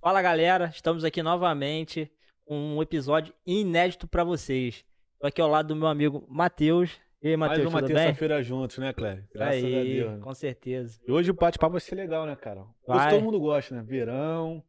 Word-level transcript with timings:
Fala 0.00 0.22
galera, 0.22 0.70
estamos 0.74 1.04
aqui 1.04 1.22
novamente 1.22 2.10
com 2.46 2.56
um 2.76 2.82
episódio 2.82 3.34
inédito 3.46 4.08
para 4.08 4.24
vocês. 4.24 4.84
Tô 5.18 5.26
aqui 5.26 5.40
ao 5.40 5.48
lado 5.48 5.68
do 5.68 5.76
meu 5.76 5.88
amigo 5.88 6.24
Matheus. 6.28 6.98
E 7.22 7.28
aí, 7.28 7.36
Mais 7.36 7.52
Matheus, 7.52 7.72
uma 7.72 7.80
tudo 7.80 7.88
bem? 7.88 7.96
terça-feira 7.96 8.42
juntos, 8.42 8.78
né, 8.78 8.94
Cléber? 8.94 9.28
Graças 9.34 9.62
aí, 9.62 9.74
a 9.78 9.82
Deus. 9.82 10.12
né? 10.12 10.18
com 10.22 10.34
certeza. 10.34 10.98
E 11.06 11.12
hoje 11.12 11.30
o 11.30 11.34
bate-papo 11.34 11.72
vai 11.72 11.80
ser 11.80 11.94
legal, 11.94 12.24
né, 12.24 12.34
cara? 12.34 12.62
Hoje 12.62 12.98
Vai. 12.98 13.10
todo 13.10 13.22
mundo 13.22 13.38
gosta, 13.38 13.74
né? 13.74 13.82
Verão, 13.82 14.64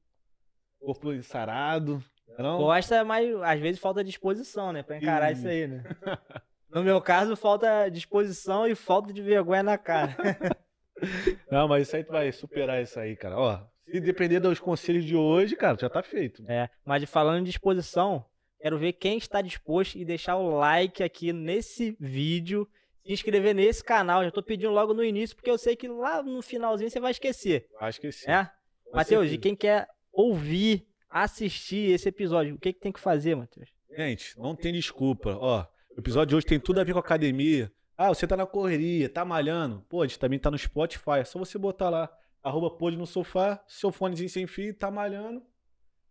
corpo 0.79 1.13
ensarado. 1.13 2.03
Não? 2.37 2.57
Gosta, 2.57 3.03
mas 3.05 3.33
às 3.41 3.59
vezes 3.59 3.79
falta 3.79 4.03
disposição, 4.03 4.73
né, 4.73 4.83
Pra 4.83 4.97
encarar 4.97 5.31
Ih. 5.31 5.33
isso 5.33 5.47
aí, 5.47 5.67
né? 5.67 5.83
No 6.69 6.83
meu 6.83 7.01
caso, 7.01 7.35
falta 7.35 7.89
disposição 7.89 8.65
e 8.65 8.75
falta 8.75 9.11
de 9.11 9.21
vergonha 9.21 9.61
na 9.61 9.77
cara. 9.77 10.15
Não, 11.51 11.67
mas 11.67 11.85
isso 11.87 11.97
aí 11.97 12.03
tu 12.05 12.13
vai 12.13 12.31
superar 12.31 12.81
isso 12.81 12.97
aí, 12.97 13.13
cara. 13.17 13.37
Ó, 13.37 13.59
se 13.91 13.99
depender 13.99 14.39
dos 14.39 14.59
conselhos 14.59 15.03
de 15.03 15.15
hoje, 15.15 15.55
cara, 15.55 15.77
já 15.79 15.89
tá 15.89 16.01
feito. 16.01 16.43
É, 16.47 16.69
mas 16.85 17.03
falando 17.09 17.39
em 17.39 17.43
disposição, 17.43 18.25
quero 18.59 18.77
ver 18.77 18.93
quem 18.93 19.17
está 19.17 19.41
disposto 19.41 19.97
e 19.97 20.05
deixar 20.05 20.37
o 20.37 20.57
like 20.57 21.03
aqui 21.03 21.33
nesse 21.33 21.95
vídeo, 21.99 22.67
se 23.05 23.11
inscrever 23.11 23.53
nesse 23.53 23.83
canal. 23.83 24.23
Já 24.23 24.31
tô 24.31 24.41
pedindo 24.41 24.71
logo 24.71 24.93
no 24.93 25.03
início, 25.03 25.35
porque 25.35 25.49
eu 25.49 25.57
sei 25.57 25.75
que 25.75 25.87
lá 25.87 26.23
no 26.23 26.41
finalzinho 26.41 26.89
você 26.89 26.99
vai 26.99 27.11
esquecer, 27.11 27.67
sim. 28.11 28.27
né? 28.27 28.49
Com 28.85 28.97
Matheus, 28.97 29.31
e 29.31 29.37
quem 29.37 29.55
quer 29.55 29.87
ouvir, 30.11 30.87
assistir 31.09 31.91
esse 31.91 32.07
episódio, 32.09 32.55
o 32.55 32.59
que, 32.59 32.73
que 32.73 32.79
tem 32.79 32.91
que 32.91 32.99
fazer, 32.99 33.35
Matheus? 33.35 33.69
Gente, 33.95 34.37
não 34.37 34.55
tem 34.55 34.71
desculpa. 34.71 35.37
Ó, 35.39 35.65
o 35.95 35.99
episódio 35.99 36.29
de 36.29 36.35
hoje 36.35 36.45
tem 36.45 36.59
tudo 36.59 36.79
a 36.79 36.83
ver 36.83 36.93
com 36.93 36.99
academia. 36.99 37.71
Ah, 37.97 38.07
você 38.07 38.25
tá 38.25 38.37
na 38.37 38.45
correria, 38.45 39.09
tá 39.09 39.23
malhando. 39.25 39.85
Pô, 39.89 40.01
a 40.01 40.07
gente 40.07 40.17
também 40.17 40.39
tá 40.39 40.49
no 40.49 40.57
Spotify. 40.57 41.19
É 41.19 41.23
só 41.23 41.37
você 41.37 41.57
botar 41.57 41.89
lá, 41.89 42.09
arroba 42.43 42.69
pôde 42.69 42.97
no 42.97 43.05
sofá, 43.05 43.63
seu 43.67 43.91
fonezinho 43.91 44.29
sem 44.29 44.47
fio, 44.47 44.73
tá 44.73 44.89
malhando. 44.89 45.43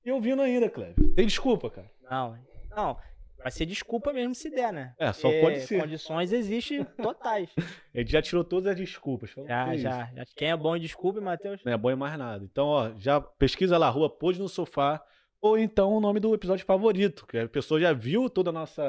E 0.05 0.11
ouvindo 0.11 0.41
ainda, 0.43 0.69
Cleber. 0.69 1.15
Tem 1.15 1.27
desculpa, 1.27 1.71
cara. 1.71 1.91
Não, 2.11 2.39
não, 2.71 2.97
vai 3.39 3.51
ser 3.51 3.67
desculpa 3.67 4.13
mesmo 4.13 4.35
se 4.35 4.49
der, 4.51 4.73
né? 4.73 4.95
É, 4.99 5.13
só 5.13 5.29
Porque 5.29 5.41
pode 5.41 5.61
ser. 5.61 5.81
Condições 5.81 6.33
existem 6.33 6.85
totais. 6.85 7.51
Gente 7.95 8.11
já 8.11 8.23
tirou 8.23 8.43
todas 8.43 8.67
as 8.73 8.77
desculpas. 8.77 9.31
Falou, 9.31 9.49
já, 9.49 9.65
"Que 9.67 9.75
isso? 9.75 9.83
já, 9.83 10.11
já. 10.15 10.25
Quem 10.35 10.51
é 10.51 10.57
bom 10.57 10.75
em 10.75 10.81
desculpa, 10.81 11.21
Matheus? 11.21 11.63
Não 11.65 11.73
é 11.73 11.77
bom 11.77 11.91
em 11.91 11.97
mais 11.97 12.19
nada. 12.19 12.45
Então, 12.45 12.67
ó, 12.67 12.93
já 12.99 13.21
pesquisa 13.21 13.77
lá, 13.77 13.91
rua 13.91 14.09
Pôde 14.09 14.39
no 14.39 14.49
Sofá, 14.49 15.05
ou 15.41 15.59
então 15.59 15.93
o 15.93 16.01
nome 16.01 16.21
do 16.21 16.35
episódio 16.35 16.65
favorito, 16.65 17.27
que 17.27 17.39
a 17.39 17.49
pessoa 17.49 17.81
já 17.81 17.93
viu 17.93 18.31
todo 18.31 18.49
o 18.49 18.53
nosso 18.53 18.81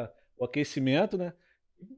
aquecimento, 0.42 1.17
né? 1.17 1.34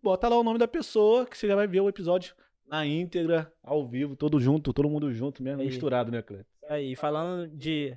Bota 0.02 0.28
lá 0.30 0.38
o 0.38 0.44
nome 0.44 0.58
da 0.58 0.68
pessoa, 0.68 1.26
que 1.26 1.38
você 1.38 1.48
já 1.48 1.56
vai 1.56 1.68
ver 1.68 1.82
o 1.82 1.90
episódio 1.90 2.34
na 2.74 2.88
íntegra, 2.88 3.54
ao 3.62 3.88
vivo, 3.88 4.16
todo 4.16 4.40
junto, 4.40 4.74
todo 4.74 4.90
mundo 4.90 5.14
junto 5.14 5.44
mesmo, 5.44 5.62
Aí. 5.62 5.68
misturado, 5.68 6.12
né, 6.12 6.24
Cleber? 6.24 6.44
Aí, 6.68 6.96
falando 6.96 7.48
de 7.56 7.96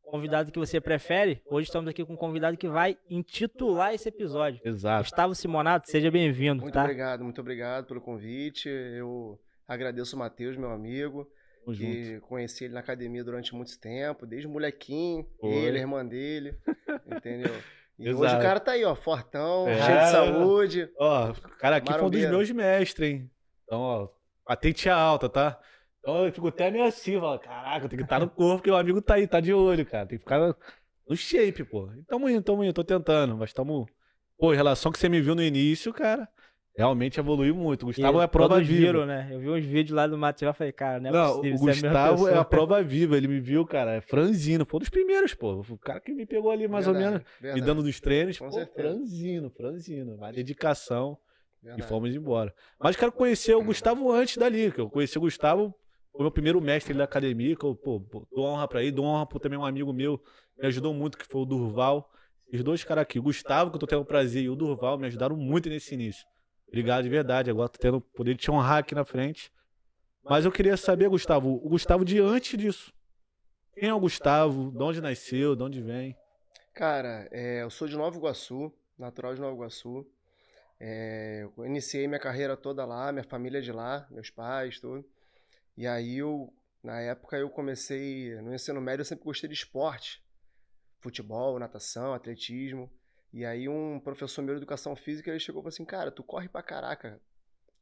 convidado 0.00 0.52
que 0.52 0.58
você 0.60 0.80
prefere, 0.80 1.42
hoje 1.50 1.66
estamos 1.66 1.88
aqui 1.90 2.04
com 2.04 2.12
um 2.12 2.16
convidado 2.16 2.56
que 2.56 2.68
vai 2.68 2.96
intitular 3.10 3.92
esse 3.92 4.08
episódio. 4.08 4.60
Exato. 4.64 5.02
Gustavo 5.02 5.34
Simonato, 5.34 5.90
seja 5.90 6.08
bem-vindo, 6.08 6.62
Muito 6.62 6.72
tá? 6.74 6.82
obrigado, 6.82 7.24
muito 7.24 7.40
obrigado 7.40 7.86
pelo 7.86 8.00
convite. 8.00 8.68
Eu 8.68 9.40
agradeço 9.66 10.14
o 10.14 10.18
Matheus, 10.20 10.56
meu 10.56 10.70
amigo, 10.70 11.28
Tamo 11.64 11.74
junto. 11.74 11.90
que 11.90 12.20
conheci 12.20 12.66
ele 12.66 12.74
na 12.74 12.80
academia 12.80 13.24
durante 13.24 13.52
muito 13.56 13.76
tempo, 13.80 14.24
desde 14.24 14.46
molequinho, 14.46 15.26
Foi. 15.40 15.50
ele, 15.50 15.78
a 15.78 15.80
irmã 15.80 16.06
dele, 16.06 16.54
entendeu? 17.10 17.52
E 17.98 18.08
Exato. 18.08 18.22
hoje 18.24 18.36
o 18.36 18.40
cara 18.40 18.60
tá 18.60 18.72
aí, 18.72 18.84
ó, 18.84 18.94
fortão, 18.94 19.66
É. 19.68 19.82
cheio 19.82 19.98
de 19.98 20.10
saúde. 20.10 20.90
Ó, 20.96 21.30
o 21.30 21.34
cara 21.58 21.76
aqui 21.76 21.92
foi 21.92 22.02
um 22.02 22.10
dos 22.10 22.20
Marombeiro. 22.20 22.30
meus 22.36 22.50
mestres, 22.52 23.08
hein? 23.08 23.30
Então, 23.72 23.80
ó, 23.80 24.08
patente 24.44 24.86
é 24.86 24.92
alta, 24.92 25.30
tá? 25.30 25.58
Então 26.00 26.26
eu 26.26 26.30
fico 26.32 26.48
até 26.48 26.70
meio 26.70 26.84
assim, 26.84 27.18
falo, 27.18 27.38
caraca, 27.38 27.88
tem 27.88 27.96
que 27.96 28.02
estar 28.04 28.20
no 28.20 28.28
corpo, 28.28 28.56
porque 28.58 28.70
o 28.70 28.76
amigo 28.76 29.00
tá 29.00 29.14
aí, 29.14 29.26
tá 29.26 29.40
de 29.40 29.54
olho, 29.54 29.86
cara. 29.86 30.04
Tem 30.06 30.18
que 30.18 30.24
ficar 30.24 30.38
no- 31.08 31.16
shape, 31.16 31.64
pô. 31.64 31.90
E 31.94 32.02
tamo 32.02 32.28
indo, 32.28 32.42
tamo 32.42 32.62
indo, 32.62 32.74
tô 32.74 32.84
tentando, 32.84 33.34
mas 33.34 33.50
tamo. 33.54 33.88
Pô, 34.38 34.52
em 34.52 34.56
relação 34.56 34.90
ao 34.90 34.92
que 34.92 34.98
você 34.98 35.08
me 35.08 35.22
viu 35.22 35.34
no 35.34 35.42
início, 35.42 35.90
cara, 35.90 36.28
realmente 36.76 37.18
evoluiu 37.18 37.54
muito. 37.54 37.84
O 37.84 37.86
Gustavo 37.86 38.18
E 38.18 38.20
é 38.20 38.24
a 38.24 38.28
prova 38.28 38.60
viva. 38.60 38.92
viram, 38.92 39.06
né? 39.06 39.28
Eu 39.30 39.40
vi 39.40 39.48
uns 39.48 39.64
vídeos 39.64 39.96
lá 39.96 40.06
do 40.06 40.18
Matheus 40.18 40.54
e 40.54 40.58
falei, 40.58 40.72
cara, 40.74 41.00
não 41.00 41.08
é 41.08 41.12
Não, 41.14 41.30
possível, 41.30 41.54
o 41.54 41.58
é 41.58 41.70
a 41.70 41.74
Gustavo 41.76 42.12
é, 42.26 42.30
pessoa. 42.30 42.40
a 42.40 42.44
prova 42.44 42.82
viva. 42.82 43.16
Ele 43.16 43.28
me 43.28 43.40
viu, 43.40 43.64
cara, 43.64 43.92
é 43.92 44.00
franzino. 44.02 44.66
Foi 44.66 44.76
um 44.76 44.80
dos 44.80 44.90
primeiros, 44.90 45.32
pô. 45.32 45.60
O 45.66 45.78
cara 45.78 45.98
que 45.98 46.12
me 46.12 46.26
pegou 46.26 46.50
ali 46.50 46.68
mais 46.68 46.86
ou 46.86 46.92
Verdade, 46.92 47.14
menos, 47.14 47.26
verdade, 47.40 47.60
me 47.62 47.66
dando 47.66 47.82
dos 47.82 48.00
treinos. 48.00 48.38
Com 48.38 48.50
pô, 48.50 48.56
certeza. 48.56 48.88
franzino, 48.88 49.50
franzino. 49.50 50.18
Dedicação. 50.30 51.16
E 51.62 51.66
verdade. 51.66 51.88
fomos 51.88 52.14
embora. 52.14 52.52
Mas 52.78 52.96
quero 52.96 53.12
conhecer 53.12 53.54
o 53.54 53.62
Gustavo 53.62 54.10
antes 54.10 54.36
dali, 54.36 54.72
que 54.72 54.80
eu 54.80 54.90
conheci 54.90 55.16
o 55.16 55.20
Gustavo, 55.20 55.74
foi 56.10 56.22
meu 56.22 56.30
primeiro 56.30 56.60
mestre 56.60 56.92
da 56.92 57.04
academia, 57.04 57.56
que 57.56 57.64
eu, 57.64 57.74
pô, 57.74 58.02
dou 58.30 58.44
honra 58.44 58.66
pra 58.66 58.82
ele, 58.82 58.92
dou 58.92 59.04
honra 59.04 59.26
pra 59.26 59.38
também 59.38 59.58
um 59.58 59.64
amigo 59.64 59.92
meu, 59.92 60.20
me 60.58 60.66
ajudou 60.66 60.92
muito, 60.92 61.16
que 61.16 61.24
foi 61.24 61.40
o 61.40 61.46
Durval. 61.46 62.10
Os 62.52 62.62
dois 62.62 62.84
caras 62.84 63.02
aqui, 63.02 63.18
o 63.18 63.22
Gustavo, 63.22 63.70
que 63.70 63.76
eu 63.76 63.80
tô 63.80 63.86
tendo 63.86 64.02
o 64.02 64.04
prazer, 64.04 64.42
e 64.42 64.50
o 64.50 64.56
Durval, 64.56 64.98
me 64.98 65.06
ajudaram 65.06 65.36
muito 65.36 65.68
nesse 65.70 65.94
início. 65.94 66.26
Obrigado 66.68 67.04
de 67.04 67.08
verdade, 67.08 67.50
agora 67.50 67.68
tô 67.68 67.78
tendo 67.78 67.96
o 67.98 68.00
poder 68.00 68.34
de 68.34 68.40
te 68.40 68.50
honrar 68.50 68.78
aqui 68.78 68.94
na 68.94 69.04
frente. 69.04 69.50
Mas 70.24 70.44
eu 70.44 70.52
queria 70.52 70.76
saber, 70.76 71.08
Gustavo, 71.08 71.60
o 71.64 71.68
Gustavo 71.68 72.04
de 72.04 72.18
antes 72.18 72.58
disso. 72.58 72.92
Quem 73.74 73.88
é 73.88 73.94
o 73.94 74.00
Gustavo? 74.00 74.70
De 74.70 74.82
onde 74.82 75.00
nasceu? 75.00 75.56
De 75.56 75.62
onde 75.62 75.80
vem? 75.80 76.14
Cara, 76.74 77.28
é, 77.30 77.62
eu 77.62 77.70
sou 77.70 77.88
de 77.88 77.96
Nova 77.96 78.16
Iguaçu, 78.16 78.72
natural 78.98 79.34
de 79.34 79.40
Nova 79.40 79.54
Iguaçu. 79.54 80.06
É, 80.84 81.44
eu 81.44 81.64
iniciei 81.64 82.08
minha 82.08 82.18
carreira 82.18 82.56
toda 82.56 82.84
lá, 82.84 83.12
minha 83.12 83.22
família 83.22 83.58
é 83.58 83.60
de 83.60 83.70
lá, 83.70 84.04
meus 84.10 84.30
pais, 84.30 84.80
tudo. 84.80 85.08
E 85.76 85.86
aí 85.86 86.18
eu, 86.18 86.52
na 86.82 87.00
época, 87.00 87.36
eu 87.36 87.48
comecei 87.48 88.34
no 88.42 88.52
ensino 88.52 88.80
médio, 88.80 89.02
eu 89.02 89.04
sempre 89.04 89.24
gostei 89.24 89.48
de 89.48 89.54
esporte, 89.54 90.20
futebol, 90.98 91.56
natação, 91.60 92.12
atletismo. 92.12 92.92
E 93.32 93.44
aí 93.44 93.68
um 93.68 94.00
professor 94.00 94.42
meu 94.42 94.56
de 94.56 94.58
educação 94.58 94.96
física, 94.96 95.30
ele 95.30 95.38
chegou 95.38 95.60
e 95.60 95.62
falou 95.62 95.68
assim, 95.68 95.84
cara, 95.84 96.10
tu 96.10 96.24
corre 96.24 96.48
pra 96.48 96.64
caraca, 96.64 97.20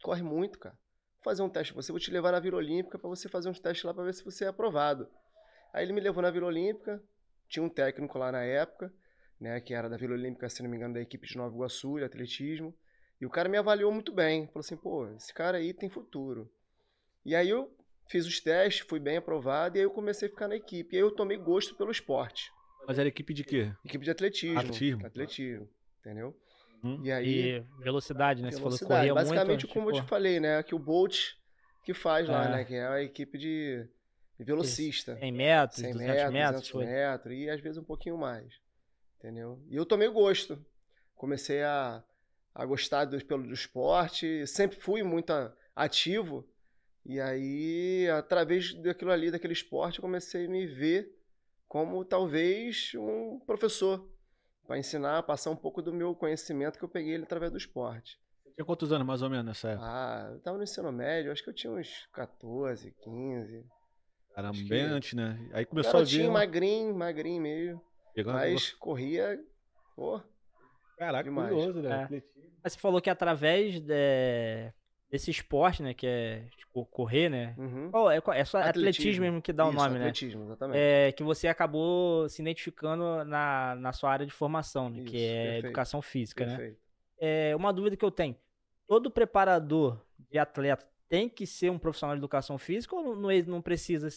corre 0.03 0.22
muito, 0.22 0.59
cara. 0.59 0.75
Vou 1.15 1.25
fazer 1.25 1.43
um 1.43 1.49
teste 1.49 1.72
você, 1.72 1.91
vou 1.93 1.99
te 1.99 2.10
levar 2.10 2.33
na 2.33 2.39
Vila 2.39 2.59
Olímpica 2.59 2.99
pra 2.99 3.09
você 3.09 3.31
fazer 3.31 3.49
uns 3.49 3.59
testes 3.59 3.83
lá 3.83 3.94
pra 3.94 4.05
ver 4.05 4.12
se 4.12 4.22
você 4.22 4.44
é 4.44 4.49
aprovado. 4.49 5.09
Aí 5.72 5.87
ele 5.87 5.94
me 5.94 6.03
levou 6.03 6.21
na 6.21 6.31
Vila 6.31 6.49
Olímpica, 6.49 7.03
tinha 7.49 7.62
um 7.62 7.71
técnico 7.71 8.19
lá 8.19 8.31
na 8.31 8.44
época, 8.44 8.93
né, 9.41 9.59
que 9.59 9.72
era 9.72 9.89
da 9.89 9.97
Vila 9.97 10.12
Olímpica, 10.12 10.50
se 10.50 10.62
não 10.62 10.69
me 10.69 10.77
engano, 10.77 10.93
da 10.93 11.00
equipe 11.00 11.27
de 11.27 11.39
Nova 11.39 11.55
Iguaçu, 11.55 11.97
de 11.97 12.05
atletismo. 12.05 12.77
E 13.20 13.26
o 13.26 13.31
cara 13.31 13.48
me 13.48 13.58
avaliou 13.58 13.92
muito 13.92 14.12
bem. 14.12 14.47
Falou 14.47 14.60
assim, 14.60 14.76
pô, 14.76 15.06
esse 15.08 15.32
cara 15.32 15.58
aí 15.58 15.75
tem 15.75 15.88
futuro. 15.88 16.50
E 17.25 17.34
aí 17.34 17.50
eu 17.50 17.70
fiz 18.08 18.26
os 18.26 18.41
testes, 18.41 18.86
fui 18.88 18.98
bem 18.98 19.19
aprovado, 19.19 19.76
e 19.76 19.81
aí 19.81 19.84
eu 19.84 19.91
comecei 19.91 20.26
a 20.26 20.31
ficar 20.31 20.48
na 20.48 20.56
equipe. 20.56 20.94
E 20.94 20.98
aí 20.98 21.03
eu 21.03 21.10
tomei 21.10 21.36
gosto 21.36 21.75
pelo 21.75 21.91
esporte. 21.91 22.50
Mas 22.86 22.98
era 22.98 23.09
equipe 23.09 23.34
de 23.34 23.44
quê? 23.44 23.72
Equipe 23.84 24.04
de 24.04 24.10
atletismo. 24.10 24.59
Atletismo. 24.59 25.06
Atletismo, 25.06 25.69
entendeu? 26.00 26.34
Hum? 26.82 26.98
E 27.04 27.12
aí... 27.12 27.59
E 27.59 27.82
velocidade, 27.82 28.42
né? 28.42 28.50
Você 28.50 28.56
falou 28.56 28.72
que 28.72 28.84
velocidade. 28.84 29.09
corria 29.09 29.14
Basicamente, 29.14 29.64
muito. 29.64 29.75
como 29.75 29.91
eu 29.91 29.94
tipo, 29.94 30.06
te 30.06 30.09
falei, 30.09 30.41
né, 30.41 30.62
que 30.62 30.75
o 30.75 30.78
Bolt 30.78 31.34
que 31.84 31.92
faz 31.94 32.26
lá, 32.26 32.47
É. 32.47 32.48
né, 32.50 32.64
que 32.64 32.75
é 32.75 32.86
a 32.86 33.03
equipe 33.03 33.36
de, 33.36 33.86
de 34.38 34.44
velocista. 34.44 35.16
100 35.19 35.32
metros, 35.32 35.78
100 35.80 35.92
200 35.92 36.14
metros, 36.14 36.32
metros. 36.32 36.60
200 36.62 36.69
foi. 36.70 36.86
metros, 36.86 37.34
e 37.36 37.50
às 37.50 37.60
vezes 37.60 37.78
um 37.78 37.84
pouquinho 37.84 38.16
mais. 38.16 38.53
Entendeu? 39.19 39.62
E 39.69 39.76
eu 39.76 39.84
tomei 39.84 40.09
gosto. 40.09 40.64
Comecei 41.14 41.62
a, 41.62 42.03
a 42.55 42.65
gostar 42.65 43.05
do, 43.05 43.25
pelo, 43.25 43.43
do 43.47 43.55
esporte, 43.55 44.47
sempre 44.47 44.77
fui 44.78 45.03
muito 45.03 45.31
a- 45.33 45.53
ativo. 45.75 46.47
E 47.06 47.19
aí, 47.21 48.09
através 48.11 48.75
daquilo 48.75 49.11
ali, 49.11 49.31
daquele 49.31 49.53
esporte, 49.55 49.99
eu 49.99 50.03
comecei 50.03 50.47
a 50.47 50.49
me 50.49 50.66
ver 50.66 51.10
como 51.66 52.05
talvez 52.05 52.93
um 52.94 53.39
professor. 53.41 54.09
Para 54.66 54.78
ensinar, 54.78 55.22
passar 55.25 55.50
um 55.50 55.56
pouco 55.56 55.81
do 55.83 55.93
meu 55.93 56.15
conhecimento 56.15 56.78
que 56.78 56.84
eu 56.84 56.89
peguei 56.89 57.15
ele 57.15 57.25
através 57.25 57.50
do 57.50 57.59
esporte. 57.59 58.21
Tinha 58.55 58.65
quantos 58.65 58.93
anos 58.93 59.06
mais 59.06 59.22
ou 59.22 59.31
menos 59.31 59.47
nessa 59.47 59.71
época? 59.71 59.87
Ah, 59.89 60.31
eu 60.33 60.41
tava 60.41 60.59
no 60.59 60.62
ensino 60.62 60.93
médio, 60.93 61.33
acho 61.33 61.43
que 61.43 61.50
eu 61.50 61.55
tinha 61.55 61.72
uns 61.72 62.06
14, 62.12 62.93
15. 63.03 63.65
Caramba, 64.34 64.55
acho 64.59 64.69
bem 64.69 64.87
que- 64.87 64.93
antes, 64.94 65.13
né? 65.15 65.48
Aí 65.53 65.65
começou 65.65 65.91
a 65.91 66.04
ver. 66.04 66.10
Garotinho, 66.10 66.33
magrinho, 66.33 66.95
magrinho 66.95 67.42
meio. 67.42 67.80
pegando- 68.15 68.34
Mas 68.34 68.72
corria, 68.74 69.42
pô, 69.97 70.21
Caraca, 71.00 71.24
demais. 71.24 71.48
curioso, 71.48 71.80
né? 71.80 72.08
É. 72.12 72.22
Mas 72.62 72.74
você 72.74 72.78
falou 72.78 73.00
que 73.00 73.08
através 73.08 73.80
de- 73.80 74.72
desse 75.10 75.30
esporte, 75.30 75.82
né? 75.82 75.94
Que 75.94 76.06
é 76.06 76.44
tipo, 76.58 76.84
correr, 76.84 77.30
né? 77.30 77.54
uhum. 77.56 77.91
Qual 77.91 78.10
é, 78.10 78.16
é 78.18 78.44
só 78.44 78.58
atletismo, 78.58 78.68
Atletismo. 78.68 79.22
mesmo 79.24 79.42
que 79.42 79.50
dá 79.52 79.64
o 79.66 79.72
nome, 79.72 79.94
né? 79.94 80.00
atletismo, 80.00 80.44
exatamente. 80.44 80.78
É, 80.78 81.10
que 81.12 81.22
você 81.22 81.48
acabou 81.48 82.28
se 82.28 82.42
identificando 82.42 83.24
na, 83.24 83.74
na 83.76 83.92
sua 83.94 84.10
área 84.12 84.26
de 84.26 84.32
formação, 84.32 84.91
né? 84.91 85.02
que 85.04 85.16
Isso, 85.16 85.24
é 85.26 85.42
perfeito. 85.44 85.66
educação 85.66 86.02
física, 86.02 86.44
né? 86.44 86.56
Perfeito. 86.56 86.80
É, 87.18 87.56
uma 87.56 87.72
dúvida 87.72 87.97
que 87.97 88.04
eu 88.04 88.10
tenho. 88.10 88.36
Todo 88.86 89.10
preparador 89.10 90.00
de 90.30 90.38
atleta 90.38 90.86
tem 91.08 91.30
que 91.30 91.47
ser 91.47 91.70
um 91.70 91.78
profissional 91.78 92.14
de 92.14 92.20
educação 92.20 92.58
física 92.58 92.94
ou 92.94 93.16
não, 93.16 93.30
não 93.47 93.62
precisa? 93.62 94.08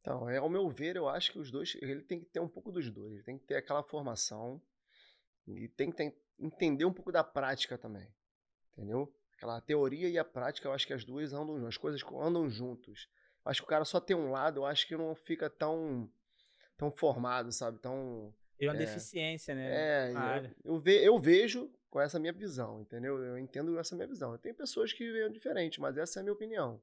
Então, 0.00 0.30
é, 0.30 0.38
ao 0.38 0.48
meu 0.48 0.68
ver, 0.68 0.94
eu 0.96 1.08
acho 1.08 1.32
que 1.32 1.38
os 1.40 1.50
dois, 1.50 1.76
ele 1.82 2.02
tem 2.02 2.20
que 2.20 2.26
ter 2.26 2.38
um 2.40 2.48
pouco 2.48 2.70
dos 2.70 2.88
dois. 2.88 3.12
Ele 3.14 3.22
tem 3.22 3.36
que 3.36 3.44
ter 3.44 3.56
aquela 3.56 3.82
formação 3.82 4.60
e 5.46 5.68
tem 5.68 5.90
que 5.90 6.12
entender 6.38 6.84
um 6.84 6.92
pouco 6.92 7.12
da 7.12 7.22
prática 7.24 7.76
também. 7.78 8.08
Entendeu? 8.72 9.12
Aquela 9.36 9.60
teoria 9.60 10.08
e 10.08 10.18
a 10.18 10.24
prática, 10.24 10.68
eu 10.68 10.72
acho 10.72 10.86
que 10.86 10.92
as 10.92 11.04
duas 11.04 11.32
andam, 11.32 11.66
as 11.66 11.76
coisas 11.76 12.02
andam 12.20 12.48
juntos. 12.48 13.08
Eu 13.44 13.50
acho 13.50 13.60
que 13.60 13.66
o 13.66 13.68
cara 13.68 13.84
só 13.84 14.00
tem 14.00 14.16
um 14.16 14.30
lado, 14.30 14.60
eu 14.60 14.66
acho 14.66 14.86
que 14.86 14.96
não 14.96 15.14
fica 15.14 15.50
tão 15.50 16.10
tão 16.76 16.90
formado, 16.90 17.52
sabe? 17.52 17.78
Tão. 17.78 18.34
Tem 18.58 18.68
uma 18.68 18.74
É. 18.74 18.78
deficiência, 18.78 19.54
né? 19.54 19.70
É, 19.70 20.50
eu, 20.64 20.78
ve- 20.78 21.04
eu 21.06 21.18
vejo 21.18 21.70
com 21.90 22.00
essa 22.00 22.18
minha 22.18 22.32
visão, 22.32 22.80
entendeu? 22.80 23.22
Eu 23.22 23.38
entendo 23.38 23.78
essa 23.78 23.94
minha 23.94 24.08
visão. 24.08 24.36
Tem 24.38 24.52
pessoas 24.52 24.92
que 24.92 25.10
veem 25.12 25.30
diferente, 25.30 25.80
mas 25.80 25.96
essa 25.96 26.18
é 26.18 26.20
a 26.20 26.22
minha 26.24 26.32
opinião. 26.32 26.80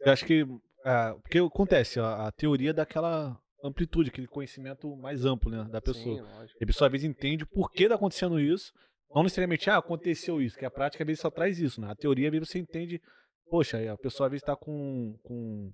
Eu 0.00 0.12
acho 0.12 0.26
que. 0.26 0.44
ah, 0.84 1.16
porque 1.22 1.38
acontece, 1.38 1.98
a, 1.98 2.26
a 2.26 2.32
teoria 2.32 2.74
daquela 2.74 3.40
amplitude, 3.64 4.10
aquele 4.10 4.26
conhecimento 4.26 4.94
mais 4.96 5.24
amplo, 5.24 5.50
né? 5.50 5.66
Da 5.70 5.80
pessoa. 5.80 6.46
Sim. 6.46 6.54
E 6.60 6.64
a 6.64 6.66
pessoa 6.66 6.88
às 6.88 6.92
vezes 6.92 7.08
entende 7.08 7.44
o 7.44 7.46
porquê 7.46 7.88
tá 7.88 7.94
acontecendo 7.94 8.38
isso. 8.38 8.72
Não 9.14 9.22
necessariamente, 9.22 9.70
ah, 9.70 9.78
aconteceu 9.78 10.42
isso, 10.42 10.58
que 10.58 10.64
a 10.64 10.70
prática 10.70 11.04
às 11.04 11.06
vezes 11.06 11.20
só 11.20 11.30
traz 11.30 11.58
isso, 11.58 11.80
né? 11.80 11.90
A 11.90 11.94
teoria 11.94 12.28
às 12.28 12.32
vezes 12.32 12.48
você 12.48 12.58
entende, 12.58 13.00
poxa, 13.48 13.92
a 13.92 13.96
pessoa 13.96 14.26
às 14.26 14.32
vezes 14.32 14.44
tá 14.44 14.56
com, 14.56 15.16
com 15.22 15.72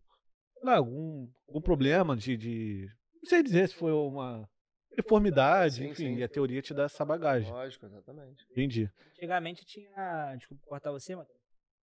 lá, 0.62 0.76
algum, 0.76 1.26
algum 1.48 1.60
problema 1.60 2.16
de, 2.16 2.36
de. 2.36 2.86
Não 3.22 3.28
sei 3.28 3.42
dizer 3.42 3.68
se 3.68 3.74
foi 3.74 3.92
uma 3.92 4.46
deformidade, 4.94 5.76
Sim, 5.76 5.88
enfim, 5.88 6.14
sim. 6.14 6.16
e 6.16 6.22
a 6.22 6.28
teoria 6.28 6.60
te 6.60 6.74
dá 6.74 6.84
essa 6.84 7.04
bagagem. 7.04 7.50
Lógico, 7.50 7.86
exatamente. 7.86 8.44
Entendi. 8.50 8.90
Antigamente 9.12 9.64
tinha. 9.64 10.34
Desculpa 10.36 10.62
cortar 10.66 10.90
você, 10.92 11.16
mas. 11.16 11.26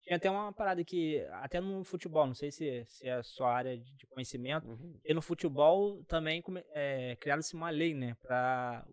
Tinha 0.06 0.18
até 0.18 0.30
uma 0.30 0.52
parada 0.52 0.84
que. 0.84 1.20
Até 1.32 1.60
no 1.60 1.82
futebol, 1.82 2.26
não 2.28 2.34
sei 2.34 2.52
se, 2.52 2.84
se 2.86 3.08
é 3.08 3.14
a 3.14 3.22
sua 3.24 3.52
área 3.52 3.76
de 3.76 4.06
conhecimento. 4.06 4.68
Uhum. 4.68 5.00
E 5.04 5.12
no 5.12 5.20
futebol 5.20 6.04
também 6.04 6.40
é, 6.70 7.16
criaram-se 7.16 7.54
uma 7.54 7.70
lei, 7.70 7.92
né? 7.92 8.16
Para 8.22 8.86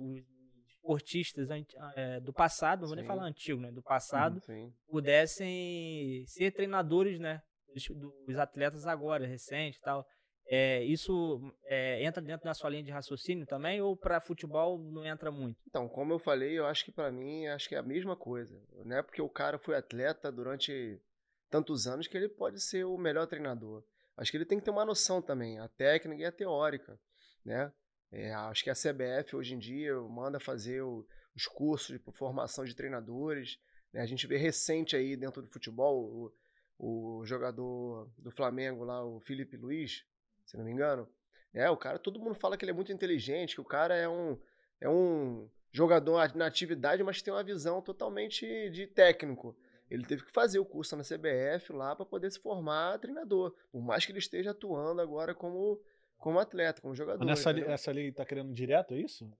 os 0.00 0.20
esportistas 0.68 1.48
é, 1.94 2.18
do 2.18 2.32
passado, 2.32 2.80
não 2.80 2.88
vou 2.88 2.96
nem 2.96 3.04
Sim. 3.04 3.08
falar 3.08 3.24
antigo, 3.24 3.60
né? 3.60 3.70
Do 3.70 3.82
passado, 3.84 4.40
Sim. 4.40 4.74
pudessem 4.88 6.24
ser 6.26 6.50
treinadores, 6.50 7.20
né? 7.20 7.40
Dos, 7.72 7.86
dos 8.26 8.36
atletas 8.36 8.84
agora, 8.84 9.24
recente 9.24 9.78
e 9.78 9.80
tal. 9.80 10.04
É, 10.46 10.82
isso 10.84 11.40
é, 11.64 12.04
entra 12.04 12.20
dentro 12.22 12.44
da 12.44 12.52
sua 12.54 12.68
linha 12.68 12.82
de 12.82 12.90
raciocínio 12.90 13.46
também 13.46 13.80
ou 13.80 13.96
para 13.96 14.20
futebol 14.20 14.78
não 14.78 15.04
entra 15.06 15.30
muito? 15.30 15.58
Então, 15.66 15.88
como 15.88 16.12
eu 16.12 16.18
falei, 16.18 16.58
eu 16.58 16.66
acho 16.66 16.84
que 16.84 16.92
pra 16.92 17.10
mim, 17.10 17.46
acho 17.46 17.68
que 17.68 17.74
é 17.74 17.78
a 17.78 17.82
mesma 17.82 18.16
coisa. 18.16 18.60
Não 18.84 18.96
é 18.96 19.02
porque 19.02 19.22
o 19.22 19.28
cara 19.28 19.58
foi 19.58 19.76
atleta 19.76 20.30
durante 20.30 21.00
tantos 21.48 21.86
anos 21.86 22.06
que 22.06 22.16
ele 22.16 22.28
pode 22.28 22.60
ser 22.60 22.84
o 22.84 22.98
melhor 22.98 23.26
treinador. 23.26 23.82
Acho 24.16 24.30
que 24.30 24.36
ele 24.36 24.44
tem 24.44 24.58
que 24.58 24.64
ter 24.64 24.70
uma 24.70 24.84
noção 24.84 25.22
também, 25.22 25.58
a 25.58 25.68
técnica 25.68 26.22
e 26.22 26.26
a 26.26 26.32
teórica, 26.32 26.98
né? 27.44 27.72
É, 28.10 28.34
acho 28.34 28.62
que 28.62 28.68
a 28.68 28.74
CBF 28.74 29.34
hoje 29.36 29.54
em 29.54 29.58
dia 29.58 29.94
manda 30.02 30.38
fazer 30.38 30.82
o- 30.82 31.06
os 31.34 31.46
cursos 31.46 31.98
de 31.98 32.12
formação 32.12 32.62
de 32.64 32.74
treinadores. 32.74 33.58
né? 33.90 34.02
A 34.02 34.06
gente 34.06 34.26
vê 34.26 34.36
recente 34.36 34.94
aí 34.96 35.16
dentro 35.16 35.40
do 35.40 35.48
futebol 35.48 36.30
o, 36.78 37.20
o 37.20 37.24
jogador 37.24 38.10
do 38.18 38.30
Flamengo 38.30 38.84
lá, 38.84 39.02
o 39.04 39.18
Felipe 39.20 39.56
Luiz, 39.56 40.04
se 40.44 40.56
não 40.56 40.64
me 40.64 40.72
engano. 40.72 41.08
É, 41.54 41.68
o 41.70 41.76
cara, 41.76 41.98
todo 41.98 42.20
mundo 42.20 42.34
fala 42.34 42.56
que 42.56 42.64
ele 42.64 42.72
é 42.72 42.74
muito 42.74 42.92
inteligente, 42.92 43.54
que 43.54 43.60
o 43.60 43.64
cara 43.64 43.94
é 43.94 44.08
um, 44.08 44.38
é 44.80 44.88
um 44.88 45.48
jogador 45.70 46.34
na 46.34 46.46
atividade, 46.46 47.02
mas 47.02 47.20
tem 47.20 47.32
uma 47.32 47.42
visão 47.42 47.82
totalmente 47.82 48.70
de 48.70 48.86
técnico. 48.86 49.56
Ele 49.90 50.04
teve 50.04 50.24
que 50.24 50.32
fazer 50.32 50.58
o 50.58 50.64
curso 50.64 50.96
na 50.96 51.02
CBF 51.02 51.72
lá 51.72 51.94
para 51.94 52.06
poder 52.06 52.30
se 52.30 52.38
formar 52.38 52.98
treinador, 52.98 53.54
por 53.70 53.82
mais 53.82 54.06
que 54.06 54.12
ele 54.12 54.18
esteja 54.18 54.52
atuando 54.52 55.02
agora 55.02 55.34
como, 55.34 55.78
como 56.16 56.38
atleta, 56.38 56.80
como 56.80 56.94
jogador. 56.94 57.18
Mas 57.18 57.28
nessa, 57.28 57.50
entendeu? 57.50 57.70
essa 57.70 57.92
lei 57.92 58.10
tá 58.10 58.24
querendo 58.24 58.52
direto, 58.54 58.94
é 58.94 59.00
isso? 59.00 59.30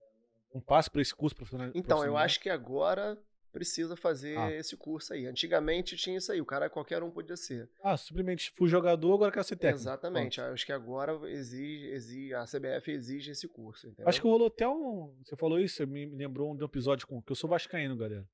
Um 0.53 0.61
passo 0.61 0.91
para 0.91 1.01
esse 1.01 1.15
curso 1.15 1.35
profissional? 1.35 1.71
Então, 1.73 2.05
eu 2.05 2.15
acho 2.15 2.39
que 2.39 2.49
agora 2.49 3.17
precisa 3.53 3.95
fazer 3.95 4.35
Ah. 4.37 4.51
esse 4.51 4.75
curso 4.75 5.13
aí. 5.13 5.25
Antigamente 5.27 5.95
tinha 5.95 6.17
isso 6.17 6.31
aí, 6.31 6.41
o 6.41 6.45
cara 6.45 6.69
qualquer 6.69 7.03
um 7.03 7.11
podia 7.11 7.37
ser. 7.37 7.69
Ah, 7.81 7.95
simplesmente 7.95 8.51
fui 8.57 8.67
jogador, 8.67 9.13
agora 9.13 9.31
quero 9.31 9.45
ser 9.45 9.55
técnico. 9.55 9.81
Exatamente. 9.83 10.41
Acho 10.41 10.65
que 10.65 10.71
agora 10.73 11.13
exige, 11.29 11.85
exige, 11.87 12.33
a 12.33 12.43
CBF 12.45 12.91
exige 12.91 13.31
esse 13.31 13.47
curso. 13.47 13.87
Entendeu? 13.87 14.09
Acho 14.09 14.19
que 14.19 14.27
rolou 14.27 14.47
até 14.47 14.67
um. 14.67 15.15
Você 15.23 15.35
falou 15.35 15.59
isso, 15.59 15.85
me 15.87 16.05
me 16.07 16.17
lembrou 16.17 16.55
de 16.55 16.63
um 16.63 16.65
episódio 16.65 17.07
com. 17.07 17.21
Que 17.21 17.31
eu 17.31 17.35
sou 17.35 17.49
Vascaíno, 17.49 17.95
galera. 17.95 18.27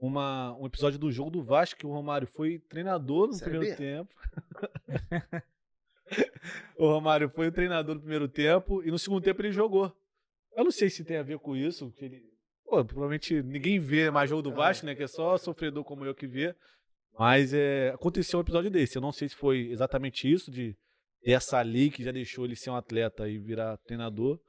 Uma, 0.00 0.56
um 0.58 0.66
episódio 0.66 0.98
do 0.98 1.12
jogo 1.12 1.30
do 1.30 1.44
Vasco 1.44 1.78
que 1.78 1.86
o 1.86 1.90
Romário 1.92 2.26
foi 2.26 2.58
treinador 2.58 3.28
no 3.28 3.38
primeiro 3.38 3.76
tempo. 3.76 4.12
o 6.76 6.86
Romário 6.86 7.28
foi 7.30 7.48
o 7.48 7.52
treinador 7.52 7.94
no 7.94 8.00
primeiro 8.00 8.26
tempo 8.28 8.82
e 8.82 8.90
no 8.90 8.98
segundo 8.98 9.22
tempo 9.22 9.40
ele 9.42 9.52
jogou. 9.52 9.94
Eu 10.56 10.64
não 10.64 10.70
sei 10.72 10.90
se 10.90 11.04
tem 11.04 11.16
a 11.18 11.22
ver 11.22 11.38
com 11.38 11.54
isso. 11.56 11.90
Que 11.92 12.04
ele, 12.06 12.31
pô, 12.72 12.82
provavelmente 12.84 13.42
ninguém 13.42 13.78
vê 13.78 14.10
mais 14.10 14.30
jogo 14.30 14.40
do 14.42 14.52
É. 14.52 14.54
Vasco, 14.54 14.86
né? 14.86 14.94
Que 14.94 15.02
é 15.02 15.06
só 15.06 15.36
sofredor 15.36 15.84
como 15.84 16.06
eu 16.06 16.14
que 16.14 16.26
vê. 16.26 16.54
Mas 17.18 17.52
é, 17.52 17.90
aconteceu 17.90 18.38
um 18.38 18.42
episódio 18.42 18.70
desse. 18.70 18.96
Eu 18.96 19.02
não 19.02 19.12
sei 19.12 19.28
se 19.28 19.36
foi 19.36 19.68
exatamente 19.70 20.30
isso, 20.32 20.50
de 20.50 20.74
essa 21.22 21.60
lei 21.60 21.90
que 21.90 22.02
já 22.02 22.10
deixou 22.10 22.46
ele 22.46 22.56
ser 22.56 22.70
um 22.70 22.76
atleta 22.76 23.28
e 23.28 23.38
virar 23.38 23.76
treinador, 23.86 24.40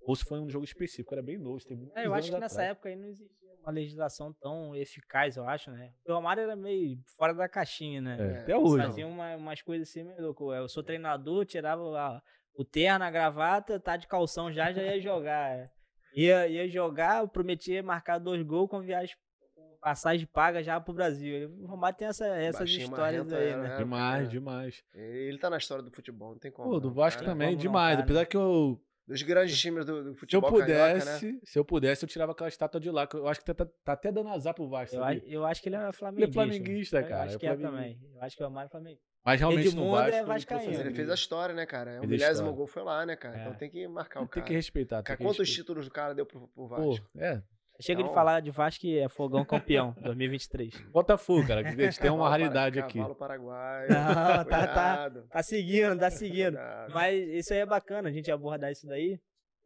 ou 0.00 0.14
se 0.14 0.24
foi 0.24 0.38
um 0.38 0.48
jogo 0.48 0.64
específico. 0.64 1.12
Era 1.12 1.22
bem 1.22 1.36
novo, 1.36 1.58
É, 1.96 2.06
eu 2.06 2.14
acho 2.14 2.30
que 2.30 2.38
nessa 2.38 2.54
atrás. 2.54 2.70
época 2.70 2.88
aí 2.88 2.94
não 2.96 3.08
existia 3.08 3.52
uma 3.64 3.72
legislação 3.72 4.32
tão 4.40 4.74
eficaz, 4.76 5.36
eu 5.36 5.48
acho, 5.48 5.70
né? 5.72 5.92
O 6.06 6.12
Romário 6.14 6.44
era 6.44 6.54
meio 6.54 6.96
fora 7.16 7.34
da 7.34 7.48
caixinha, 7.48 8.00
né? 8.00 8.16
É, 8.20 8.24
É, 8.34 8.38
até 8.42 8.56
hoje. 8.56 8.86
Fazia 8.86 9.06
uma- 9.06 9.34
umas 9.36 9.60
coisas 9.60 9.88
assim, 9.88 10.04
meio 10.04 10.22
louco. 10.22 10.52
Eu 10.54 10.68
sou 10.68 10.82
treinador, 10.84 11.44
tirava 11.44 11.82
a- 11.98 12.22
o 12.54 12.64
terno, 12.64 13.04
a 13.04 13.10
gravata, 13.10 13.80
tá 13.80 13.96
de 13.96 14.06
calção 14.06 14.52
já, 14.52 14.72
já 14.72 14.82
ia 14.82 15.00
jogar. 15.00 15.68
É. 16.14 16.20
Ia, 16.20 16.46
ia 16.48 16.68
jogar, 16.68 17.20
eu 17.22 17.28
prometia 17.28 17.82
marcar 17.82 18.18
dois 18.18 18.42
gols 18.42 18.68
com 18.70 18.80
viagem, 18.80 19.14
com 19.54 19.76
passagem 19.80 20.26
paga 20.26 20.62
já 20.62 20.80
pro 20.80 20.94
Brasil. 20.94 21.50
O 21.60 21.66
Romário 21.66 21.96
tem 21.98 22.08
essa, 22.08 22.26
essas 22.26 22.60
Baixinho, 22.60 22.82
histórias 22.84 23.32
aí, 23.32 23.48
era, 23.48 23.62
né? 23.62 23.68
né? 23.70 23.76
Demais, 23.76 24.26
É. 24.26 24.30
demais. 24.30 24.82
Ele 24.94 25.38
tá 25.38 25.48
na 25.50 25.56
história 25.58 25.82
do 25.82 25.90
futebol, 25.90 26.32
não 26.32 26.38
tem 26.38 26.50
como. 26.50 26.68
Pô, 26.70 26.80
do 26.80 26.88
não, 26.88 26.94
Vasco 26.94 27.20
cara. 27.20 27.32
também, 27.32 27.48
como 27.48 27.56
não, 27.56 27.62
demais. 27.62 27.94
cara. 27.96 28.04
Apesar 28.04 28.26
que 28.26 28.36
eu, 28.36 28.80
Dos 29.04 29.20
grandes 29.22 29.60
times 29.60 29.84
do, 29.84 29.96
do 29.96 30.02
se 30.04 30.08
eu 30.10 30.14
futebol 30.14 30.50
pudesse, 30.50 31.04
carioca, 31.06 31.26
né? 31.34 31.40
se 31.44 31.58
eu 31.58 31.64
pudesse, 31.64 32.04
eu 32.04 32.08
tirava 32.08 32.30
aquela 32.32 32.48
estátua 32.48 32.80
de 32.80 32.88
lá. 32.88 33.04
que 33.04 33.16
Eu 33.16 33.26
acho 33.26 33.40
que 33.44 33.52
tá, 33.52 33.64
tá 33.84 33.92
até 33.94 34.12
dando 34.12 34.28
azar 34.28 34.54
pro 34.54 34.68
Vasco. 34.68 34.94
Eu, 34.94 35.02
acho- 35.04 35.22
eu 35.26 35.44
acho 35.44 35.60
que 35.60 35.68
ele 35.68 35.74
é 35.76 35.92
flamenguista. 35.92 36.32
flamenguista, 36.32 36.98
Eu 37.00 37.08
cara, 37.08 37.24
acho 37.24 37.36
é 37.36 37.38
que 37.40 37.46
é 37.46 37.56
flamenguista. 37.56 37.98
também. 37.98 38.14
Eu 38.14 38.22
acho 38.22 38.36
que 38.36 38.42
o 38.42 38.46
Romário 38.46 38.68
é 38.68 38.70
flamenguista. 38.70 39.11
Mas 39.24 39.38
realmente 39.38 39.66
no 39.66 39.70
Edmundo 39.70 39.90
Vasco. 39.92 40.10
é 40.14 40.18
ele 40.18 40.26
vascaíno. 40.26 40.80
ele 40.80 40.94
fez 40.94 41.08
a 41.10 41.14
história, 41.14 41.54
né, 41.54 41.64
cara? 41.64 41.92
É 41.92 42.00
o 42.00 42.02
a 42.02 42.06
milésimo 42.06 42.52
gol 42.52 42.66
foi 42.66 42.82
lá, 42.82 43.06
né, 43.06 43.14
cara? 43.16 43.36
É. 43.38 43.40
Então 43.42 43.54
tem 43.54 43.70
que 43.70 43.86
marcar 43.86 44.20
o 44.20 44.22
Tem 44.22 44.28
cara. 44.30 44.46
que 44.46 44.52
respeitar. 44.54 44.96
Tem 44.96 45.04
Cara, 45.04 45.16
que 45.16 45.22
quantos 45.24 45.38
respeitar. 45.38 45.60
títulos 45.62 45.86
o 45.86 45.90
cara 45.90 46.14
deu 46.14 46.26
pro, 46.26 46.40
pro 46.48 46.68
Pô, 46.68 46.68
Vasco? 46.68 47.06
é. 47.16 47.40
Chega 47.80 47.98
de 47.98 48.02
Então- 48.04 48.14
falar 48.14 48.40
de 48.40 48.50
Vasco 48.50 48.80
que 48.82 48.98
é 48.98 49.08
fogão 49.08 49.44
campeão 49.44 49.92
2023. 50.02 50.74
Botafogo, 50.92 51.46
cara. 51.48 51.62
que 51.64 51.70
eles 51.80 51.96
têm 51.98 52.10
uma 52.10 52.18
Cavalo 52.18 52.30
para- 52.30 52.30
raridade 52.30 52.78
aqui. 52.80 52.98
Cavalo 52.98 53.14
paraguaio. 53.16 53.88
Não, 53.90 54.44
tá- 54.44 54.66
tá- 54.68 55.10
Tá 55.30 55.42
seguindo, 55.42 55.98
tá 55.98 56.10
seguindo. 56.10 56.54
cuidado. 56.56 56.92
Mas 56.92 57.28
isso 57.28 57.52
aí 57.52 57.60
é 57.60 57.66
bacana, 57.66 58.08
a 58.08 58.12
gente 58.12 58.30
abordar 58.30 58.70
isso 58.70 58.86
daí. 58.86 59.18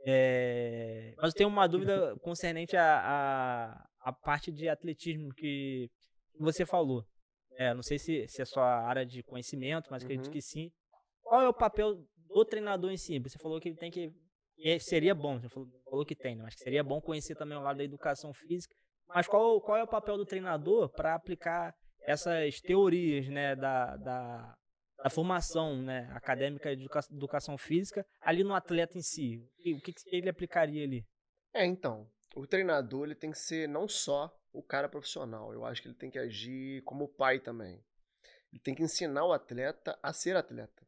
É, 0.08 1.14
Mas 1.16 1.32
eu 1.32 1.36
tenho 1.36 1.48
uma 1.48 1.66
dúvida 1.66 2.14
concernente 2.22 2.76
à 2.76 3.00
a, 4.02 4.08
a, 4.08 4.12
parte 4.12 4.52
de 4.52 4.68
atletismo 4.68 5.34
que 5.34 5.90
você 6.38 6.64
falou. 6.64 7.04
É, 7.58 7.72
não 7.74 7.82
sei 7.82 7.98
se, 7.98 8.26
se 8.28 8.42
é 8.42 8.44
sua 8.44 8.66
área 8.86 9.04
de 9.04 9.22
conhecimento, 9.22 9.88
mas 9.90 10.02
acredito 10.02 10.26
Uhum. 10.26 10.32
que 10.32 10.42
sim. 10.42 10.70
Qual 11.22 11.40
é 11.40 11.48
o 11.48 11.54
papel 11.54 11.96
do 12.28 12.44
treinador 12.44 12.90
em 12.90 12.96
si? 12.96 13.18
Você 13.18 13.38
falou 13.38 13.60
que 13.60 13.68
ele 13.68 13.76
tem 13.78 13.90
que. 13.90 14.12
e 14.58 14.78
Seria 14.80 15.14
bom, 15.14 15.40
você 15.40 15.48
falou, 15.48 15.68
falou 15.90 16.04
que 16.04 16.14
tem, 16.14 16.36
né? 16.36 16.42
mas 16.42 16.54
que 16.54 16.60
seria 16.60 16.84
bom 16.84 17.00
conhecer 17.00 17.34
também 17.34 17.56
o 17.56 17.62
lado 17.62 17.78
da 17.78 17.84
educação 17.84 18.32
física. 18.32 18.74
Mas 19.08 19.26
qual, 19.26 19.60
qual 19.60 19.76
é 19.78 19.82
o 19.82 19.88
papel 19.88 20.16
do 20.16 20.26
treinador 20.26 20.88
para 20.90 21.14
aplicar 21.14 21.72
essas 22.00 22.60
teorias 22.60 23.28
né, 23.28 23.54
da, 23.56 23.96
da, 23.96 24.54
da 25.02 25.10
formação 25.10 25.80
né, 25.80 26.08
acadêmica 26.12 26.74
de 26.74 26.82
educa- 26.82 27.00
educação 27.10 27.56
física 27.56 28.04
ali 28.20 28.42
no 28.44 28.54
atleta 28.54 28.98
em 28.98 29.02
si? 29.02 29.38
O 29.76 29.80
que, 29.80 29.92
que 29.92 30.16
ele 30.16 30.28
aplicaria 30.28 30.84
ali? 30.84 31.04
É, 31.54 31.64
então, 31.64 32.06
o 32.36 32.46
treinador 32.46 33.06
ele 33.06 33.14
tem 33.14 33.30
que 33.30 33.38
ser 33.38 33.68
não 33.68 33.88
só 33.88 34.32
o 34.52 34.62
cara 34.62 34.88
profissional, 34.88 35.52
eu 35.52 35.64
acho 35.64 35.82
que 35.82 35.88
ele 35.88 35.94
tem 35.94 36.10
que 36.10 36.18
agir 36.18 36.82
como 36.82 37.08
pai 37.08 37.40
também. 37.40 37.82
Ele 38.52 38.60
tem 38.62 38.74
que 38.74 38.82
ensinar 38.82 39.24
o 39.24 39.32
atleta 39.32 39.98
a 40.02 40.12
ser 40.12 40.36
atleta. 40.36 40.86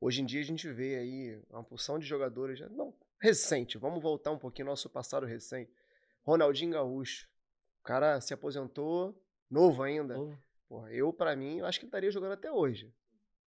Hoje 0.00 0.22
em 0.22 0.26
dia 0.26 0.40
a 0.40 0.44
gente 0.44 0.70
vê 0.70 0.96
aí 0.96 1.42
uma 1.48 1.62
porção 1.64 1.98
de 1.98 2.06
jogadores, 2.06 2.58
já- 2.58 2.68
não, 2.68 2.94
recente, 3.20 3.78
vamos 3.78 4.02
voltar 4.02 4.30
um 4.30 4.38
pouquinho 4.38 4.68
ao 4.68 4.72
nosso 4.72 4.88
passado 4.90 5.26
recente. 5.26 5.72
Ronaldinho 6.22 6.72
Gaúcho, 6.72 7.28
o 7.80 7.82
cara 7.82 8.20
se 8.20 8.34
aposentou 8.34 9.20
novo 9.50 9.82
ainda. 9.82 10.14
Porra, 10.68 10.92
eu, 10.92 11.12
pra 11.12 11.34
mim, 11.34 11.58
eu 11.58 11.66
acho 11.66 11.78
que 11.78 11.84
ele 11.84 11.88
estaria 11.88 12.10
jogando 12.10 12.32
até 12.32 12.50
hoje. 12.52 12.94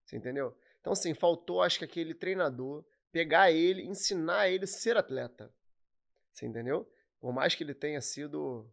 Você 0.05 0.17
entendeu? 0.17 0.55
Então, 0.81 0.91
assim, 0.93 1.13
faltou, 1.13 1.62
acho 1.62 1.79
que 1.79 1.85
aquele 1.85 2.13
treinador 2.13 2.83
pegar 3.12 3.51
ele, 3.51 3.83
ensinar 3.83 4.50
ele 4.50 4.65
a 4.65 4.67
ser 4.67 4.97
atleta. 4.97 5.53
Você 6.33 6.45
entendeu? 6.45 6.91
Por 7.24 7.32
mais 7.32 7.56
que 7.56 7.63
ele 7.63 7.74
tenha 7.74 8.01
sido 8.01 8.70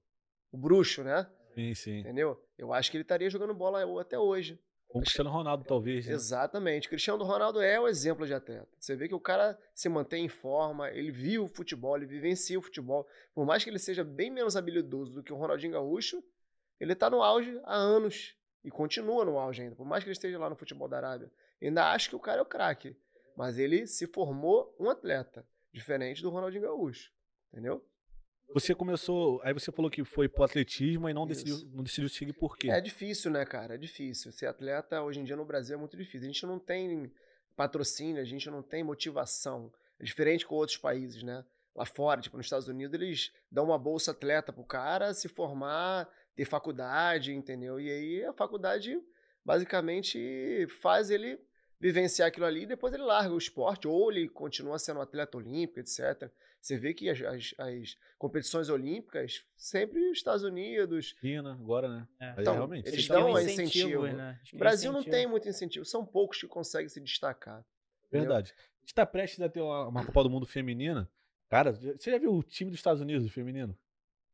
o 0.50 0.58
bruxo, 0.58 1.04
né? 1.04 1.24
Sim, 1.54 1.72
sim. 1.72 1.98
Entendeu? 2.00 2.36
Eu 2.58 2.72
acho 2.72 2.90
que 2.90 2.96
ele 2.96 3.02
estaria 3.02 3.30
jogando 3.30 3.54
bola 3.54 4.00
até 4.00 4.18
hoje. 4.18 4.58
O 4.88 4.98
Cristiano 4.98 5.30
Ronaldo, 5.30 5.62
talvez. 5.62 6.04
né? 6.04 6.14
Exatamente. 6.14 6.88
Cristiano 6.88 7.22
Ronaldo 7.22 7.60
é 7.60 7.78
o 7.78 7.86
exemplo 7.86 8.26
de 8.26 8.34
atleta. 8.34 8.66
Você 8.76 8.96
vê 8.96 9.06
que 9.06 9.14
o 9.14 9.20
cara 9.20 9.56
se 9.72 9.88
mantém 9.88 10.24
em 10.24 10.28
forma, 10.28 10.90
ele 10.90 11.12
viu 11.12 11.44
o 11.44 11.46
futebol, 11.46 11.96
ele 11.96 12.06
vivencia 12.06 12.58
o 12.58 12.62
futebol. 12.62 13.06
Por 13.32 13.46
mais 13.46 13.62
que 13.62 13.70
ele 13.70 13.78
seja 13.78 14.02
bem 14.02 14.32
menos 14.32 14.56
habilidoso 14.56 15.14
do 15.14 15.22
que 15.22 15.32
o 15.32 15.36
Ronaldinho 15.36 15.74
Gaúcho, 15.74 16.20
ele 16.80 16.96
tá 16.96 17.08
no 17.08 17.22
auge 17.22 17.56
há 17.62 17.76
anos. 17.76 18.34
E 18.64 18.68
continua 18.70 19.24
no 19.24 19.38
auge 19.38 19.62
ainda. 19.62 19.76
Por 19.76 19.86
mais 19.86 20.02
que 20.02 20.08
ele 20.08 20.14
esteja 20.14 20.40
lá 20.40 20.50
no 20.50 20.56
futebol 20.56 20.88
da 20.88 20.96
Arábia. 20.96 21.30
Ainda 21.62 21.92
acho 21.92 22.10
que 22.10 22.16
o 22.16 22.20
cara 22.20 22.40
é 22.40 22.42
o 22.42 22.46
craque. 22.46 22.96
Mas 23.36 23.58
ele 23.58 23.86
se 23.86 24.08
formou 24.08 24.74
um 24.76 24.90
atleta, 24.90 25.46
diferente 25.72 26.20
do 26.20 26.30
Ronaldinho 26.30 26.64
Gaúcho. 26.64 27.12
Entendeu? 27.52 27.88
Você 28.52 28.74
começou. 28.74 29.40
Aí 29.44 29.52
você 29.52 29.70
falou 29.70 29.90
que 29.90 30.04
foi 30.04 30.28
pro 30.28 30.44
atletismo 30.44 31.08
e 31.08 31.14
não 31.14 31.24
Isso. 31.26 31.44
decidiu, 31.44 31.70
não 31.72 31.84
decidiu 31.84 32.08
seguir 32.08 32.32
por 32.32 32.56
quê? 32.56 32.70
É 32.70 32.80
difícil, 32.80 33.30
né, 33.30 33.44
cara? 33.44 33.74
É 33.74 33.78
difícil. 33.78 34.32
Ser 34.32 34.46
atleta 34.46 35.00
hoje 35.02 35.20
em 35.20 35.24
dia 35.24 35.36
no 35.36 35.44
Brasil 35.44 35.76
é 35.76 35.78
muito 35.78 35.96
difícil. 35.96 36.28
A 36.28 36.32
gente 36.32 36.46
não 36.46 36.58
tem 36.58 37.12
patrocínio, 37.56 38.20
a 38.20 38.24
gente 38.24 38.50
não 38.50 38.62
tem 38.62 38.82
motivação. 38.82 39.72
É 39.98 40.04
diferente 40.04 40.46
com 40.46 40.54
outros 40.54 40.78
países, 40.78 41.22
né? 41.22 41.44
Lá 41.74 41.84
fora, 41.84 42.20
tipo 42.20 42.36
nos 42.36 42.46
Estados 42.46 42.66
Unidos, 42.66 42.94
eles 42.94 43.32
dão 43.50 43.66
uma 43.66 43.78
bolsa 43.78 44.10
atleta 44.10 44.52
pro 44.52 44.64
cara 44.64 45.14
se 45.14 45.28
formar, 45.28 46.08
ter 46.34 46.44
faculdade, 46.44 47.32
entendeu? 47.32 47.80
E 47.80 47.88
aí 47.88 48.24
a 48.24 48.32
faculdade 48.32 49.00
basicamente 49.44 50.66
faz 50.80 51.10
ele 51.10 51.38
vivenciar 51.80 52.28
aquilo 52.28 52.44
ali 52.46 52.62
e 52.62 52.66
depois 52.66 52.92
ele 52.92 53.02
larga 53.02 53.32
o 53.32 53.38
esporte 53.38 53.88
ou 53.88 54.12
ele 54.12 54.28
continua 54.28 54.78
sendo 54.78 54.98
um 54.98 55.02
atleta 55.02 55.36
olímpico, 55.38 55.80
etc. 55.80 56.30
Você 56.60 56.76
vê 56.76 56.92
que 56.92 57.08
as, 57.08 57.20
as- 57.22 57.54
as 57.58 57.96
competições 58.18 58.68
olímpicas, 58.68 59.44
sempre 59.56 60.10
os 60.10 60.18
Estados 60.18 60.42
Unidos, 60.44 61.16
China, 61.18 61.52
agora, 61.54 61.88
né? 61.88 62.06
É. 62.20 62.34
Então, 62.42 62.54
realmente. 62.54 62.86
eles 62.86 63.08
dão 63.08 63.32
um 63.32 63.38
incentivo. 63.38 64.06
né? 64.06 64.38
O 64.52 64.58
Brasil 64.58 64.92
não 64.92 65.00
incentivo. 65.00 65.16
tem 65.22 65.26
muito 65.26 65.48
incentivo, 65.48 65.84
são 65.86 66.04
poucos 66.04 66.38
que 66.38 66.46
conseguem 66.46 66.88
se 66.90 67.00
destacar. 67.00 67.64
entendeu? 68.08 68.28
Verdade. 68.28 68.52
A 68.56 68.80
gente 68.82 68.94
tá 68.94 69.06
prestes 69.06 69.40
a 69.40 69.48
ter 69.48 69.60
uma, 69.62 69.88
uma 69.88 70.04
Copa 70.04 70.22
do 70.22 70.28
Mundo 70.30 70.44
feminina. 70.46 71.08
Cara, 71.48 71.72
você 71.72 72.10
já 72.10 72.18
viu 72.18 72.32
o 72.34 72.42
time 72.42 72.70
dos 72.70 72.78
Estados 72.78 73.00
Unidos 73.00 73.30
feminino? 73.32 73.76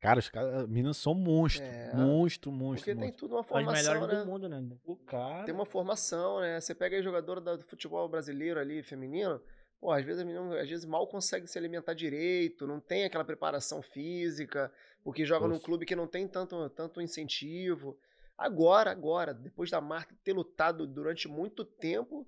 Cara, 0.00 0.18
os 0.18 0.28
caras, 0.28 0.54
as 0.54 0.68
meninas 0.68 0.96
são 0.96 1.14
monstro. 1.14 1.64
É. 1.64 1.94
Monstro, 1.94 2.52
monstro. 2.52 2.84
Porque 2.84 2.94
tem 2.94 3.08
monstro. 3.08 3.18
tudo 3.18 3.34
uma 3.36 3.42
formação, 3.42 3.94
melhores 3.94 4.14
né? 4.14 4.24
do 4.24 4.30
mundo, 4.30 4.48
né? 4.48 4.62
O 4.84 4.96
cara. 4.96 5.44
Tem 5.44 5.54
uma 5.54 5.66
formação, 5.66 6.40
né? 6.40 6.60
Você 6.60 6.74
pega 6.74 6.96
aí 6.96 7.02
jogadora 7.02 7.40
do 7.40 7.64
futebol 7.64 8.08
brasileiro 8.08 8.60
ali, 8.60 8.82
feminino, 8.82 9.40
pô, 9.80 9.90
às 9.90 10.04
vezes 10.04 10.20
a 10.20 10.24
menina 10.24 10.60
às 10.60 10.68
vezes 10.68 10.84
mal 10.84 11.06
consegue 11.06 11.46
se 11.46 11.58
alimentar 11.58 11.94
direito, 11.94 12.66
não 12.66 12.78
tem 12.78 13.04
aquela 13.04 13.24
preparação 13.24 13.80
física, 13.80 14.70
porque 15.02 15.24
joga 15.24 15.46
num 15.46 15.54
Nossa. 15.54 15.64
clube 15.64 15.86
que 15.86 15.96
não 15.96 16.06
tem 16.06 16.28
tanto, 16.28 16.68
tanto 16.70 17.00
incentivo. 17.00 17.98
Agora, 18.36 18.90
agora, 18.90 19.32
depois 19.32 19.70
da 19.70 19.80
Marta 19.80 20.14
ter 20.22 20.34
lutado 20.34 20.86
durante 20.86 21.26
muito 21.26 21.64
tempo, 21.64 22.26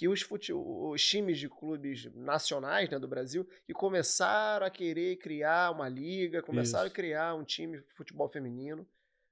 que 0.00 0.08
os, 0.08 0.22
fute- 0.22 0.50
os 0.54 1.02
times 1.04 1.38
de 1.38 1.46
clubes 1.46 2.06
nacionais 2.14 2.88
né, 2.88 2.98
do 2.98 3.06
Brasil 3.06 3.46
que 3.66 3.74
começaram 3.74 4.64
a 4.64 4.70
querer 4.70 5.16
criar 5.16 5.70
uma 5.72 5.90
liga, 5.90 6.40
começaram 6.42 6.86
Isso. 6.86 6.92
a 6.94 6.96
criar 6.96 7.34
um 7.34 7.44
time 7.44 7.76
de 7.82 7.92
futebol 7.92 8.26
feminino, 8.26 8.88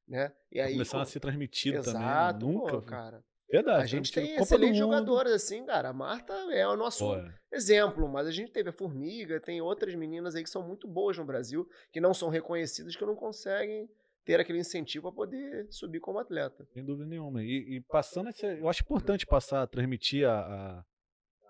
né? 0.06 0.30
E 0.52 0.60
aí 0.60 0.74
começando 0.74 1.00
a 1.00 1.06
ser 1.06 1.20
transmitido 1.20 1.78
Exato, 1.78 2.40
também. 2.40 2.54
Nunca. 2.54 2.72
pô, 2.72 2.82
cara. 2.82 3.24
Verdade. 3.50 3.82
A 3.82 3.86
gente 3.86 4.12
transmitido. 4.12 4.26
tem 4.26 4.30
Copa 4.34 4.42
excelentes 4.42 4.76
jogadoras, 4.78 5.32
assim, 5.32 5.64
cara. 5.64 5.88
A 5.88 5.92
Marta 5.94 6.34
é 6.52 6.68
o 6.68 6.76
nosso 6.76 7.06
Pô, 7.06 7.16
é. 7.16 7.34
exemplo, 7.50 8.06
mas 8.06 8.26
a 8.26 8.30
gente 8.30 8.52
teve 8.52 8.68
a 8.68 8.72
Formiga, 8.74 9.40
tem 9.40 9.62
outras 9.62 9.94
meninas 9.94 10.34
aí 10.34 10.42
que 10.42 10.50
são 10.50 10.62
muito 10.62 10.86
boas 10.86 11.16
no 11.16 11.24
Brasil, 11.24 11.66
que 11.90 11.98
não 11.98 12.12
são 12.12 12.28
reconhecidas, 12.28 12.94
que 12.94 13.06
não 13.06 13.16
conseguem 13.16 13.88
ter 14.28 14.40
aquele 14.40 14.58
incentivo 14.58 15.10
para 15.10 15.16
poder 15.16 15.66
subir 15.70 16.00
como 16.00 16.18
atleta. 16.18 16.62
Sem 16.74 16.84
dúvida 16.84 17.08
nenhuma. 17.08 17.42
E, 17.42 17.76
e 17.76 17.80
passando 17.80 18.28
essa. 18.28 18.46
Eu 18.46 18.68
acho 18.68 18.82
importante 18.82 19.26
passar, 19.26 19.66
transmitir 19.66 20.28
a, 20.28 20.84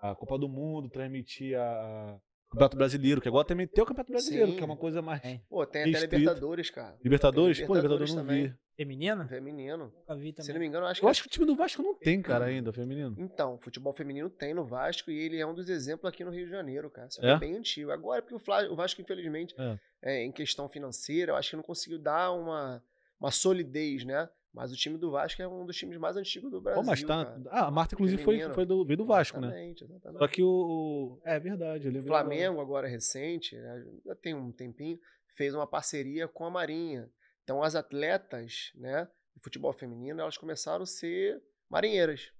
a, 0.01 0.11
a 0.11 0.15
Copa 0.15 0.39
do 0.39 0.47
Mundo, 0.47 0.89
transmitir 0.89 1.59
a 1.59 2.17
Campeonato 2.49 2.77
Brasileiro, 2.77 3.21
que 3.21 3.27
agora 3.27 3.45
também 3.45 3.67
tem 3.67 3.83
o 3.83 3.85
Campeonato 3.87 4.11
Brasileiro, 4.11 4.51
Sim. 4.51 4.57
que 4.57 4.63
é 4.63 4.65
uma 4.65 4.75
coisa 4.77 5.01
mais. 5.01 5.23
É. 5.23 5.39
Pô, 5.49 5.65
tem 5.65 5.81
até 5.81 5.91
Restrito. 5.91 6.15
Libertadores, 6.15 6.69
cara. 6.71 6.97
Libertadores? 7.03 7.57
Tem 7.57 7.67
Pô, 7.67 7.75
Libertadores 7.75 8.09
Libertadores 8.11 8.15
não 8.15 8.23
vi. 8.23 8.49
também. 8.49 8.59
Feminina? 8.75 9.27
Feminino. 9.27 9.93
Nunca 9.93 10.15
vi 10.15 10.29
Se 10.31 10.37
não 10.39 10.45
também. 10.47 10.59
me 10.61 10.65
engano, 10.67 10.85
eu 10.85 10.89
acho 10.89 10.99
que. 11.01 11.05
Eu 11.05 11.09
acho 11.09 11.21
que 11.21 11.27
o 11.27 11.31
time 11.31 11.45
do 11.45 11.55
Vasco 11.55 11.83
não 11.83 11.93
tem, 11.95 12.21
cara, 12.21 12.45
ainda, 12.45 12.71
feminino. 12.73 13.13
Então, 13.19 13.57
futebol 13.61 13.93
feminino 13.93 14.29
tem 14.29 14.53
no 14.53 14.65
Vasco 14.65 15.11
e 15.11 15.17
ele 15.19 15.37
é 15.37 15.45
um 15.45 15.53
dos 15.53 15.69
exemplos 15.69 16.05
aqui 16.11 16.23
no 16.23 16.31
Rio 16.31 16.45
de 16.45 16.51
Janeiro, 16.51 16.89
cara. 16.89 17.07
Isso 17.07 17.23
É? 17.23 17.31
é 17.31 17.37
bem 17.37 17.55
antigo. 17.57 17.91
Agora, 17.91 18.21
porque 18.21 18.35
o, 18.35 18.71
o 18.71 18.75
Vasco, 18.75 19.01
infelizmente, 19.01 19.53
É. 19.57 19.77
é, 20.01 20.23
em 20.23 20.31
questão 20.31 20.67
financeira, 20.69 21.33
eu 21.33 21.35
acho 21.35 21.49
que 21.51 21.55
não 21.57 21.63
conseguiu 21.63 21.99
dar 21.99 22.31
uma, 22.31 22.81
uma 23.19 23.31
solidez, 23.31 24.05
né? 24.05 24.29
Mas 24.53 24.71
o 24.71 24.75
time 24.75 24.97
do 24.97 25.11
Vasco 25.11 25.41
é 25.41 25.47
um 25.47 25.65
dos 25.65 25.77
times 25.77 25.97
mais 25.97 26.17
antigos 26.17 26.49
do 26.49 26.59
Brasil. 26.59 26.81
Pô, 26.81 26.87
mas 26.87 27.03
tá. 27.03 27.25
cara. 27.25 27.41
Ah, 27.49 27.67
a 27.67 27.71
Marta, 27.71 27.95
inclusive, 27.95 28.23
foi, 28.23 28.39
foi 28.51 28.65
do, 28.65 28.83
veio 28.83 28.97
do 28.97 29.05
Vasco, 29.05 29.39
né? 29.39 29.47
Exatamente, 29.47 29.83
exatamente. 29.83 30.19
Só 30.19 30.27
que 30.27 30.41
o. 30.43 31.19
É 31.23 31.39
verdade, 31.39 31.87
eu 31.87 32.01
O. 32.01 32.03
Flamengo, 32.03 32.59
agora 32.59 32.87
recente, 32.87 33.55
né, 33.55 33.85
já 34.05 34.15
tem 34.15 34.33
um 34.33 34.51
tempinho, 34.51 34.99
fez 35.27 35.53
uma 35.53 35.67
parceria 35.67 36.27
com 36.27 36.45
a 36.45 36.49
Marinha. 36.49 37.09
Então, 37.43 37.61
as 37.61 37.75
atletas, 37.75 38.71
né, 38.75 39.07
de 39.35 39.41
futebol 39.41 39.71
feminino, 39.71 40.19
elas 40.19 40.37
começaram 40.37 40.83
a 40.83 40.87
ser 40.87 41.41
marinheiras. 41.69 42.31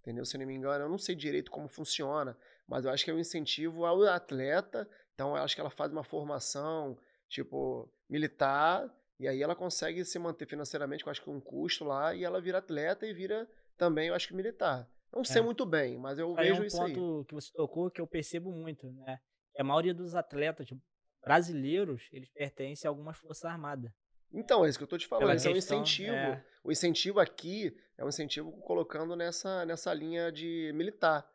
Entendeu? 0.00 0.24
Se 0.24 0.36
eu 0.36 0.40
não 0.40 0.46
me 0.46 0.54
engano, 0.54 0.84
eu 0.84 0.88
não 0.88 0.98
sei 0.98 1.14
direito 1.14 1.50
como 1.50 1.68
funciona, 1.68 2.36
mas 2.66 2.84
eu 2.84 2.90
acho 2.90 3.04
que 3.04 3.10
é 3.10 3.14
um 3.14 3.18
incentivo 3.18 3.84
ao 3.84 4.02
atleta. 4.02 4.88
Então, 5.14 5.36
eu 5.36 5.42
acho 5.42 5.54
que 5.54 5.60
ela 5.60 5.70
faz 5.70 5.92
uma 5.92 6.02
formação, 6.02 6.98
tipo, 7.28 7.88
militar, 8.08 8.90
e 9.22 9.28
aí 9.28 9.42
ela 9.42 9.54
consegue 9.54 10.04
se 10.04 10.18
manter 10.18 10.46
financeiramente, 10.46 11.04
com 11.04 11.10
acho 11.10 11.22
que 11.22 11.30
um 11.30 11.40
custo 11.40 11.84
lá, 11.84 12.14
e 12.14 12.24
ela 12.24 12.40
vira 12.40 12.58
atleta 12.58 13.06
e 13.06 13.12
vira 13.14 13.48
também, 13.76 14.08
eu 14.08 14.14
acho 14.14 14.28
que 14.28 14.34
militar. 14.34 14.88
Não 15.12 15.24
sei 15.24 15.40
É. 15.40 15.44
muito 15.44 15.64
bem, 15.64 15.96
mas 15.98 16.18
eu 16.18 16.34
Aí 16.36 16.48
é 16.48 16.50
vejo 16.50 16.62
um 16.62 16.64
isso 16.66 16.82
aí. 16.82 16.94
ponto 16.94 17.24
que 17.28 17.34
você 17.34 17.52
tocou 17.52 17.90
que 17.90 18.00
eu 18.00 18.06
percebo 18.06 18.50
muito, 18.50 18.90
né? 18.90 19.20
Que 19.54 19.60
a 19.60 19.64
maioria 19.64 19.94
dos 19.94 20.14
atletas 20.14 20.66
tipo, 20.66 20.80
brasileiros, 21.24 22.02
eles 22.12 22.30
pertencem 22.30 22.88
a 22.88 22.90
algumas 22.90 23.16
forças 23.16 23.44
armadas. 23.44 23.90
Então, 24.32 24.64
é 24.64 24.68
isso 24.68 24.78
que 24.78 24.84
eu 24.84 24.88
tô 24.88 24.96
te 24.98 25.06
falando. 25.06 25.24
Pela 25.24 25.34
Esse 25.36 25.46
é 25.46 25.50
um 25.50 25.54
questão, 25.54 25.82
incentivo. 25.82 26.12
é. 26.14 26.44
O 26.64 26.72
incentivo 26.72 27.20
aqui 27.20 27.76
é 27.98 28.04
um 28.04 28.08
incentivo 28.08 28.50
colocando 28.62 29.14
nessa, 29.14 29.64
nessa 29.66 29.92
linha 29.92 30.32
de 30.32 30.72
militar. 30.74 31.28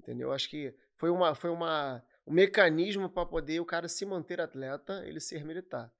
Entendeu? 0.00 0.32
Acho 0.32 0.48
que 0.48 0.72
foi, 0.96 1.10
uma, 1.10 1.34
foi 1.34 1.50
uma, 1.50 2.02
um 2.26 2.32
mecanismo 2.32 3.08
para 3.10 3.26
poder 3.26 3.58
o 3.60 3.64
cara 3.66 3.88
se 3.88 4.06
manter 4.06 4.40
atleta, 4.40 5.02
ele 5.06 5.18
ser 5.20 5.44
militar. 5.44 5.92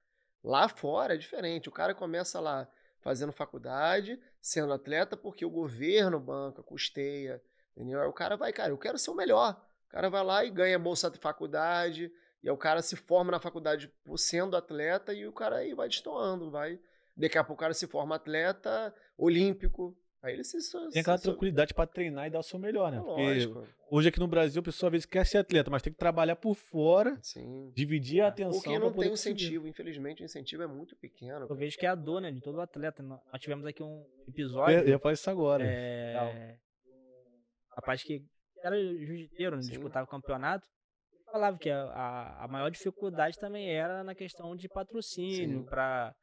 Lá 0.45 0.69
fora 0.69 1.15
é 1.15 1.17
diferente. 1.17 1.67
O 1.67 1.71
cara 1.71 1.95
começa 1.95 2.39
lá 2.39 2.67
fazendo 3.01 3.31
faculdade, 3.31 4.19
sendo 4.39 4.71
atleta, 4.73 5.17
porque 5.17 5.43
o 5.43 5.49
governo 5.49 6.19
banca, 6.19 6.61
custeia. 6.61 7.41
Entendeu? 7.75 8.07
O 8.07 8.13
cara 8.13 8.37
vai, 8.37 8.53
cara, 8.53 8.69
eu 8.69 8.77
quero 8.77 8.99
ser 8.99 9.09
o 9.09 9.15
melhor. 9.15 9.59
O 9.87 9.89
cara 9.89 10.07
vai 10.07 10.23
lá 10.23 10.45
e 10.45 10.51
ganha 10.51 10.77
bolsa 10.77 11.09
de 11.09 11.17
faculdade, 11.17 12.11
e 12.43 12.49
o 12.49 12.55
cara 12.55 12.83
se 12.83 12.95
forma 12.95 13.31
na 13.31 13.39
faculdade 13.39 13.91
sendo 14.17 14.55
atleta 14.55 15.11
e 15.13 15.25
o 15.25 15.33
cara 15.33 15.57
aí 15.57 15.73
vai 15.73 15.89
destoando, 15.89 16.51
vai. 16.51 16.79
Daqui 17.17 17.39
a 17.39 17.43
pouco 17.43 17.59
o 17.59 17.63
cara 17.63 17.73
se 17.73 17.87
forma 17.87 18.15
atleta 18.15 18.93
olímpico. 19.17 19.97
Aí 20.25 20.33
ele 20.33 20.43
se. 20.43 20.59
se 20.59 20.71
Tem 20.91 21.01
aquela 21.01 21.17
se- 21.17 21.23
tranquilidade 21.23 21.73
pra 21.73 21.85
treinar 21.85 22.25
e 22.27 22.29
dar 22.31 22.39
o 22.39 22.43
seu 22.43 22.57
melhor, 22.57 22.91
né? 22.91 22.97
É 22.97 23.01
Porque 23.01 23.21
Lógico. 23.21 23.67
hoje 23.91 24.09
aqui 24.09 24.19
no 24.19 24.27
Brasil, 24.27 24.59
a 24.59 24.63
pessoa 24.63 24.87
às 24.89 24.91
vezes 24.91 25.05
quer 25.05 25.25
ser 25.25 25.37
atleta, 25.37 25.69
mas 25.69 25.81
tem 25.83 25.93
que 25.93 25.99
trabalhar 25.99 26.35
por 26.35 26.55
fora, 26.55 27.17
Sim. 27.21 27.71
dividir 27.75 28.21
a 28.21 28.29
atenção. 28.29 28.59
Porque 28.59 28.79
não 28.79 28.87
poder 28.91 29.01
tem 29.03 29.09
conseguir. 29.11 29.43
incentivo. 29.43 29.67
Infelizmente, 29.67 30.23
o 30.23 30.25
incentivo 30.25 30.63
é 30.63 30.67
muito 30.67 30.95
pequeno. 30.95 31.41
Eu 31.43 31.47
cara. 31.47 31.59
vejo 31.59 31.77
que 31.77 31.85
é 31.85 31.89
a 31.89 31.95
dona 31.95 32.31
de 32.31 32.41
todo 32.41 32.59
atleta. 32.59 33.03
Nós 33.03 33.19
nós 33.31 33.39
tivemos 33.41 33.65
aqui 33.67 33.83
um 33.83 34.03
episódio. 34.27 34.79
eu 34.79 34.87
ia 34.87 34.99
falar 34.99 35.13
isso 35.13 35.29
agora. 35.29 35.63
É, 35.65 36.57
um 36.87 37.75
rapaz 37.75 38.01
que 38.03 38.23
era 38.63 38.75
jiu-jiteiro, 38.75 39.55
né, 39.57 39.61
disputava 39.61 40.05
o 40.05 40.09
campeonato, 40.09 40.65
falava 41.31 41.55
que 41.57 41.69
a, 41.69 41.83
a, 41.83 42.45
a 42.45 42.47
maior 42.47 42.71
dificuldade 42.71 43.37
também 43.37 43.69
era 43.69 44.03
na 44.03 44.15
questão 44.15 44.55
de 44.55 44.67
patrocínio, 44.67 45.63
para 45.65 46.15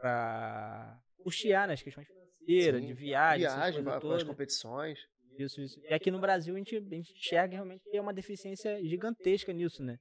para 0.00 0.98
custear 1.22 1.68
né, 1.68 1.74
as 1.74 1.82
questões 1.82 2.06
financeiras, 2.06 2.29
Sim. 2.46 2.86
de 2.86 2.92
viagem, 2.94 3.46
Viagem, 3.46 3.84
para 3.84 4.16
as 4.16 4.22
competições. 4.22 4.98
Isso, 5.38 5.60
isso. 5.60 5.80
E 5.88 5.94
aqui 5.94 6.10
no 6.10 6.18
Brasil 6.18 6.54
a 6.54 6.58
gente, 6.58 6.76
a 6.76 6.80
gente 6.80 7.12
enxerga 7.12 7.54
realmente 7.54 7.82
que 7.88 7.96
é 7.96 8.00
uma 8.00 8.12
deficiência 8.12 8.82
gigantesca 8.84 9.52
nisso, 9.52 9.82
né? 9.82 9.98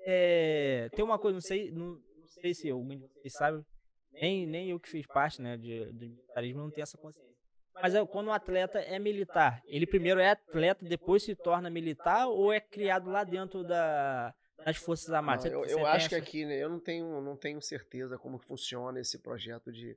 É, 0.00 0.88
tem 0.94 1.04
uma 1.04 1.18
coisa, 1.18 1.34
não 1.34 1.40
sei, 1.40 1.70
não, 1.72 1.86
não 1.86 2.26
sei 2.40 2.54
se 2.54 2.70
alguém 2.70 2.98
de 2.98 3.06
vocês 3.08 3.32
sabe, 3.32 3.64
nem, 4.12 4.46
nem 4.46 4.70
eu 4.70 4.78
que 4.78 4.88
fiz 4.88 5.06
parte 5.06 5.42
né, 5.42 5.56
de, 5.56 5.86
do 5.92 6.06
militarismo 6.06 6.62
não 6.62 6.70
tenho 6.70 6.84
essa 6.84 6.96
consciência. 6.96 7.34
Mas 7.74 7.94
é, 7.94 8.06
quando 8.06 8.28
um 8.28 8.32
atleta 8.32 8.78
é 8.78 8.98
militar, 8.98 9.60
ele 9.66 9.86
primeiro 9.86 10.20
é 10.20 10.30
atleta, 10.30 10.84
depois 10.84 11.24
se 11.24 11.34
torna 11.34 11.68
militar 11.68 12.26
ou 12.28 12.52
é 12.52 12.60
criado 12.60 13.10
lá 13.10 13.22
dentro 13.24 13.62
da, 13.62 14.32
das 14.64 14.76
Forças 14.76 15.10
Armadas? 15.10 15.44
Não, 15.44 15.64
eu 15.64 15.78
eu 15.80 15.86
acho 15.86 16.08
que 16.08 16.14
aqui, 16.14 16.46
né, 16.46 16.62
eu 16.62 16.70
não 16.70 16.80
tenho, 16.80 17.20
não 17.20 17.36
tenho 17.36 17.60
certeza 17.60 18.16
como 18.16 18.38
funciona 18.38 19.00
esse 19.00 19.20
projeto 19.20 19.70
de, 19.70 19.96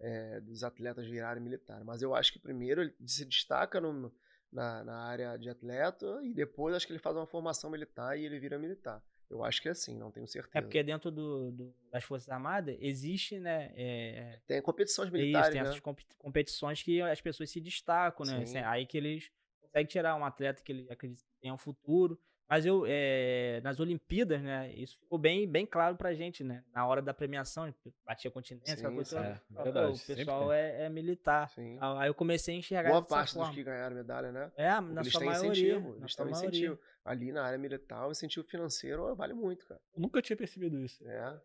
é, 0.00 0.40
dos 0.40 0.64
atletas 0.64 1.06
virarem 1.06 1.42
militar. 1.42 1.84
Mas 1.84 2.02
eu 2.02 2.14
acho 2.14 2.32
que 2.32 2.38
primeiro 2.38 2.82
ele 2.82 2.94
se 3.06 3.24
destaca 3.24 3.80
no- 3.80 4.12
na, 4.52 4.82
na 4.84 4.98
área 5.04 5.36
de 5.36 5.48
atleta 5.48 6.20
e 6.24 6.34
depois 6.34 6.74
acho 6.74 6.86
que 6.86 6.92
ele 6.92 6.98
faz 6.98 7.14
uma 7.16 7.26
formação 7.26 7.70
militar 7.70 8.18
e 8.18 8.24
ele 8.24 8.40
vira 8.40 8.58
militar. 8.58 9.02
Eu 9.28 9.44
acho 9.44 9.62
que 9.62 9.68
é 9.68 9.70
assim, 9.70 9.96
não 9.96 10.10
tenho 10.10 10.26
certeza. 10.26 10.58
É 10.58 10.60
porque 10.60 10.82
dentro 10.82 11.08
do, 11.08 11.52
do- 11.52 11.74
das 11.92 12.02
Forças 12.02 12.28
Armadas 12.28 12.76
existe, 12.80 13.38
né? 13.38 13.72
é, 13.76 14.40
Tem 14.46 14.60
competições 14.60 15.08
É 15.08 15.12
militares, 15.12 15.46
isso, 15.48 15.52
tem 15.52 15.62
né? 15.62 15.68
essas 15.68 15.80
compe- 15.80 16.06
competições 16.18 16.82
que 16.82 17.00
as 17.00 17.20
pessoas 17.20 17.48
se 17.48 17.60
destacam, 17.60 18.26
né? 18.26 18.38
Sim. 18.38 18.42
Assim, 18.42 18.58
aí 18.58 18.86
que 18.86 18.96
eles 18.98 19.30
conseguem 19.60 19.86
tirar 19.86 20.16
um 20.16 20.24
atleta 20.24 20.62
que 20.64 20.72
ele 20.72 20.90
acredita 20.90 21.22
que 21.22 21.40
tem 21.40 21.52
um 21.52 21.58
futuro. 21.58 22.20
Mas 22.50 22.66
eu, 22.66 22.84
é, 22.84 23.60
nas 23.62 23.78
Olimpíadas, 23.78 24.42
né, 24.42 24.72
isso 24.74 24.98
ficou 24.98 25.16
bem, 25.16 25.48
bem 25.48 25.64
claro 25.64 25.94
pra 25.94 26.12
gente, 26.12 26.42
né? 26.42 26.64
Na 26.74 26.84
hora 26.84 27.00
da 27.00 27.14
premiação, 27.14 27.72
batia 28.04 28.28
continência, 28.28 28.76
Sim, 28.76 28.92
coisa. 28.92 29.20
É, 29.20 29.62
verdade, 29.62 29.92
O 29.92 30.06
pessoal 30.16 30.52
é, 30.52 30.86
é 30.86 30.88
militar. 30.88 31.48
Sim. 31.50 31.78
Aí 31.80 32.08
eu 32.08 32.14
comecei 32.14 32.56
a 32.56 32.58
enxergar 32.58 32.90
Boa 32.90 33.02
parte 33.02 33.28
dos 33.28 33.34
forma. 33.34 33.54
que 33.54 33.62
ganharam 33.62 33.94
medalha, 33.94 34.32
né? 34.32 34.50
É, 34.56 34.80
na 34.80 35.00
eles 35.00 35.12
sua 35.12 35.20
têm 35.20 35.30
maioria. 35.30 35.50
incentivo, 35.76 35.90
na 35.92 35.98
eles 36.00 36.12
sua 36.12 36.24
têm 36.24 36.32
maioria. 36.32 36.58
incentivo. 36.58 36.80
Ali 37.04 37.30
na 37.30 37.44
área 37.44 37.56
militar, 37.58 38.08
o 38.08 38.10
incentivo 38.10 38.44
financeiro 38.44 39.14
vale 39.14 39.32
muito, 39.32 39.64
cara. 39.64 39.80
Eu 39.94 40.00
nunca 40.02 40.20
tinha 40.20 40.36
percebido 40.36 40.76
isso. 40.80 41.08
É. 41.08 41.40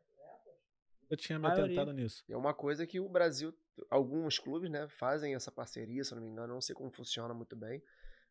Eu 1.08 1.16
tinha 1.18 1.38
me 1.38 1.46
atentado 1.46 1.94
nisso. 1.94 2.24
É 2.28 2.36
uma 2.36 2.52
coisa 2.52 2.88
que 2.88 3.00
o 3.00 3.08
Brasil, 3.08 3.54
alguns 3.92 4.40
clubes, 4.40 4.72
né, 4.72 4.88
fazem 4.90 5.36
essa 5.36 5.52
parceria, 5.52 6.04
se 6.04 6.12
eu 6.12 6.16
não 6.16 6.24
me 6.24 6.32
engano, 6.32 6.52
não 6.56 6.62
sei 6.62 6.74
como 6.74 6.90
funciona 6.90 7.32
muito 7.32 7.56
bem. 7.56 7.80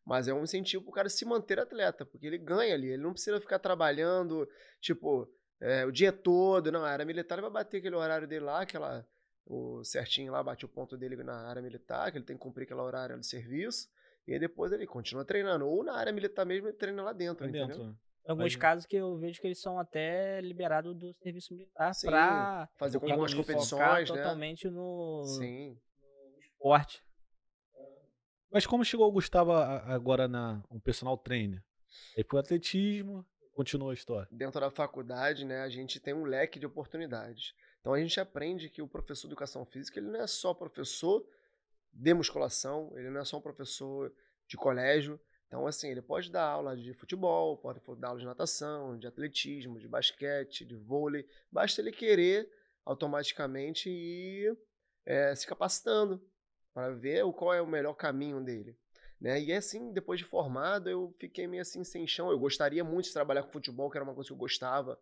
Mas 0.05 0.27
é 0.27 0.33
um 0.33 0.43
incentivo 0.43 0.83
pro 0.83 0.91
cara 0.93 1.09
se 1.09 1.25
manter 1.25 1.59
atleta, 1.59 2.05
porque 2.05 2.27
ele 2.27 2.37
ganha 2.37 2.73
ali, 2.75 2.89
ele 2.89 3.01
não 3.01 3.11
precisa 3.11 3.39
ficar 3.41 3.57
trabalhando, 3.57 4.47
tipo, 4.79 5.27
é, 5.59 5.83
o 5.85 5.91
dia 5.91 6.11
todo. 6.13 6.71
Não, 6.71 6.83
a 6.85 6.89
área 6.89 7.05
militar 7.05 7.35
ele 7.35 7.41
vai 7.41 7.51
bater 7.51 7.77
aquele 7.77 7.95
horário 7.95 8.27
dele 8.27 8.45
lá, 8.45 8.61
aquela. 8.61 9.05
O 9.47 9.83
certinho 9.83 10.31
lá, 10.31 10.41
bate 10.41 10.65
o 10.65 10.67
ponto 10.67 10.97
dele 10.97 11.15
na 11.23 11.47
área 11.47 11.61
militar, 11.61 12.11
que 12.11 12.17
ele 12.17 12.25
tem 12.25 12.35
que 12.35 12.41
cumprir 12.41 12.63
aquela 12.65 12.81
horário 12.83 13.19
de 13.19 13.27
serviço. 13.27 13.87
E 14.27 14.33
aí 14.33 14.39
depois 14.39 14.71
ele 14.71 14.87
continua 14.87 15.23
treinando. 15.23 15.67
Ou 15.67 15.83
na 15.83 15.93
área 15.95 16.11
militar 16.11 16.45
mesmo, 16.47 16.67
ele 16.67 16.75
treina 16.75 17.03
lá 17.03 17.13
dentro, 17.13 17.43
Lá 17.43 17.49
entendeu? 17.49 17.67
dentro. 17.67 17.83
né? 17.85 17.95
Alguns 18.27 18.53
Aí- 18.53 18.57
casos 18.59 18.87
que 18.87 18.95
eu 18.95 19.15
vejo 19.17 19.39
que 19.39 19.45
eles 19.45 19.61
são 19.61 19.77
até 19.79 20.41
liberados 20.41 20.95
do 20.95 21.13
serviço 21.21 21.53
militar 21.53 21.91
pra 22.03 22.67
Fazer 22.75 22.97
algumas 22.97 23.31
competições, 23.35 24.09
né? 24.09 24.17
totalmente 24.17 24.67
no, 24.67 25.23
Sim. 25.37 25.77
no 26.01 26.39
esporte. 26.41 27.04
Mas 28.51 28.65
como 28.65 28.85
chegou 28.85 29.07
o 29.07 29.11
Gustavo 29.11 29.51
agora 29.51 30.27
na 30.27 30.63
um 30.71 30.79
personal 30.79 31.17
trainer? 31.17 31.63
Aí 32.17 32.23
foi 32.23 32.39
atletismo, 32.39 33.25
continuou 33.53 33.91
a 33.91 33.93
história. 33.93 34.27
dentro 34.31 34.59
da 34.59 34.69
faculdade, 34.69 35.45
né, 35.45 35.61
a 35.61 35.69
gente 35.69 35.99
tem 35.99 36.13
um 36.13 36.25
leque 36.25 36.59
de 36.59 36.65
oportunidades. 36.65 37.53
Então 37.79 37.93
a 37.93 37.99
gente 37.99 38.19
aprende 38.19 38.69
que 38.69 38.81
o 38.81 38.87
professor 38.87 39.27
de 39.27 39.33
educação 39.33 39.65
física, 39.65 39.99
ele 39.99 40.09
não 40.09 40.21
é 40.21 40.27
só 40.27 40.53
professor 40.53 41.25
de 41.93 42.13
musculação, 42.13 42.91
ele 42.97 43.09
não 43.09 43.21
é 43.21 43.25
só 43.25 43.37
um 43.37 43.41
professor 43.41 44.13
de 44.47 44.57
colégio. 44.57 45.19
Então, 45.47 45.65
assim, 45.67 45.89
ele 45.89 46.01
pode 46.01 46.31
dar 46.31 46.43
aula 46.43 46.75
de 46.75 46.93
futebol, 46.93 47.57
pode 47.57 47.79
dar 47.99 48.09
aula 48.09 48.19
de 48.19 48.25
natação, 48.25 48.97
de 48.97 49.07
atletismo, 49.07 49.79
de 49.79 49.87
basquete, 49.87 50.65
de 50.65 50.75
vôlei. 50.75 51.25
Basta 51.51 51.79
ele 51.79 51.91
querer 51.91 52.49
automaticamente 52.83 53.89
ir 53.89 54.57
eh, 55.05 55.35
se 55.35 55.47
capacitando 55.47 56.21
para 56.75 56.91
ver 56.93 57.23
o- 57.23 57.31
qual 57.33 57.53
é 57.53 57.61
o 57.61 57.65
melhor 57.67 57.93
caminho 57.93 58.39
dele. 58.43 58.75
Né? 59.19 59.41
E 59.41 59.53
assim, 59.53 59.93
depois 59.93 60.19
de 60.19 60.25
formado, 60.25 60.89
eu 60.89 61.15
fiquei 61.17 61.47
meio 61.47 61.61
assim 61.61 61.83
sem 61.85 62.05
chão. 62.05 62.29
Eu 62.29 62.37
gostaria 62.37 62.83
muito 62.83 63.05
de 63.05 63.13
trabalhar 63.13 63.43
com 63.43 63.51
futebol, 63.51 63.89
que 63.89 63.97
era 63.97 64.03
uma 64.03 64.13
coisa 64.13 64.27
que 64.27 64.33
eu 64.33 64.37
gostava, 64.37 64.99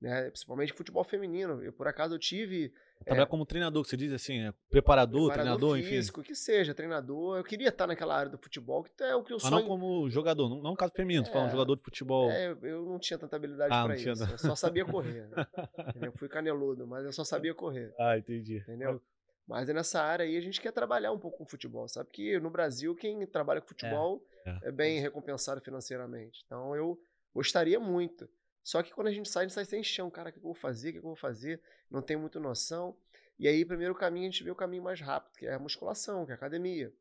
né? 0.00 0.30
Principalmente 0.30 0.72
futebol 0.72 1.02
feminino. 1.02 1.60
Eu, 1.62 1.72
por 1.72 1.88
acaso, 1.88 2.14
eu 2.14 2.18
tive 2.20 2.72
Trabalhar 3.04 3.26
como 3.26 3.44
treinador, 3.46 3.82
que 3.84 3.90
você 3.90 3.96
diz 3.96 4.12
assim, 4.12 4.40
é 4.40 4.52
preparador, 4.70 5.32
treinador, 5.32 5.76
enfim. 5.78 5.88
físico, 5.88 6.22
que 6.22 6.34
seja, 6.34 6.74
treinador. 6.74 7.36
Eu 7.38 7.44
queria 7.44 7.68
estar 7.68 7.86
naquela 7.86 8.16
área 8.16 8.30
do 8.30 8.38
futebol, 8.38 8.82
que 8.84 8.90
é 9.02 9.14
o 9.14 9.22
que 9.22 9.32
eu 9.32 9.36
Mas 9.36 9.42
sonho. 9.50 9.60
não 9.62 9.68
como 9.68 10.08
jogador, 10.10 10.48
não, 10.48 10.60
não 10.62 10.74
caso 10.76 10.92
feminino, 10.94 11.24
tô 11.24 11.30
falando 11.30 11.48
É, 11.48 11.52
jogador 11.52 11.76
de 11.76 11.82
futebol. 11.82 12.28
É, 12.30 12.56
eu- 12.62 12.84
não 12.86 12.98
tinha 12.98 13.16
tanta 13.18 13.34
habilidade 13.36 13.72
Ah, 13.74 13.94
tinha, 13.96 14.12
isso. 14.12 14.24
não. 14.24 14.30
Eu 14.32 14.38
só 14.38 14.54
sabia 14.56 14.84
correr. 14.84 15.26
né? 15.28 15.36
Eu 16.10 16.12
fui 16.12 16.28
caneludo, 16.28 16.86
mas 16.86 17.04
eu 17.04 17.12
só 17.12 17.24
sabia 17.24 17.54
correr. 17.54 17.92
Ah, 17.98 18.16
entendi. 18.18 18.58
Entendeu? 18.58 19.00
Mas 19.48 19.66
é 19.66 19.72
nessa 19.72 20.02
área 20.02 20.26
aí 20.26 20.36
a 20.36 20.40
gente 20.42 20.60
quer 20.60 20.72
trabalhar 20.72 21.10
um 21.10 21.18
pouco 21.18 21.38
com 21.38 21.46
futebol. 21.46 21.88
Sabe 21.88 22.10
que 22.10 22.38
no 22.38 22.50
Brasil, 22.50 22.94
quem 22.94 23.26
trabalha 23.26 23.62
com 23.62 23.68
futebol 23.68 24.22
é. 24.44 24.68
é, 24.68 24.70
bem 24.70 25.00
recompensado 25.00 25.58
financeiramente. 25.62 26.42
Então 26.44 26.76
eu 26.76 27.00
gostaria 27.34 27.80
muito. 27.80 28.28
Só 28.62 28.82
que 28.82 28.92
quando 28.92 29.06
a 29.06 29.10
gente 29.10 29.26
sai, 29.30 29.44
a 29.44 29.48
gente 29.48 29.54
sai 29.54 29.64
sem 29.64 29.82
chão. 29.82 30.10
Cara, 30.10 30.28
o 30.28 30.32
que 30.32 30.38
eu 30.38 30.42
vou 30.42 30.54
fazer? 30.54 30.90
O 30.90 30.92
que 30.92 30.98
eu 30.98 31.02
vou 31.02 31.16
fazer? 31.16 31.62
Não 31.90 32.02
tenho 32.02 32.20
muito 32.20 32.38
noção. 32.38 32.94
E 33.38 33.48
aí, 33.48 33.64
primeiro 33.64 33.94
caminho, 33.94 34.28
a 34.28 34.30
gente 34.30 34.44
vê 34.44 34.50
o 34.50 34.54
caminho 34.54 34.82
mais 34.82 35.00
rápido, 35.00 35.38
que 35.38 35.46
é 35.46 35.54
a 35.54 35.58
musculação, 35.58 36.26
que 36.26 36.32
é 36.32 36.34
a 36.34 36.36
academia. 36.36 36.92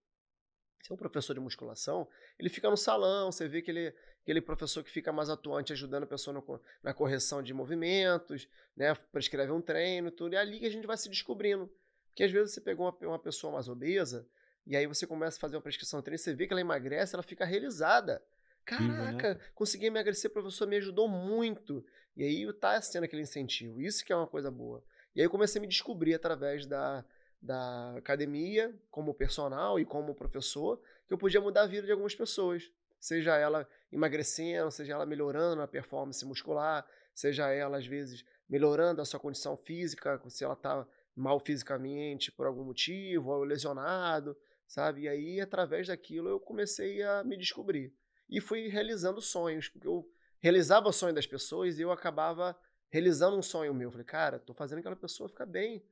Se 0.83 0.91
é 0.91 0.93
um 0.93 0.97
professor 0.97 1.33
de 1.33 1.39
musculação, 1.41 2.07
ele 2.39 2.47
fica 2.47 2.69
no 2.69 2.77
salão, 2.77 3.29
você 3.29 3.47
vê 3.47 3.57
aquele, 3.57 3.93
aquele 4.21 4.39
professor 4.39 4.83
que 4.83 4.91
fica 4.91 5.11
mais 5.11 5.29
atuante 5.29 5.73
ajudando 5.73 6.03
a 6.03 6.07
pessoa 6.07 6.33
no 6.33 6.61
na 6.81 6.93
correção 6.93 7.41
de 7.43 7.53
movimentos, 7.53 8.47
né? 8.75 8.93
Prescreve 9.11 9.51
um 9.51 9.61
treino, 9.61 10.11
tudo. 10.11 10.33
E 10.33 10.35
é 10.37 10.39
ali 10.39 10.59
que 10.59 10.65
a 10.67 10.69
gente 10.69 10.87
vai 10.87 10.95
se 10.95 11.09
descobrindo. 11.09 11.69
Porque 12.17 12.23
às 12.23 12.31
vezes 12.31 12.55
você 12.55 12.61
pegou 12.61 12.87
uma, 12.87 13.09
uma 13.09 13.19
pessoa 13.19 13.53
mais 13.53 13.69
obesa, 13.69 14.27
e 14.65 14.75
aí 14.75 14.87
você 14.87 15.05
começa 15.05 15.37
a 15.37 15.39
fazer 15.39 15.55
uma 15.55 15.61
prescrição 15.61 15.99
de 15.99 16.05
treino, 16.05 16.17
você 16.17 16.33
vê 16.33 16.47
que 16.47 16.51
ela 16.51 16.59
emagrece, 16.59 17.13
ela 17.13 17.21
fica 17.21 17.45
realizada. 17.45 18.13
Né? 18.15 18.21
Caraca, 18.65 19.39
consegui 19.53 19.85
emagrecer, 19.85 20.31
professor, 20.31 20.67
me 20.67 20.77
ajudou 20.77 21.07
muito. 21.07 21.85
E 22.15 22.23
aí 22.23 22.51
tá 22.53 22.81
sendo 22.81 23.03
aquele 23.03 23.21
incentivo. 23.21 23.79
Isso 23.79 24.03
que 24.03 24.11
é 24.11 24.15
uma 24.15 24.25
coisa 24.25 24.49
boa. 24.49 24.83
E 25.15 25.19
aí 25.19 25.27
eu 25.27 25.29
comecei 25.29 25.59
a 25.59 25.61
me 25.61 25.67
descobrir 25.67 26.15
através 26.15 26.65
da, 26.65 27.05
da 27.39 27.95
academia, 27.95 28.75
como 28.89 29.13
personal 29.13 29.79
e 29.79 29.85
como 29.85 30.15
professor, 30.15 30.81
que 31.07 31.13
eu 31.13 31.19
podia 31.19 31.39
mudar 31.39 31.61
a 31.61 31.67
vida 31.67 31.85
de 31.85 31.91
algumas 31.91 32.15
pessoas. 32.15 32.71
Seja 32.99 33.37
ela 33.37 33.69
emagrecendo, 33.91 34.71
seja 34.71 34.93
ela 34.93 35.05
melhorando 35.05 35.57
na 35.57 35.67
performance 35.67 36.25
muscular, 36.25 36.83
seja 37.13 37.51
ela, 37.51 37.77
às 37.77 37.85
vezes, 37.85 38.25
melhorando 38.49 39.03
a 39.03 39.05
sua 39.05 39.19
condição 39.19 39.55
física, 39.55 40.19
se 40.29 40.43
ela 40.43 40.55
tá 40.55 40.83
mal 41.17 41.39
fisicamente 41.39 42.31
por 42.31 42.45
algum 42.45 42.63
motivo, 42.63 43.31
ou 43.31 43.43
lesionado, 43.43 44.37
sabe? 44.67 45.01
E 45.01 45.07
aí, 45.07 45.41
através 45.41 45.87
daquilo, 45.87 46.29
eu 46.29 46.39
comecei 46.39 47.01
a 47.01 47.23
me 47.23 47.35
descobrir. 47.35 47.91
E 48.29 48.39
fui 48.39 48.67
realizando 48.67 49.19
sonhos, 49.19 49.67
porque 49.67 49.87
eu 49.87 50.07
realizava 50.39 50.87
o 50.87 50.93
sonho 50.93 51.15
das 51.15 51.25
pessoas 51.25 51.79
e 51.79 51.81
eu 51.81 51.91
acabava 51.91 52.55
realizando 52.89 53.35
um 53.35 53.41
sonho 53.41 53.73
meu. 53.73 53.89
Falei, 53.89 54.05
cara, 54.05 54.37
tô 54.37 54.53
fazendo 54.53 54.79
aquela 54.79 54.95
pessoa 54.95 55.27
ficar 55.27 55.45
bem. 55.45 55.83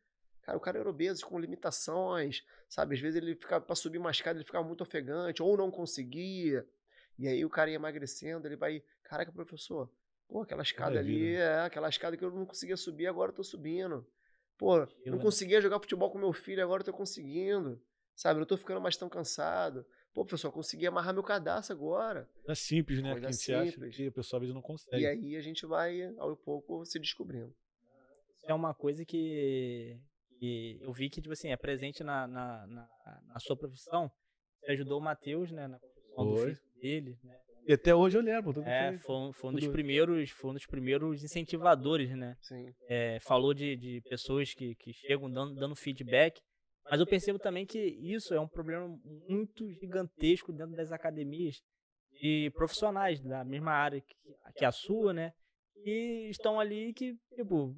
Cara, 0.44 0.58
o 0.58 0.62
cara 0.62 0.78
era 0.78 0.90
obeso, 0.90 1.26
com 1.26 1.40
limitações, 1.40 2.44
sabe? 2.70 2.94
Às 2.94 3.02
vezes 3.02 3.20
ele 3.20 3.34
ficava, 3.36 3.66
pra 3.66 3.76
subir 3.76 3.98
uma 3.98 4.12
escada, 4.12 4.38
ele 4.38 4.46
ficava 4.46 4.66
muito 4.66 4.82
ofegante, 4.82 5.42
ou 5.42 5.58
não 5.58 5.72
conseguia. 5.72 6.68
E 7.18 7.28
aí 7.28 7.44
o 7.44 7.50
cara 7.50 7.72
ia 7.72 7.78
emagrecendo, 7.78 8.48
ele 8.48 8.56
vai, 8.56 8.84
caraca, 9.02 9.32
professor, 9.32 9.90
pô, 10.28 10.42
aquela 10.42 10.62
escada 10.62 11.00
ali, 11.00 11.34
Maravilha. 11.34 11.40
é, 11.40 11.62
aquela 11.62 11.90
escada 11.90 12.16
que 12.16 12.24
eu 12.24 12.30
não 12.30 12.46
conseguia 12.46 12.78
subir, 12.78 13.08
agora 13.08 13.32
eu 13.32 13.36
tô 13.36 13.44
subindo. 13.44 14.06
Pô, 14.58 14.80
não 15.06 15.18
né? 15.18 15.22
conseguia 15.22 15.62
jogar 15.62 15.80
futebol 15.80 16.10
com 16.10 16.18
meu 16.18 16.34
filho, 16.34 16.63
agora 16.63 16.82
eu 16.82 16.86
tô 16.86 16.94
conseguindo. 16.94 17.82
Sabe, 18.15 18.39
não 18.39 18.48
tô 18.48 18.56
ficando 18.56 18.80
mais 18.80 18.96
tão 18.96 19.10
cansado. 19.10 19.86
Pô, 20.13 20.24
professor, 20.24 20.50
consegui 20.50 20.88
amarrar 20.88 21.13
meu 21.13 21.24
cadastro 21.24 21.76
agora. 21.76 22.30
É 22.48 22.56
simples, 22.56 23.04
né? 23.04 23.12
Coisa 23.12 23.28
que 23.28 23.54
a 23.54 23.65
gente 23.65 23.89
que 23.89 24.08
a 24.08 24.12
pessoa 24.12 24.38
às 24.38 24.41
vezes 24.41 24.56
não 24.56 24.62
consegue. 24.62 25.04
E 25.04 25.06
aí 25.06 25.36
a 25.36 25.41
gente 25.41 25.65
vai, 25.65 26.04
ao 26.18 26.38
pouco, 26.38 26.86
se 26.86 26.98
descobrindo. 26.98 27.54
Isso 28.34 28.46
é 28.48 28.54
uma 28.54 28.74
coisa 28.74 29.04
que, 29.04 30.00
que 30.39 30.80
eu 30.82 30.94
vi 30.94 31.10
que, 31.10 31.22
tipo 31.22 31.34
assim, 31.34 31.50
é 31.50 31.58
presente 31.58 32.02
na, 32.02 32.26
na, 32.26 32.65
na, 32.68 32.89
na 33.28 33.39
sua 33.39 33.58
profissão. 33.58 34.10
Você 34.62 34.72
ajudou 34.72 35.00
o 35.00 35.04
Matheus, 35.04 35.52
né, 35.52 35.68
na 35.68 35.78
construção 35.78 36.26
do 36.26 36.38
físico 36.38 36.80
dele, 36.80 37.20
né? 37.22 37.38
E 37.67 37.73
até 37.73 37.95
hoje 37.95 38.17
eu 38.17 38.21
lembro. 38.21 38.62
É, 38.63 38.97
foi- 38.99 39.15
um- 39.15 39.34
foi 39.34 39.49
um 39.49 39.54
dos 39.54 39.67
primeiros, 39.67 40.30
foi 40.32 40.51
um 40.51 40.54
dos 40.54 40.65
primeiros 40.65 41.23
incentivadores, 41.23 42.10
né? 42.15 42.36
Sim. 42.41 42.71
É, 42.88 43.19
falou 43.21 43.54
de, 43.54 43.75
de 43.75 44.01
pessoas 44.01 44.54
que, 44.54 44.75
que 44.75 44.93
chegam 44.93 45.30
dando, 45.32 45.56
dando 45.56 45.75
feedback, 45.75 46.39
mas 46.89 46.99
eu 46.99 47.08
percebo 47.08 47.39
também 47.39 47.65
que 47.65 47.80
isso 47.80 48.34
é 48.34 48.39
um 48.39 48.47
problema 48.47 48.88
muito 49.28 49.67
gigantesco 49.73 50.54
dentro 50.54 50.75
das 50.75 50.91
academias 50.91 51.56
de 52.21 52.51
profissionais 52.56 53.19
da 53.21 53.43
mesma 53.43 53.71
área 53.71 53.99
que, 53.99 54.15
que 54.58 54.65
a 54.65 54.71
sua, 54.71 55.12
né? 55.13 55.34
Que 55.84 56.28
estão 56.30 56.60
ali 56.60 56.93
que, 56.93 57.15
tipo, 57.36 57.75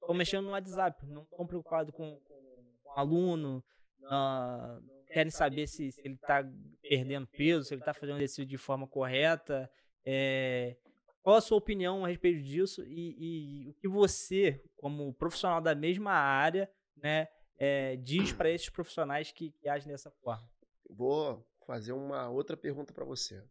estão 0.00 0.14
mexendo 0.14 0.44
no 0.46 0.50
WhatsApp, 0.50 1.06
não 1.06 1.22
estão 1.22 1.46
preocupados 1.46 1.94
com, 1.94 2.18
com, 2.20 2.34
com 2.82 2.88
o 2.88 2.92
aluno, 2.98 3.62
não 4.00 4.95
querem 5.06 5.30
saber 5.30 5.66
se, 5.66 5.92
se 5.92 6.00
ele 6.02 6.14
está 6.14 6.44
perdendo 6.82 7.26
peso, 7.26 7.64
se 7.64 7.74
ele 7.74 7.80
está 7.80 7.94
fazendo 7.94 8.16
exercício 8.16 8.46
de 8.46 8.56
forma 8.56 8.86
correta. 8.86 9.70
É, 10.04 10.76
qual 11.22 11.36
a 11.36 11.40
sua 11.40 11.58
opinião 11.58 12.04
a 12.04 12.08
respeito 12.08 12.42
disso 12.42 12.84
e, 12.86 13.64
e 13.64 13.68
o 13.68 13.74
que 13.74 13.88
você, 13.88 14.62
como 14.76 15.12
profissional 15.14 15.60
da 15.60 15.74
mesma 15.74 16.12
área, 16.12 16.70
né, 16.96 17.28
é, 17.58 17.96
diz 17.96 18.32
para 18.32 18.50
esses 18.50 18.68
profissionais 18.68 19.32
que, 19.32 19.50
que 19.50 19.68
agem 19.68 19.88
dessa 19.88 20.10
forma? 20.10 20.48
Vou 20.88 21.44
fazer 21.66 21.92
uma 21.92 22.28
outra 22.28 22.56
pergunta 22.56 22.92
pra 22.92 23.04
você. 23.04 23.42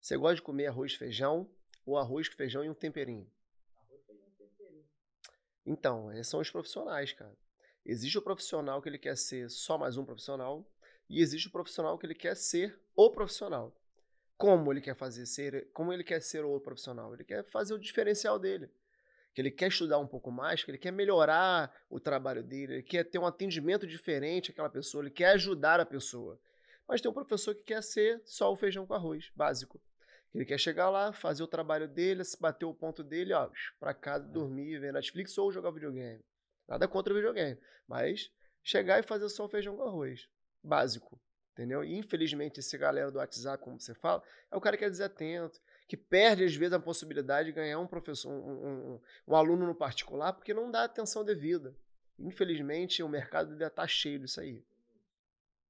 Você 0.00 0.16
gosta 0.16 0.36
de 0.36 0.42
comer 0.42 0.66
arroz 0.66 0.92
e 0.92 0.98
feijão 0.98 1.50
ou 1.84 1.98
arroz 1.98 2.28
com 2.28 2.36
feijão 2.36 2.64
e 2.64 2.70
um 2.70 2.74
temperinho? 2.74 3.28
Então, 5.66 6.12
esses 6.12 6.28
são 6.28 6.40
os 6.40 6.50
profissionais, 6.50 7.12
cara. 7.12 7.36
Existe 7.86 8.16
o 8.16 8.22
profissional 8.22 8.80
que 8.80 8.88
ele 8.88 8.98
quer 8.98 9.16
ser 9.16 9.50
só 9.50 9.76
mais 9.76 9.98
um 9.98 10.04
profissional 10.06 10.66
e 11.08 11.20
existe 11.20 11.48
o 11.48 11.50
profissional 11.50 11.98
que 11.98 12.06
ele 12.06 12.14
quer 12.14 12.34
ser 12.34 12.78
o 12.96 13.10
profissional. 13.10 13.76
Como 14.38 14.72
ele 14.72 14.80
quer 14.80 14.96
fazer 14.96 15.26
ser, 15.26 15.68
como 15.72 15.92
ele 15.92 16.02
quer 16.02 16.20
ser 16.20 16.44
o 16.44 16.58
profissional? 16.58 17.12
Ele 17.12 17.24
quer 17.24 17.44
fazer 17.44 17.74
o 17.74 17.78
diferencial 17.78 18.38
dele. 18.38 18.70
Que 19.34 19.42
ele 19.42 19.50
quer 19.50 19.68
estudar 19.68 19.98
um 19.98 20.06
pouco 20.06 20.30
mais, 20.30 20.64
que 20.64 20.70
ele 20.70 20.78
quer 20.78 20.92
melhorar 20.92 21.74
o 21.90 22.00
trabalho 22.00 22.42
dele, 22.42 22.74
ele 22.74 22.82
quer 22.82 23.04
ter 23.04 23.18
um 23.18 23.26
atendimento 23.26 23.86
diferente 23.86 24.50
àquela 24.50 24.70
pessoa, 24.70 25.02
ele 25.02 25.10
quer 25.10 25.32
ajudar 25.32 25.78
a 25.78 25.84
pessoa. 25.84 26.40
Mas 26.88 27.00
tem 27.00 27.10
um 27.10 27.14
professor 27.14 27.54
que 27.54 27.64
quer 27.64 27.82
ser 27.82 28.22
só 28.24 28.50
o 28.50 28.56
feijão 28.56 28.86
com 28.86 28.94
arroz, 28.94 29.30
básico. 29.36 29.78
Ele 30.34 30.44
quer 30.44 30.58
chegar 30.58 30.88
lá, 30.88 31.12
fazer 31.12 31.42
o 31.42 31.48
trabalho 31.48 31.86
dele, 31.86 32.24
se 32.24 32.40
bater 32.40 32.64
o 32.64 32.74
ponto 32.74 33.02
dele, 33.02 33.32
ó, 33.34 33.50
pra 33.78 33.92
casa, 33.92 34.26
dormir, 34.26 34.78
ver 34.78 34.92
Netflix 34.92 35.36
ou 35.36 35.52
jogar 35.52 35.70
videogame. 35.70 36.24
Nada 36.68 36.88
contra 36.88 37.12
o 37.12 37.16
videogame, 37.16 37.58
mas 37.86 38.30
chegar 38.62 38.98
e 38.98 39.02
fazer 39.02 39.28
só 39.28 39.48
feijão 39.48 39.76
com 39.76 39.82
arroz. 39.82 40.28
Básico, 40.62 41.20
entendeu? 41.52 41.84
E 41.84 41.94
infelizmente 41.96 42.60
esse 42.60 42.76
galera 42.78 43.10
do 43.10 43.18
WhatsApp, 43.18 43.62
como 43.62 43.78
você 43.78 43.94
fala, 43.94 44.22
é 44.50 44.56
o 44.56 44.60
cara 44.60 44.76
que 44.76 44.84
é 44.84 44.90
desatento, 44.90 45.60
que 45.86 45.96
perde 45.96 46.44
às 46.44 46.54
vezes 46.54 46.72
a 46.72 46.80
possibilidade 46.80 47.48
de 47.48 47.54
ganhar 47.54 47.78
um 47.78 47.86
professor, 47.86 48.30
um, 48.30 48.94
um, 48.94 49.00
um 49.28 49.36
aluno 49.36 49.66
no 49.66 49.74
particular, 49.74 50.32
porque 50.32 50.54
não 50.54 50.70
dá 50.70 50.84
atenção 50.84 51.24
devida. 51.24 51.76
Infelizmente 52.18 53.02
o 53.02 53.08
mercado 53.08 53.52
ainda 53.52 53.68
tá 53.68 53.86
cheio 53.86 54.18
disso 54.18 54.40
aí. 54.40 54.64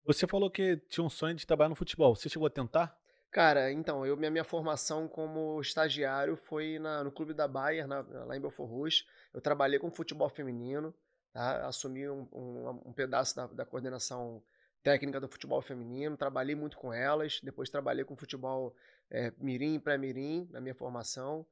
Você 0.04 0.26
falou 0.26 0.50
que 0.50 0.76
tinha 0.88 1.04
um 1.04 1.10
sonho 1.10 1.34
de 1.34 1.46
trabalhar 1.46 1.70
no 1.70 1.74
futebol. 1.74 2.14
Você 2.14 2.28
chegou 2.28 2.46
a 2.46 2.50
tentar? 2.50 2.96
Cara, 3.34 3.72
então, 3.72 4.06
eu, 4.06 4.16
minha, 4.16 4.30
minha 4.30 4.44
formação 4.44 5.08
como 5.08 5.60
estagiário 5.60 6.36
foi 6.36 6.78
na, 6.78 7.02
no 7.02 7.10
Clube 7.10 7.34
da 7.34 7.48
Bayer, 7.48 7.84
na, 7.84 8.00
lá 8.00 8.36
em 8.36 8.40
Belfort 8.40 8.70
Roxo. 8.70 9.04
Eu 9.32 9.40
trabalhei 9.40 9.76
com 9.76 9.90
futebol 9.90 10.28
feminino, 10.28 10.94
tá? 11.32 11.66
assumi 11.66 12.08
um, 12.08 12.28
um, 12.32 12.68
um 12.86 12.92
pedaço 12.92 13.34
da, 13.34 13.48
da, 13.48 13.66
coordenação 13.66 14.40
técnica 14.84 15.20
do 15.20 15.26
futebol 15.26 15.60
feminino, 15.60 16.16
trabalhei 16.16 16.54
muito 16.54 16.78
com 16.78 16.94
elas, 16.94 17.40
depois 17.42 17.68
trabalhei 17.68 18.04
com 18.04 18.14
futebol 18.14 18.72
é, 19.10 19.32
mirim 19.36 19.74
e 19.74 19.78
pré-mirim 19.80 20.48
na 20.52 20.60
minha 20.60 20.74
formação. 20.76 21.44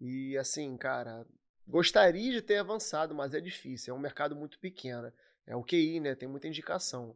E 0.00 0.38
assim, 0.38 0.74
cara, 0.78 1.26
gostaria 1.68 2.32
de 2.32 2.40
ter 2.40 2.56
avançado, 2.56 3.14
mas 3.14 3.34
é 3.34 3.40
difícil, 3.42 3.92
é 3.92 3.94
um 3.94 4.00
mercado 4.00 4.34
muito 4.34 4.58
pequeno. 4.58 5.12
É 5.46 5.54
o 5.54 5.62
QI, 5.62 6.00
né? 6.00 6.14
Tem 6.14 6.26
muita 6.26 6.48
indicação. 6.48 7.14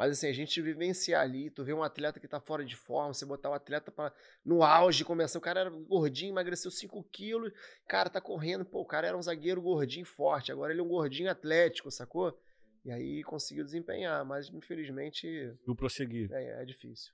Mas 0.00 0.12
assim, 0.12 0.28
a 0.28 0.32
gente 0.32 0.62
vivenciar 0.62 1.20
ali, 1.20 1.50
tu 1.50 1.62
vê 1.62 1.74
um 1.74 1.82
atleta 1.82 2.18
que 2.18 2.26
tá 2.26 2.40
fora 2.40 2.64
de 2.64 2.74
forma, 2.74 3.12
você 3.12 3.26
botar 3.26 3.50
o 3.50 3.52
atleta 3.52 3.92
pra, 3.92 4.10
no 4.42 4.62
auge, 4.62 5.04
começar, 5.04 5.38
o 5.38 5.42
cara 5.42 5.60
era 5.60 5.68
gordinho, 5.68 6.32
emagreceu 6.32 6.70
5 6.70 7.04
quilos, 7.12 7.52
cara 7.86 8.08
tá 8.08 8.18
correndo, 8.18 8.64
pô, 8.64 8.80
o 8.80 8.86
cara 8.86 9.08
era 9.08 9.14
um 9.14 9.20
zagueiro 9.20 9.60
gordinho 9.60 10.06
forte, 10.06 10.50
agora 10.50 10.72
ele 10.72 10.80
é 10.80 10.82
um 10.82 10.88
gordinho 10.88 11.30
atlético, 11.30 11.90
sacou? 11.90 12.34
E 12.82 12.90
aí 12.90 13.22
conseguiu 13.24 13.62
desempenhar, 13.62 14.24
mas 14.24 14.48
infelizmente... 14.48 15.28
Não 15.66 15.76
prosseguir. 15.76 16.32
É, 16.32 16.62
é 16.62 16.64
difícil. 16.64 17.12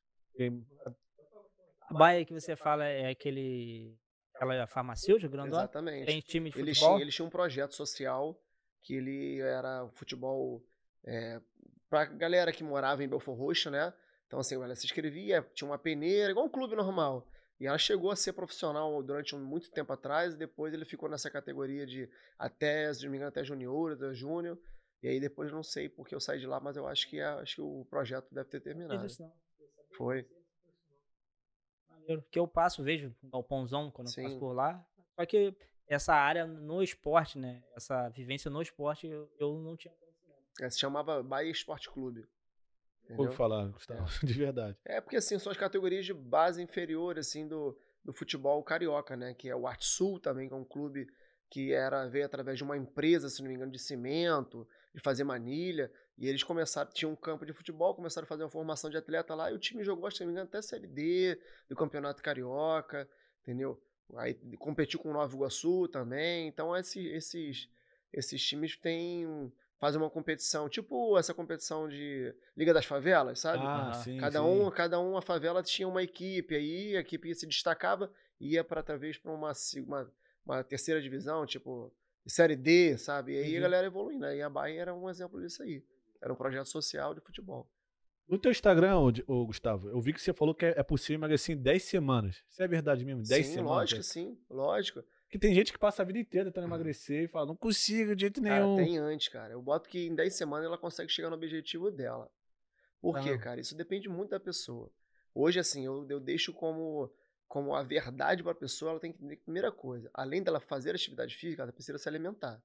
A 1.90 1.92
baia 1.92 2.24
que 2.24 2.32
você 2.32 2.54
fala 2.54 2.84
é 2.84 3.10
aquele... 3.10 3.98
Aquela 4.36 4.64
farmacêutica 4.68 5.28
grandona? 5.28 5.62
Exatamente. 5.62 6.06
Tem 6.06 6.20
time 6.20 6.50
de 6.50 6.60
eles 6.60 6.78
futebol? 6.78 6.94
Tinham, 6.94 7.02
eles 7.02 7.14
tinham 7.16 7.26
um 7.26 7.30
projeto 7.30 7.74
social 7.74 8.40
que 8.84 8.94
ele 8.94 9.40
era 9.40 9.88
futebol... 9.88 10.62
É, 11.04 11.40
pra 11.88 12.04
galera 12.04 12.52
que 12.52 12.64
morava 12.64 13.02
em 13.02 13.08
Belfor 13.08 13.36
Roxo, 13.36 13.70
né? 13.70 13.92
Então, 14.26 14.38
assim, 14.38 14.56
ela 14.56 14.74
se 14.74 14.84
inscrevia, 14.86 15.42
tinha 15.54 15.68
uma 15.68 15.78
peneira, 15.78 16.30
igual 16.30 16.46
um 16.46 16.50
clube 16.50 16.74
normal. 16.74 17.26
E 17.58 17.66
ela 17.66 17.78
chegou 17.78 18.10
a 18.10 18.16
ser 18.16 18.32
profissional 18.32 19.02
durante 19.02 19.34
muito 19.34 19.70
tempo 19.70 19.92
atrás, 19.92 20.34
e 20.34 20.36
depois 20.36 20.74
ele 20.74 20.84
ficou 20.84 21.08
nessa 21.08 21.30
categoria 21.30 21.86
de 21.86 22.08
até, 22.38 22.92
se 22.92 23.04
não 23.04 23.10
me 23.10 23.16
engano, 23.16 23.30
até 23.30 23.44
junior, 23.44 23.92
até 23.92 24.12
júnior. 24.12 24.58
E 25.02 25.08
aí 25.08 25.20
depois 25.20 25.48
eu 25.48 25.56
não 25.56 25.62
sei 25.62 25.88
porque 25.88 26.14
eu 26.14 26.20
saí 26.20 26.40
de 26.40 26.46
lá, 26.46 26.60
mas 26.60 26.76
eu 26.76 26.86
acho 26.86 27.08
que, 27.08 27.20
acho 27.20 27.56
que 27.56 27.60
o 27.62 27.86
projeto 27.88 28.26
deve 28.32 28.48
ter 28.50 28.60
terminado. 28.60 29.06
Foi. 29.96 30.28
Que 32.30 32.38
eu 32.38 32.46
passo, 32.46 32.82
vejo 32.82 33.14
o 33.22 33.30
galpãozão 33.30 33.90
quando 33.90 34.08
Sim. 34.08 34.22
eu 34.22 34.28
passo 34.28 34.40
por 34.40 34.52
lá. 34.52 34.84
Só 35.14 35.24
que 35.24 35.56
essa 35.88 36.14
área 36.14 36.46
no 36.46 36.82
esporte, 36.82 37.38
né? 37.38 37.62
Essa 37.74 38.08
vivência 38.10 38.50
no 38.50 38.60
esporte, 38.60 39.06
eu, 39.06 39.30
eu 39.38 39.58
não 39.58 39.76
tinha 39.76 39.94
é, 40.60 40.70
se 40.70 40.78
chamava 40.78 41.22
Bahia 41.22 41.50
Esporte 41.50 41.90
Clube. 41.90 42.26
Ouvi 43.16 43.34
falar, 43.34 43.68
Gustavo, 43.68 44.02
é. 44.02 44.06
de 44.26 44.32
verdade. 44.32 44.76
É, 44.84 45.00
porque 45.00 45.16
assim, 45.16 45.38
são 45.38 45.52
as 45.52 45.58
categorias 45.58 46.04
de 46.04 46.12
base 46.12 46.62
inferior, 46.62 47.18
assim, 47.18 47.46
do, 47.46 47.78
do 48.04 48.12
futebol 48.12 48.62
carioca, 48.62 49.16
né? 49.16 49.34
Que 49.34 49.48
é 49.48 49.54
o 49.54 49.66
Arte 49.66 49.86
Sul 49.86 50.18
também, 50.18 50.48
que 50.48 50.54
é 50.54 50.56
um 50.56 50.64
clube 50.64 51.06
que 51.48 51.72
era 51.72 52.08
veio 52.08 52.26
através 52.26 52.58
de 52.58 52.64
uma 52.64 52.76
empresa, 52.76 53.28
se 53.28 53.40
não 53.40 53.48
me 53.48 53.54
engano, 53.54 53.70
de 53.70 53.78
cimento, 53.78 54.66
de 54.92 55.00
fazer 55.00 55.22
manilha. 55.22 55.90
E 56.18 56.26
eles 56.26 56.42
começaram, 56.42 56.90
tinham 56.90 57.12
um 57.12 57.16
campo 57.16 57.46
de 57.46 57.52
futebol, 57.52 57.94
começaram 57.94 58.24
a 58.24 58.28
fazer 58.28 58.42
uma 58.42 58.50
formação 58.50 58.90
de 58.90 58.96
atleta 58.96 59.34
lá, 59.34 59.50
e 59.50 59.54
o 59.54 59.58
time 59.58 59.84
jogou, 59.84 60.10
se 60.10 60.20
não 60.20 60.26
me 60.28 60.32
engano, 60.32 60.48
até 60.48 60.60
Série 60.62 60.86
D, 60.86 61.38
do 61.68 61.76
Campeonato 61.76 62.22
Carioca, 62.22 63.08
entendeu? 63.42 63.80
Aí 64.16 64.34
competiu 64.58 64.98
com 64.98 65.10
o 65.10 65.12
Nova 65.12 65.34
Iguaçu 65.34 65.88
também. 65.88 66.48
Então, 66.48 66.74
esses, 66.76 67.04
esses, 67.12 67.68
esses 68.12 68.42
times 68.42 68.76
têm 68.76 69.52
fazer 69.78 69.98
uma 69.98 70.10
competição, 70.10 70.68
tipo 70.68 71.18
essa 71.18 71.34
competição 71.34 71.88
de 71.88 72.34
Liga 72.56 72.72
das 72.72 72.84
Favelas, 72.84 73.40
sabe? 73.40 73.62
Ah, 73.62 73.92
sim, 73.92 74.18
cada 74.18 74.40
sim. 74.40 74.44
um, 74.44 74.70
cada 74.70 74.98
uma 74.98 75.20
favela 75.20 75.62
tinha 75.62 75.86
uma 75.86 76.02
equipe 76.02 76.54
aí, 76.54 76.96
a 76.96 77.00
equipe 77.00 77.34
se 77.34 77.46
destacava 77.46 78.10
ia 78.40 78.62
para 78.62 78.82
talvez 78.82 79.18
para 79.18 79.32
uma, 79.32 79.52
uma, 79.86 80.12
uma 80.44 80.64
terceira 80.64 81.00
divisão, 81.00 81.46
tipo 81.46 81.92
série 82.26 82.56
D, 82.56 82.98
sabe? 82.98 83.34
E 83.34 83.38
aí 83.38 83.52
uhum. 83.52 83.58
a 83.58 83.62
galera 83.62 83.86
evoluindo, 83.86 84.20
né? 84.20 84.36
E 84.36 84.42
a 84.42 84.50
Bahia 84.50 84.80
era 84.82 84.94
um 84.94 85.08
exemplo 85.08 85.40
disso 85.40 85.62
aí. 85.62 85.84
Era 86.20 86.32
um 86.32 86.36
projeto 86.36 86.66
social 86.66 87.14
de 87.14 87.20
futebol. 87.20 87.70
No 88.28 88.38
teu 88.38 88.50
Instagram, 88.50 88.98
ô, 89.28 89.46
Gustavo, 89.46 89.88
eu 89.88 90.00
vi 90.00 90.12
que 90.12 90.20
você 90.20 90.32
falou 90.32 90.52
que 90.52 90.66
é, 90.66 90.74
é 90.76 90.82
possível 90.82 91.20
emagrecer 91.20 91.56
em 91.56 91.62
10 91.62 91.84
semanas. 91.84 92.42
Isso 92.50 92.60
é 92.60 92.66
verdade 92.66 93.04
mesmo? 93.04 93.22
10 93.22 93.46
sim, 93.46 93.52
semanas? 93.52 93.92
Lógico, 93.92 94.02
sim, 94.02 94.38
lógico. 94.50 95.04
Que 95.28 95.38
tem 95.38 95.54
gente 95.54 95.72
que 95.72 95.78
passa 95.78 96.02
a 96.02 96.04
vida 96.04 96.18
inteira 96.18 96.50
tentando 96.50 96.68
emagrecer 96.68 97.24
e 97.24 97.28
fala, 97.28 97.46
não 97.46 97.56
consigo 97.56 98.14
de 98.14 98.20
jeito 98.22 98.40
nenhum. 98.40 98.76
Cara, 98.76 98.86
tem 98.86 98.98
antes, 98.98 99.28
cara. 99.28 99.52
Eu 99.52 99.60
boto 99.60 99.88
que 99.88 100.06
em 100.06 100.14
10 100.14 100.34
semanas 100.34 100.66
ela 100.66 100.78
consegue 100.78 101.10
chegar 101.10 101.28
no 101.30 101.36
objetivo 101.36 101.90
dela. 101.90 102.30
Por 103.00 103.20
quê, 103.20 103.36
cara? 103.38 103.60
Isso 103.60 103.76
depende 103.76 104.08
muito 104.08 104.30
da 104.30 104.40
pessoa. 104.40 104.90
Hoje, 105.34 105.58
assim, 105.58 105.84
eu, 105.84 106.06
eu 106.08 106.18
deixo 106.18 106.52
como, 106.52 107.12
como 107.46 107.74
a 107.74 107.82
verdade 107.82 108.42
para 108.42 108.52
a 108.52 108.54
pessoa, 108.54 108.92
ela 108.92 109.00
tem 109.00 109.12
que 109.12 109.18
entender 109.18 109.36
primeira 109.36 109.70
coisa. 109.70 110.10
Além 110.14 110.42
dela 110.42 110.60
fazer 110.60 110.94
atividade 110.94 111.36
física, 111.36 111.62
ela 111.62 111.72
precisa 111.72 111.98
se 111.98 112.08
alimentar. 112.08 112.62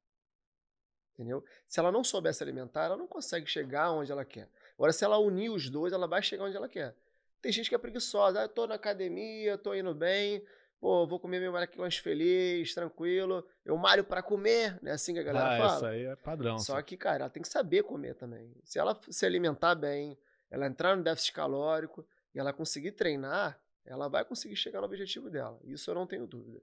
Entendeu? 1.13 1.43
Se 1.67 1.80
ela 1.80 1.91
não 1.91 2.04
souber 2.04 2.34
se 2.34 2.41
alimentar, 2.41 2.86
ela 2.86 2.97
não 2.97 3.08
consegue 3.08 3.45
chegar 3.45 3.91
onde 3.91 4.12
ela 4.12 4.24
quer. 4.24 4.50
Agora, 4.76 4.93
se 4.93 5.04
ela 5.04 5.17
unir 5.17 5.50
os 5.50 5.69
dois, 5.69 5.93
ela 5.93 6.08
vai 6.08 6.24
chegar 6.24 6.45
onde 6.45 6.56
ela 6.56 6.69
quer. 6.69 6.95
Tem 7.41 7.52
gente 7.52 7.69
que 7.69 7.76
é 7.76 7.78
preguiçosa. 7.78 8.39
Ah, 8.39 8.43
eu 8.43 8.50
tô 8.50 8.65
na 8.65 8.76
academia, 8.76 9.58
tô 9.58 9.74
indo 9.74 9.93
bem, 9.93 10.43
Pô, 10.82 11.06
vou 11.06 11.20
comer 11.20 11.39
meu 11.39 11.56
McLanche 11.56 12.02
feliz, 12.02 12.74
tranquilo. 12.74 13.46
Eu 13.63 13.78
malho 13.78 14.04
para 14.04 14.24
comer, 14.24 14.80
né? 14.82 14.94
Assim 14.94 15.13
que 15.13 15.20
a 15.20 15.24
galera 15.24 15.54
ah, 15.54 15.58
fala. 15.58 15.76
Isso 15.76 15.86
aí 15.86 16.06
é 16.06 16.15
padrão. 16.15 16.58
Só 16.58 16.78
sim. 16.78 16.84
que, 16.84 16.98
cara, 16.98 17.26
ela 17.26 17.30
tem 17.30 17.44
que 17.44 17.50
saber 17.50 17.84
comer 17.84 18.15
também. 18.15 18.52
Se 18.63 18.80
ela 18.80 19.00
se 19.08 19.24
alimentar 19.24 19.76
bem, 19.76 20.17
ela 20.50 20.65
entrar 20.65 20.98
no 20.98 21.04
déficit 21.04 21.34
calórico 21.34 22.04
e 22.34 22.39
ela 22.39 22.52
conseguir 22.52 22.94
treinar, 22.94 23.62
ela 23.86 24.08
vai 24.08 24.26
conseguir 24.26 24.56
chegar 24.56 24.80
no 24.80 24.88
objetivo 24.88 25.30
dela. 25.30 25.60
Isso 25.63 25.91
eu 25.91 25.94
não 25.94 26.08
tenho 26.08 26.26
dúvida. 26.26 26.60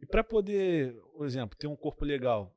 E 0.00 0.06
para 0.06 0.22
poder, 0.22 0.94
por 1.16 1.26
exemplo, 1.26 1.58
ter 1.58 1.66
um 1.66 1.74
corpo 1.74 2.04
legal, 2.04 2.56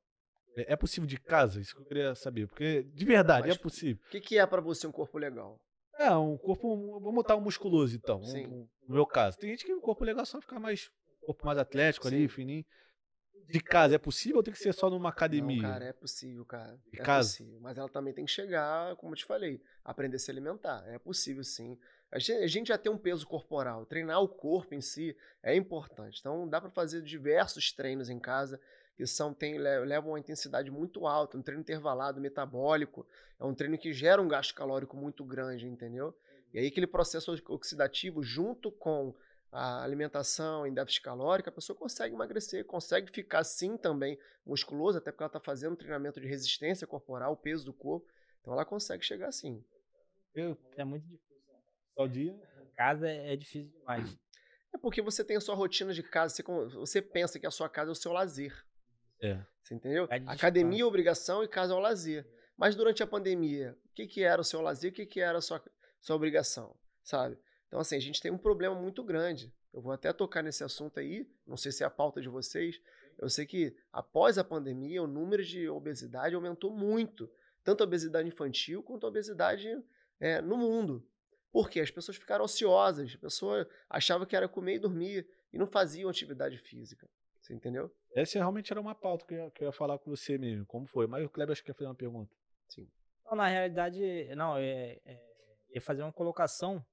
é, 0.56 0.74
é 0.74 0.76
possível 0.76 1.08
de 1.08 1.20
casa? 1.20 1.60
Isso 1.60 1.74
que 1.76 1.82
eu 1.82 1.86
queria 1.86 2.14
saber. 2.14 2.46
Porque, 2.46 2.84
de 2.84 3.06
verdade, 3.06 3.48
Mas, 3.48 3.58
é 3.58 3.60
possível. 3.60 4.04
O 4.06 4.10
que, 4.12 4.22
que 4.22 4.38
é 4.38 4.46
para 4.46 4.62
você 4.62 4.86
um 4.86 4.92
corpo 4.92 5.18
legal? 5.18 5.60
É, 6.02 6.16
um 6.16 6.38
corpo. 6.38 7.00
Vamos 7.00 7.16
botar 7.16 7.36
um 7.36 7.42
musculoso, 7.42 7.96
então. 7.96 8.24
Sim. 8.24 8.48
Um, 8.48 8.68
no 8.88 8.96
meu 8.96 9.06
caso. 9.06 9.38
Tem 9.38 9.50
gente 9.52 9.66
que 9.66 9.74
o 9.74 9.82
corpo 9.82 10.04
legal 10.04 10.26
só 10.26 10.42
ficar 10.42 10.60
mais. 10.60 10.90
corpo 11.22 11.46
mais 11.46 11.58
atlético 11.58 12.10
Sim. 12.10 12.16
ali, 12.16 12.28
fininho. 12.28 12.66
De 13.48 13.60
casa, 13.60 13.96
é 13.96 13.98
possível 13.98 14.38
ou 14.38 14.44
tem 14.44 14.54
que 14.54 14.60
ser 14.60 14.74
só 14.74 14.90
numa 14.90 15.10
academia? 15.10 15.62
Não, 15.62 15.70
cara, 15.70 15.86
é 15.86 15.94
possível, 15.94 16.46
cara. 16.46 16.80
De 16.92 17.02
é 17.02 17.04
casa? 17.04 17.30
Possível. 17.30 17.60
Mas 17.60 17.78
ela 17.78 17.90
também 17.90 18.14
tem 18.14 18.24
que 18.24 18.32
chegar, 18.32 18.96
como 18.96 19.12
eu 19.12 19.18
te 19.18 19.26
falei, 19.26 19.62
aprender 19.84 20.16
a 20.16 20.20
se 20.20 20.32
alimentar. 20.32 20.84
É 20.88 20.98
possível, 20.98 21.44
sim. 21.44 21.78
A 22.10 22.18
gente, 22.18 22.44
a 22.44 22.48
gente 22.48 22.68
já 22.70 22.78
tem 22.78 22.92
um 22.92 22.98
peso 22.98 23.28
corporal. 23.28 23.86
Treinar 23.86 24.22
o 24.22 24.28
corpo 24.28 24.74
em 24.74 24.82
si 24.82 25.16
é 25.44 25.54
importante. 25.56 26.20
Então, 26.20 26.48
dá 26.48 26.62
para 26.62 26.70
fazer 26.70 27.02
diversos 27.02 27.74
treinos 27.74 28.10
em 28.10 28.20
casa 28.20 28.60
que 28.96 29.06
são 29.06 29.34
tem, 29.34 29.58
levam 29.58 30.12
uma 30.12 30.20
intensidade 30.20 30.70
muito 30.70 31.08
alta, 31.08 31.38
um 31.38 31.42
treino 31.42 31.62
intervalado, 31.62 32.22
metabólico, 32.22 33.08
é 33.40 33.46
um 33.46 33.54
treino 33.54 33.78
que 33.78 33.94
gera 33.94 34.22
um 34.22 34.28
gasto 34.28 34.54
calórico 34.54 34.96
muito 34.96 35.24
grande, 35.24 35.68
entendeu? 35.68 36.16
E 36.54 36.60
aí 36.60 36.68
aquele 36.68 36.88
processo 36.88 37.34
oxidativo 37.48 38.22
junto 38.22 38.72
com 38.72 39.16
a 39.52 39.84
alimentação 39.84 40.66
em 40.66 40.74
déficit 40.74 41.02
calórico, 41.02 41.50
a 41.50 41.52
pessoa 41.52 41.78
consegue 41.78 42.16
emagrecer, 42.16 42.66
consegue 42.66 43.12
ficar 43.12 43.44
sim 43.44 43.76
também 43.78 44.18
musculosa, 44.46 45.00
até 45.00 45.12
porque 45.12 45.24
ela 45.24 45.28
está 45.28 45.40
fazendo 45.40 45.74
um 45.74 45.78
treinamento 45.78 46.22
de 46.22 46.28
resistência 46.28 46.88
corporal, 46.88 47.34
o 47.34 47.38
peso 47.38 47.66
do 47.66 47.74
corpo, 47.74 48.08
então 48.40 48.54
ela 48.54 48.66
consegue 48.66 49.04
chegar 49.04 49.28
assim. 49.28 49.64
É 50.78 50.84
muito 50.86 51.04
difícil. 51.04 51.44
Né? 51.50 51.60
Só 51.96 52.08
dia? 52.08 52.40
Casa 52.76 53.10
é, 53.10 53.34
é 53.34 53.36
difícil 53.36 53.70
demais. 53.72 54.18
É 54.74 54.78
porque 54.78 55.02
você 55.02 55.24
tem 55.24 55.36
a 55.36 55.42
sua 55.42 55.56
rotina 55.56 55.94
de 55.94 56.02
casa, 56.02 56.34
você, 56.34 56.44
você 56.44 57.02
pensa 57.02 57.38
que 57.38 57.46
a 57.46 57.52
sua 57.52 57.68
casa 57.68 57.92
é 57.92 57.94
o 57.94 57.96
seu 57.96 58.14
lazer. 58.14 58.66
É. 59.22 59.40
Você 59.62 59.76
entendeu? 59.76 60.08
É 60.10 60.18
Academia 60.26 60.82
é 60.82 60.86
obrigação 60.86 61.44
e 61.44 61.48
casa 61.48 61.74
é 61.74 61.76
o 61.76 61.80
lazer. 61.80 62.28
Mas 62.58 62.76
durante 62.76 63.02
a 63.02 63.08
pandemia, 63.08 63.78
o 63.86 63.94
que, 63.94 64.06
que 64.08 64.24
era 64.24 64.42
o 64.42 64.44
seu 64.44 64.62
lazer, 64.62 64.92
o 64.92 64.94
que, 64.94 65.06
que 65.06 65.20
era 65.20 65.38
a 65.38 65.42
sua, 65.42 65.64
sua 66.00 66.16
obrigação, 66.16 66.76
sabe? 67.04 67.38
Então, 67.68 67.80
assim, 67.80 67.96
a 67.96 68.02
gente 68.02 68.22
tem 68.22 68.32
um 68.32 68.38
problema 68.38 68.76
muito 68.76 69.04
grande. 69.04 69.54
Eu 69.74 69.82
vou 69.82 69.94
até 69.94 70.12
tocar 70.12 70.44
nesse 70.44 70.64
assunto 70.64 71.00
aí, 71.00 71.30
não 71.48 71.56
sei 71.56 71.72
se 71.72 71.84
é 71.84 71.86
a 71.86 71.90
pauta 71.90 72.20
de 72.20 72.28
vocês. 72.28 72.82
Eu 73.18 73.30
sei 73.30 73.46
que 73.46 73.76
após 73.94 74.38
a 74.38 74.44
pandemia, 74.44 75.02
o 75.02 75.08
número 75.08 75.44
de 75.44 75.70
obesidade 75.70 76.36
aumentou 76.36 76.70
muito. 76.70 77.32
Tanto 77.64 77.82
a 77.82 77.86
obesidade 77.86 78.28
infantil 78.28 78.84
quanto 78.84 79.06
a 79.06 79.10
obesidade 79.10 79.70
é, 80.20 80.42
no 80.42 80.58
mundo. 80.58 81.08
Por 81.52 81.70
quê? 81.70 81.80
As 81.80 81.92
pessoas 81.92 82.18
ficaram 82.18 82.44
ociosas, 82.44 83.14
a 83.16 83.18
pessoa 83.18 83.68
achava 83.90 84.26
que 84.26 84.36
era 84.36 84.48
comer 84.48 84.76
e 84.76 84.80
dormir 84.80 85.28
e 85.54 85.58
não 85.58 85.68
faziam 85.68 86.10
atividade 86.10 86.58
física. 86.58 87.10
Você 87.42 87.54
entendeu? 87.54 87.92
Essa 88.16 88.38
realmente 88.38 88.72
era 88.72 88.80
uma 88.80 88.94
pauta 88.94 89.26
que 89.26 89.34
eu, 89.34 89.46
ia, 89.46 89.52
que 89.52 89.64
eu 89.64 89.68
ia 89.68 89.72
falar 89.72 89.98
com 89.98 90.10
você 90.10 90.38
mesmo. 90.38 90.66
Como 90.66 90.86
foi? 90.86 91.08
Mas 91.08 91.26
o 91.26 91.30
Kleber 91.30 91.54
acho 91.54 91.62
que 91.62 91.68
quer 91.68 91.78
fazer 91.78 91.88
uma 91.88 91.96
pergunta. 91.96 92.34
Sim. 92.70 92.88
Não, 93.26 93.36
na 93.36 93.48
realidade, 93.48 94.00
não, 94.36 94.58
é, 94.58 95.00
é, 95.06 95.20
ia 95.74 95.82
fazer 95.82 96.04
uma 96.04 96.14
colocação, 96.14 96.86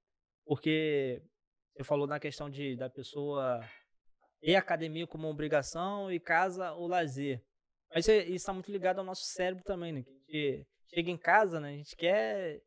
porque 0.44 1.22
você 1.74 1.84
falou 1.84 2.06
na 2.06 2.18
questão 2.18 2.48
de 2.48 2.76
da 2.76 2.88
pessoa 2.88 3.60
ter 4.40 4.54
academia 4.54 5.06
como 5.06 5.28
obrigação 5.28 6.10
e 6.10 6.18
casa 6.18 6.72
o 6.72 6.86
lazer. 6.86 7.42
Mas 7.92 8.06
isso 8.06 8.32
está 8.32 8.52
muito 8.52 8.70
ligado 8.70 8.98
ao 8.98 9.04
nosso 9.04 9.24
cérebro 9.24 9.64
também, 9.64 9.92
né? 9.92 10.02
Que 10.02 10.10
a 10.10 10.56
gente 10.56 10.68
chega 10.94 11.10
em 11.10 11.18
casa, 11.18 11.60
né? 11.60 11.70
A 11.70 11.76
gente 11.76 11.96
quer 11.96 12.62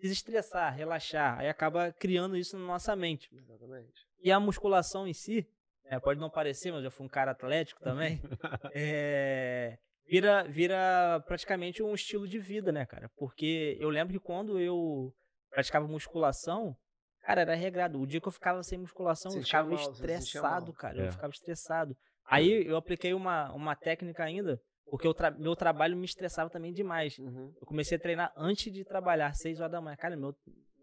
desestressar, 0.00 0.74
relaxar, 0.74 1.38
aí 1.38 1.48
acaba 1.48 1.92
criando 1.92 2.36
isso 2.36 2.58
na 2.58 2.66
nossa 2.66 2.94
mente. 2.96 3.28
Exatamente. 3.34 3.92
E 4.20 4.30
a 4.30 4.40
musculação 4.40 5.06
em 5.06 5.14
si, 5.14 5.48
né, 5.90 6.00
pode 6.00 6.20
não 6.20 6.30
parecer, 6.30 6.72
mas 6.72 6.84
eu 6.84 6.90
fui 6.90 7.06
um 7.06 7.08
cara 7.08 7.32
atlético 7.32 7.80
também, 7.80 8.20
é, 8.74 9.76
vira, 10.06 10.44
vira 10.44 11.22
praticamente 11.26 11.82
um 11.82 11.94
estilo 11.94 12.26
de 12.26 12.38
vida, 12.38 12.72
né, 12.72 12.86
cara? 12.86 13.10
Porque 13.16 13.76
eu 13.80 13.88
lembro 13.88 14.12
que 14.12 14.24
quando 14.24 14.58
eu 14.58 15.12
praticava 15.50 15.86
musculação, 15.86 16.76
cara, 17.22 17.42
era 17.42 17.54
regrado. 17.54 18.00
O 18.00 18.06
dia 18.06 18.20
que 18.20 18.28
eu 18.28 18.32
ficava 18.32 18.62
sem 18.62 18.78
musculação, 18.78 19.32
eu 19.34 19.42
ficava 19.42 19.70
mal, 19.70 19.78
estressado, 19.78 20.72
cara. 20.72 21.02
É. 21.02 21.06
Eu 21.08 21.12
ficava 21.12 21.32
estressado. 21.32 21.96
Aí 22.26 22.66
eu 22.66 22.76
apliquei 22.76 23.14
uma, 23.14 23.52
uma 23.52 23.74
técnica 23.74 24.24
ainda, 24.24 24.60
porque 24.86 25.06
o 25.06 25.14
tra 25.14 25.30
meu 25.30 25.56
trabalho 25.56 25.96
me 25.96 26.04
estressava 26.04 26.50
também 26.50 26.72
demais. 26.72 27.18
Uhum. 27.18 27.52
Eu 27.60 27.66
comecei 27.66 27.96
a 27.96 28.00
treinar 28.00 28.32
antes 28.36 28.72
de 28.72 28.84
trabalhar, 28.84 29.34
6 29.34 29.60
horas 29.60 29.72
da 29.72 29.80
manhã. 29.80 29.96
Cara, 29.96 30.16
meu, 30.16 30.34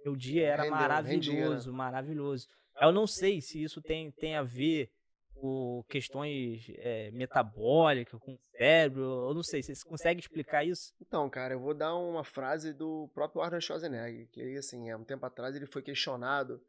meu 0.03 0.15
dia 0.15 0.47
era 0.47 0.63
Rendeu, 0.63 0.77
maravilhoso, 0.77 1.31
rendia, 1.31 1.71
né? 1.71 1.77
maravilhoso. 1.77 2.47
Eu 2.81 2.91
não 2.91 3.05
sei 3.05 3.41
se 3.41 3.61
isso 3.61 3.81
tem, 3.81 4.11
tem 4.11 4.35
a 4.35 4.43
ver 4.43 4.91
com 5.39 5.83
questões 5.87 6.65
é, 6.77 7.11
metabólicas, 7.11 8.19
com 8.19 8.33
o 8.33 8.39
cérebro. 8.57 9.03
Eu 9.29 9.33
não 9.33 9.43
sei, 9.43 9.63
você 9.63 9.73
consegue 9.87 10.19
explicar 10.19 10.65
isso? 10.65 10.93
Então, 11.01 11.29
cara, 11.29 11.53
eu 11.53 11.59
vou 11.59 11.73
dar 11.73 11.95
uma 11.95 12.23
frase 12.23 12.73
do 12.73 13.09
próprio 13.13 13.41
Arnold 13.41 13.65
Schwarzenegger, 13.65 14.27
que 14.29 14.57
assim, 14.57 14.89
há 14.89 14.97
um 14.97 15.03
tempo 15.03 15.25
atrás 15.25 15.55
ele 15.55 15.65
foi 15.65 15.81
questionado 15.81 16.61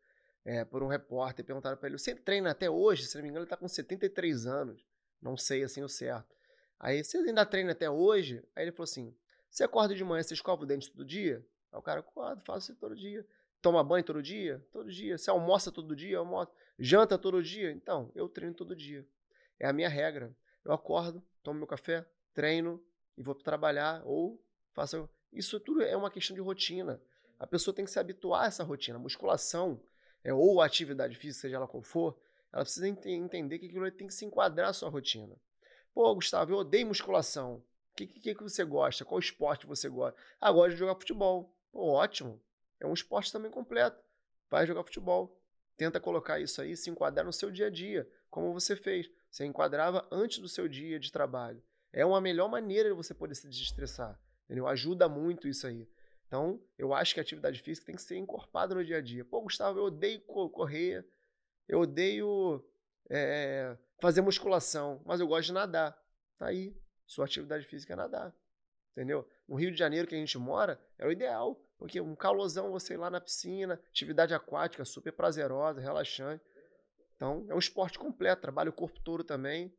é, 0.45 0.65
por 0.65 0.83
um 0.83 0.89
repórter, 0.89 1.45
perguntaram 1.45 1.77
para 1.77 1.89
ele, 1.89 1.99
você 1.99 2.15
treina 2.15 2.51
até 2.51 2.71
hoje? 2.71 3.07
Se 3.07 3.17
não 3.17 3.23
me 3.23 3.29
engano, 3.29 3.43
ele 3.43 3.47
está 3.47 3.57
com 3.57 3.69
73 3.69 4.47
anos. 4.47 4.87
Não 5.21 5.37
sei 5.37 5.63
assim 5.63 5.83
o 5.83 5.89
certo. 5.89 6.35
Aí, 6.79 7.05
você 7.05 7.19
ainda 7.19 7.45
treina 7.45 7.73
até 7.73 7.91
hoje? 7.91 8.43
Aí 8.57 8.65
ele 8.65 8.73
falou 8.73 8.85
assim, 8.85 9.15
você 9.51 9.65
acorda 9.65 9.95
de 9.95 10.03
manhã, 10.03 10.23
você 10.23 10.33
escova 10.33 10.63
o 10.63 10.67
dente 10.67 10.91
todo 10.91 11.05
dia? 11.05 11.45
Aí 11.71 11.79
o 11.79 11.83
cara, 11.83 12.01
acordo, 12.01 12.41
faço 12.43 12.73
isso 12.73 12.81
todo 12.81 12.97
dia. 12.97 13.27
Toma 13.63 13.85
banho 13.85 14.05
todo 14.05 14.23
dia? 14.23 14.65
Todo 14.73 14.91
dia. 14.91 15.19
Você 15.19 15.31
almoça 15.31 15.71
todo 15.71 15.95
dia? 15.95 16.19
Almoça. 16.19 16.51
Janta 16.79 17.19
todo 17.19 17.43
dia? 17.43 17.71
Então, 17.71 18.11
eu 18.15 18.29
treino 18.29 18.55
todo 18.55 18.75
dia. 18.75 19.07
É 19.59 19.67
a 19.67 19.73
minha 19.73 19.89
regra. 19.89 20.35
Eu 20.65 20.73
acordo, 20.73 21.23
tomo 21.43 21.59
meu 21.59 21.67
café, 21.67 22.07
treino 22.33 22.83
e 23.17 23.23
vou 23.23 23.35
trabalhar 23.35 24.03
ou 24.05 24.43
faço. 24.73 25.09
Isso 25.33 25.61
tudo 25.61 25.83
é 25.83 25.97
uma 25.97 26.11
questão 26.11 26.35
de 26.35 26.41
rotina. 26.41 27.01
A 27.39 27.47
pessoa 27.47 27.75
tem 27.75 27.85
que 27.85 27.91
se 27.91 27.99
habituar 27.99 28.45
a 28.45 28.47
essa 28.47 28.65
rotina. 28.65 28.97
A 28.97 29.01
musculação, 29.01 29.81
é, 30.25 30.33
ou 30.33 30.61
a 30.61 30.67
atividade 30.67 31.17
física, 31.17 31.43
seja 31.43 31.57
ela 31.57 31.69
qual 31.69 31.83
for, 31.83 32.19
ela 32.53 32.65
precisa 32.65 32.89
ent 32.89 33.05
entender 33.07 33.59
que 33.59 33.67
aquilo 33.67 33.91
tem 33.91 34.07
que 34.07 34.15
se 34.15 34.25
enquadrar 34.25 34.71
à 34.71 34.73
sua 34.73 34.89
rotina. 34.89 35.37
Pô, 35.95 36.15
Gustavo, 36.15 36.53
eu 36.53 36.59
odeio 36.59 36.87
musculação. 36.87 37.57
O 37.93 37.97
que, 37.97 38.07
que, 38.07 38.35
que 38.35 38.43
você 38.43 38.65
gosta? 38.65 39.05
Qual 39.05 39.19
esporte 39.19 39.67
você 39.67 39.89
gosta? 39.89 40.19
Ah, 40.41 40.51
gosto 40.51 40.73
de 40.73 40.77
jogar 40.77 40.95
futebol. 40.95 41.55
Pô, 41.73 41.93
ótimo. 41.93 42.41
É 42.81 42.87
um 42.87 42.95
esporte 42.95 43.31
também 43.31 43.51
completo. 43.51 44.03
Vai 44.49 44.67
jogar 44.67 44.83
futebol. 44.83 45.39
Tenta 45.77 46.01
colocar 46.01 46.41
isso 46.41 46.61
aí, 46.61 46.77
se 46.77 46.91
enquadrar 46.91 47.25
no 47.25 47.33
seu 47.33 47.51
dia 47.51 47.69
a 47.69 47.71
dia, 47.71 48.11
como 48.29 48.53
você 48.53 48.75
fez. 48.75 49.11
Você 49.31 49.45
enquadrava 49.45 50.07
antes 50.11 50.39
do 50.39 50.49
seu 50.49 50.69
dia 50.69 50.99
de 50.99 51.13
trabalho. 51.13 51.63
É 51.93 52.05
uma 52.05 52.21
melhor 52.21 52.49
maneira 52.49 52.89
de 52.89 52.95
você 52.95 53.15
poder 53.15 53.35
se 53.35 53.49
desestressar. 53.49 54.21
Entendeu? 54.45 54.67
Ajuda 54.67 55.09
muito 55.09 55.47
isso 55.47 55.67
aí. 55.67 55.89
Então, 56.27 56.63
eu 56.79 56.95
acho 56.95 57.15
que 57.15 57.21
a 57.21 57.23
atividade 57.23 57.61
física 57.61 57.87
tem 57.87 57.95
que 57.97 58.03
ser 58.03 58.17
encorpada 58.17 58.75
no 58.75 58.85
dia 58.85 58.99
a 58.99 59.01
dia. 59.01 59.25
Pô, 59.25 59.41
Gustavo, 59.41 59.79
eu 59.79 59.85
odeio 59.85 60.21
correr, 60.21 61.05
eu 61.67 61.81
odeio 61.81 62.65
é, 63.09 63.77
fazer 64.01 64.21
musculação, 64.21 65.03
mas 65.05 65.21
eu 65.21 65.27
gosto 65.27 65.47
de 65.47 65.53
nadar. 65.53 66.01
Tá 66.39 66.47
aí. 66.47 66.77
Sua 67.07 67.25
atividade 67.25 67.65
física 67.67 67.95
é 67.95 67.97
nadar. 67.97 68.35
Entendeu? 68.93 69.29
No 69.49 69.57
Rio 69.57 69.73
de 69.73 69.79
Janeiro 69.79 70.07
que 70.07 70.15
a 70.15 70.19
gente 70.19 70.39
mora, 70.39 70.81
é 70.99 71.07
o 71.07 71.11
ideal. 71.11 71.61
Porque 71.81 71.99
um 71.99 72.15
calorzão, 72.15 72.71
você 72.71 72.93
ir 72.93 72.99
lá 72.99 73.09
na 73.09 73.23
piscina, 73.23 73.81
atividade 73.89 74.35
aquática 74.35 74.85
super 74.85 75.13
prazerosa, 75.13 75.81
relaxante. 75.81 76.45
Então, 77.17 77.47
é 77.49 77.55
um 77.55 77.59
esporte 77.59 77.99
completo, 77.99 78.43
trabalha 78.43 78.69
o 78.69 78.73
corpo 78.73 79.01
todo 79.01 79.25
também, 79.25 79.75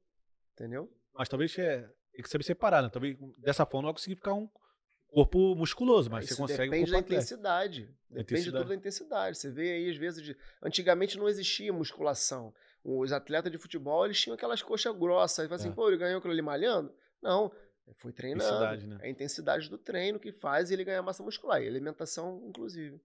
entendeu? 0.54 0.92
Mas 1.14 1.30
talvez 1.30 1.56
é, 1.60 1.88
tem 2.12 2.24
que 2.24 2.30
saber 2.30 2.44
separar, 2.44 2.82
né? 2.82 2.90
Talvez 2.90 3.16
dessa 3.38 3.68
forma 3.68 3.84
não 3.84 3.94
vai 3.94 4.00
conseguir 4.00 4.16
ficar 4.16 4.34
um 4.34 4.50
corpo 5.10 5.56
musculoso, 5.56 6.10
mas 6.10 6.26
Isso 6.26 6.36
você 6.36 6.42
consegue 6.42 6.72
Depende 6.72 6.92
da 6.92 6.98
intensidade. 6.98 7.82
Depende 8.10 8.22
intensidade. 8.22 8.64
tudo 8.64 8.70
da 8.70 8.76
intensidade. 8.76 9.38
Você 9.38 9.52
vê 9.52 9.72
aí, 9.74 9.90
às 9.92 9.98
vezes, 9.98 10.24
de... 10.24 10.36
antigamente 10.64 11.20
não 11.20 11.30
existia 11.30 11.72
musculação. 11.72 12.52
Os 12.84 13.12
atletas 13.12 13.52
de 13.52 13.60
futebol, 13.60 14.06
eles 14.06 14.20
tinham 14.20 14.34
aquelas 14.34 14.64
coxas 14.64 14.96
grossas. 14.98 15.46
Fala 15.46 15.56
assim, 15.56 15.70
é. 15.70 15.72
pô, 15.72 15.88
ele 15.88 15.98
ganhou 15.98 16.18
aquilo 16.18 16.34
ali 16.34 16.42
malhando? 16.42 16.92
Não. 17.22 17.52
Foi 17.98 18.12
treinando. 18.12 18.44
Intensidade, 18.44 18.88
né? 18.88 18.98
É 19.02 19.08
a 19.08 19.10
intensidade 19.10 19.70
do 19.70 19.78
treino 19.78 20.20
que 20.20 20.32
faz 20.32 20.72
ele 20.72 20.84
ganhar 20.84 21.02
massa 21.02 21.24
muscular. 21.24 21.62
E 21.62 21.67
alimentação, 21.67 22.41
inclusive. 22.48 23.00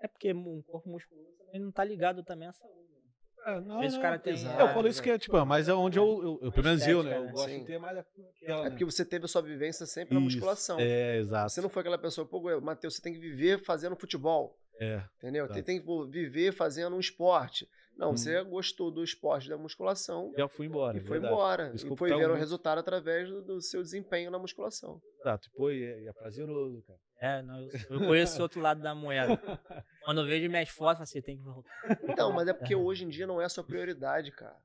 É 0.00 0.08
porque 0.08 0.32
um 0.32 0.62
corpo 0.62 0.88
musculoso 0.88 1.30
também 1.38 1.60
não 1.60 1.72
tá 1.72 1.84
ligado 1.84 2.22
também 2.22 2.48
à 2.48 2.52
saúde. 2.52 2.88
Né? 2.90 2.98
É, 3.46 3.60
não, 3.60 3.82
Esse 3.82 4.00
cara 4.00 4.18
tem. 4.18 4.34
É, 4.34 4.62
eu 4.62 4.68
falo 4.68 4.88
isso 4.88 5.02
que 5.02 5.10
é, 5.10 5.18
tipo, 5.18 5.44
mas 5.44 5.68
é 5.68 5.74
onde 5.74 5.98
eu, 5.98 6.22
eu, 6.22 6.38
eu 6.42 6.52
pelo 6.52 6.66
menos 6.66 6.86
eu, 6.86 7.02
né? 7.02 7.16
Eu 7.16 7.24
né? 7.24 7.32
gosto 7.32 7.50
Sim. 7.50 7.60
de 7.60 7.66
ter 7.66 7.78
mais 7.78 7.98
aquela, 7.98 8.66
É 8.66 8.70
porque 8.70 8.84
você 8.84 9.04
teve 9.04 9.24
a 9.24 9.28
sua 9.28 9.42
vivência 9.42 9.86
sempre 9.86 10.14
na 10.14 10.20
musculação. 10.20 10.78
É, 10.78 11.18
exato. 11.18 11.50
Você 11.50 11.60
não 11.60 11.68
foi 11.68 11.80
aquela 11.80 11.98
pessoa, 11.98 12.26
pô, 12.26 12.60
Matheus, 12.60 12.96
você 12.96 13.02
tem 13.02 13.12
que 13.12 13.20
viver 13.20 13.62
fazendo 13.64 13.96
futebol. 13.96 14.58
É. 14.80 15.02
Entendeu? 15.16 15.46
Você 15.48 15.62
tem 15.62 15.80
que 15.80 15.86
viver 16.08 16.52
fazendo 16.52 16.94
um 16.94 17.00
esporte. 17.00 17.68
Não, 17.98 18.10
hum. 18.10 18.16
você 18.16 18.40
gostou 18.44 18.92
do 18.92 19.02
esporte 19.02 19.48
da 19.48 19.58
musculação. 19.58 20.32
Já 20.36 20.46
fui 20.46 20.66
embora. 20.66 20.96
E 20.96 21.00
foi 21.00 21.18
verdade. 21.18 21.34
embora. 21.34 21.72
e 21.74 21.96
foi 21.96 22.16
ver 22.16 22.30
o 22.30 22.34
resultado 22.34 22.78
através 22.78 23.28
do, 23.28 23.42
do, 23.42 23.60
seu 23.60 23.82
desempenho 23.82 24.30
na 24.30 24.38
musculação. 24.38 25.02
Exato. 25.18 25.50
Pô, 25.56 25.68
e 25.68 25.82
é, 25.82 26.06
é 26.06 26.12
prazeroso, 26.12 26.80
cara. 26.86 26.98
É, 27.20 27.42
não, 27.42 27.60
eu, 27.60 27.70
eu 27.90 27.98
conheço 27.98 28.38
o 28.38 28.42
outro 28.42 28.60
lado 28.60 28.80
da 28.80 28.94
moeda. 28.94 29.36
Quando 30.04 30.20
eu 30.20 30.26
vejo 30.26 30.48
minhas 30.48 30.68
fotos, 30.68 31.08
você 31.08 31.18
assim, 31.18 31.26
tem 31.26 31.36
que 31.38 31.42
voltar. 31.42 31.68
Então, 32.04 32.32
mas 32.32 32.46
é 32.46 32.52
porque 32.52 32.76
hoje 32.76 33.04
em 33.04 33.08
dia 33.08 33.26
não 33.26 33.42
é 33.42 33.44
a 33.44 33.48
sua 33.48 33.64
prioridade, 33.64 34.30
cara. 34.30 34.56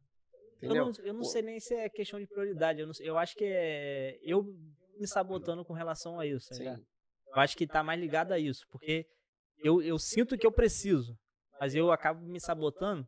Entendeu? 0.58 0.76
Eu 0.76 0.86
não, 0.86 1.06
eu 1.06 1.14
não 1.16 1.24
sei 1.24 1.42
nem 1.42 1.60
se 1.60 1.74
é 1.74 1.90
questão 1.90 2.20
de 2.20 2.28
prioridade. 2.28 2.82
Eu, 2.82 2.86
não, 2.86 2.94
eu 3.00 3.18
acho 3.18 3.36
que 3.36 3.46
é 3.46 4.20
eu 4.22 4.44
me 5.00 5.08
sabotando 5.08 5.66
com 5.66 5.74
relação 5.74 6.20
a 6.20 6.28
isso. 6.28 6.50
Tá 6.50 6.56
Sim. 6.56 6.68
Eu 6.68 7.42
acho 7.42 7.58
que 7.58 7.66
tá 7.66 7.82
mais 7.82 8.00
ligado 8.00 8.32
a 8.32 8.38
isso. 8.38 8.64
Porque 8.70 9.08
eu, 9.64 9.82
eu 9.82 9.98
sinto 9.98 10.38
que 10.38 10.46
eu 10.46 10.52
preciso, 10.52 11.18
mas 11.60 11.74
eu 11.74 11.92
acabo 11.92 12.24
me 12.24 12.40
sabotando 12.40 13.08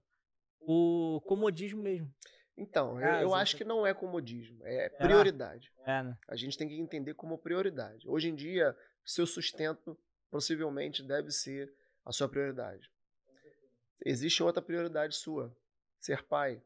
o 0.65 1.21
comodismo 1.21 1.82
mesmo. 1.82 2.12
Então, 2.58 2.99
eu, 2.99 3.21
eu 3.21 3.36
acho 3.36 3.58
que 3.58 3.65
não 3.65 3.86
é 3.86 3.93
comodismo, 3.93 4.65
é 4.65 4.89
prioridade. 4.89 5.71
É, 5.86 6.04
né? 6.04 6.17
A 6.28 6.36
gente 6.36 6.58
tem 6.58 6.67
que 6.67 6.80
entender 6.80 7.13
como 7.13 7.38
prioridade. 7.38 8.08
Hoje 8.08 8.30
em 8.30 8.36
dia, 8.36 8.75
seu 9.04 9.25
sustento 9.25 9.97
possivelmente 10.32 11.04
deve 11.04 11.32
ser 11.32 11.73
a 12.06 12.12
sua 12.13 12.30
prioridade. 12.30 12.89
Existe 14.06 14.41
outra 14.41 14.62
prioridade 14.62 15.15
sua, 15.15 15.56
ser 15.99 16.23
pai. 16.23 16.62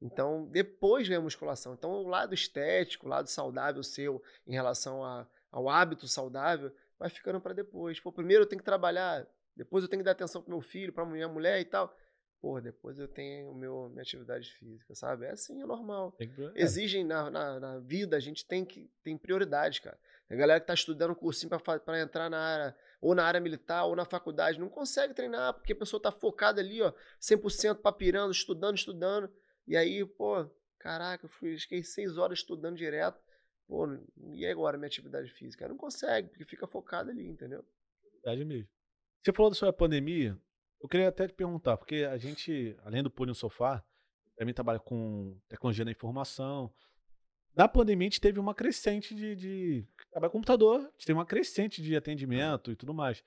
Então, 0.00 0.46
depois 0.46 1.08
vem 1.08 1.16
a 1.16 1.20
musculação. 1.20 1.74
Então, 1.74 1.90
o 1.90 2.06
lado 2.06 2.34
estético, 2.34 3.06
o 3.06 3.08
lado 3.08 3.28
saudável 3.28 3.82
seu 3.82 4.22
em 4.46 4.52
relação 4.52 5.04
a, 5.04 5.26
ao 5.50 5.68
hábito 5.68 6.06
saudável, 6.06 6.72
vai 6.98 7.10
ficando 7.10 7.40
para 7.40 7.54
depois. 7.54 7.98
Pô, 7.98 8.12
primeiro 8.12 8.44
eu 8.44 8.48
tenho 8.48 8.60
que 8.60 8.64
trabalhar, 8.64 9.26
depois 9.56 9.82
eu 9.82 9.90
tenho 9.90 10.00
que 10.00 10.04
dar 10.04 10.12
atenção 10.12 10.40
pro 10.42 10.52
meu 10.52 10.60
filho, 10.60 10.92
para 10.92 11.04
minha 11.04 11.28
mulher 11.28 11.60
e 11.60 11.64
tal 11.64 11.92
pô, 12.40 12.60
depois 12.60 12.98
eu 12.98 13.08
tenho 13.08 13.54
meu, 13.54 13.88
minha 13.88 14.02
atividade 14.02 14.52
física, 14.52 14.94
sabe? 14.94 15.26
É 15.26 15.30
assim, 15.30 15.60
é 15.60 15.66
normal. 15.66 16.12
Que... 16.12 16.28
Exigem 16.54 17.04
na, 17.04 17.30
na, 17.30 17.60
na, 17.60 17.78
vida, 17.78 18.16
a 18.16 18.20
gente 18.20 18.46
tem 18.46 18.64
que 18.64 18.90
tem 19.02 19.16
prioridade, 19.16 19.80
cara. 19.80 19.98
A 20.28 20.34
galera 20.34 20.60
que 20.60 20.66
tá 20.66 20.74
estudando 20.74 21.12
um 21.12 21.14
cursinho 21.14 21.50
para 21.60 22.00
entrar 22.00 22.28
na 22.28 22.38
área, 22.38 22.76
ou 23.00 23.14
na 23.14 23.24
área 23.24 23.40
militar, 23.40 23.84
ou 23.84 23.94
na 23.94 24.04
faculdade, 24.04 24.58
não 24.58 24.68
consegue 24.68 25.14
treinar, 25.14 25.54
porque 25.54 25.72
a 25.72 25.76
pessoa 25.76 26.02
tá 26.02 26.10
focada 26.10 26.60
ali, 26.60 26.82
ó, 26.82 26.92
100% 27.20 27.76
papirando, 27.80 28.32
estudando, 28.32 28.76
estudando. 28.76 29.32
E 29.66 29.76
aí, 29.76 30.04
pô, 30.04 30.48
caraca, 30.78 31.24
eu 31.24 31.28
fui, 31.28 31.58
fiquei 31.58 31.82
seis 31.82 32.18
horas 32.18 32.40
estudando 32.40 32.76
direto. 32.76 33.20
Pô, 33.68 33.86
e 34.32 34.46
agora 34.46 34.76
minha 34.76 34.86
atividade 34.86 35.30
física? 35.30 35.68
Não 35.68 35.76
consegue, 35.76 36.28
porque 36.28 36.44
fica 36.44 36.66
focado 36.66 37.10
ali, 37.10 37.26
entendeu? 37.26 37.64
Verdade 38.14 38.44
mesmo. 38.44 38.68
Você 39.22 39.32
falou 39.32 39.50
da 39.50 39.56
sua 39.56 39.72
pandemia, 39.72 40.38
eu 40.86 40.88
queria 40.88 41.08
até 41.08 41.26
te 41.26 41.34
perguntar, 41.34 41.76
porque 41.76 42.06
a 42.08 42.16
gente, 42.16 42.76
além 42.84 43.02
do 43.02 43.10
pôr 43.10 43.26
no 43.26 43.34
sofá, 43.34 43.84
também 44.36 44.54
trabalha 44.54 44.78
com 44.78 45.36
tecnologia 45.48 45.84
da 45.84 45.90
informação. 45.90 46.72
Na 47.56 47.66
pandemia, 47.66 48.06
a 48.06 48.10
gente 48.10 48.20
teve 48.20 48.38
uma 48.38 48.54
crescente 48.54 49.14
de. 49.14 49.34
de 49.34 49.86
trabalho 50.10 50.30
com 50.30 50.38
computador, 50.38 50.80
a 50.80 50.82
gente 50.82 51.06
teve 51.06 51.18
uma 51.18 51.26
crescente 51.26 51.82
de 51.82 51.96
atendimento 51.96 52.70
e 52.70 52.76
tudo 52.76 52.94
mais. 52.94 53.22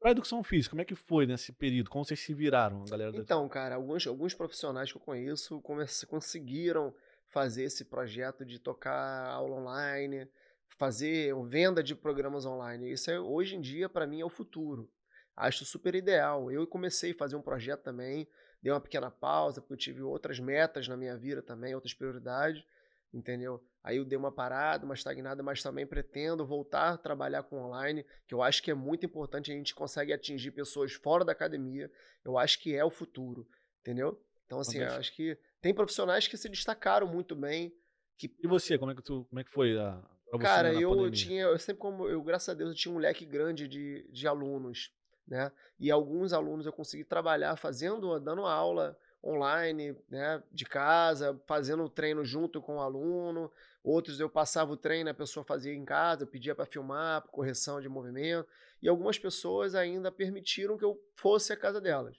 Pra 0.00 0.10
educação 0.10 0.42
física, 0.42 0.70
como 0.70 0.82
é 0.82 0.84
que 0.84 0.94
foi 0.94 1.24
nesse 1.24 1.52
período? 1.52 1.88
Como 1.88 2.04
vocês 2.04 2.20
se 2.20 2.34
viraram, 2.34 2.82
a 2.82 2.90
galera? 2.90 3.16
Então, 3.16 3.48
cara, 3.48 3.76
alguns, 3.76 4.06
alguns 4.06 4.34
profissionais 4.34 4.90
que 4.90 4.98
eu 4.98 5.02
conheço 5.02 5.62
conseguiram 6.08 6.94
fazer 7.28 7.64
esse 7.64 7.84
projeto 7.84 8.44
de 8.44 8.58
tocar 8.58 9.28
aula 9.28 9.56
online, 9.56 10.28
fazer 10.76 11.34
venda 11.46 11.82
de 11.82 11.94
programas 11.94 12.44
online. 12.44 12.90
Isso 12.90 13.10
é, 13.10 13.20
hoje 13.20 13.56
em 13.56 13.60
dia, 13.60 13.88
para 13.88 14.06
mim, 14.06 14.20
é 14.20 14.24
o 14.24 14.30
futuro. 14.30 14.90
Acho 15.36 15.64
super 15.64 15.94
ideal. 15.94 16.50
Eu 16.50 16.66
comecei 16.66 17.12
a 17.12 17.14
fazer 17.14 17.36
um 17.36 17.42
projeto 17.42 17.82
também, 17.82 18.26
dei 18.62 18.72
uma 18.72 18.80
pequena 18.80 19.10
pausa, 19.10 19.60
porque 19.60 19.74
eu 19.74 19.78
tive 19.78 20.02
outras 20.02 20.38
metas 20.38 20.86
na 20.88 20.96
minha 20.96 21.16
vida 21.16 21.42
também, 21.42 21.74
outras 21.74 21.92
prioridades, 21.92 22.64
entendeu? 23.12 23.62
Aí 23.82 23.98
eu 23.98 24.04
dei 24.04 24.16
uma 24.16 24.32
parada, 24.32 24.84
uma 24.84 24.94
estagnada, 24.94 25.42
mas 25.42 25.62
também 25.62 25.86
pretendo 25.86 26.46
voltar 26.46 26.94
a 26.94 26.96
trabalhar 26.96 27.42
com 27.42 27.58
online, 27.58 28.04
que 28.26 28.34
eu 28.34 28.42
acho 28.42 28.62
que 28.62 28.70
é 28.70 28.74
muito 28.74 29.04
importante, 29.04 29.52
a 29.52 29.54
gente 29.54 29.74
consegue 29.74 30.12
atingir 30.12 30.52
pessoas 30.52 30.92
fora 30.92 31.24
da 31.24 31.32
academia. 31.32 31.90
Eu 32.24 32.38
acho 32.38 32.58
que 32.60 32.74
é 32.74 32.84
o 32.84 32.90
futuro, 32.90 33.46
entendeu? 33.80 34.18
Então, 34.46 34.58
assim, 34.60 34.78
eu 34.78 34.92
acho 34.92 35.12
que 35.14 35.38
tem 35.60 35.74
profissionais 35.74 36.26
que 36.28 36.36
se 36.36 36.48
destacaram 36.48 37.06
muito 37.06 37.34
bem, 37.34 37.74
que 38.16 38.34
E 38.42 38.46
você, 38.46 38.78
como 38.78 38.92
é 38.92 38.94
que, 38.94 39.02
tu, 39.02 39.24
como 39.28 39.40
é 39.40 39.44
que 39.44 39.50
foi 39.50 39.78
a, 39.78 40.00
pra 40.30 40.38
você 40.38 40.44
Cara, 40.44 40.72
eu 40.72 40.90
pandemia? 40.90 41.10
tinha, 41.10 41.42
eu 41.42 41.58
sempre 41.58 41.80
como, 41.80 42.08
eu, 42.08 42.22
graças 42.22 42.48
a 42.48 42.54
Deus, 42.54 42.70
eu 42.70 42.76
tinha 42.76 42.94
um 42.94 42.98
leque 42.98 43.24
grande 43.24 43.66
de, 43.66 44.08
de 44.10 44.26
alunos, 44.26 44.92
né? 45.26 45.50
E 45.78 45.90
alguns 45.90 46.32
alunos 46.32 46.66
eu 46.66 46.72
consegui 46.72 47.04
trabalhar 47.04 47.56
fazendo, 47.56 48.18
dando 48.20 48.46
aula 48.46 48.98
online, 49.22 49.96
né? 50.08 50.42
De 50.52 50.64
casa, 50.64 51.40
fazendo 51.46 51.84
o 51.84 51.88
treino 51.88 52.24
junto 52.24 52.60
com 52.60 52.76
o 52.76 52.80
aluno. 52.80 53.50
Outros 53.82 54.20
eu 54.20 54.28
passava 54.28 54.72
o 54.72 54.76
treino, 54.76 55.10
a 55.10 55.14
pessoa 55.14 55.44
fazia 55.44 55.72
em 55.72 55.84
casa, 55.84 56.24
eu 56.24 56.26
pedia 56.26 56.54
para 56.54 56.66
filmar, 56.66 57.22
correção 57.28 57.80
de 57.80 57.88
movimento. 57.88 58.48
E 58.82 58.88
algumas 58.88 59.18
pessoas 59.18 59.74
ainda 59.74 60.12
permitiram 60.12 60.76
que 60.76 60.84
eu 60.84 61.00
fosse 61.16 61.52
à 61.52 61.56
casa 61.56 61.80
delas. 61.80 62.16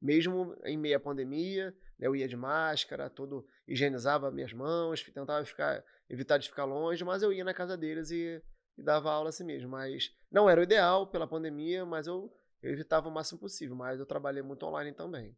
Mesmo 0.00 0.56
em 0.64 0.76
meio 0.76 0.96
à 0.96 1.00
pandemia, 1.00 1.70
né, 1.98 2.06
eu 2.06 2.16
ia 2.16 2.26
de 2.26 2.36
máscara, 2.36 3.08
todo 3.08 3.46
higienizava 3.66 4.30
minhas 4.30 4.52
mãos, 4.52 5.02
tentava 5.04 5.44
ficar 5.44 5.82
evitar 6.12 6.36
de 6.36 6.48
ficar 6.48 6.64
longe, 6.64 7.02
mas 7.04 7.22
eu 7.22 7.32
ia 7.32 7.44
na 7.44 7.54
casa 7.54 7.76
deles 7.76 8.10
e, 8.10 8.42
e 8.76 8.82
dava 8.82 9.10
aula 9.10 9.30
assim 9.30 9.44
mesmo. 9.44 9.70
Mas 9.70 10.14
não 10.30 10.48
era 10.48 10.60
o 10.60 10.64
ideal 10.64 11.06
pela 11.06 11.26
pandemia, 11.26 11.86
mas 11.86 12.06
eu, 12.06 12.30
eu 12.62 12.72
evitava 12.72 13.08
o 13.08 13.12
máximo 13.12 13.38
possível. 13.40 13.74
Mas 13.76 13.98
eu 13.98 14.06
trabalhei 14.06 14.42
muito 14.42 14.64
online 14.64 14.92
também. 14.92 15.36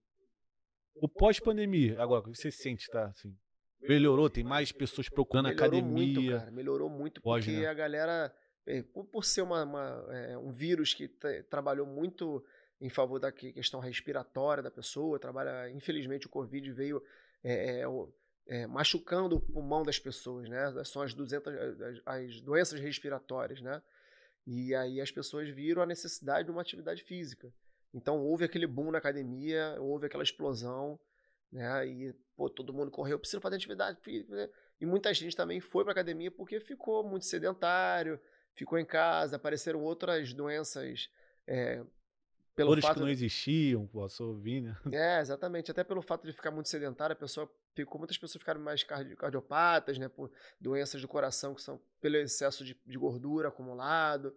O 0.97 1.09
pós-pandemia, 1.09 2.01
agora, 2.01 2.21
o 2.21 2.25
que 2.33 2.39
você 2.39 2.51
sente, 2.51 2.89
tá? 2.91 3.07
Assim, 3.07 3.37
melhorou? 3.81 4.31
Tem 4.31 4.45
mais 4.45 4.71
pessoas 4.71 5.09
procurando 5.09 5.47
Melhorou 5.49 5.67
academia? 5.81 6.15
muito, 6.21 6.39
cara. 6.39 6.51
Melhorou 6.51 6.89
muito 6.91 7.21
Pode, 7.21 7.47
porque 7.47 7.61
né? 7.63 7.67
a 7.67 7.75
galera, 7.75 8.35
eh, 8.67 8.83
por, 8.83 9.25
ser 9.25 9.43
uma, 9.43 9.65
uma, 9.65 10.07
eh, 10.11 10.39
um 10.39 10.53
vírus 10.53 10.95
que 10.95 11.09
tra- 11.09 11.43
trabalhou 11.45 11.87
muito 11.87 12.45
em 12.81 12.89
favor 12.89 13.19
da 13.19 13.33
que- 13.33 13.53
questão 13.53 13.81
respiratória 13.81 14.63
da 14.63 14.71
pessoa, 14.71 15.19
trabalha, 15.19 15.69
infelizmente 15.71 16.27
o 16.27 16.31
Covid 16.31 16.71
veio 16.73 17.03
eh, 17.43 17.81
eh, 17.81 17.89
o- 17.89 18.13
eh, 18.47 18.67
machucando 18.69 19.37
o 19.37 19.41
pulmão 19.41 19.83
das 19.83 19.99
pessoas, 19.99 20.49
né? 20.49 20.73
São 20.85 21.03
as, 21.03 21.13
200, 21.13 21.53
as, 21.53 22.01
as 22.07 22.41
doenças 22.41 22.79
respiratórias, 22.81 23.61
né? 23.61 23.83
E 24.47 24.75
aí 24.75 25.01
as 25.01 25.11
pessoas 25.11 25.49
viram 25.49 25.83
a 25.83 25.87
necessidade 25.87 26.47
de 26.47 26.51
uma 26.51 26.61
atividade 26.61 27.03
física. 27.03 27.53
Então 27.93 28.21
houve 28.21 28.45
aquele 28.45 28.67
boom 28.67 28.91
na 28.91 28.99
academia, 28.99 29.77
houve 29.81 30.07
aquela 30.07 30.23
explosão, 30.23 30.99
né? 31.51 31.87
E 31.87 32.15
pô, 32.37 32.51
todo 32.51 32.75
mundo 32.75 32.91
correu, 32.91 33.19
preciso 33.19 33.41
fazer 33.41 33.57
atividade 33.57 34.01
física. 34.01 34.35
né? 34.35 34.49
E 34.81 34.87
muita 34.87 35.15
gente 35.15 35.37
também 35.37 35.61
foi 35.61 35.85
para 35.85 35.93
academia 35.93 36.31
porque 36.31 36.61
ficou 36.61 37.09
muito 37.09 37.25
sedentário, 37.25 38.21
ficou 38.55 38.79
em 38.79 38.85
casa, 38.85 39.37
apareceram 39.37 39.83
outras 39.83 40.35
doenças 40.35 41.09
é, 41.47 41.83
pelo 42.55 42.71
Dores 42.71 42.85
fato 42.85 42.95
que 42.95 43.01
não 43.01 43.09
existiam, 43.09 43.87
pô, 43.87 44.09
só 44.09 44.25
ouvi, 44.25 44.61
né? 44.61 44.77
é, 44.93 45.21
exatamente. 45.21 45.71
Até 45.71 45.83
pelo 45.83 46.03
fato 46.03 46.27
de 46.27 46.33
ficar 46.33 46.51
muito 46.51 46.69
sedentário, 46.69 47.13
a 47.13 47.17
pessoa 47.17 47.51
ficou, 47.75 47.99
muitas 47.99 48.17
pessoas 48.19 48.41
ficaram 48.41 48.61
mais 48.61 48.83
cardi- 48.83 49.17
cardiopatas, 49.17 49.99
né? 49.99 50.09
Por 50.09 50.31
doenças 50.61 51.01
do 51.01 51.09
coração 51.09 51.55
que 51.55 51.63
são 51.63 51.81
pelo 52.01 52.17
excesso 52.17 52.65
de, 52.65 52.79
de 52.87 52.99
gordura 52.99 53.49
acumulado. 53.49 54.35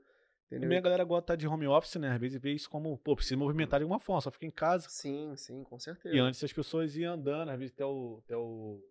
Entendeu? 0.47 0.61
Também 0.67 0.77
a 0.77 0.81
galera 0.81 1.03
gosta 1.03 1.21
de 1.21 1.23
estar 1.23 1.35
de 1.35 1.47
home 1.47 1.67
office, 1.67 1.95
né? 1.95 2.11
Às 2.11 2.19
vezes 2.19 2.41
vê 2.41 2.53
isso 2.53 2.69
como, 2.69 2.97
pô, 2.97 3.15
precisa 3.15 3.35
movimentar 3.37 3.79
de 3.79 3.83
alguma 3.83 3.99
forma, 3.99 4.21
só 4.21 4.31
fica 4.31 4.45
em 4.45 4.51
casa. 4.51 4.87
Sim, 4.89 5.35
sim, 5.35 5.63
com 5.63 5.77
certeza. 5.77 6.15
E 6.15 6.19
antes 6.19 6.41
as 6.43 6.53
pessoas 6.53 6.95
iam 6.95 7.13
andando, 7.13 7.49
às 7.49 7.59
vezes 7.59 7.73
até 7.73 7.85
o, 7.85 8.21
até 8.23 8.37
o 8.37 8.81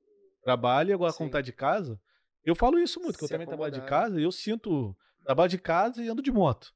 trabalho, 0.43 0.91
e 0.91 0.93
agora 0.93 1.13
Sim. 1.13 1.19
como 1.19 1.31
tá 1.31 1.41
de 1.41 1.53
casa. 1.53 1.99
Eu 2.45 2.55
falo 2.55 2.79
isso 2.79 3.01
muito, 3.01 3.19
que 3.19 3.25
eu 3.25 3.29
também 3.29 3.47
trabalho 3.47 3.73
de 3.73 3.81
acomodar. 3.81 4.03
casa 4.03 4.21
e 4.21 4.25
eu 4.25 4.31
sinto. 4.31 4.95
Trabalho 5.25 5.51
de 5.51 5.59
casa 5.59 6.05
e 6.05 6.09
ando 6.09 6.23
de 6.23 6.31
moto. 6.31 6.73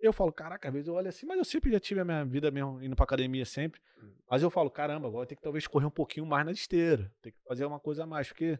Eu 0.00 0.12
falo, 0.12 0.32
caraca, 0.32 0.68
às 0.68 0.72
vezes 0.72 0.88
eu 0.88 0.94
olho 0.94 1.08
assim, 1.08 1.26
mas 1.26 1.36
eu 1.38 1.44
sempre 1.44 1.70
já 1.70 1.78
tive 1.78 2.00
a 2.00 2.04
minha 2.04 2.24
vida 2.24 2.50
mesmo 2.50 2.82
indo 2.82 2.96
pra 2.96 3.04
academia 3.04 3.44
sempre. 3.44 3.80
Hum. 4.02 4.12
Mas 4.30 4.42
eu 4.42 4.50
falo, 4.50 4.70
caramba, 4.70 5.08
agora 5.08 5.26
tem 5.26 5.36
que 5.36 5.42
talvez 5.42 5.66
correr 5.66 5.86
um 5.86 5.90
pouquinho 5.90 6.24
mais 6.24 6.44
na 6.46 6.52
esteira. 6.52 7.12
Tem 7.20 7.32
que 7.32 7.38
fazer 7.46 7.64
uma 7.66 7.78
coisa 7.78 8.04
a 8.04 8.06
mais. 8.06 8.28
Porque 8.28 8.58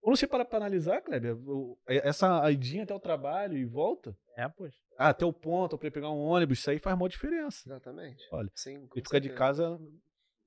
quando 0.00 0.16
você 0.16 0.26
para 0.26 0.44
pra 0.44 0.56
analisar, 0.58 1.00
Kleber, 1.02 1.36
o- 1.48 1.78
essa 1.86 2.50
idinha 2.50 2.82
até 2.82 2.94
o 2.94 2.98
trabalho 3.00 3.56
e 3.56 3.64
volta, 3.64 4.16
É, 4.36 4.48
pois. 4.48 4.74
ah, 4.98 5.10
até 5.10 5.24
o 5.24 5.32
ponto, 5.32 5.78
pra 5.78 5.90
pegar 5.90 6.10
um 6.10 6.18
ônibus, 6.18 6.58
isso 6.58 6.70
aí 6.70 6.78
faz 6.78 6.96
maior 6.96 7.08
diferença. 7.08 7.62
Exatamente. 7.68 8.26
Olha, 8.32 8.50
Sim, 8.54 8.88
E 8.96 9.00
ficar 9.00 9.18
de 9.20 9.30
casa, 9.30 9.78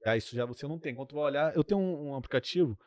ah, 0.06 0.18
isso 0.18 0.36
já 0.36 0.46
você 0.46 0.68
não 0.68 0.78
tem. 0.80 0.94
Quando 0.94 1.10
tu 1.10 1.16
vai 1.16 1.26
olhar, 1.26 1.56
eu 1.56 1.64
tenho 1.64 1.80
um, 1.80 2.10
um 2.10 2.16
aplicativo, 2.16 2.78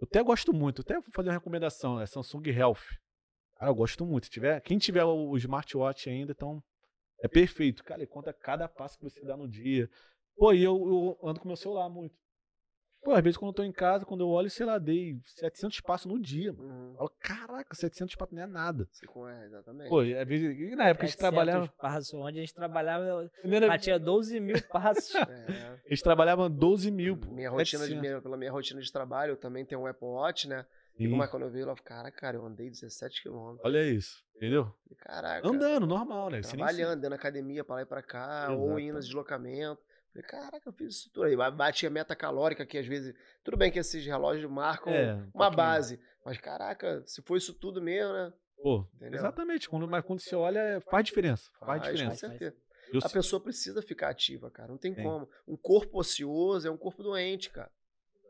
eu 0.00 0.04
até 0.08 0.22
gosto 0.22 0.52
muito, 0.52 0.82
até 0.82 0.94
vou 0.94 1.10
fazer 1.12 1.30
uma 1.30 1.34
recomendação, 1.34 2.00
é 2.00 2.06
Samsung 2.06 2.46
Health. 2.50 2.84
Cara, 3.56 3.70
eu 3.70 3.74
gosto 3.74 4.04
muito. 4.04 4.26
Se 4.26 4.30
tiver, 4.30 4.60
quem 4.60 4.78
tiver 4.78 5.04
o, 5.04 5.30
o 5.30 5.36
smartwatch 5.36 6.08
ainda, 6.10 6.32
então 6.32 6.62
é 7.20 7.28
perfeito. 7.28 7.82
Cara, 7.84 8.00
ele 8.00 8.06
conta 8.06 8.32
cada 8.32 8.68
passo 8.68 8.98
que 8.98 9.04
você 9.04 9.24
dá 9.24 9.36
no 9.36 9.48
dia. 9.48 9.88
Pô, 10.36 10.52
e 10.52 10.62
eu, 10.62 10.74
eu 11.22 11.28
ando 11.28 11.40
com 11.40 11.48
meu 11.48 11.56
celular 11.56 11.88
muito. 11.88 12.14
Pô, 13.02 13.12
às 13.12 13.22
vezes 13.22 13.36
quando 13.36 13.50
eu 13.50 13.54
tô 13.54 13.62
em 13.62 13.70
casa, 13.70 14.06
quando 14.06 14.22
eu 14.22 14.28
olho, 14.30 14.48
sei 14.48 14.64
lá, 14.64 14.78
dei 14.78 15.20
700 15.36 15.78
passos 15.82 16.06
no 16.10 16.18
dia, 16.18 16.54
mano. 16.54 16.70
Uhum. 16.70 16.94
Falo, 16.96 17.10
caraca, 17.20 17.74
700 17.74 18.14
passos 18.14 18.34
não 18.34 18.42
é 18.42 18.46
nada. 18.46 18.88
É, 19.30 19.44
exatamente. 19.44 19.88
Pô, 19.90 20.02
e 20.02 20.16
às 20.16 20.26
vezes, 20.26 20.74
na 20.74 20.88
época 20.88 21.04
a 21.04 21.06
gente 21.06 21.16
700 21.16 21.18
trabalhava. 21.18 21.68
passos, 21.76 22.14
onde 22.14 22.38
a 22.38 22.40
gente 22.40 22.54
trabalhava, 22.54 23.30
Primeira, 23.42 23.66
batia 23.68 23.98
12 23.98 24.40
mil 24.40 24.56
passos. 24.68 25.12
É. 25.28 25.80
a 25.86 25.88
gente 25.90 26.02
trabalhava 26.02 26.48
12 26.48 26.90
mil. 26.90 27.18
pô, 27.18 27.30
Minha 27.30 27.50
rotina 27.50 27.82
de, 27.82 27.90
700. 27.90 28.00
minha- 28.00 28.22
pela 28.22 28.36
minha 28.38 28.50
rotina 28.50 28.80
de 28.80 28.90
trabalho, 28.90 29.32
eu 29.32 29.36
também 29.36 29.66
tenho 29.66 29.82
um 29.82 29.86
Apple 29.86 30.08
Watch, 30.08 30.48
né? 30.48 30.64
E 30.98 31.08
como 31.08 31.22
é 31.24 31.26
quando 31.28 31.42
eu 31.44 31.50
vi, 31.50 31.60
eu 31.60 31.66
falo, 31.66 31.82
cara, 31.82 32.10
cara, 32.10 32.36
eu 32.36 32.46
andei 32.46 32.70
17 32.70 33.22
quilômetros. 33.22 33.64
Olha 33.64 33.82
isso, 33.84 34.22
entendeu? 34.36 34.72
Caraca. 34.98 35.46
Andando, 35.48 35.86
normal, 35.86 36.30
né? 36.30 36.40
Trabalhando, 36.40 37.00
dando 37.00 37.14
academia 37.14 37.64
pra 37.64 37.76
lá 37.76 37.82
e 37.82 37.86
pra 37.86 38.02
cá, 38.02 38.52
ou 38.52 38.78
indo 38.78 38.98
deslocamento. 39.00 39.82
Falei, 40.12 40.28
caraca, 40.28 40.62
eu 40.68 40.72
fiz 40.72 40.94
isso 40.94 41.10
tudo 41.12 41.24
aí. 41.24 41.36
Bati 41.36 41.86
a 41.86 41.90
meta 41.90 42.14
calórica 42.14 42.64
que 42.64 42.78
às 42.78 42.86
vezes. 42.86 43.12
Tudo 43.42 43.56
bem 43.56 43.72
que 43.72 43.78
esses 43.80 44.06
relógios 44.06 44.48
marcam 44.48 44.92
É, 44.92 45.14
um 45.14 45.30
uma 45.34 45.50
base. 45.50 45.98
Mas, 46.24 46.38
caraca, 46.38 47.02
se 47.04 47.20
for 47.22 47.36
isso 47.36 47.52
tudo 47.52 47.82
mesmo, 47.82 48.12
né? 48.12 48.32
Pô, 48.62 48.86
Entendeu? 48.94 49.18
exatamente. 49.18 49.68
Quando, 49.68 49.88
mas 49.88 50.04
quando 50.04 50.20
você 50.20 50.36
olha, 50.36 50.58
é- 50.60 50.80
faz 50.80 51.04
diferença. 51.04 51.50
Faz, 51.58 51.82
com 51.82 51.92
diferença. 51.92 52.28
certeza. 52.28 52.56
Eu 52.92 52.98
A 52.98 53.08
sei- 53.08 53.12
pessoa 53.12 53.42
precisa 53.42 53.82
ficar 53.82 54.10
ativa, 54.10 54.48
cara. 54.50 54.68
Não 54.68 54.78
tem 54.78 54.94
Tem. 54.94 55.02
como. 55.04 55.28
Um 55.48 55.56
corpo 55.56 55.98
ocioso 55.98 56.68
é 56.68 56.70
um 56.70 56.76
corpo 56.76 57.02
doente, 57.02 57.50
cara. 57.50 57.70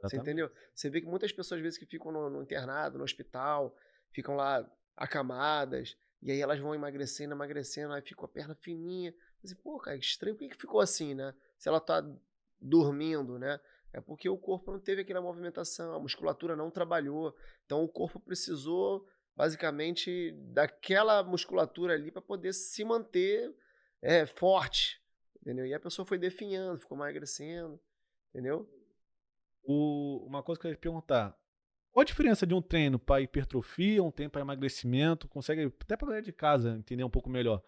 Você 0.08 0.16
exatamente. 0.16 0.42
entendeu? 0.42 0.56
Você 0.74 0.90
vê 0.90 1.00
que 1.00 1.06
muitas 1.06 1.32
pessoas, 1.32 1.58
às 1.58 1.62
vezes, 1.62 1.78
que 1.78 1.86
ficam 1.86 2.12
no, 2.12 2.30
no 2.30 2.42
internado, 2.42 2.98
no 2.98 3.04
hospital, 3.04 3.76
ficam 4.10 4.36
lá 4.36 4.68
acamadas, 4.96 5.96
e 6.22 6.30
aí 6.30 6.40
elas 6.40 6.58
vão 6.58 6.74
emagrecendo, 6.74 7.34
emagrecendo, 7.34 7.92
aí 7.92 8.00
fica 8.00 8.24
a 8.24 8.28
perna 8.28 8.54
fininha. 8.54 9.14
Assim, 9.42 9.54
pô, 9.56 9.78
cara, 9.78 9.98
que 9.98 10.04
estranho, 10.04 10.34
por 10.34 10.40
que 10.40 10.48
que 10.50 10.60
ficou 10.60 10.80
assim, 10.80 11.14
né? 11.14 11.34
Se 11.58 11.68
ela 11.68 11.80
tá 11.80 12.02
dormindo, 12.60 13.38
né? 13.38 13.60
É 13.92 14.00
porque 14.00 14.28
o 14.28 14.38
corpo 14.38 14.72
não 14.72 14.80
teve 14.80 15.02
aquela 15.02 15.20
movimentação, 15.20 15.94
a 15.94 16.00
musculatura 16.00 16.56
não 16.56 16.70
trabalhou. 16.70 17.36
Então 17.64 17.84
o 17.84 17.88
corpo 17.88 18.18
precisou, 18.18 19.06
basicamente, 19.36 20.32
daquela 20.52 21.22
musculatura 21.22 21.94
ali 21.94 22.10
para 22.10 22.22
poder 22.22 22.52
se 22.52 22.84
manter 22.84 23.54
é, 24.00 24.24
forte. 24.26 25.00
Entendeu? 25.40 25.66
E 25.66 25.74
a 25.74 25.80
pessoa 25.80 26.06
foi 26.06 26.18
definhando, 26.18 26.80
ficou 26.80 26.96
emagrecendo. 26.96 27.78
Entendeu? 28.30 28.68
O- 29.64 30.24
uma 30.26 30.42
coisa 30.42 30.60
que 30.60 30.66
eu 30.66 30.70
ia 30.72 30.76
perguntar. 30.76 31.36
Qual 31.90 32.02
a 32.02 32.04
diferença 32.04 32.46
de 32.46 32.52
um 32.54 32.60
treino 32.60 32.98
para 32.98 33.20
hipertrofia, 33.22 34.02
um 34.02 34.10
treino 34.10 34.30
para 34.30 34.40
emagrecimento? 34.40 35.28
Consegue, 35.28 35.72
até 35.80 35.96
para 35.96 36.06
galera 36.08 36.24
de 36.24 36.32
casa, 36.32 36.76
entender 36.76 37.04
um 37.04 37.10
pouco 37.10 37.30
melhor. 37.30 37.62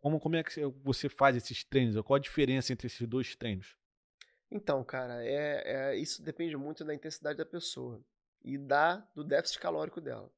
Como, 0.00 0.20
como 0.20 0.36
é 0.36 0.44
que 0.44 0.64
você 0.82 1.08
faz 1.08 1.36
esses 1.36 1.64
treinos? 1.64 2.00
Qual 2.02 2.16
a 2.16 2.20
diferença 2.20 2.72
entre 2.72 2.86
esses 2.86 3.06
dois 3.08 3.34
treinos? 3.34 3.76
Então, 4.50 4.84
cara, 4.84 5.24
é, 5.24 5.62
é- 5.92 5.96
isso 5.96 6.22
depende 6.22 6.56
muito 6.56 6.84
da 6.84 6.94
intensidade 6.94 7.38
da 7.38 7.44
pessoa 7.46 8.00
e 8.44 8.56
da 8.56 8.96
do 9.14 9.24
déficit 9.24 9.58
calórico 9.58 10.00
dela. 10.00 10.30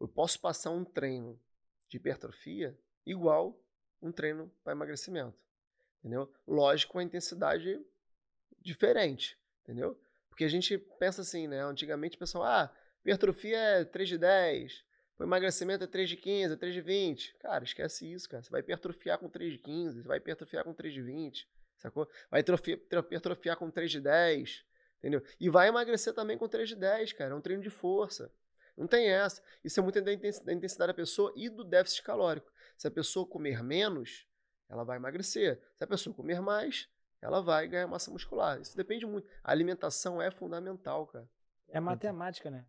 Eu 0.00 0.08
posso 0.08 0.40
passar 0.40 0.70
um 0.70 0.84
treino 0.84 1.38
de 1.88 1.96
hipertrofia 1.98 2.78
igual 3.04 3.60
um 4.00 4.10
treino 4.10 4.50
para 4.64 4.72
emagrecimento, 4.72 5.44
entendeu? 5.98 6.32
Lógico, 6.46 6.98
a 6.98 7.02
intensidade 7.02 7.78
diferente, 8.60 9.38
entendeu? 9.62 10.00
Porque 10.32 10.44
a 10.44 10.48
gente 10.48 10.78
pensa 10.98 11.20
assim, 11.20 11.46
né? 11.46 11.62
Antigamente 11.62 12.16
o 12.16 12.18
pessoal, 12.18 12.44
ah, 12.44 12.74
hipertrofia 13.02 13.58
é 13.58 13.84
3 13.84 14.08
de 14.08 14.16
10, 14.16 14.82
o 15.18 15.22
emagrecimento 15.22 15.84
é 15.84 15.86
3 15.86 16.08
de 16.08 16.16
15, 16.16 16.54
é 16.54 16.56
3 16.56 16.72
de 16.72 16.80
20. 16.80 17.36
Cara, 17.38 17.62
esquece 17.62 18.10
isso, 18.10 18.26
cara. 18.30 18.42
Você 18.42 18.48
vai 18.48 18.60
hipertrofiar 18.60 19.18
com 19.18 19.28
3 19.28 19.52
de 19.52 19.58
15, 19.58 20.00
você 20.00 20.08
vai 20.08 20.16
hipertrofiar 20.16 20.64
com 20.64 20.72
3 20.72 20.94
de 20.94 21.02
20, 21.02 21.46
sacou? 21.76 22.08
Vai 22.30 22.40
hipertrofiar 22.40 23.58
com 23.58 23.70
3 23.70 23.90
de 23.90 24.00
10, 24.00 24.64
entendeu? 25.00 25.22
E 25.38 25.50
vai 25.50 25.68
emagrecer 25.68 26.14
também 26.14 26.38
com 26.38 26.48
3 26.48 26.70
de 26.70 26.76
10, 26.76 27.12
cara. 27.12 27.32
É 27.32 27.34
um 27.34 27.40
treino 27.42 27.62
de 27.62 27.68
força. 27.68 28.32
Não 28.74 28.86
tem 28.86 29.10
essa. 29.10 29.42
Isso 29.62 29.78
é 29.78 29.82
muito 29.82 30.00
da 30.00 30.14
intensidade 30.14 30.88
da 30.88 30.94
pessoa 30.94 31.30
e 31.36 31.50
do 31.50 31.62
déficit 31.62 32.04
calórico. 32.04 32.50
Se 32.78 32.88
a 32.88 32.90
pessoa 32.90 33.26
comer 33.26 33.62
menos, 33.62 34.26
ela 34.66 34.82
vai 34.82 34.96
emagrecer. 34.96 35.60
Se 35.76 35.84
a 35.84 35.86
pessoa 35.86 36.16
comer 36.16 36.40
mais, 36.40 36.88
ela 37.22 37.40
vai 37.40 37.68
ganhar 37.68 37.86
massa 37.86 38.10
muscular. 38.10 38.60
Isso 38.60 38.76
depende 38.76 39.06
muito. 39.06 39.26
A 39.44 39.52
alimentação 39.52 40.20
é 40.20 40.30
fundamental, 40.30 41.06
cara. 41.06 41.28
É 41.68 41.78
matemática, 41.78 42.50
né? 42.50 42.66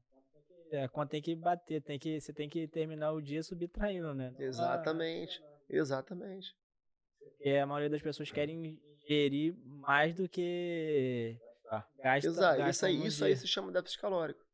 É, 0.71 0.87
quando 0.87 1.09
tem 1.09 1.21
que 1.21 1.35
bater, 1.35 1.81
tem 1.81 1.99
que, 1.99 2.21
você 2.21 2.31
tem 2.31 2.47
que 2.47 2.67
terminar 2.67 3.11
o 3.11 3.21
dia 3.21 3.43
subtraindo, 3.43 4.13
né? 4.13 4.33
Exatamente. 4.37 5.43
Ah, 5.43 5.53
Exatamente. 5.69 6.55
E 7.39 7.57
a 7.57 7.65
maioria 7.65 7.89
das 7.89 8.01
pessoas 8.01 8.31
querem 8.31 8.79
ingerir 9.03 9.55
mais 9.65 10.15
do 10.15 10.29
que 10.29 11.37
gasta. 12.01 12.27
Exato. 12.27 12.57
Gasta 12.57 12.69
isso 12.69 12.85
aí, 12.85 13.07
isso 13.07 13.25
aí 13.25 13.35
se 13.35 13.47
chama 13.47 13.71
déficit 13.71 13.99
calórico. 13.99 14.45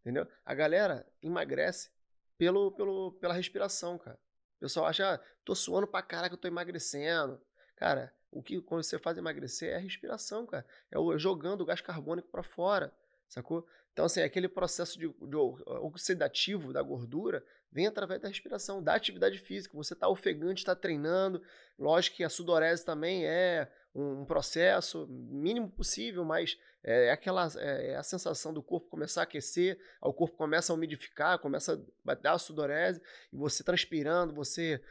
Entendeu? 0.00 0.28
A 0.44 0.54
galera 0.54 1.06
emagrece 1.22 1.90
pelo, 2.36 2.72
pelo, 2.72 3.12
pela 3.12 3.32
respiração, 3.32 3.96
cara. 3.98 4.18
O 4.56 4.60
pessoal 4.60 4.86
acha, 4.86 5.14
ah, 5.14 5.20
tô 5.44 5.54
suando 5.54 5.86
pra 5.86 6.02
caraca, 6.02 6.34
eu 6.34 6.38
tô 6.38 6.48
emagrecendo. 6.48 7.40
Cara, 7.76 8.12
o 8.34 8.42
que 8.42 8.60
quando 8.60 8.82
você 8.82 8.98
faz 8.98 9.16
emagrecer 9.16 9.72
é 9.72 9.76
a 9.76 9.78
respiração, 9.78 10.44
cara. 10.44 10.66
É 10.90 10.98
o 10.98 11.16
jogando 11.16 11.60
o 11.60 11.64
gás 11.64 11.80
carbônico 11.80 12.28
para 12.28 12.42
fora, 12.42 12.92
sacou? 13.28 13.66
Então, 13.92 14.06
assim, 14.06 14.22
aquele 14.22 14.48
processo 14.48 14.98
de, 14.98 15.06
de, 15.08 15.36
oxidativo 15.36 16.72
da 16.72 16.82
gordura 16.82 17.44
vem 17.70 17.86
através 17.86 18.20
da 18.20 18.28
respiração, 18.28 18.82
da 18.82 18.94
atividade 18.94 19.38
física. 19.38 19.76
Você 19.76 19.94
está 19.94 20.08
ofegante, 20.08 20.62
está 20.62 20.74
treinando. 20.74 21.40
Lógico 21.78 22.16
que 22.16 22.24
a 22.24 22.28
sudorese 22.28 22.84
também 22.84 23.24
é 23.24 23.70
um, 23.94 24.24
processo 24.24 25.06
mínimo 25.08 25.70
possível, 25.70 26.24
mas 26.24 26.58
é, 26.82 27.06
é 27.06 27.12
aquela 27.12 27.48
é, 27.56 27.92
é, 27.92 27.96
a 27.96 28.02
sensação 28.02 28.52
do 28.52 28.62
corpo 28.62 28.88
começar 28.88 29.20
a 29.20 29.24
aquecer, 29.24 29.78
o 30.02 30.12
corpo 30.12 30.36
começa 30.36 30.72
a 30.72 30.74
umidificar, 30.74 31.38
começa 31.38 31.80
a 32.06 32.14
dar 32.14 32.32
a 32.32 32.38
sudorese, 32.38 33.00
e 33.32 33.36
você 33.36 33.62
transpirando, 33.62 34.34
você 34.34 34.82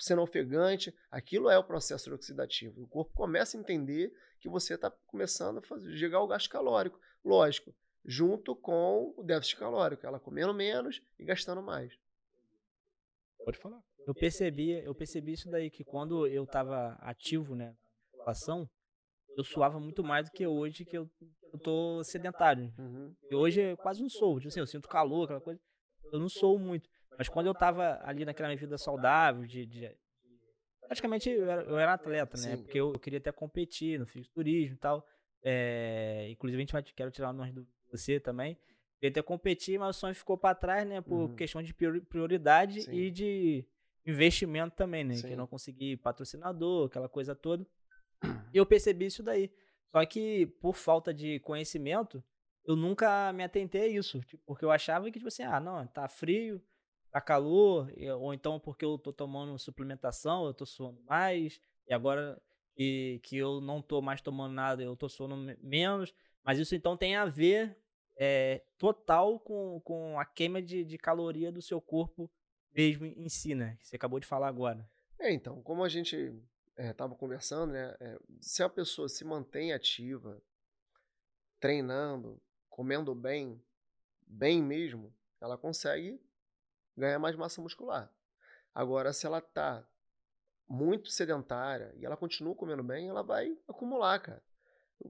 sendo 0.00 0.22
ofegante, 0.22 0.94
aquilo 1.10 1.48
é 1.50 1.58
o 1.58 1.64
processo 1.64 2.12
oxidativo. 2.12 2.82
O 2.82 2.88
corpo 2.88 3.12
começa 3.14 3.56
a 3.56 3.60
entender 3.60 4.12
que 4.40 4.48
você 4.48 4.74
está 4.74 4.90
começando 5.06 5.58
a 5.58 5.62
fazer, 5.62 5.96
chegar 5.96 6.20
o 6.20 6.26
gasto 6.26 6.48
calórico. 6.48 6.98
Lógico, 7.24 7.74
junto 8.04 8.56
com 8.56 9.14
o 9.16 9.22
déficit 9.22 9.58
calórico, 9.58 10.06
ela 10.06 10.18
comendo 10.18 10.54
menos 10.54 11.02
e 11.18 11.24
gastando 11.24 11.62
mais. 11.62 11.92
Pode 13.44 13.58
falar. 13.58 13.80
Eu 14.06 14.14
percebi, 14.14 14.72
eu 14.84 14.94
percebi 14.94 15.32
isso 15.32 15.50
daí 15.50 15.70
que 15.70 15.84
quando 15.84 16.26
eu 16.26 16.44
estava 16.44 16.94
ativo, 17.00 17.54
né, 17.54 17.76
na 18.14 18.24
relação, 18.24 18.68
eu 19.36 19.44
suava 19.44 19.78
muito 19.78 20.02
mais 20.02 20.28
do 20.28 20.32
que 20.32 20.46
hoje 20.46 20.84
que 20.84 20.96
eu, 20.96 21.08
eu 21.52 21.58
tô 21.58 22.02
sedentário. 22.04 22.72
Uhum. 22.78 23.14
E 23.30 23.34
hoje 23.34 23.60
eu 23.60 23.76
quase 23.76 24.00
não 24.00 24.08
sou, 24.08 24.38
tipo 24.38 24.48
assim, 24.48 24.60
eu 24.60 24.66
sinto 24.66 24.88
calor, 24.88 25.24
aquela 25.24 25.40
coisa. 25.40 25.60
Eu 26.12 26.18
não 26.18 26.28
sou 26.28 26.58
muito. 26.58 26.88
Mas 27.20 27.28
quando 27.28 27.48
eu 27.48 27.54
tava 27.54 28.00
ali 28.02 28.24
naquela 28.24 28.48
minha 28.48 28.56
vida 28.56 28.78
saudável, 28.78 29.46
de, 29.46 29.66
de 29.66 29.94
praticamente 30.80 31.28
eu 31.28 31.50
era, 31.50 31.62
eu 31.64 31.78
era 31.78 31.92
atleta, 31.92 32.40
né? 32.40 32.56
Sim. 32.56 32.62
Porque 32.62 32.80
eu, 32.80 32.94
eu, 32.94 32.98
queria 32.98 33.18
até 33.18 33.30
competir 33.30 33.98
no 33.98 34.06
turismo 34.32 34.76
e 34.76 34.78
tal. 34.78 35.06
É, 35.42 36.28
inclusive 36.30 36.56
a 36.56 36.62
gente 36.62 36.72
vai 36.72 36.82
quero 36.82 37.10
tirar 37.10 37.28
o 37.28 37.34
nome 37.34 37.52
do 37.52 37.68
você 37.92 38.18
também. 38.18 38.54
Queria 38.98 39.10
até 39.10 39.20
competir, 39.20 39.78
mas 39.78 39.94
o 39.94 40.00
sonho 40.00 40.14
ficou 40.14 40.38
para 40.38 40.54
trás, 40.54 40.88
né? 40.88 41.02
Por 41.02 41.28
uhum. 41.28 41.36
questão 41.36 41.62
de 41.62 41.74
prioridade 41.74 42.80
Sim. 42.84 42.90
e 42.90 43.10
de 43.10 43.66
investimento 44.06 44.74
também, 44.74 45.04
né? 45.04 45.16
Sim. 45.16 45.28
Que 45.28 45.36
não 45.36 45.46
consegui 45.46 45.98
patrocinador, 45.98 46.86
aquela 46.86 47.06
coisa 47.06 47.34
toda. 47.34 47.66
E 48.54 48.56
eu 48.56 48.64
percebi 48.64 49.04
isso 49.04 49.22
daí. 49.22 49.52
Só 49.92 50.02
que 50.06 50.46
por 50.58 50.74
falta 50.74 51.12
de 51.12 51.38
conhecimento, 51.40 52.24
eu 52.64 52.74
nunca 52.74 53.30
me 53.34 53.44
atentei 53.44 53.82
a 53.82 53.88
isso. 53.88 54.20
Tipo, 54.22 54.42
porque 54.46 54.64
eu 54.64 54.70
achava 54.70 55.04
que, 55.10 55.18
tipo 55.18 55.28
assim, 55.28 55.42
ah, 55.42 55.60
não, 55.60 55.86
tá 55.86 56.08
frio, 56.08 56.62
tá 57.10 57.20
calor, 57.20 57.90
ou 58.18 58.32
então 58.32 58.58
porque 58.58 58.84
eu 58.84 58.98
tô 58.98 59.12
tomando 59.12 59.58
suplementação, 59.58 60.46
eu 60.46 60.54
tô 60.54 60.64
suando 60.64 61.00
mais, 61.02 61.60
e 61.86 61.92
agora 61.92 62.40
que, 62.74 63.20
que 63.22 63.36
eu 63.36 63.60
não 63.60 63.82
tô 63.82 64.00
mais 64.00 64.20
tomando 64.20 64.54
nada, 64.54 64.82
eu 64.82 64.96
tô 64.96 65.08
suando 65.08 65.36
menos. 65.62 66.14
Mas 66.42 66.58
isso 66.58 66.74
então 66.74 66.96
tem 66.96 67.16
a 67.16 67.26
ver 67.26 67.76
é, 68.16 68.62
total 68.78 69.38
com, 69.38 69.80
com 69.84 70.18
a 70.18 70.24
queima 70.24 70.62
de, 70.62 70.84
de 70.84 70.96
caloria 70.96 71.52
do 71.52 71.60
seu 71.60 71.80
corpo 71.80 72.30
mesmo 72.74 73.04
em 73.04 73.28
si, 73.28 73.54
né? 73.54 73.76
Que 73.80 73.88
você 73.88 73.96
acabou 73.96 74.20
de 74.20 74.26
falar 74.26 74.48
agora. 74.48 74.88
É, 75.18 75.32
então, 75.32 75.60
como 75.62 75.84
a 75.84 75.88
gente 75.88 76.34
estava 76.78 77.14
é, 77.14 77.16
conversando, 77.18 77.72
né? 77.72 77.94
É, 78.00 78.18
se 78.40 78.62
a 78.62 78.68
pessoa 78.68 79.08
se 79.08 79.24
mantém 79.24 79.72
ativa, 79.72 80.40
treinando, 81.58 82.40
comendo 82.70 83.14
bem, 83.14 83.62
bem 84.26 84.62
mesmo, 84.62 85.12
ela 85.40 85.58
consegue 85.58 86.18
ganhar 86.96 87.18
mais 87.18 87.36
massa 87.36 87.60
muscular. 87.60 88.12
Agora, 88.74 89.12
se 89.12 89.26
ela 89.26 89.40
tá 89.40 89.86
muito 90.68 91.10
sedentária 91.10 91.92
e 91.96 92.06
ela 92.06 92.16
continua 92.16 92.54
comendo 92.54 92.82
bem, 92.82 93.08
ela 93.08 93.22
vai 93.22 93.56
acumular, 93.68 94.18
cara. 94.20 94.42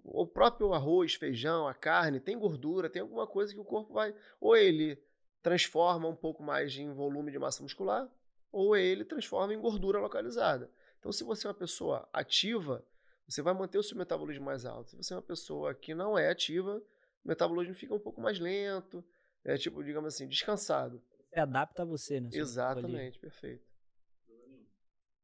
O 0.04 0.26
próprio 0.26 0.72
arroz, 0.72 1.14
feijão, 1.14 1.66
a 1.66 1.74
carne 1.74 2.20
tem 2.20 2.38
gordura, 2.38 2.88
tem 2.88 3.02
alguma 3.02 3.26
coisa 3.26 3.52
que 3.52 3.60
o 3.60 3.64
corpo 3.64 3.92
vai. 3.92 4.14
Ou 4.40 4.56
ele 4.56 5.02
transforma 5.42 6.08
um 6.08 6.14
pouco 6.14 6.42
mais 6.42 6.74
em 6.76 6.92
volume 6.92 7.32
de 7.32 7.38
massa 7.38 7.62
muscular, 7.62 8.08
ou 8.52 8.76
ele 8.76 9.04
transforma 9.04 9.52
em 9.52 9.60
gordura 9.60 9.98
localizada. 9.98 10.70
Então, 10.98 11.10
se 11.12 11.24
você 11.24 11.46
é 11.46 11.50
uma 11.50 11.54
pessoa 11.54 12.08
ativa, 12.12 12.84
você 13.26 13.42
vai 13.42 13.54
manter 13.54 13.78
o 13.78 13.82
seu 13.82 13.96
metabolismo 13.96 14.44
mais 14.44 14.64
alto. 14.64 14.90
Se 14.90 14.96
você 14.96 15.12
é 15.12 15.16
uma 15.16 15.22
pessoa 15.22 15.74
que 15.74 15.94
não 15.94 16.18
é 16.18 16.30
ativa, 16.30 16.82
o 17.24 17.28
metabolismo 17.28 17.74
fica 17.74 17.94
um 17.94 17.98
pouco 17.98 18.20
mais 18.20 18.38
lento, 18.38 19.04
é 19.44 19.56
tipo, 19.56 19.82
digamos 19.82 20.14
assim, 20.14 20.28
descansado. 20.28 21.02
Você 21.30 21.40
adapta 21.40 21.82
a 21.82 21.86
você, 21.86 22.20
né? 22.20 22.28
Exatamente, 22.32 23.18
perfeito. 23.18 23.64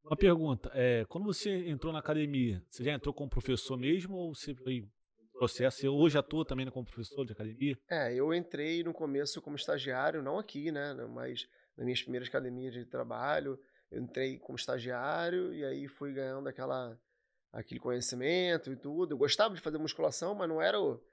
Uma 0.03 0.15
pergunta, 0.15 0.71
é, 0.73 1.03
quando 1.05 1.25
você 1.25 1.67
entrou 1.67 1.91
na 1.91 1.99
academia, 1.99 2.63
você 2.69 2.81
já 2.81 2.93
entrou 2.93 3.13
como 3.13 3.29
professor 3.29 3.77
mesmo 3.77 4.15
ou 4.15 4.33
você 4.33 4.55
foi 4.55 4.89
processo? 5.33 5.81
Você 5.81 5.87
hoje 5.89 6.17
atua 6.17 6.45
também 6.45 6.69
como 6.71 6.85
professor 6.85 7.25
de 7.25 7.33
academia? 7.33 7.77
É, 7.89 8.13
eu 8.13 8.33
entrei 8.33 8.83
no 8.83 8.93
começo 8.93 9.41
como 9.41 9.57
estagiário, 9.57 10.23
não 10.23 10.39
aqui, 10.39 10.71
né? 10.71 10.93
Mas 11.09 11.45
nas 11.75 11.85
minhas 11.85 12.01
primeiras 12.01 12.29
academias 12.29 12.73
de 12.73 12.85
trabalho, 12.85 13.59
eu 13.91 14.01
entrei 14.01 14.39
como 14.39 14.57
estagiário 14.57 15.53
e 15.53 15.65
aí 15.65 15.89
fui 15.89 16.13
ganhando 16.13 16.47
aquela 16.47 16.97
aquele 17.51 17.79
conhecimento 17.79 18.71
e 18.71 18.77
tudo. 18.77 19.13
Eu 19.13 19.17
gostava 19.17 19.53
de 19.53 19.61
fazer 19.61 19.77
musculação, 19.77 20.33
mas 20.33 20.47
não 20.47 20.61
era 20.61 20.79
o, 20.79 21.03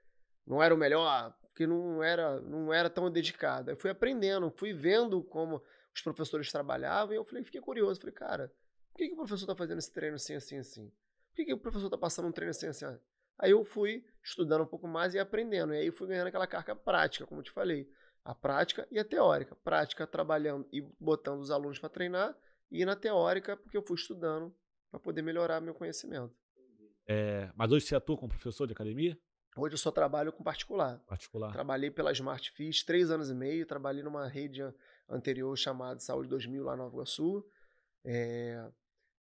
não 0.47 0.63
era 0.63 0.73
o 0.73 0.79
melhor, 0.79 1.37
porque 1.55 1.69
não 1.69 2.03
era 2.03 2.41
não 2.41 2.73
era 2.73 2.91
tão 2.91 3.09
dedicado. 3.09 3.71
Eu 3.71 3.77
fui 3.77 3.89
aprendendo, 3.89 4.51
fui 4.51 4.73
vendo 4.73 5.23
como 5.23 5.63
os 5.95 6.03
professores 6.03 6.51
trabalhavam 6.51 7.15
e 7.15 7.17
eu 7.17 7.25
falei, 7.25 7.45
fiquei 7.45 7.61
curioso, 7.61 8.01
falei, 8.01 8.13
cara, 8.13 8.53
por 8.91 8.99
que, 8.99 9.07
que 9.07 9.13
o 9.15 9.17
professor 9.17 9.45
está 9.45 9.55
fazendo 9.55 9.79
esse 9.79 9.93
treino 9.93 10.17
assim, 10.17 10.35
assim, 10.35 10.59
assim? 10.59 10.89
Por 10.89 11.37
que, 11.37 11.45
que 11.45 11.55
o 11.55 11.59
professor 11.59 11.87
está 11.87 11.97
passando 11.97 12.27
um 12.27 12.33
treino 12.33 12.51
assim, 12.51 12.67
assim, 12.67 12.85
assim? 12.85 13.01
Aí 13.39 13.53
eu 13.53 13.65
fui 13.65 14.05
estudando 14.23 14.63
um 14.63 14.67
pouco 14.67 14.89
mais 14.89 15.15
e 15.15 15.19
aprendendo. 15.19 15.73
E 15.73 15.79
aí 15.79 15.91
fui 15.93 16.09
ganhando 16.09 16.27
aquela 16.27 16.47
carga 16.47 16.75
prática, 16.75 17.27
como 17.27 17.41
eu 17.41 17.45
te 17.45 17.53
falei. 17.53 17.89
A 18.25 18.35
prática 18.35 18.87
e 18.91 18.99
a 18.99 19.05
teórica. 19.05 19.55
Prática 19.57 20.07
trabalhando 20.07 20.67
e 20.73 20.81
botando 21.01 21.41
os 21.41 21.51
alunos 21.51 21.79
para 21.79 21.89
treinar 21.89 22.37
e 22.71 22.85
na 22.85 22.97
teórica, 22.97 23.57
porque 23.57 23.77
eu 23.77 23.83
fui 23.83 23.97
estudando 23.97 24.55
para 24.91 24.99
poder 24.99 25.23
melhorar 25.23 25.61
meu 25.61 25.75
conhecimento. 25.75 26.35
É, 27.07 27.51
mas 27.55 27.71
hoje 27.71 27.87
você 27.87 27.95
atua 27.95 28.17
como 28.17 28.31
professor 28.31 28.67
de 28.67 28.73
academia? 28.73 29.19
Hoje 29.57 29.75
eu 29.75 29.79
só 29.79 29.91
trabalho 29.91 30.33
com 30.33 30.43
particular. 30.43 30.99
Particular. 31.07 31.53
Trabalhei 31.53 31.91
pela 31.91 32.11
Smart 32.13 32.51
Fiz 32.51 32.83
três 32.83 33.11
anos 33.11 33.31
e 33.31 33.35
meio. 33.35 33.65
Trabalhei 33.65 34.03
numa 34.03 34.27
rede 34.27 34.63
anterior 35.09 35.57
chamada 35.57 36.01
Saúde 36.01 36.29
2000 36.29 36.65
lá 36.65 36.77
no 36.77 36.83
Nova 36.83 36.95
Iguaçu. 36.95 37.47
É, 38.05 38.69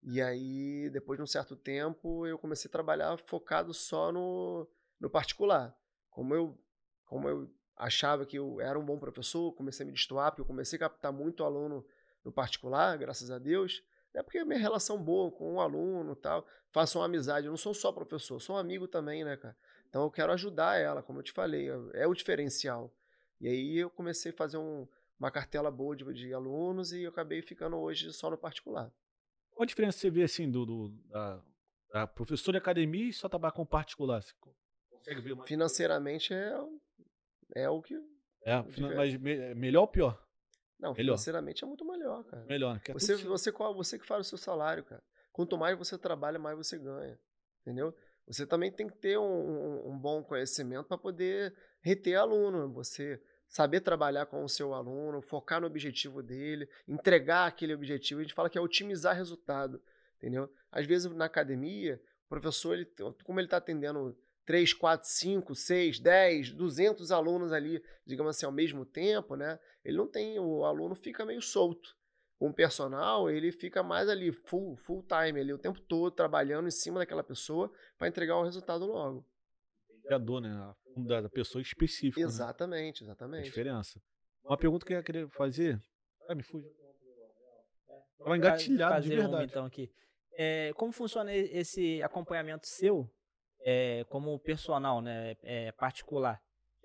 e 0.02 0.22
aí, 0.22 0.90
depois 0.90 1.18
de 1.18 1.24
um 1.24 1.28
certo 1.28 1.56
tempo, 1.56 2.26
eu 2.26 2.38
comecei 2.38 2.68
a 2.68 2.72
trabalhar 2.72 3.18
focado 3.26 3.74
só 3.74 4.12
no, 4.12 4.68
no 5.00 5.10
particular. 5.10 5.76
Como 6.10 6.34
eu, 6.34 6.60
como 7.06 7.30
eu 7.30 7.50
achava 7.78 8.26
que 8.26 8.38
eu 8.38 8.60
era 8.60 8.78
um 8.78 8.86
bom 8.86 8.98
professor, 8.98 9.54
comecei 9.54 9.84
a 9.84 9.88
me 9.88 9.94
destoar, 9.94 10.32
porque 10.32 10.42
eu 10.42 10.46
comecei 10.46 10.78
a 10.78 10.80
captar 10.82 11.14
muito 11.14 11.44
aluno 11.44 11.86
no 12.24 12.32
particular, 12.32 12.98
graças 12.98 13.32
a 13.32 13.38
Deus. 13.38 13.84
É 14.14 14.22
porque 14.22 14.40
a 14.40 14.46
minha 14.46 14.60
relação 14.60 15.02
boa 15.02 15.32
com 15.32 15.56
o 15.56 15.62
aluno 15.62 16.16
tal, 16.16 16.46
faço 16.70 17.00
uma 17.00 17.06
amizade. 17.06 17.48
Eu 17.48 17.52
não 17.52 17.58
sou 17.58 17.74
só 17.74 17.92
professor, 17.92 18.40
sou 18.42 18.56
um 18.56 18.60
amigo 18.60 18.88
também, 18.88 19.24
né, 19.24 19.38
cara? 19.38 19.56
Então 19.94 20.06
eu 20.06 20.10
quero 20.10 20.34
ajudar 20.34 20.80
ela, 20.80 21.04
como 21.04 21.20
eu 21.20 21.24
te 21.24 21.32
falei, 21.32 21.70
é 21.94 22.08
o 22.08 22.16
diferencial. 22.16 22.92
E 23.40 23.48
aí 23.48 23.78
eu 23.78 23.92
comecei 23.92 24.32
a 24.32 24.36
fazer 24.36 24.58
um, 24.58 24.88
uma 25.20 25.30
cartela 25.30 25.70
boa 25.70 25.96
de, 25.96 26.04
de, 26.16 26.34
alunos 26.34 26.92
e 26.92 27.04
eu 27.04 27.12
acabei 27.12 27.44
ficando 27.44 27.78
hoje 27.78 28.12
só 28.12 28.28
no 28.28 28.36
particular. 28.36 28.92
Qual 29.52 29.62
a 29.62 29.68
diferença 29.68 30.00
você 30.00 30.10
vê 30.10 30.24
assim 30.24 30.50
do, 30.50 30.66
do 30.66 30.90
da, 31.12 31.44
da 31.92 32.08
professor 32.08 32.54
de 32.54 32.58
academia 32.58 33.08
e 33.08 33.14
só 33.14 33.30
trabalhar 33.30 33.52
com 33.52 33.64
particular? 33.68 34.24
Você 34.24 34.34
consegue 34.90 35.22
ver 35.22 35.36
mais? 35.36 35.48
Financeiramente 35.48 36.34
é, 36.34 36.56
é 37.58 37.70
o 37.70 37.80
que. 37.80 37.94
É, 38.46 38.64
mas 38.96 39.16
me, 39.16 39.54
melhor 39.54 39.82
ou 39.82 39.88
pior? 39.88 40.28
Não, 40.80 40.96
Melhor. 40.96 41.14
financeiramente 41.14 41.64
é 41.64 41.68
muito 41.68 41.86
melhor, 41.86 42.24
cara. 42.24 42.46
Melhor, 42.46 42.74
né? 42.74 42.80
Porque 42.80 42.92
é 42.92 42.94
Você, 42.96 43.16
você, 43.16 43.52
qual- 43.52 43.76
você 43.76 44.00
que 44.00 44.08
faz 44.08 44.26
o 44.26 44.30
seu 44.30 44.40
salário, 44.40 44.84
cara. 44.84 45.04
Quanto 45.32 45.56
mais 45.56 45.78
você 45.78 46.00
trabalha, 46.00 46.40
mais 46.40 46.58
você 46.58 46.80
ganha. 46.80 47.20
Entendeu? 47.62 47.96
Você 48.28 48.46
também 48.46 48.72
tem 48.72 48.88
que 48.88 48.96
ter 48.98 49.18
um, 49.18 49.90
um- 49.90 49.98
bom 50.00 50.24
conhecimento 50.24 50.86
para 50.86 50.98
poder 50.98 51.54
reter 51.82 52.16
aluno. 52.16 52.72
Você 52.72 53.22
saber 53.48 53.82
trabalhar 53.82 54.26
com 54.26 54.44
o 54.44 54.50
seu 54.50 54.74
aluno, 54.74 55.22
focar 55.22 55.62
no 55.62 55.68
objetivo 55.68 56.24
dele, 56.24 56.68
entregar 56.88 57.48
aquele 57.48 57.74
objetivo. 57.74 58.20
A 58.22 58.24
gente 58.24 58.34
fala 58.34 58.50
que 58.50 58.58
é 58.58 58.62
otimizar 58.62 59.16
resultado. 59.16 59.82
Entendeu? 60.18 60.50
Às 60.72 60.86
vezes 60.86 61.12
na 61.14 61.26
academia, 61.26 62.02
o 62.26 62.30
professor, 62.30 62.74
ele, 62.74 62.86
como 63.24 63.40
ele 63.40 63.48
está 63.48 63.58
atendendo 63.58 64.18
3, 64.46 64.74
4, 64.74 65.08
5, 65.08 65.54
6, 65.54 66.00
10, 66.00 66.52
200 66.52 67.12
alunos 67.12 67.52
ali, 67.52 67.84
digamos 68.06 68.36
assim, 68.36 68.46
ao 68.46 68.52
mesmo 68.52 68.86
tempo, 68.86 69.36
né? 69.36 69.60
Ele 69.84 69.98
não 69.98 70.08
tem, 70.08 70.40
o 70.40 70.64
aluno 70.66 70.96
fica 70.96 71.26
meio 71.26 71.42
solto. 71.42 71.96
O 72.46 72.54
personal, 72.54 73.30
ele 73.30 73.52
fica 73.54 73.82
mais 73.82 74.10
ali, 74.10 74.32
full, 74.32 74.76
full 74.76 75.02
time, 75.04 75.40
ali, 75.40 75.54
o 75.54 75.58
tempo 75.58 75.80
todo, 75.80 76.12
trabalhando 76.14 76.68
em 76.68 76.72
cima 76.72 77.00
daquela 77.00 77.24
pessoa 77.24 77.72
para 77.98 78.08
entregar 78.10 78.36
o 78.36 78.44
resultado 78.44 78.86
logo. 78.86 79.26
criador, 80.04 80.42
né? 80.42 80.50
A 80.50 80.74
fundo 80.94 81.08
da 81.08 81.22
da 81.22 81.30
pessoa 81.30 81.62
específica. 81.62 82.20
né? 82.20 82.26
Exatamente, 82.26 83.02
A 83.02 83.06
exatamente. 83.06 83.46
diferença. 83.46 84.02
Uma 84.44 84.58
pergunta 84.58 84.86
que 84.86 84.92
eu 84.92 84.98
ia 84.98 85.04
querer 85.04 85.30
fazer. 85.30 85.80
Ah, 86.28 86.36
me 86.36 86.44
fuja. 86.44 86.68
Tava 88.18 88.30
Fa- 88.32 88.36
engatilhado 88.38 89.02
de 89.02 89.10
fazer 89.10 89.20
uma, 89.22 89.30
verdade. 89.30 89.52
então, 89.52 89.66
aqui. 89.66 89.90
É, 90.34 90.74
como 90.74 90.92
funciona 90.92 91.34
e- 91.34 91.50
esse 91.58 92.04
acompanhamento 92.04 92.68
seu 92.68 93.10
é, 93.62 94.04
como 94.10 94.38
personal, 94.40 95.02
né, 95.02 95.38
é, 95.44 95.72
particular? 95.72 96.42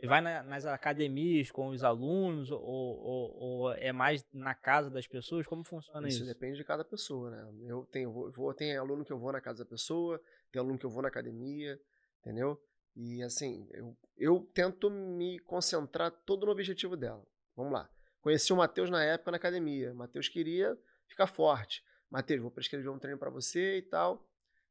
Vai 0.06 0.20
na- 0.20 0.42
nas 0.44 0.64
academias 0.64 1.50
com 1.50 1.68
os 1.68 1.82
alunos 1.82 2.50
ou, 2.52 2.60
ou- 2.60 3.36
ou 3.36 3.72
é 3.72 3.90
mais 3.92 4.24
na 4.32 4.54
casa 4.54 4.88
das 4.90 5.06
pessoas? 5.08 5.46
Como 5.46 5.64
funciona 5.64 6.06
Isso 6.06 6.18
isso? 6.18 6.26
depende 6.26 6.56
de 6.56 6.64
cada 6.64 6.84
pessoa, 6.84 7.30
né? 7.30 7.48
Eu 7.66 7.84
tenho, 7.90 8.12
vou, 8.12 8.30
vou- 8.30 8.54
tem 8.54 8.76
aluno 8.76 9.04
que 9.04 9.12
eu 9.12 9.18
vou 9.18 9.32
na 9.32 9.40
casa 9.40 9.64
da 9.64 9.68
pessoa, 9.68 10.22
tem 10.52 10.60
aluno 10.60 10.78
que 10.78 10.86
eu 10.86 10.90
vou 10.90 11.02
na 11.02 11.08
academia, 11.08 11.80
entendeu? 12.20 12.60
E 12.94 13.22
assim, 13.22 13.68
eu, 13.72 13.96
eu 14.16 14.48
tento 14.54 14.88
me 14.90 15.38
concentrar 15.40 16.10
todo 16.24 16.46
no 16.46 16.52
objetivo 16.52 16.96
dela. 16.96 17.24
Vamos 17.56 17.72
lá. 17.72 17.90
Conheci 18.20 18.52
o 18.52 18.56
Matheus 18.56 18.90
na 18.90 19.02
época 19.02 19.30
na 19.32 19.36
academia. 19.36 19.92
Matheus 19.94 20.28
queria 20.28 20.78
ficar 21.08 21.26
forte. 21.26 21.82
Matheus, 22.10 22.40
vou 22.40 22.50
prescrever 22.50 22.90
um 22.90 22.98
treino 22.98 23.18
pra 23.18 23.30
você 23.30 23.78
e 23.78 23.82
tal. 23.82 24.24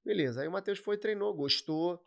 Beleza. 0.06 0.42
Aí 0.42 0.48
o 0.48 0.52
Matheus 0.52 0.80
foi, 0.80 0.98
treinou, 0.98 1.34
gostou. 1.34 2.02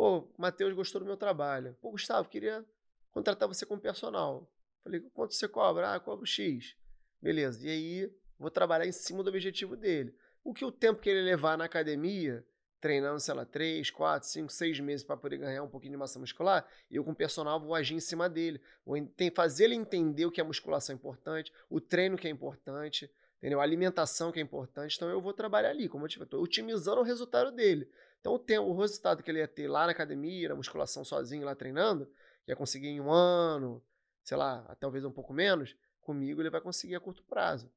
Pô, 0.00 0.26
Matheus 0.38 0.72
gostou 0.72 0.98
do 1.02 1.06
meu 1.06 1.14
trabalho. 1.14 1.76
Pô, 1.78 1.90
Gustavo, 1.90 2.26
queria 2.26 2.64
contratar 3.10 3.46
você 3.46 3.66
como 3.66 3.78
personal. 3.78 4.50
Falei, 4.82 4.98
quanto 5.12 5.34
você 5.34 5.46
cobra? 5.46 5.92
Ah, 5.92 6.00
cobro 6.00 6.24
X. 6.24 6.74
Beleza. 7.20 7.66
E 7.66 7.70
aí, 7.70 8.10
vou 8.38 8.50
trabalhar 8.50 8.86
em 8.86 8.92
cima 8.92 9.22
do 9.22 9.28
objetivo 9.28 9.76
dele. 9.76 10.14
O 10.42 10.54
que 10.54 10.64
o 10.64 10.72
tempo 10.72 11.02
que 11.02 11.10
ele 11.10 11.20
levar 11.20 11.58
na 11.58 11.66
academia, 11.66 12.42
treinando, 12.80 13.20
sei 13.20 13.34
lá, 13.34 13.44
3, 13.44 13.90
4, 13.90 14.26
5, 14.26 14.50
6 14.50 14.80
meses 14.80 15.04
para 15.04 15.18
poder 15.18 15.36
ganhar 15.36 15.62
um 15.62 15.68
pouquinho 15.68 15.92
de 15.92 15.98
massa 15.98 16.18
muscular, 16.18 16.66
eu 16.90 17.04
com 17.04 17.10
o 17.10 17.14
personal 17.14 17.60
vou 17.60 17.74
agir 17.74 17.92
em 17.94 18.00
cima 18.00 18.26
dele. 18.26 18.58
Vou 18.86 18.96
fazer 19.34 19.64
ele 19.64 19.74
entender 19.74 20.24
o 20.24 20.30
que 20.30 20.40
é 20.40 20.44
musculação 20.44 20.94
importante, 20.94 21.52
o 21.68 21.78
treino 21.78 22.16
que 22.16 22.26
é 22.26 22.30
importante, 22.30 23.10
entendeu? 23.36 23.60
A 23.60 23.64
alimentação 23.64 24.32
que 24.32 24.38
é 24.38 24.42
importante. 24.42 24.96
Então 24.96 25.10
eu 25.10 25.20
vou 25.20 25.34
trabalhar 25.34 25.68
ali, 25.68 25.90
como 25.90 26.06
eu 26.06 26.08
estou 26.08 26.42
otimizando 26.42 27.02
o 27.02 27.04
resultado 27.04 27.52
dele. 27.52 27.86
Então 28.20 28.34
o, 28.34 28.38
tempo, 28.38 28.68
o 28.68 28.78
resultado 28.78 29.22
que 29.22 29.30
ele 29.30 29.38
ia 29.38 29.48
ter 29.48 29.66
lá 29.68 29.86
na 29.86 29.92
academia, 29.92 30.50
na 30.50 30.54
musculação 30.54 31.04
sozinho 31.04 31.44
lá 31.44 31.54
treinando, 31.54 32.06
que 32.44 32.52
ia 32.52 32.56
conseguir 32.56 32.88
em 32.88 33.00
um 33.00 33.10
ano, 33.10 33.82
sei 34.22 34.36
lá, 34.36 34.76
talvez 34.78 35.04
um 35.04 35.10
pouco 35.10 35.32
menos, 35.32 35.74
comigo 36.00 36.40
ele 36.40 36.50
vai 36.50 36.60
conseguir 36.60 36.94
a 36.94 37.00
curto 37.00 37.22
prazo. 37.24 37.70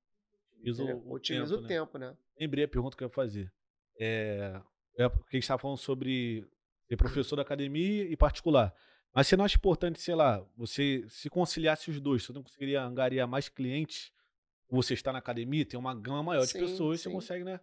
Otimiza 0.52 0.84
entendeu? 0.84 1.04
o, 1.06 1.14
Otimiza 1.14 1.56
tempo, 1.56 1.58
o 1.58 1.62
né? 1.62 1.68
tempo, 1.68 1.98
né? 1.98 2.18
Lembrei 2.40 2.66
a 2.66 2.68
pergunta 2.68 2.98
que 2.98 3.04
eu 3.04 3.08
ia 3.08 3.14
fazer. 3.14 3.52
É, 4.00 4.62
é 4.98 5.10
porque 5.10 5.36
a 5.36 5.38
gente 5.38 5.44
estava 5.44 5.62
falando 5.62 5.78
sobre 5.78 6.48
ser 6.88 6.98
professor 6.98 7.36
da 7.36 7.42
academia 7.42 8.04
e 8.04 8.16
particular. 8.16 8.74
Mas 9.14 9.28
você 9.28 9.38
não 9.38 9.46
acha 9.46 9.58
importante, 9.58 10.02
sei 10.02 10.16
lá, 10.16 10.44
você 10.58 11.06
se 11.08 11.30
conciliasse 11.30 11.90
os 11.90 12.00
dois, 12.00 12.24
você 12.24 12.34
não 12.34 12.42
conseguiria 12.42 12.82
angariar 12.82 13.28
mais 13.28 13.48
clientes? 13.48 14.12
Você 14.70 14.96
está 14.96 15.14
na 15.14 15.20
academia, 15.20 15.66
tem 15.66 15.80
uma 15.80 15.94
gama 15.94 16.24
maior 16.24 16.42
de 16.42 16.52
Sim, 16.52 16.60
pessoas, 16.62 17.00
sim. 17.00 17.10
você 17.10 17.14
consegue, 17.14 17.44
né? 17.44 17.60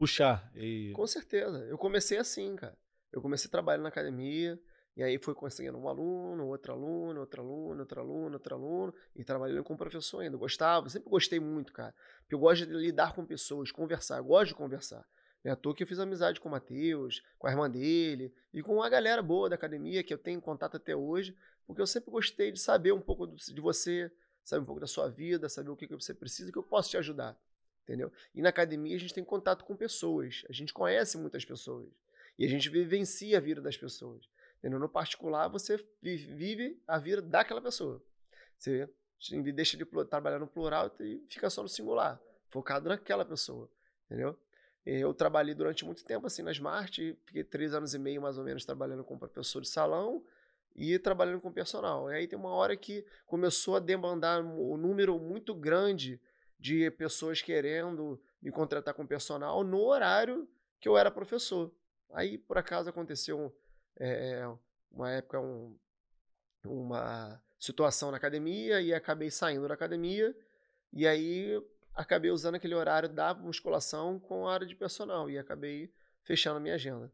Puxar. 0.00 0.50
E... 0.56 0.92
Com 0.96 1.06
certeza. 1.06 1.58
Eu 1.66 1.76
comecei 1.76 2.16
assim, 2.16 2.56
cara. 2.56 2.74
Eu 3.12 3.20
comecei 3.20 3.50
trabalhando 3.50 3.82
na 3.82 3.90
academia, 3.90 4.58
e 4.96 5.02
aí 5.02 5.18
fui 5.18 5.34
conseguindo 5.34 5.76
um 5.76 5.86
aluno, 5.86 6.46
outro 6.46 6.72
aluno, 6.72 7.20
outro 7.20 7.42
aluno, 7.42 7.80
outro 7.80 8.00
aluno, 8.00 8.32
outro 8.32 8.54
aluno, 8.54 8.94
e 9.14 9.22
trabalhando 9.22 9.62
com 9.62 9.76
professor 9.76 10.20
ainda. 10.20 10.36
Eu 10.36 10.38
gostava, 10.38 10.88
sempre 10.88 11.10
gostei 11.10 11.38
muito, 11.38 11.70
cara. 11.70 11.94
Porque 12.20 12.34
eu 12.34 12.38
gosto 12.38 12.64
de 12.64 12.72
lidar 12.72 13.14
com 13.14 13.26
pessoas, 13.26 13.70
conversar, 13.70 14.16
eu 14.16 14.24
gosto 14.24 14.48
de 14.48 14.54
conversar. 14.54 15.06
É 15.44 15.50
à 15.50 15.56
toa 15.56 15.74
que 15.74 15.82
eu 15.82 15.86
fiz 15.86 15.98
amizade 15.98 16.40
com 16.40 16.48
o 16.48 16.52
Matheus, 16.52 17.22
com 17.38 17.46
a 17.46 17.50
irmã 17.50 17.68
dele, 17.68 18.32
e 18.54 18.62
com 18.62 18.82
a 18.82 18.88
galera 18.88 19.20
boa 19.20 19.50
da 19.50 19.56
academia, 19.56 20.02
que 20.02 20.14
eu 20.14 20.18
tenho 20.18 20.40
contato 20.40 20.78
até 20.78 20.96
hoje, 20.96 21.36
porque 21.66 21.82
eu 21.82 21.86
sempre 21.86 22.10
gostei 22.10 22.50
de 22.50 22.58
saber 22.58 22.92
um 22.92 23.02
pouco 23.02 23.26
de 23.26 23.60
você, 23.60 24.10
saber 24.42 24.62
um 24.62 24.66
pouco 24.66 24.80
da 24.80 24.86
sua 24.86 25.10
vida, 25.10 25.46
saber 25.46 25.68
o 25.68 25.76
que, 25.76 25.86
que 25.86 25.94
você 25.94 26.14
precisa, 26.14 26.50
que 26.50 26.56
eu 26.56 26.62
posso 26.62 26.88
te 26.88 26.96
ajudar. 26.96 27.38
Entendeu? 27.82 28.12
E 28.34 28.40
na 28.42 28.50
academia 28.50 28.94
a 28.96 28.98
gente 29.00 29.14
tem 29.14 29.24
contato 29.24 29.64
com 29.64 29.74
pessoas, 29.76 30.44
a 30.48 30.52
gente 30.52 30.72
conhece 30.72 31.18
muitas 31.18 31.44
pessoas. 31.44 31.88
E 32.38 32.44
a 32.44 32.48
gente 32.48 32.68
vivencia 32.68 33.38
a 33.38 33.40
vida 33.40 33.60
das 33.60 33.76
pessoas. 33.76 34.28
Entendeu? 34.58 34.78
No 34.78 34.88
particular, 34.88 35.48
você 35.48 35.76
vi- 36.00 36.16
vive 36.16 36.80
a 36.86 36.98
vida 36.98 37.20
daquela 37.20 37.60
pessoa. 37.60 38.02
Você 38.56 38.88
deixa 39.52 39.76
de 39.76 39.84
trabalhar 40.06 40.38
no 40.38 40.46
plural 40.46 40.90
e 41.00 41.22
fica 41.28 41.50
só 41.50 41.62
no 41.62 41.68
singular, 41.68 42.20
focado 42.48 42.88
naquela 42.88 43.24
pessoa. 43.24 43.68
Entendeu? 44.06 44.38
Eu 44.84 45.12
trabalhei 45.12 45.54
durante 45.54 45.84
muito 45.84 46.04
tempo 46.04 46.26
assim 46.26 46.42
na 46.42 46.52
Smart, 46.52 47.18
fiquei 47.26 47.44
três 47.44 47.74
anos 47.74 47.92
e 47.94 47.98
meio 47.98 48.22
mais 48.22 48.38
ou 48.38 48.44
menos 48.44 48.64
trabalhando 48.64 49.04
como 49.04 49.20
professor 49.20 49.60
de 49.60 49.68
salão 49.68 50.24
e 50.74 50.98
trabalhando 50.98 51.40
com 51.40 51.52
personal. 51.52 52.10
E 52.10 52.14
aí 52.14 52.26
tem 52.26 52.38
uma 52.38 52.50
hora 52.50 52.74
que 52.76 53.04
começou 53.26 53.76
a 53.76 53.80
demandar 53.80 54.42
um 54.42 54.76
número 54.78 55.18
muito 55.18 55.54
grande 55.54 56.18
de 56.60 56.90
pessoas 56.92 57.40
querendo 57.40 58.20
me 58.40 58.50
contratar 58.52 58.92
com 58.94 59.06
personal 59.06 59.64
no 59.64 59.80
horário 59.80 60.46
que 60.78 60.88
eu 60.88 60.96
era 60.96 61.10
professor. 61.10 61.74
Aí, 62.12 62.36
por 62.38 62.58
acaso, 62.58 62.90
aconteceu 62.90 63.52
é, 63.98 64.42
uma 64.90 65.10
época, 65.10 65.40
um- 65.40 65.76
uma 66.64 67.42
situação 67.58 68.10
na 68.10 68.16
academia 68.16 68.80
e 68.80 68.92
acabei 68.94 69.30
saindo 69.30 69.66
da 69.68 69.74
academia 69.74 70.34
e 70.92 71.06
aí 71.06 71.62
acabei 71.94 72.30
usando 72.30 72.54
aquele 72.54 72.74
horário 72.74 73.08
da 73.08 73.34
musculação 73.34 74.18
com 74.18 74.48
a 74.48 74.54
área 74.54 74.66
de 74.66 74.74
personal 74.74 75.28
e 75.30 75.38
acabei 75.38 75.92
fechando 76.24 76.58
a 76.58 76.60
minha 76.60 76.74
agenda. 76.74 77.12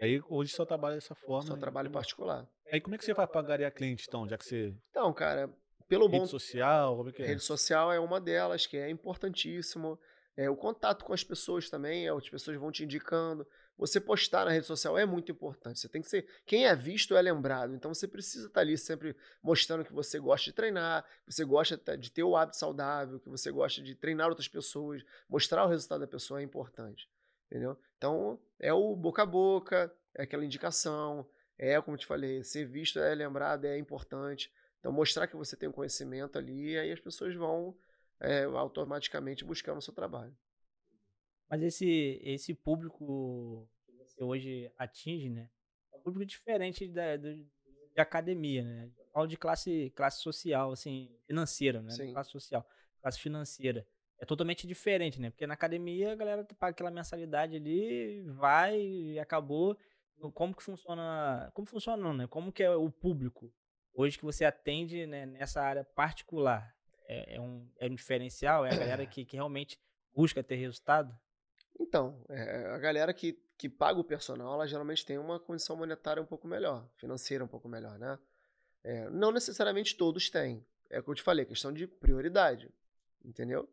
Aí 0.00 0.20
hoje 0.28 0.52
só 0.52 0.64
trabalha 0.64 0.96
dessa 0.96 1.14
forma. 1.14 1.46
Só 1.46 1.54
né? 1.54 1.60
trabalho 1.60 1.90
particular. 1.90 2.48
Aí 2.72 2.80
como 2.80 2.94
é 2.94 2.98
que 2.98 3.04
você 3.04 3.14
vai 3.14 3.26
para 3.26 3.40
angariar 3.40 3.72
cliente, 3.72 4.06
então? 4.08 4.28
Já 4.28 4.36
que 4.36 4.44
você. 4.44 4.74
Então, 4.90 5.12
cara, 5.12 5.48
pelo 5.92 6.08
bom 6.08 6.18
Rede 6.18 6.30
social, 6.30 6.96
como 6.96 7.08
é 7.08 7.12
que 7.12 7.22
é? 7.22 7.26
Rede 7.26 7.42
social 7.42 7.92
é 7.92 8.00
uma 8.00 8.20
delas, 8.20 8.66
que 8.66 8.76
é 8.76 8.88
importantíssimo. 8.88 9.98
É, 10.34 10.48
o 10.48 10.56
contato 10.56 11.04
com 11.04 11.12
as 11.12 11.22
pessoas 11.22 11.68
também, 11.68 12.06
é, 12.06 12.10
as 12.10 12.28
pessoas 12.28 12.56
vão 12.56 12.72
te 12.72 12.82
indicando. 12.82 13.46
Você 13.76 14.00
postar 14.00 14.44
na 14.46 14.50
rede 14.50 14.66
social 14.66 14.96
é 14.96 15.04
muito 15.04 15.30
importante. 15.30 15.78
Você 15.78 15.88
tem 15.88 16.00
que 16.00 16.08
ser. 16.08 16.26
Quem 16.46 16.66
é 16.66 16.74
visto 16.74 17.14
é 17.16 17.20
lembrado. 17.20 17.74
Então 17.74 17.92
você 17.92 18.08
precisa 18.08 18.46
estar 18.46 18.60
ali 18.60 18.78
sempre 18.78 19.14
mostrando 19.42 19.84
que 19.84 19.92
você 19.92 20.18
gosta 20.18 20.44
de 20.46 20.52
treinar, 20.54 21.04
que 21.26 21.32
você 21.34 21.44
gosta 21.44 21.76
ta- 21.76 21.96
de 21.96 22.10
ter 22.10 22.22
o 22.22 22.34
hábito 22.36 22.56
saudável, 22.56 23.20
que 23.20 23.28
você 23.28 23.50
gosta 23.50 23.82
de 23.82 23.94
treinar 23.94 24.28
outras 24.28 24.48
pessoas. 24.48 25.02
Mostrar 25.28 25.64
o 25.64 25.68
resultado 25.68 26.00
da 26.00 26.06
pessoa 26.06 26.40
é 26.40 26.44
importante. 26.44 27.08
Entendeu? 27.50 27.78
Então 27.98 28.40
é 28.58 28.72
o 28.72 28.96
boca 28.96 29.22
a 29.22 29.26
boca, 29.26 29.92
é 30.14 30.22
aquela 30.22 30.44
indicação, 30.44 31.28
é 31.58 31.78
como 31.82 31.94
eu 31.94 31.98
te 32.00 32.06
falei, 32.06 32.42
ser 32.42 32.64
visto 32.66 32.98
é 32.98 33.14
lembrado, 33.14 33.66
é 33.66 33.76
importante. 33.76 34.50
Então, 34.82 34.90
mostrar 34.90 35.28
que 35.28 35.36
você 35.36 35.56
tem 35.56 35.68
um 35.68 35.72
conhecimento 35.72 36.36
ali, 36.36 36.76
aí 36.76 36.90
as 36.90 36.98
pessoas 36.98 37.36
vão 37.36 37.78
é, 38.18 38.42
automaticamente 38.42 39.44
buscar 39.44 39.74
o 39.74 39.80
seu 39.80 39.94
trabalho. 39.94 40.36
Mas 41.48 41.62
esse, 41.62 42.20
esse 42.24 42.52
público 42.52 43.68
que 43.86 43.92
você 43.92 44.24
hoje 44.24 44.72
atinge, 44.76 45.30
né? 45.30 45.48
É 45.92 45.96
um 45.96 46.00
público 46.00 46.26
diferente 46.26 46.88
da, 46.88 47.16
do, 47.16 47.32
de 47.32 48.00
academia, 48.00 48.64
né? 48.64 48.90
Falo 49.12 49.28
de 49.28 49.36
classe, 49.36 49.92
classe 49.94 50.20
social, 50.20 50.72
assim, 50.72 51.16
financeira, 51.28 51.80
né? 51.80 51.92
Sim. 51.92 52.12
Classe 52.12 52.32
social, 52.32 52.66
classe 53.00 53.20
financeira. 53.20 53.86
É 54.18 54.24
totalmente 54.24 54.66
diferente, 54.66 55.20
né? 55.20 55.30
Porque 55.30 55.46
na 55.46 55.54
academia 55.54 56.10
a 56.10 56.16
galera 56.16 56.44
paga 56.58 56.72
aquela 56.72 56.90
mensalidade 56.90 57.54
ali, 57.54 58.20
vai 58.22 58.80
e 58.80 59.18
acabou. 59.20 59.78
Como 60.34 60.56
que 60.56 60.62
funciona? 60.62 61.52
Como 61.54 61.68
funciona, 61.68 62.02
não, 62.02 62.12
né? 62.12 62.26
Como 62.26 62.50
que 62.50 62.64
é 62.64 62.74
o 62.74 62.90
público 62.90 63.52
hoje 63.94 64.18
que 64.18 64.24
você 64.24 64.44
atende 64.44 65.06
né, 65.06 65.26
nessa 65.26 65.62
área 65.62 65.84
particular? 65.84 66.74
É, 67.06 67.36
é 67.36 67.40
um, 67.40 67.68
é 67.78 67.86
um 67.86 67.94
diferencial? 67.94 68.64
É 68.64 68.72
a 68.72 68.78
galera 68.78 69.06
que, 69.06 69.24
que 69.24 69.36
realmente 69.36 69.78
busca 70.14 70.42
ter 70.42 70.56
resultado? 70.56 71.16
Então, 71.78 72.24
é, 72.28 72.66
a 72.66 72.78
galera 72.78 73.12
que, 73.12 73.38
que 73.58 73.68
paga 73.68 73.98
o 73.98 74.04
personal, 74.04 74.54
ela 74.54 74.66
geralmente 74.66 75.04
tem 75.04 75.18
uma 75.18 75.38
condição 75.38 75.76
monetária 75.76 76.22
um 76.22 76.26
pouco 76.26 76.46
melhor, 76.46 76.88
financeira 76.96 77.44
um 77.44 77.48
pouco 77.48 77.68
melhor, 77.68 77.98
né? 77.98 78.18
É, 78.84 79.08
não 79.10 79.30
necessariamente 79.30 79.96
todos 79.96 80.28
têm. 80.28 80.64
é 80.90 80.98
o 80.98 81.02
que 81.02 81.10
eu 81.10 81.14
te 81.14 81.22
falei, 81.22 81.44
questão 81.44 81.72
de 81.72 81.86
prioridade. 81.86 82.70
Entendeu? 83.24 83.68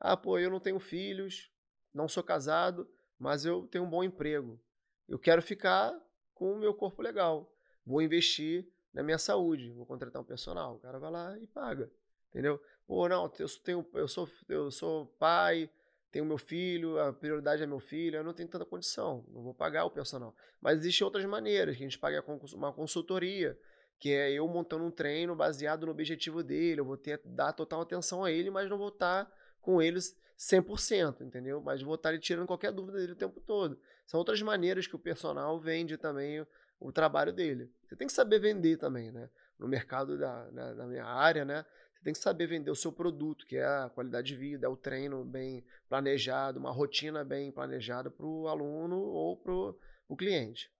Ah, 0.00 0.16
pô, 0.16 0.38
eu 0.38 0.50
não 0.50 0.60
tenho 0.60 0.78
filhos, 0.78 1.50
não 1.92 2.08
sou 2.08 2.22
casado, 2.22 2.88
mas 3.18 3.44
eu 3.44 3.66
tenho 3.66 3.84
um 3.84 3.90
bom 3.90 4.02
emprego. 4.02 4.60
Eu 5.08 5.18
quero 5.18 5.42
ficar 5.42 5.96
com 6.34 6.52
o 6.52 6.58
meu 6.58 6.74
corpo 6.74 7.02
legal. 7.02 7.52
Vou 7.84 8.02
investir 8.02 8.68
na 8.92 9.02
minha 9.02 9.18
saúde, 9.18 9.72
vou 9.72 9.86
contratar 9.86 10.20
um 10.20 10.24
personal. 10.24 10.76
O 10.76 10.78
cara 10.78 10.98
vai 10.98 11.10
lá 11.10 11.38
e 11.38 11.46
paga. 11.46 11.90
Entendeu? 12.30 12.60
Pô, 12.86 13.08
não, 13.08 13.30
eu, 13.38 13.48
tenho, 13.62 13.86
eu, 13.94 14.08
sou, 14.08 14.28
eu 14.48 14.70
sou 14.70 15.06
pai, 15.18 15.70
tenho 16.10 16.24
meu 16.24 16.38
filho, 16.38 16.98
a 16.98 17.12
prioridade 17.12 17.62
é 17.62 17.66
meu 17.66 17.80
filho, 17.80 18.16
eu 18.16 18.24
não 18.24 18.32
tenho 18.32 18.48
tanta 18.48 18.64
condição, 18.64 19.24
não 19.28 19.42
vou 19.42 19.54
pagar 19.54 19.84
o 19.84 19.90
personal. 19.90 20.34
Mas 20.60 20.78
existem 20.78 21.04
outras 21.04 21.24
maneiras, 21.24 21.76
que 21.76 21.82
a 21.82 21.86
gente 21.86 21.98
paga 21.98 22.24
uma 22.54 22.72
consultoria, 22.72 23.58
que 23.98 24.10
é 24.10 24.32
eu 24.32 24.46
montando 24.46 24.84
um 24.84 24.90
treino 24.90 25.34
baseado 25.34 25.84
no 25.86 25.92
objetivo 25.92 26.42
dele, 26.42 26.80
eu 26.80 26.84
vou 26.84 26.96
ter 26.96 27.20
dar 27.24 27.52
total 27.52 27.80
atenção 27.82 28.24
a 28.24 28.30
ele, 28.30 28.50
mas 28.50 28.70
não 28.70 28.78
vou 28.78 28.88
estar 28.88 29.30
com 29.60 29.82
eles 29.82 30.16
100%, 30.38 31.22
entendeu? 31.22 31.60
Mas 31.60 31.82
vou 31.82 31.96
estar 31.96 32.16
tirando 32.18 32.46
qualquer 32.46 32.72
dúvida 32.72 32.98
dele 32.98 33.12
o 33.12 33.16
tempo 33.16 33.40
todo. 33.40 33.78
São 34.06 34.18
outras 34.18 34.40
maneiras 34.40 34.86
que 34.86 34.96
o 34.96 34.98
personal 34.98 35.58
vende 35.60 35.96
também 35.96 36.46
o, 36.78 36.92
trabalho 36.92 37.32
dele. 37.32 37.72
Você 37.84 37.96
tem 37.96 38.06
que 38.06 38.12
saber 38.12 38.38
vender 38.38 38.76
também, 38.76 39.10
né? 39.10 39.28
No 39.58 39.66
mercado 39.66 40.18
da, 40.18 40.50
na, 40.52 40.74
na 40.74 40.86
minha 40.86 41.04
área, 41.04 41.44
né? 41.44 41.64
Você 41.92 42.04
tem 42.04 42.12
que 42.12 42.18
saber 42.18 42.46
vender 42.46 42.70
o 42.70 42.76
seu 42.76 42.92
produto, 42.92 43.44
que 43.46 43.56
é 43.56 43.64
a 43.64 43.90
qualidade 43.92 44.28
de 44.28 44.36
vida, 44.36 44.66
é 44.66 44.68
o 44.68 44.76
treino 44.76 45.24
bem 45.24 45.64
planejado, 45.88 46.60
uma 46.60 46.70
rotina 46.70 47.24
bem 47.24 47.50
planejada 47.50 48.10
para 48.10 48.24
o 48.24 48.46
aluno 48.46 49.00
ou 49.00 49.36
para 49.36 49.52
o 49.52 50.16
cliente. 50.16 50.70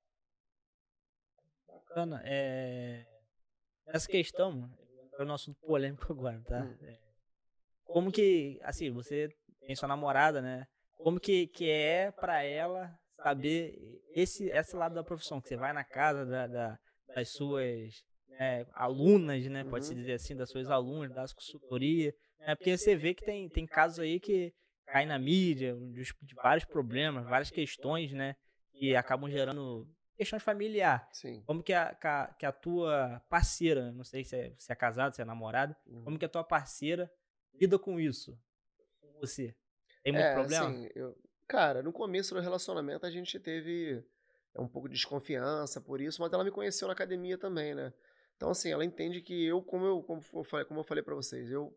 Bacana. 1.66 2.22
É... 2.24 3.04
Essa 3.86 4.06
questão, 4.06 4.70
é 5.18 5.22
o 5.22 5.26
nosso 5.26 5.54
polêmico 5.54 6.06
agora, 6.12 6.40
tá? 6.46 6.62
Hum. 6.62 6.76
É... 6.82 6.98
Como 7.84 8.12
que, 8.12 8.60
assim, 8.62 8.90
você 8.90 9.28
tem 9.60 9.74
sua 9.74 9.88
namorada, 9.88 10.40
né? 10.40 10.68
Como 10.94 11.18
que, 11.18 11.46
que 11.48 11.68
é 11.70 12.10
para 12.10 12.42
ela 12.42 12.96
saber 13.22 13.78
esse, 14.14 14.48
esse 14.50 14.76
lado 14.76 14.94
da 14.94 15.04
profissão, 15.04 15.40
que 15.40 15.48
você 15.48 15.56
vai 15.56 15.72
na 15.72 15.84
casa 15.84 16.24
da, 16.24 16.46
da 16.46 16.78
das 17.14 17.30
suas 17.30 18.04
é, 18.38 18.66
alunas, 18.72 19.44
né? 19.46 19.62
Uhum. 19.64 19.70
Pode-se 19.70 19.94
dizer 19.94 20.14
assim, 20.14 20.36
das 20.36 20.50
suas 20.50 20.70
alunas, 20.70 21.14
das 21.14 21.32
consultoria. 21.32 22.14
É 22.40 22.54
porque 22.54 22.76
você 22.76 22.94
vê 22.94 23.14
que 23.14 23.24
tem, 23.24 23.48
tem 23.48 23.66
casos 23.66 23.98
aí 23.98 24.20
que 24.20 24.52
caem 24.86 25.06
na 25.06 25.18
mídia, 25.18 25.74
de, 25.74 26.02
de 26.22 26.34
vários 26.34 26.64
problemas, 26.64 27.24
várias 27.24 27.50
questões, 27.50 28.12
né? 28.12 28.36
Que 28.70 28.94
acabam 28.94 29.30
gerando 29.30 29.88
questões 30.16 30.42
familiares. 30.42 31.06
Sim. 31.12 31.42
Como 31.46 31.62
que 31.62 31.72
a, 31.72 31.94
que 32.38 32.46
a, 32.46 32.52
tua 32.52 33.20
parceira, 33.28 33.92
não 33.92 34.04
sei 34.04 34.24
se 34.24 34.36
é, 34.36 34.52
se 34.56 34.72
é 34.72 34.74
casado, 34.76 35.14
se 35.14 35.22
é 35.22 35.24
namorada, 35.24 35.76
uhum. 35.86 36.04
como 36.04 36.18
que 36.18 36.24
a 36.24 36.28
tua 36.28 36.44
parceira 36.44 37.10
lida 37.54 37.78
com 37.78 37.98
isso? 37.98 38.38
Com 39.00 39.12
você? 39.20 39.54
Tem 40.02 40.12
muito 40.12 40.24
é, 40.24 40.34
problema? 40.34 40.68
Assim, 40.68 40.88
eu, 40.94 41.16
cara, 41.48 41.82
no 41.82 41.92
começo 41.92 42.34
do 42.34 42.40
relacionamento 42.40 43.06
a 43.06 43.10
gente 43.10 43.40
teve 43.40 44.04
um 44.56 44.68
pouco 44.68 44.88
de 44.88 44.94
desconfiança 44.94 45.80
por 45.80 46.00
isso, 46.00 46.20
mas 46.20 46.32
ela 46.32 46.44
me 46.44 46.50
conheceu 46.50 46.86
na 46.86 46.92
academia 46.92 47.38
também, 47.38 47.74
né? 47.74 47.92
Então, 48.36 48.50
assim, 48.50 48.70
ela 48.70 48.84
entende 48.84 49.20
que 49.20 49.46
eu, 49.46 49.62
como 49.62 49.84
eu, 49.84 50.02
como 50.02 50.22
eu 50.32 50.44
falei, 50.44 50.64
como 50.64 50.80
eu 50.80 50.84
falei 50.84 51.02
para 51.02 51.14
vocês, 51.14 51.50
eu 51.50 51.76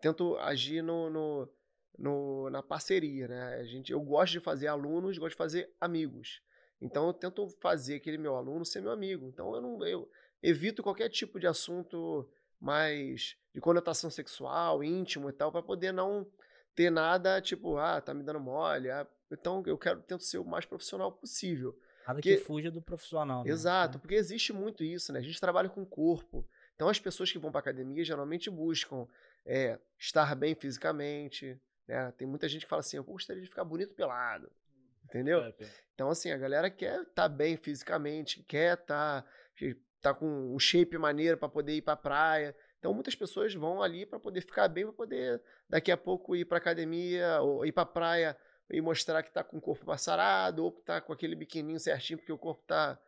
tento 0.00 0.36
agir 0.38 0.82
no, 0.82 1.08
no, 1.08 1.48
no, 1.96 2.50
na 2.50 2.62
parceria, 2.62 3.28
né? 3.28 3.54
A 3.56 3.64
gente, 3.64 3.92
eu 3.92 4.00
gosto 4.00 4.32
de 4.32 4.40
fazer 4.40 4.66
alunos, 4.66 5.18
gosto 5.18 5.32
de 5.32 5.36
fazer 5.36 5.72
amigos. 5.80 6.42
Então, 6.80 7.06
eu 7.06 7.12
tento 7.12 7.48
fazer 7.60 7.96
aquele 7.96 8.18
meu 8.18 8.34
aluno 8.34 8.64
ser 8.64 8.80
meu 8.80 8.90
amigo. 8.90 9.28
Então, 9.28 9.54
eu 9.54 9.60
não 9.60 9.86
eu 9.86 10.10
evito 10.42 10.82
qualquer 10.82 11.10
tipo 11.10 11.38
de 11.38 11.46
assunto 11.46 12.28
mais 12.58 13.36
de 13.54 13.60
conotação 13.60 14.10
sexual, 14.10 14.82
íntimo 14.82 15.28
e 15.28 15.32
tal, 15.32 15.52
para 15.52 15.62
poder 15.62 15.92
não 15.92 16.26
ter 16.74 16.90
nada 16.90 17.40
tipo, 17.40 17.76
ah, 17.76 18.00
tá 18.00 18.14
me 18.14 18.22
dando 18.22 18.40
mole. 18.40 18.90
Ah, 18.90 19.06
então, 19.30 19.62
eu 19.66 19.78
quero 19.78 20.00
tento 20.02 20.24
ser 20.24 20.38
o 20.38 20.44
mais 20.44 20.64
profissional 20.64 21.12
possível. 21.12 21.78
Nada 22.06 22.14
porque, 22.14 22.36
que 22.36 22.42
fuja 22.42 22.70
do 22.70 22.82
profissional. 22.82 23.44
Né? 23.44 23.50
Exato, 23.50 23.98
porque 23.98 24.14
existe 24.14 24.52
muito 24.52 24.82
isso, 24.82 25.12
né? 25.12 25.20
A 25.20 25.22
gente 25.22 25.40
trabalha 25.40 25.68
com 25.68 25.82
o 25.82 25.86
corpo. 25.86 26.48
Então 26.74 26.88
as 26.88 26.98
pessoas 26.98 27.30
que 27.30 27.38
vão 27.38 27.52
para 27.52 27.60
academia 27.60 28.02
geralmente 28.02 28.48
buscam 28.48 29.06
é, 29.44 29.78
estar 29.98 30.34
bem 30.34 30.54
fisicamente. 30.54 31.60
Né? 31.86 32.10
Tem 32.12 32.26
muita 32.26 32.48
gente 32.48 32.62
que 32.62 32.68
fala 32.68 32.80
assim: 32.80 32.96
eu 32.96 33.04
gostaria 33.04 33.42
de 33.42 33.48
ficar 33.48 33.64
bonito 33.64 33.94
pelado. 33.94 34.50
Entendeu? 35.04 35.40
É, 35.42 35.54
então, 35.94 36.08
assim, 36.08 36.30
a 36.30 36.38
galera 36.38 36.70
quer 36.70 37.02
estar 37.02 37.10
tá 37.14 37.28
bem 37.28 37.56
fisicamente, 37.56 38.42
quer 38.44 38.78
estar 38.78 39.22
tá, 39.22 39.28
tá 40.00 40.14
com 40.14 40.54
um 40.54 40.58
shape 40.58 40.96
maneiro 40.96 41.36
para 41.36 41.48
poder 41.48 41.74
ir 41.74 41.82
para 41.82 41.96
praia. 41.96 42.56
Então, 42.80 42.94
muitas 42.94 43.14
pessoas 43.14 43.54
vão 43.54 43.82
ali 43.82 44.06
para 44.06 44.18
poder 44.18 44.40
ficar 44.40 44.66
bem, 44.66 44.86
para 44.86 44.94
poder 44.94 45.42
daqui 45.68 45.92
a 45.92 45.98
pouco 45.98 46.34
ir 46.34 46.46
para 46.46 46.56
academia 46.56 47.40
ou 47.42 47.64
ir 47.64 47.72
para 47.72 47.84
praia 47.84 48.36
e 48.70 48.80
mostrar 48.80 49.22
que 49.22 49.30
tá 49.30 49.44
com 49.44 49.58
o 49.58 49.60
corpo 49.60 49.84
passarado, 49.84 50.64
ou 50.64 50.72
que 50.72 50.80
tá 50.80 50.98
com 50.98 51.12
aquele 51.12 51.36
biquininho 51.36 51.78
certinho 51.78 52.18
porque 52.18 52.32
o 52.32 52.38
corpo 52.38 52.62
tá, 52.66 52.98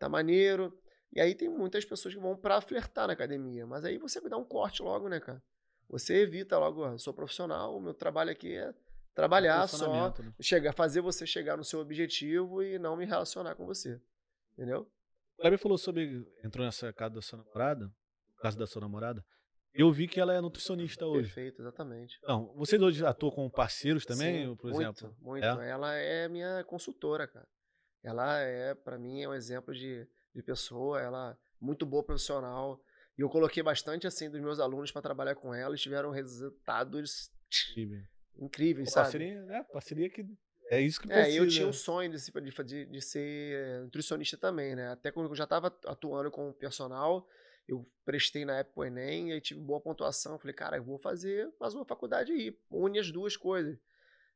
tá 0.00 0.08
maneiro. 0.08 0.76
E 1.12 1.20
aí 1.20 1.34
tem 1.34 1.48
muitas 1.48 1.84
pessoas 1.84 2.12
que 2.12 2.20
vão 2.20 2.36
para 2.36 2.60
flertar 2.60 3.06
na 3.06 3.12
academia, 3.12 3.64
mas 3.66 3.84
aí 3.84 3.98
você 3.98 4.20
dá 4.28 4.36
um 4.36 4.44
corte 4.44 4.82
logo, 4.82 5.08
né, 5.08 5.20
cara? 5.20 5.40
Você 5.88 6.22
evita 6.22 6.58
logo, 6.58 6.84
ah, 6.84 6.98
sou 6.98 7.14
profissional, 7.14 7.76
o 7.76 7.80
meu 7.80 7.94
trabalho 7.94 8.30
aqui 8.30 8.56
é 8.56 8.74
trabalhar 9.14 9.68
só, 9.68 9.92
né? 9.92 10.32
chegar, 10.40 10.72
fazer 10.72 11.00
você 11.00 11.26
chegar 11.26 11.56
no 11.56 11.64
seu 11.64 11.80
objetivo 11.80 12.62
e 12.62 12.78
não 12.78 12.96
me 12.96 13.04
relacionar 13.04 13.54
com 13.54 13.66
você. 13.66 14.00
Entendeu? 14.52 14.88
O 15.36 15.40
Kleber 15.40 15.58
falou 15.58 15.78
sobre. 15.78 16.26
Entrou 16.44 16.64
nessa 16.64 16.92
casa 16.92 17.16
da 17.16 17.22
sua 17.22 17.38
namorada, 17.38 17.92
casa 18.40 18.58
da 18.58 18.66
sua 18.66 18.80
namorada. 18.80 19.24
Eu 19.72 19.92
vi 19.92 20.08
que 20.08 20.18
ela 20.18 20.34
é 20.34 20.40
nutricionista 20.40 21.06
hoje. 21.06 21.28
Perfeito, 21.28 21.62
exatamente. 21.62 22.18
Então, 22.22 22.52
vocês 22.56 22.80
hoje 22.82 23.04
atuam 23.06 23.30
como 23.30 23.50
parceiros 23.50 24.04
também, 24.04 24.48
Sim, 24.48 24.56
por 24.56 24.72
muito, 24.72 24.82
exemplo? 24.82 25.16
Muito, 25.20 25.44
é? 25.44 25.70
Ela 25.70 25.94
é 25.94 26.28
minha 26.28 26.64
consultora, 26.64 27.28
cara. 27.28 27.46
Ela 28.02 28.38
é, 28.40 28.74
para 28.74 28.98
mim, 28.98 29.22
é 29.22 29.28
um 29.28 29.34
exemplo 29.34 29.72
de, 29.72 30.06
de 30.34 30.42
pessoa, 30.42 31.00
ela 31.00 31.32
é 31.32 31.64
muito 31.64 31.86
boa 31.86 32.02
profissional. 32.02 32.82
E 33.16 33.20
eu 33.20 33.28
coloquei 33.28 33.62
bastante, 33.62 34.06
assim, 34.06 34.28
dos 34.28 34.40
meus 34.40 34.58
alunos 34.58 34.90
para 34.90 35.02
trabalhar 35.02 35.36
com 35.36 35.54
ela, 35.54 35.74
e 35.74 35.78
tiveram 35.78 36.10
resultados 36.10 37.30
Incrível. 37.70 38.02
incríveis, 38.38 38.90
sabe? 38.90 39.04
Parceria, 39.04 39.42
né? 39.42 39.66
Parceria 39.72 40.10
que 40.10 40.26
é 40.70 40.80
isso 40.80 41.00
que 41.00 41.08
precisa. 41.08 41.36
É, 41.36 41.40
eu 41.40 41.48
tinha 41.48 41.66
um 41.66 41.72
sonho 41.72 42.10
de, 42.10 42.64
de, 42.64 42.86
de 42.86 43.02
ser 43.02 43.82
nutricionista 43.82 44.36
também, 44.36 44.74
né? 44.76 44.88
Até 44.88 45.10
quando 45.10 45.28
eu 45.28 45.34
já 45.34 45.44
estava 45.44 45.66
atuando 45.84 46.30
com 46.30 46.52
personal, 46.52 47.26
eu 47.72 47.86
prestei 48.04 48.44
na 48.44 48.58
época 48.58 48.80
o 48.80 48.84
Enem 48.84 49.32
e 49.32 49.40
tive 49.40 49.60
boa 49.60 49.80
pontuação. 49.80 50.38
Falei, 50.38 50.54
cara, 50.54 50.76
eu 50.76 50.84
vou 50.84 50.98
fazer 50.98 51.52
mais 51.60 51.74
uma 51.74 51.84
faculdade 51.84 52.32
aí, 52.32 52.56
une 52.70 52.98
as 52.98 53.10
duas 53.10 53.36
coisas. 53.36 53.78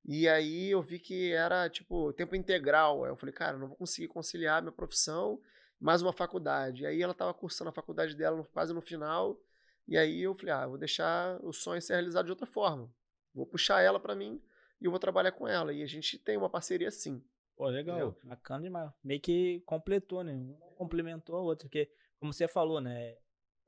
E 0.04 0.28
aí 0.28 0.70
eu 0.70 0.82
vi 0.82 0.98
que 0.98 1.32
era, 1.32 1.68
tipo, 1.68 2.12
tempo 2.12 2.36
integral. 2.36 3.04
Aí 3.04 3.10
eu 3.10 3.16
falei, 3.16 3.34
cara, 3.34 3.56
não 3.56 3.68
vou 3.68 3.76
conseguir 3.76 4.08
conciliar 4.08 4.60
minha 4.62 4.72
profissão 4.72 5.40
mais 5.80 6.02
uma 6.02 6.12
faculdade. 6.12 6.82
E 6.82 6.86
aí 6.86 7.02
ela 7.02 7.12
estava 7.12 7.34
cursando 7.34 7.70
a 7.70 7.72
faculdade 7.72 8.14
dela 8.14 8.42
quase 8.52 8.72
no 8.72 8.80
final. 8.80 9.38
E 9.86 9.96
aí 9.96 10.22
eu 10.22 10.34
falei, 10.34 10.54
ah, 10.54 10.66
vou 10.66 10.78
deixar 10.78 11.38
o 11.44 11.52
sonho 11.52 11.80
ser 11.80 11.94
realizado 11.94 12.26
de 12.26 12.30
outra 12.30 12.46
forma. 12.46 12.90
Vou 13.34 13.46
puxar 13.46 13.82
ela 13.82 13.98
para 13.98 14.14
mim 14.14 14.40
e 14.80 14.84
eu 14.84 14.90
vou 14.90 15.00
trabalhar 15.00 15.32
com 15.32 15.48
ela. 15.48 15.72
E 15.72 15.82
a 15.82 15.86
gente 15.86 16.18
tem 16.18 16.36
uma 16.36 16.48
parceria 16.48 16.88
assim. 16.88 17.22
Pô, 17.56 17.66
legal. 17.66 17.96
Entendeu? 17.96 18.18
Bacana 18.24 18.62
demais. 18.62 18.90
Meio 19.02 19.20
que 19.20 19.60
completou, 19.66 20.22
né? 20.22 20.32
Um 20.32 20.74
complementou 20.76 21.36
a 21.36 21.40
outro. 21.40 21.68
Porque, 21.68 21.90
como 22.18 22.32
você 22.32 22.48
falou, 22.48 22.80
né? 22.80 23.16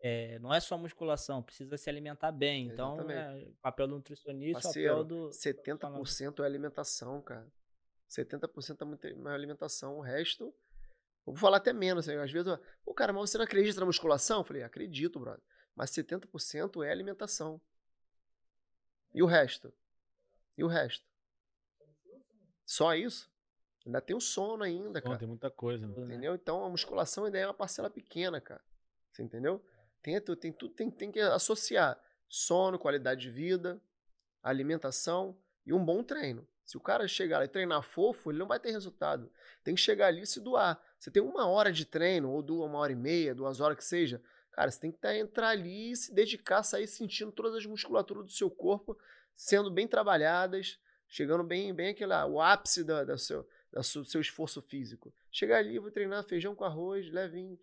É, 0.01 0.39
não 0.39 0.53
é 0.53 0.61
só 0.61 0.77
musculação, 0.77 1.43
precisa 1.43 1.77
se 1.77 1.89
alimentar 1.89 2.31
bem. 2.31 2.67
Então, 2.69 3.11
é, 3.11 3.49
papel 3.63 3.89
do 3.89 3.97
nutricionista, 3.97 4.63
Parceiro, 4.63 4.91
papel 4.91 5.05
do. 5.05 5.31
70% 5.31 6.43
é 6.43 6.47
alimentação, 6.47 7.23
cara. 7.23 7.47
70% 8.09 9.27
é 9.27 9.31
alimentação. 9.31 9.97
O 9.97 10.01
resto. 10.01 10.55
Eu 11.27 11.33
vou 11.33 11.37
falar 11.37 11.57
até 11.57 11.73
menos. 11.73 12.09
Assim, 12.09 12.19
às 12.19 12.31
vezes, 12.31 12.47
o 12.85 12.95
cara, 12.95 13.13
mas 13.13 13.31
você 13.31 13.39
não 13.39 13.45
acredita 13.45 13.81
na 13.81 13.87
musculação? 13.87 14.41
Eu 14.41 14.45
falei, 14.45 14.63
acredito, 14.63 15.19
brother. 15.19 15.43
Mas 15.75 15.91
70% 15.91 16.85
é 16.85 16.91
alimentação. 16.91 17.61
E 19.13 19.23
o 19.23 19.27
resto? 19.27 19.73
E 20.57 20.63
o 20.63 20.69
resto? 20.69 21.05
Só 22.65 22.95
isso? 22.95 23.31
Ainda 23.85 24.01
tem 24.01 24.17
o 24.17 24.21
sono 24.21 24.65
ainda, 24.65 25.01
cara. 25.01 25.19
Tem 25.19 25.29
muita 25.29 25.51
coisa. 25.51 25.87
Né? 25.87 25.95
Entendeu? 26.03 26.35
Então 26.35 26.65
a 26.65 26.69
musculação 26.69 27.25
ainda 27.25 27.39
é 27.39 27.47
uma 27.47 27.55
parcela 27.55 27.89
pequena, 27.89 28.41
cara. 28.41 28.63
Você 29.13 29.23
entendeu? 29.23 29.65
Tem, 30.07 30.21
tem, 30.21 30.53
tem, 30.53 30.89
tem 30.89 31.11
que 31.11 31.19
associar 31.19 32.01
sono, 32.29 32.79
qualidade 32.79 33.23
de 33.23 33.29
vida, 33.29 33.83
alimentação 34.41 35.37
e 35.67 35.73
um 35.73 35.85
bom 35.85 36.05
treino. 36.05 36.47
Se 36.65 36.77
o 36.77 36.81
cara 36.81 37.09
chegar 37.09 37.45
e 37.45 37.49
treinar 37.49 37.83
fofo, 37.83 38.31
ele 38.31 38.39
não 38.39 38.47
vai 38.47 38.61
ter 38.61 38.71
resultado. 38.71 39.29
Tem 39.65 39.75
que 39.75 39.81
chegar 39.81 40.07
ali 40.07 40.23
e 40.23 40.27
se 40.27 40.39
doar. 40.41 40.81
Você 40.97 41.11
tem 41.11 41.21
uma 41.21 41.49
hora 41.49 41.73
de 41.73 41.85
treino, 41.85 42.31
ou 42.31 42.41
duas, 42.41 42.71
uma 42.71 42.79
hora 42.79 42.93
e 42.93 42.95
meia, 42.95 43.35
duas 43.35 43.61
horas 43.61 43.77
que 43.77 43.85
seja. 43.85 44.23
Cara, 44.53 44.71
você 44.71 44.79
tem 44.79 44.93
que 44.93 44.99
tá, 44.99 45.17
entrar 45.17 45.49
ali 45.49 45.91
e 45.91 45.97
se 45.97 46.15
dedicar, 46.15 46.63
sair 46.63 46.87
sentindo 46.87 47.33
todas 47.33 47.57
as 47.57 47.67
musculaturas 47.67 48.25
do 48.27 48.31
seu 48.31 48.49
corpo 48.49 48.97
sendo 49.35 49.73
bem 49.73 49.89
trabalhadas, 49.89 50.79
chegando 51.09 51.43
bem, 51.43 51.75
bem 51.75 51.89
aquele, 51.89 52.15
o 52.29 52.41
ápice 52.41 52.85
da 52.85 53.19
seu, 53.19 53.45
do 53.73 54.05
seu 54.05 54.21
esforço 54.21 54.63
físico. 54.63 55.13
Chegar 55.33 55.59
ali, 55.59 55.81
vou 55.81 55.91
treinar 55.91 56.23
feijão 56.23 56.55
com 56.55 56.63
arroz, 56.63 57.11
levinho. 57.11 57.59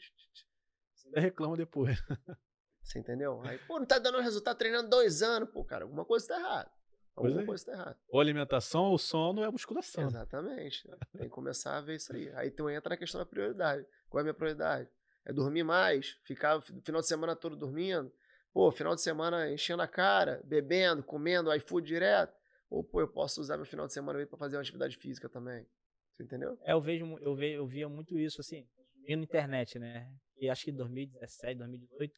Você 1.06 1.20
reclama 1.20 1.56
depois. 1.58 1.98
Você 2.82 3.00
entendeu? 3.00 3.42
Aí, 3.44 3.58
pô, 3.60 3.80
não 3.80 3.86
tá 3.86 3.98
dando 3.98 4.20
resultado 4.20 4.58
treinando 4.58 4.90
dois 4.90 5.22
anos. 5.22 5.50
Pô, 5.50 5.64
cara, 5.64 5.86
alguma 5.86 6.04
coisa 6.04 6.28
tá 6.28 6.40
errada. 6.40 6.72
Alguma 7.16 7.36
Pois 7.36 7.44
é. 7.44 7.46
coisa 7.46 7.66
tá 7.66 7.72
errada. 7.72 8.00
Ou 8.10 8.20
alimentação, 8.20 8.86
ou 8.86 8.98
sono, 8.98 9.44
é 9.44 9.50
musculação. 9.50 10.06
Exatamente. 10.06 10.84
Tem 11.14 11.24
que 11.24 11.30
começar 11.30 11.78
a 11.78 11.82
ver 11.82 11.96
isso 11.96 12.14
aí. 12.14 12.30
Aí 12.36 12.52
tu 12.52 12.70
entra 12.70 12.90
na 12.90 12.98
questão 12.98 13.20
da 13.20 13.26
prioridade. 13.26 13.86
Qual 14.10 14.20
é 14.20 14.22
a 14.22 14.24
minha 14.26 14.34
prioridade? 14.34 14.90
É 15.26 15.32
dormir 15.32 15.64
mais, 15.64 16.18
ficar 16.24 16.58
o 16.58 16.62
final 16.62 17.00
de 17.02 17.08
semana 17.08 17.36
todo 17.36 17.56
dormindo. 17.56 18.12
Pô, 18.52 18.70
final 18.72 18.94
de 18.96 19.02
semana 19.02 19.50
enchendo 19.50 19.82
a 19.82 19.88
cara, 19.88 20.42
bebendo, 20.44 21.02
comendo 21.04 21.54
iFood 21.56 21.88
direto. 21.88 22.36
Ou, 22.70 22.84
pô, 22.84 23.00
eu 23.00 23.08
posso 23.08 23.40
usar 23.40 23.56
meu 23.56 23.66
final 23.66 23.88
de 23.88 23.94
semana 23.94 24.26
pra 24.26 24.38
fazer 24.38 24.58
uma 24.58 24.62
atividade 24.62 24.98
física 24.98 25.30
também. 25.30 25.66
Você 26.12 26.24
entendeu? 26.24 26.58
É, 26.64 26.74
eu 26.74 26.82
vejo, 26.82 27.06
eu, 27.22 27.34
ve, 27.36 27.54
eu 27.54 27.66
via 27.66 27.88
muito 27.88 28.18
isso, 28.20 28.42
assim, 28.42 28.68
na 29.08 29.16
internet, 29.16 29.80
né? 29.80 30.12
E 30.44 30.50
acho 30.50 30.66
que 30.66 30.72
em 30.72 30.76
2017, 30.76 31.58
2018, 31.58 32.14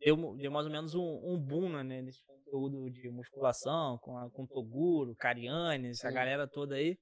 deu, 0.00 0.36
deu 0.36 0.50
mais 0.50 0.66
ou 0.66 0.72
menos 0.72 0.94
um, 0.94 1.20
um 1.24 1.38
boom, 1.40 1.82
né? 1.82 2.02
Nesse 2.02 2.22
conteúdo 2.26 2.90
de 2.90 3.08
musculação, 3.10 3.96
com, 4.02 4.18
a, 4.18 4.30
com 4.30 4.46
Toguro, 4.46 5.14
Cariani, 5.16 5.88
essa 5.88 6.08
Sim. 6.08 6.14
galera 6.14 6.46
toda 6.46 6.74
aí. 6.74 6.96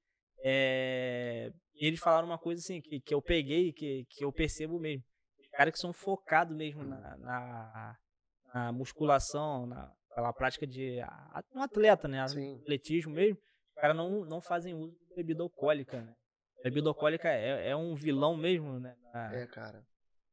É, 0.60 1.50
e 1.74 1.86
eles 1.86 1.98
falaram 2.00 2.26
uma 2.28 2.38
coisa 2.38 2.60
assim, 2.60 2.80
que, 2.80 3.00
que 3.00 3.12
eu 3.12 3.20
peguei, 3.20 3.72
que, 3.72 4.04
que 4.10 4.24
eu 4.24 4.32
percebo 4.32 4.78
mesmo. 4.78 5.02
Os 5.40 5.48
caras 5.48 5.72
que 5.72 5.80
são 5.80 5.92
focados 5.92 6.56
mesmo 6.56 6.84
na, 6.84 7.16
na, 7.16 7.96
na 8.54 8.72
musculação, 8.72 9.66
na, 9.66 9.92
pela 10.14 10.32
prática 10.32 10.66
de 10.66 11.00
a- 11.00 11.42
um 11.54 11.60
atleta, 11.62 12.06
né? 12.06 12.26
Sim. 12.28 12.60
Atletismo 12.62 13.12
mesmo, 13.14 13.36
os 13.70 13.74
caras 13.80 13.96
não, 13.96 14.24
não 14.24 14.40
fazem 14.40 14.74
uso 14.74 14.96
de 15.08 15.14
bebida 15.16 15.42
alcoólica, 15.42 16.00
né? 16.00 16.14
Bebida 16.62 16.88
alcoólica 16.88 17.28
é, 17.28 17.70
é 17.70 17.76
um 17.76 17.94
vilão 17.94 18.36
mesmo, 18.36 18.78
né? 18.80 18.94
na- 19.12 19.34
É, 19.34 19.46
cara. 19.46 19.84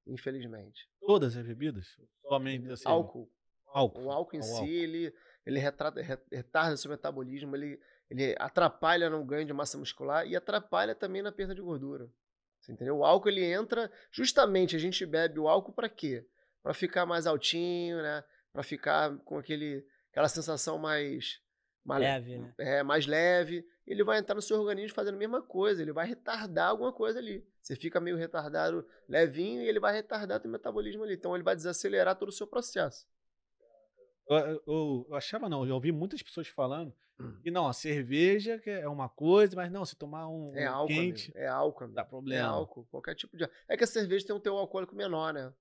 Infelizmente. 0.07 0.87
Todas 0.99 1.35
as 1.35 1.45
bebidas? 1.45 1.87
Somente 2.27 2.69
assim. 2.71 2.87
álcool. 2.87 3.29
Álcool. 3.67 4.03
O 4.03 4.11
álcool 4.11 4.35
em 4.37 4.39
O 4.39 4.43
si, 4.43 4.69
ele, 4.69 5.13
ele 5.45 5.59
retrata, 5.59 6.01
re- 6.01 6.17
retarda 6.31 6.77
seu 6.77 6.89
metabolismo, 6.91 7.55
ele, 7.55 7.79
ele 8.09 8.35
atrapalha 8.39 9.09
no 9.09 9.23
ganho 9.25 9.45
de 9.45 9.53
massa 9.53 9.77
muscular 9.77 10.25
e 10.27 10.35
atrapalha 10.35 10.95
também 10.95 11.21
na 11.21 11.31
perda 11.31 11.53
de 11.53 11.61
gordura. 11.61 12.09
Você 12.61 12.71
entendeu? 12.71 12.97
O 12.97 13.05
álcool 13.05 13.29
ele 13.29 13.43
entra, 13.43 13.91
justamente 14.11 14.75
a 14.75 14.79
gente 14.79 15.05
bebe 15.05 15.39
o 15.39 15.47
álcool 15.47 15.73
para 15.73 15.89
quê? 15.89 16.25
Para 16.63 16.73
ficar 16.73 17.05
mais 17.05 17.27
altinho, 17.27 18.01
né? 18.01 18.23
Para 18.53 18.63
ficar 18.63 19.17
com 19.19 19.37
aquele, 19.37 19.85
aquela 20.11 20.29
sensação 20.29 20.77
mais, 20.77 21.41
mais 21.83 22.01
leve, 22.01 22.37
né? 22.37 22.53
é, 22.57 22.81
mais 22.83 23.05
leve, 23.05 23.67
ele 23.85 24.03
vai 24.03 24.17
entrar 24.19 24.35
no 24.35 24.41
seu 24.41 24.59
organismo 24.59 24.95
fazendo 24.95 25.15
a 25.15 25.17
mesma 25.19 25.41
coisa, 25.41 25.81
ele 25.81 25.91
vai 25.93 26.07
retardar 26.07 26.69
alguma 26.69 26.91
coisa 26.91 27.19
ali. 27.19 27.45
Você 27.61 27.75
fica 27.75 27.99
meio 27.99 28.17
retardado, 28.17 28.85
levinho, 29.07 29.61
e 29.61 29.67
ele 29.67 29.79
vai 29.79 29.93
retardar 29.93 30.39
teu 30.39 30.49
metabolismo 30.49 31.03
ali. 31.03 31.13
Então 31.15 31.35
ele 31.35 31.43
vai 31.43 31.55
desacelerar 31.55 32.15
todo 32.15 32.29
o 32.29 32.31
seu 32.31 32.47
processo. 32.47 33.07
Eu, 34.27 34.37
eu- 34.37 35.05
eu 35.09 35.15
achava 35.15 35.47
não, 35.47 35.65
eu 35.67 35.75
ouvi 35.75 35.91
muitas 35.91 36.21
pessoas 36.23 36.47
falando 36.47 36.93
Hum. 37.19 37.39
que 37.43 37.51
não, 37.51 37.67
a 37.67 37.73
cerveja 37.73 38.59
é 38.65 38.87
uma 38.89 39.07
coisa, 39.07 39.55
mas 39.55 39.71
não, 39.71 39.85
se 39.85 39.95
tomar 39.95 40.27
um, 40.27 40.51
É 40.55 40.69
um 40.69 40.73
álcool, 40.73 40.87
quente, 40.87 41.31
amigo. 41.31 41.37
É 41.45 41.47
álcool, 41.47 41.83
amigo. 41.85 41.95
dá 41.95 42.01
É 42.01 42.05
problema. 42.05 42.47
álcool, 42.51 42.85
qualquer 42.91 43.15
tipo 43.15 43.37
de. 43.37 43.47
É 43.69 43.77
que 43.77 43.83
a 43.83 43.87
cerveja 43.87 44.25
tem 44.25 44.35
um 44.35 44.39
teor 44.39 44.59
alcoólico 44.59 44.95
menor, 44.95 45.31
né? 45.33 45.53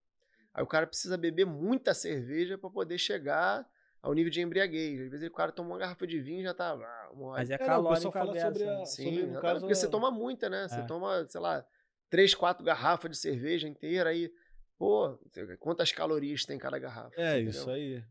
Aí 0.53 0.63
o 0.63 0.67
cara 0.67 0.87
precisa 0.87 1.17
beber 1.17 1.45
muita 1.45 1.93
cerveja 1.95 2.57
para 2.57 2.71
poder 2.71 2.97
chegar 2.99 3.69
ao 4.05 4.13
nível 4.13 4.31
de 4.31 4.41
embriaguez. 4.43 5.01
Às 5.01 5.11
vezes 5.11 5.29
o 5.29 5.33
cara 5.33 5.51
toma 5.51 5.71
uma 5.71 5.79
garrafa 5.79 6.07
de 6.07 6.21
vinho 6.21 6.41
e 6.41 6.43
já 6.45 6.53
tá. 6.53 6.73
ah, 6.73 7.11
mole. 7.15 7.39
Mas 7.39 7.51
é 7.51 7.55
É, 7.55 7.59
calórico 7.59 8.13
fala 8.13 8.39
sobre 8.39 8.63
a- 8.69 8.85
Sim, 8.85 9.05
sobre, 9.05 9.41
caso, 9.41 9.61
porque 9.61 9.75
você 9.75 9.87
a- 9.87 9.91
toma 9.91 10.11
muita, 10.11 10.49
né? 10.51 10.69
Você 10.69 10.81
É. 10.81 10.83
toma, 10.87 11.27
sei 11.27 11.41
lá, 11.41 11.65
três, 12.11 12.35
quatro 12.35 12.63
garrafas 12.63 13.11
de 13.11 13.17
cerveja 13.17 13.67
inteira 13.67 14.11
aí. 14.11 14.31
Pô, 14.79 15.19
quantas 15.59 15.91
calorias 15.91 16.45
tem 16.45 16.59
cada 16.59 16.79
garrafa? 16.79 17.15
É, 17.17 17.33
você 17.37 17.41
isso 17.49 17.71
entendeu? 17.71 17.75
aí. 17.75 18.05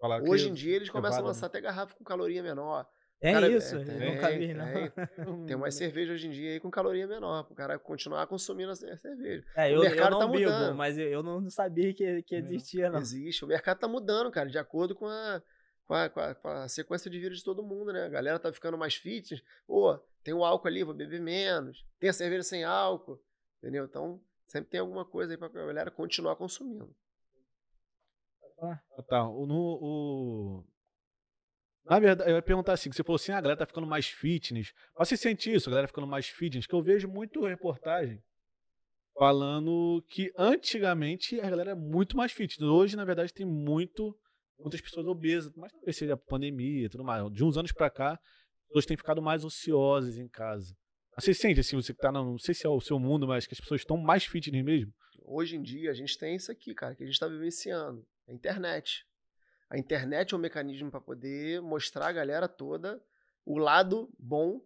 Falar 0.00 0.22
Hoje 0.22 0.44
que 0.44 0.50
em 0.50 0.54
dia 0.54 0.76
eles 0.76 0.88
começam 0.88 1.18
a 1.20 1.26
lançar 1.26 1.46
até 1.46 1.60
garrafa 1.60 1.94
com 1.96 2.04
caloria 2.04 2.42
menor. 2.42 2.86
É 3.22 3.32
Cara, 3.32 3.48
isso, 3.50 3.76
é, 3.76 3.80
eu 3.82 3.84
tem, 3.84 4.14
nunca 4.14 4.30
vi, 4.30 4.54
não. 4.54 4.64
tem. 4.72 4.90
Tem 5.46 5.56
umas 5.56 5.74
cervejas 5.74 6.14
hoje 6.14 6.26
em 6.26 6.30
dia 6.30 6.52
aí 6.52 6.60
com 6.60 6.70
caloria 6.70 7.06
menor, 7.06 7.44
pro 7.44 7.54
cara 7.54 7.78
continuar 7.78 8.26
consumindo 8.26 8.72
a 8.72 8.74
ce- 8.74 8.96
cerveja. 8.96 9.44
É, 9.54 9.66
O 9.66 9.72
eu, 9.72 9.76
eu 9.76 9.82
mercado 9.82 10.12
não 10.12 10.18
tá 10.20 10.26
mudando. 10.26 10.74
mas 10.74 10.96
eu, 10.96 11.06
eu 11.08 11.22
não 11.22 11.50
sabia 11.50 11.92
que, 11.92 12.22
que 12.22 12.34
existia, 12.34 12.88
não. 12.88 12.98
Existe. 12.98 13.44
O 13.44 13.48
mercado 13.48 13.78
tá 13.78 13.86
mudando, 13.86 14.30
cara, 14.30 14.48
de 14.48 14.56
acordo 14.58 14.94
com 14.94 15.06
a, 15.06 15.42
com 15.86 15.92
a, 15.94 16.08
com 16.08 16.20
a- 16.20 16.34
com 16.34 16.48
a 16.48 16.68
sequência 16.68 17.10
de 17.10 17.18
vida 17.20 17.34
de 17.34 17.44
todo 17.44 17.62
mundo, 17.62 17.92
né? 17.92 18.04
A 18.04 18.08
galera 18.08 18.38
tá 18.38 18.50
ficando 18.52 18.78
mais 18.78 18.94
fitness. 18.94 19.42
Pô, 19.66 19.98
tem 20.24 20.32
o 20.32 20.42
álcool 20.42 20.68
ali, 20.68 20.82
vou 20.82 20.94
beber 20.94 21.20
menos. 21.20 21.84
Tem 21.98 22.08
a 22.08 22.14
cerveja 22.14 22.42
sem 22.42 22.64
álcool, 22.64 23.22
entendeu? 23.58 23.84
Então, 23.84 24.18
sempre 24.46 24.70
tem 24.70 24.80
alguma 24.80 25.04
coisa 25.04 25.34
aí 25.34 25.36
pra 25.36 25.48
galera 25.48 25.90
continuar 25.90 26.36
consumindo. 26.36 26.90
Ah, 28.62 28.80
tá. 29.08 29.28
O, 29.28 29.46
no, 29.46 29.54
o... 29.56 30.64
Na 31.84 31.98
verdade, 31.98 32.30
eu 32.30 32.36
ia 32.36 32.42
perguntar 32.42 32.74
assim, 32.74 32.90
que 32.90 32.96
você 32.96 33.02
falou 33.02 33.16
assim, 33.16 33.32
"Ah, 33.32 33.38
a 33.38 33.40
galera 33.40 33.58
tá 33.58 33.66
ficando 33.66 33.86
mais 33.86 34.06
fitness. 34.06 34.72
Mas 34.96 35.08
você 35.08 35.16
sente 35.16 35.52
isso, 35.52 35.68
a 35.68 35.72
galera 35.72 35.88
ficando 35.88 36.06
mais 36.06 36.28
fitness? 36.28 36.66
Que 36.66 36.74
eu 36.74 36.82
vejo 36.82 37.08
muito 37.08 37.44
reportagem 37.44 38.22
falando 39.20 40.02
que 40.08 40.32
antigamente 40.36 41.38
a 41.40 41.50
galera 41.50 41.72
era 41.72 41.78
muito 41.78 42.16
mais 42.16 42.32
fitness. 42.32 42.68
Hoje, 42.68 42.96
na 42.96 43.04
verdade, 43.04 43.34
tem 43.34 43.44
muito, 43.44 44.16
muitas 44.58 44.80
pessoas 44.80 45.06
obesas, 45.06 45.52
mas 45.56 45.72
talvez 45.72 45.96
seja 45.96 46.14
a 46.14 46.16
pandemia 46.16 46.86
e 46.86 46.88
tudo 46.88 47.04
mais. 47.04 47.30
De 47.32 47.44
uns 47.44 47.56
anos 47.56 47.72
pra 47.72 47.90
cá, 47.90 48.12
as 48.12 48.66
pessoas 48.68 48.86
têm 48.86 48.96
ficado 48.96 49.20
mais 49.20 49.44
ociosas 49.44 50.16
em 50.16 50.28
casa. 50.28 50.74
Você 51.18 51.34
sente 51.34 51.60
assim, 51.60 51.76
você 51.76 51.92
que 51.92 52.00
tá, 52.00 52.10
não 52.10 52.38
sei 52.38 52.54
se 52.54 52.66
é 52.66 52.70
o 52.70 52.80
seu 52.80 52.98
mundo, 52.98 53.26
mas 53.26 53.46
que 53.46 53.52
as 53.52 53.60
pessoas 53.60 53.82
estão 53.82 53.96
mais 53.98 54.24
fitness 54.24 54.64
mesmo? 54.64 54.92
Hoje 55.22 55.56
em 55.56 55.62
dia, 55.62 55.90
a 55.90 55.94
gente 55.94 56.16
tem 56.16 56.36
isso 56.36 56.50
aqui, 56.50 56.74
cara, 56.74 56.94
que 56.94 57.02
a 57.02 57.06
gente 57.06 57.14
está 57.14 57.28
vivenciando: 57.28 58.06
a 58.26 58.32
internet. 58.32 59.04
A 59.70 59.78
internet 59.78 60.34
é 60.34 60.36
um 60.36 60.40
mecanismo 60.40 60.90
para 60.90 61.00
poder 61.00 61.62
mostrar 61.62 62.08
à 62.08 62.12
galera 62.12 62.48
toda 62.48 63.00
o 63.46 63.56
lado 63.56 64.10
bom 64.18 64.60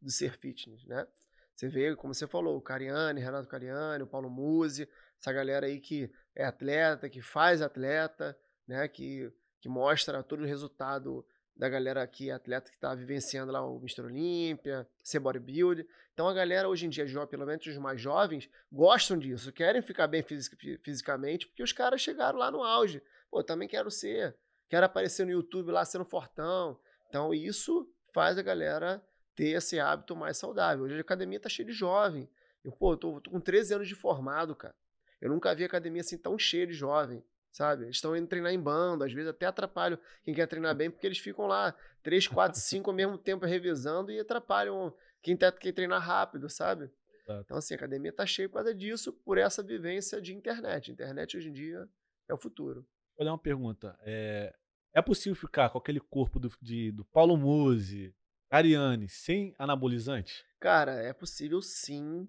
de 0.00 0.10
ser 0.10 0.32
fitness, 0.38 0.84
né? 0.86 1.06
Você 1.54 1.68
vê, 1.68 1.94
como 1.94 2.14
você 2.14 2.26
falou, 2.26 2.56
o 2.56 2.60
Cariani, 2.62 3.20
Renato 3.20 3.46
Cariani, 3.46 4.02
o 4.02 4.06
Paulo 4.06 4.30
Musi, 4.30 4.88
essa 5.20 5.30
galera 5.30 5.66
aí 5.66 5.78
que 5.78 6.10
é 6.34 6.42
atleta, 6.44 7.06
que 7.10 7.20
faz 7.20 7.60
atleta, 7.60 8.34
né? 8.66 8.88
Que, 8.88 9.30
que 9.60 9.68
mostra 9.68 10.22
todo 10.22 10.40
o 10.42 10.46
resultado 10.46 11.24
da 11.54 11.68
galera 11.68 12.06
que 12.06 12.30
é 12.30 12.32
atleta 12.32 12.70
que 12.70 12.76
está 12.78 12.94
vivenciando 12.94 13.52
lá 13.52 13.62
o 13.62 13.76
Mr. 13.76 14.00
Olímpia, 14.06 14.88
ser 15.04 15.18
bodybuilder. 15.18 15.86
Então 16.14 16.26
a 16.26 16.32
galera 16.32 16.66
hoje 16.66 16.86
em 16.86 16.88
dia, 16.88 17.04
pelo 17.26 17.44
menos 17.44 17.66
os 17.66 17.76
mais 17.76 18.00
jovens, 18.00 18.48
gostam 18.72 19.18
disso, 19.18 19.52
querem 19.52 19.82
ficar 19.82 20.06
bem 20.06 20.22
fisi- 20.22 20.56
fi- 20.56 20.78
fisicamente, 20.78 21.46
porque 21.46 21.62
os 21.62 21.72
caras 21.72 22.00
chegaram 22.00 22.38
lá 22.38 22.50
no 22.50 22.62
auge. 22.64 23.02
Pô, 23.30 23.42
também 23.42 23.68
quero 23.68 23.90
ser, 23.90 24.36
quero 24.68 24.84
aparecer 24.86 25.24
no 25.24 25.32
YouTube 25.32 25.70
lá 25.70 25.84
sendo 25.84 26.04
fortão. 26.04 26.78
Então 27.08 27.32
isso 27.32 27.88
faz 28.12 28.38
a 28.38 28.42
galera 28.42 29.02
ter 29.34 29.50
esse 29.50 29.78
hábito 29.78 30.16
mais 30.16 30.36
saudável. 30.36 30.84
Hoje 30.84 30.96
a 30.96 31.00
academia 31.00 31.40
tá 31.40 31.48
cheia 31.48 31.66
de 31.66 31.72
jovem. 31.72 32.28
Eu, 32.64 32.72
pô, 32.72 32.92
eu 32.92 32.96
tô, 32.96 33.20
tô 33.20 33.30
com 33.30 33.40
13 33.40 33.74
anos 33.74 33.88
de 33.88 33.94
formado, 33.94 34.54
cara. 34.54 34.74
Eu 35.20 35.30
nunca 35.30 35.54
vi 35.54 35.64
academia 35.64 36.00
assim 36.00 36.18
tão 36.18 36.38
cheia 36.38 36.66
de 36.66 36.72
jovem, 36.72 37.22
sabe? 37.52 37.84
Eles 37.84 37.96
estão 37.96 38.16
indo 38.16 38.26
treinar 38.26 38.52
em 38.52 38.60
bando, 38.60 39.04
às 39.04 39.12
vezes 39.12 39.28
até 39.28 39.46
atrapalham 39.46 39.98
quem 40.22 40.34
quer 40.34 40.46
treinar 40.46 40.74
bem, 40.74 40.90
porque 40.90 41.06
eles 41.06 41.18
ficam 41.18 41.46
lá 41.46 41.74
3, 42.02 42.26
4, 42.26 42.58
5 42.58 42.90
ao 42.90 42.96
mesmo 42.96 43.18
tempo 43.18 43.44
revezando 43.44 44.10
e 44.10 44.18
atrapalham 44.18 44.94
quem, 45.22 45.36
tá, 45.36 45.52
quem 45.52 45.72
treina 45.72 45.98
rápido, 45.98 46.48
sabe? 46.48 46.90
Exato. 47.22 47.42
Então, 47.44 47.56
assim, 47.58 47.74
a 47.74 47.76
academia 47.76 48.12
tá 48.12 48.24
cheia 48.24 48.48
por 48.48 48.56
causa 48.56 48.74
disso, 48.74 49.12
por 49.12 49.36
essa 49.38 49.62
vivência 49.62 50.20
de 50.20 50.34
internet. 50.34 50.90
Internet 50.90 51.36
hoje 51.36 51.48
em 51.48 51.52
dia 51.52 51.88
é 52.28 52.34
o 52.34 52.38
futuro. 52.38 52.86
Vou 53.20 53.26
dar 53.26 53.32
uma 53.32 53.38
pergunta. 53.38 53.98
É, 54.00 54.50
é 54.94 55.02
possível 55.02 55.36
ficar 55.36 55.68
com 55.68 55.76
aquele 55.76 56.00
corpo 56.00 56.40
do, 56.40 56.50
de- 56.62 56.90
do 56.90 57.04
Paulo 57.04 57.36
Musi, 57.36 58.14
Ariane, 58.48 59.10
sem 59.10 59.54
anabolizante? 59.58 60.42
Cara, 60.58 60.92
é 60.94 61.12
possível 61.12 61.60
sim, 61.60 62.26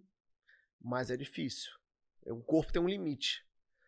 mas 0.82 1.10
é 1.10 1.16
difícil. 1.16 1.72
O 2.26 2.42
corpo 2.44 2.74
tem 2.74 2.82
um 2.82 2.90
limite. 2.90 3.48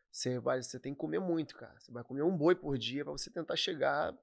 Você, 0.09 0.39
vai, 0.39 0.63
você 0.63 0.79
tem 0.79 0.93
que 0.93 0.99
comer 0.99 1.19
muito, 1.19 1.57
cara. 1.57 1.77
Você 1.77 1.91
vai 1.91 2.05
comer 2.05 2.23
um 2.23 2.37
boi 2.37 2.55
por 2.55 2.77
dia 2.77 3.03
pra 3.03 3.11
você 3.11 3.29
tentar 3.29 3.57
chegar 3.57 4.17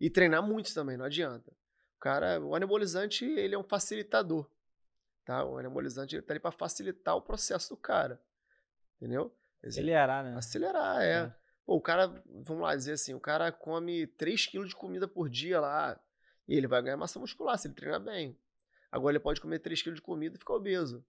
e 0.00 0.08
treinar 0.08 0.42
muito 0.42 0.72
também, 0.72 0.96
não 0.96 1.04
adianta. 1.04 1.52
O 1.96 2.00
cara, 2.00 2.40
o 2.40 2.54
anabolizante, 2.54 3.26
ele 3.26 3.54
é 3.54 3.58
um 3.58 3.62
facilitador, 3.62 4.50
tá? 5.26 5.44
O 5.44 5.58
anabolizante 5.58 6.16
ele 6.16 6.22
tá 6.22 6.32
ali 6.32 6.40
para 6.40 6.52
facilitar 6.52 7.16
o 7.16 7.20
processo 7.20 7.68
do 7.68 7.76
cara. 7.76 8.18
Entendeu? 8.96 9.30
Acelerar, 9.62 10.24
né? 10.24 10.34
Acelerar, 10.38 11.02
é. 11.02 11.24
É. 11.24 11.43
Pô, 11.66 11.76
o 11.76 11.80
cara, 11.80 12.08
vamos 12.26 12.62
lá 12.62 12.74
dizer 12.76 12.92
assim, 12.92 13.14
o 13.14 13.20
cara 13.20 13.50
come 13.50 14.06
3 14.06 14.46
quilos 14.46 14.68
de 14.68 14.76
comida 14.76 15.08
por 15.08 15.28
dia 15.30 15.60
lá, 15.60 15.98
e 16.46 16.54
ele 16.56 16.66
vai 16.66 16.82
ganhar 16.82 16.96
massa 16.96 17.18
muscular 17.18 17.56
se 17.58 17.66
ele 17.68 17.74
treinar 17.74 18.00
bem. 18.00 18.38
Agora 18.92 19.12
ele 19.12 19.20
pode 19.22 19.40
comer 19.40 19.58
3 19.60 19.80
quilos 19.82 19.96
de 19.98 20.02
comida 20.02 20.36
e 20.36 20.38
ficar 20.38 20.54
obeso. 20.54 21.04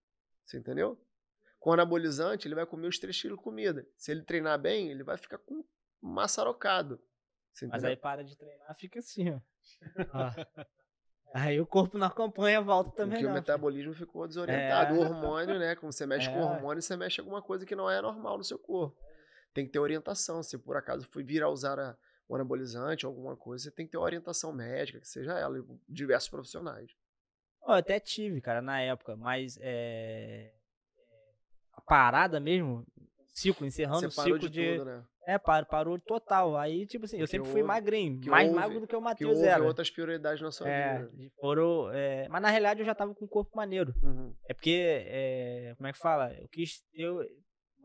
Você 0.46 0.58
entendeu? 0.58 1.00
Com 1.60 1.74
anabolizante, 1.74 2.48
ele 2.48 2.56
vai 2.56 2.66
comer 2.66 2.88
os 2.88 2.98
3 3.00 3.20
quilos 3.22 3.38
de 3.38 3.44
comida. 3.44 3.86
Se 3.98 4.12
ele 4.12 4.22
treinar 4.24 4.58
bem, 4.60 4.90
ele 4.90 5.04
vai 5.04 5.18
ficar 5.18 5.38
com 5.40 5.64
maçarocado. 6.02 7.02
Você 7.54 7.66
Mas 7.68 7.76
entendeu? 7.84 7.90
aí 7.90 7.96
para 7.98 8.24
de 8.24 8.38
treinar, 8.38 8.76
fica 8.76 9.00
assim, 9.00 9.32
ó. 9.32 9.40
Ó. 10.14 10.32
Aí 11.34 11.60
o 11.60 11.66
corpo 11.66 11.98
não 11.98 12.08
acompanha, 12.08 12.62
volta 12.62 12.92
também 12.92 13.16
Porque 13.16 13.26
o 13.26 13.28
não. 13.28 13.36
metabolismo 13.36 13.94
ficou 13.94 14.26
desorientado. 14.26 14.96
É. 14.96 14.98
O 14.98 15.02
hormônio, 15.02 15.60
né? 15.60 15.76
Como 15.76 15.92
você 15.92 16.06
mexe 16.06 16.30
com 16.30 16.38
o 16.38 16.40
É. 16.40 16.46
hormônio, 16.46 16.82
você 16.82 16.96
mexe 16.96 17.20
alguma 17.20 17.42
coisa 17.42 17.66
que 17.66 17.76
não 17.76 17.90
é 17.90 18.02
normal 18.02 18.38
no 18.38 18.44
seu 18.44 18.58
corpo. 18.58 18.96
Tem 19.56 19.66
que 19.66 19.72
ter 19.72 19.80
orientação. 19.80 20.44
Se 20.44 20.58
por 20.58 20.76
acaso 20.76 21.08
for 21.08 21.24
vir 21.24 21.42
a 21.42 21.50
usar 21.50 21.80
a, 21.80 21.98
um 22.30 22.36
anabolizante, 22.36 23.06
alguma 23.06 23.36
coisa, 23.36 23.64
você 23.64 23.72
tem 23.72 23.86
que 23.86 23.94
ter 23.94 23.98
uma 23.98 24.04
orientação 24.04 24.52
médica, 24.54 25.00
que 25.00 25.08
seja 25.08 25.34
ela, 25.40 25.58
diversos 25.88 26.30
profissionais. 26.30 26.92
Eu 27.66 27.74
até 27.74 28.00
tive, 28.00 28.42
cara, 28.42 28.62
na 28.62 28.82
época, 28.82 29.16
mas 29.16 29.58
é... 29.62 30.52
a 31.74 31.82
parada 31.82 32.40
mesmo, 32.40 32.86
ciclo, 33.34 33.66
encerrando 33.66 34.08
o 34.08 34.12
ciclo 34.12 34.38
de. 34.38 34.50
de... 34.50 34.78
Tudo, 34.78 34.86
né? 34.86 35.04
É, 35.28 35.40
parou, 35.40 35.66
parou 35.68 36.00
total. 36.00 36.56
Aí, 36.56 36.86
tipo 36.86 37.06
assim, 37.06 37.20
eu 37.20 37.26
sempre 37.26 37.50
fui 37.50 37.64
magrinho, 37.64 38.22
mais 38.30 38.48
houve, 38.48 38.60
magro 38.60 38.80
do 38.80 38.86
que 38.86 38.96
o 38.96 39.02
Matheus 39.02 39.40
era. 39.40 39.64
outras 39.64 39.90
prioridades 39.90 40.40
na 40.40 40.52
sua 40.52 40.70
é, 40.70 41.00
vida. 41.00 41.32
Foram, 41.40 41.92
é... 41.92 42.28
mas 42.30 42.44
na 42.44 42.50
realidade 42.50 42.82
eu 42.82 42.86
já 42.86 42.94
tava 42.94 43.16
com 43.16 43.26
o 43.26 43.28
corpo 43.28 43.58
maneiro. 43.58 43.92
Uhum. 44.04 44.36
É 44.48 44.54
porque, 44.54 45.04
é... 45.08 45.74
como 45.78 45.88
é 45.88 45.94
que 45.94 45.98
fala? 45.98 46.32
Eu 46.36 46.48
quis 46.50 46.84
ter 46.92 47.10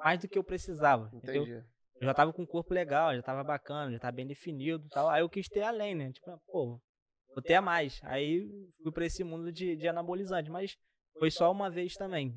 mais 0.02 0.20
do 0.20 0.28
que 0.28 0.38
eu 0.38 0.44
precisava. 0.44 1.10
Entendi. 1.14 1.38
Entendeu? 1.38 1.64
Eu 2.00 2.06
já 2.06 2.14
tava 2.14 2.32
com 2.32 2.42
um 2.42 2.46
corpo 2.46 2.72
legal, 2.72 3.14
já 3.14 3.22
tava 3.22 3.44
bacana, 3.44 3.92
já 3.92 3.98
tava 3.98 4.16
bem 4.16 4.26
definido 4.26 4.88
tal. 4.88 5.08
Aí 5.10 5.20
eu 5.20 5.28
quis 5.28 5.48
ter 5.48 5.62
além, 5.62 5.94
né? 5.94 6.10
Tipo, 6.12 6.40
pô, 6.46 6.80
vou 7.34 7.42
ter 7.42 7.54
a 7.54 7.62
mais. 7.62 8.00
Aí 8.04 8.48
fui 8.82 8.90
pra 8.90 9.04
esse 9.04 9.22
mundo 9.22 9.52
de, 9.52 9.76
de 9.76 9.86
anabolizante, 9.86 10.50
mas 10.50 10.76
foi 11.18 11.30
só 11.30 11.52
uma 11.52 11.68
vez 11.68 11.94
também. 11.94 12.34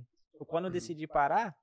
Quando 0.47 0.66
eu 0.66 0.68
uhum. 0.68 0.74
decidi 0.74 1.07
parar, 1.07 1.55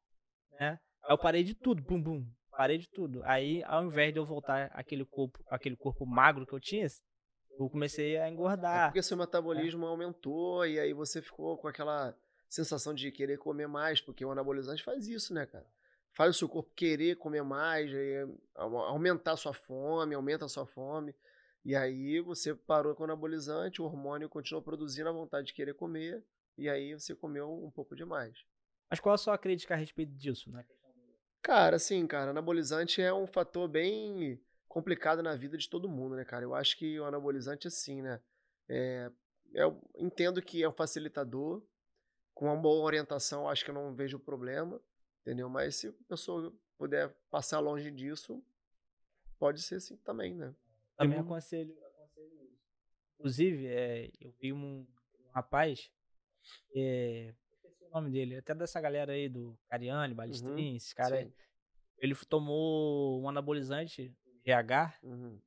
né? 0.59 0.78
Aí 1.05 1.12
eu 1.12 1.18
parei 1.18 1.44
de 1.44 1.55
tudo, 1.55 1.82
bum, 1.82 2.03
bum. 2.03 2.26
Parei 2.51 2.78
de 2.78 2.88
tudo. 2.88 3.20
Aí, 3.24 3.62
ao 3.64 3.84
invés 3.84 4.12
de 4.12 4.18
eu 4.18 4.24
voltar 4.24 4.70
aquele 4.72 5.05
corpo, 5.05 5.38
aquele 5.48 5.76
corpo 5.76 6.07
magro 6.07 6.46
que 6.46 6.55
eu 6.55 6.61
tinha, 6.61 6.86
eu 7.59 7.68
comecei 7.68 8.16
a 8.16 8.30
engordar. 8.30 8.84
É 8.84 8.88
porque 8.88 9.03
seu 9.03 9.16
metabolismo 9.16 9.84
é. 9.84 9.88
aumentou 9.88 10.66
e 10.66 10.80
aí 10.80 10.94
você 10.94 11.20
ficou 11.20 11.59
com 11.59 11.68
aquela 11.68 12.16
sensação 12.48 12.94
de 12.94 13.12
querer 13.12 13.38
comer 13.38 13.66
mais, 13.66 14.01
porque 14.01 14.24
o 14.24 14.30
anabolizante 14.30 14.82
faz 14.82 15.07
isso, 15.07 15.34
né, 15.34 15.46
cara? 15.46 15.66
Faz 16.20 16.36
o 16.36 16.38
seu 16.38 16.50
corpo 16.50 16.70
querer 16.76 17.16
comer 17.16 17.42
mais, 17.42 17.90
aumentar 18.54 19.32
a 19.32 19.36
sua 19.38 19.54
fome, 19.54 20.14
aumenta 20.14 20.44
a 20.44 20.48
sua 20.50 20.66
fome. 20.66 21.14
E 21.64 21.74
aí 21.74 22.20
você 22.20 22.54
parou 22.54 22.94
com 22.94 23.04
o 23.04 23.04
anabolizante, 23.04 23.80
o 23.80 23.86
hormônio 23.86 24.28
continuou 24.28 24.62
produzindo 24.62 25.08
a 25.08 25.12
vontade 25.12 25.46
de 25.46 25.54
querer 25.54 25.72
comer, 25.72 26.22
e 26.58 26.68
aí 26.68 26.92
você 26.92 27.14
comeu 27.14 27.50
um 27.64 27.70
pouco 27.70 27.96
demais. 27.96 28.36
Mas 28.90 29.00
qual 29.00 29.14
a 29.14 29.16
sua 29.16 29.38
crítica 29.38 29.72
a 29.72 29.78
respeito 29.78 30.12
disso, 30.12 30.50
né? 30.52 30.62
Cara, 31.40 31.76
assim, 31.76 32.06
cara, 32.06 32.32
anabolizante 32.32 33.00
é 33.00 33.14
um 33.14 33.26
fator 33.26 33.66
bem 33.66 34.38
complicado 34.68 35.22
na 35.22 35.34
vida 35.34 35.56
de 35.56 35.70
todo 35.70 35.88
mundo, 35.88 36.16
né, 36.16 36.24
cara? 36.26 36.44
Eu 36.44 36.54
acho 36.54 36.76
que 36.76 37.00
o 37.00 37.04
anabolizante, 37.06 37.66
assim, 37.66 38.02
né? 38.02 38.20
É, 38.68 39.10
eu 39.54 39.80
entendo 39.96 40.42
que 40.42 40.62
é 40.62 40.68
um 40.68 40.72
facilitador, 40.72 41.62
com 42.34 42.44
uma 42.44 42.56
boa 42.56 42.84
orientação, 42.84 43.48
acho 43.48 43.64
que 43.64 43.70
eu 43.70 43.74
não 43.74 43.94
vejo 43.94 44.18
problema. 44.18 44.78
Entendeu? 45.22 45.48
Mas 45.48 45.76
se 45.76 45.88
a 45.88 45.92
pessoa 46.08 46.52
puder 46.78 47.14
passar 47.30 47.60
longe 47.60 47.90
disso, 47.90 48.42
pode 49.38 49.62
ser 49.62 49.76
assim 49.76 49.96
também, 49.98 50.34
né? 50.34 50.54
Também 50.96 51.18
aconselho, 51.18 51.76
aconselho 51.94 52.42
isso. 52.42 52.58
Inclusive, 53.14 53.66
é, 53.66 54.10
eu 54.20 54.32
vi 54.40 54.52
um, 54.52 54.86
um 55.18 55.30
rapaz, 55.32 55.90
é, 56.74 57.34
esqueci 57.52 57.84
o 57.84 57.90
nome 57.90 58.10
dele, 58.10 58.36
até 58.36 58.54
dessa 58.54 58.80
galera 58.80 59.12
aí 59.12 59.28
do 59.28 59.58
Cariani, 59.68 60.14
Balestrin, 60.14 60.70
uhum, 60.70 60.76
esse 60.76 60.94
cara, 60.94 61.22
sim. 61.22 61.32
ele 61.98 62.14
tomou 62.28 63.20
um 63.22 63.28
anabolizante, 63.28 64.14
GH, 64.44 64.98
uhum. 65.02 65.38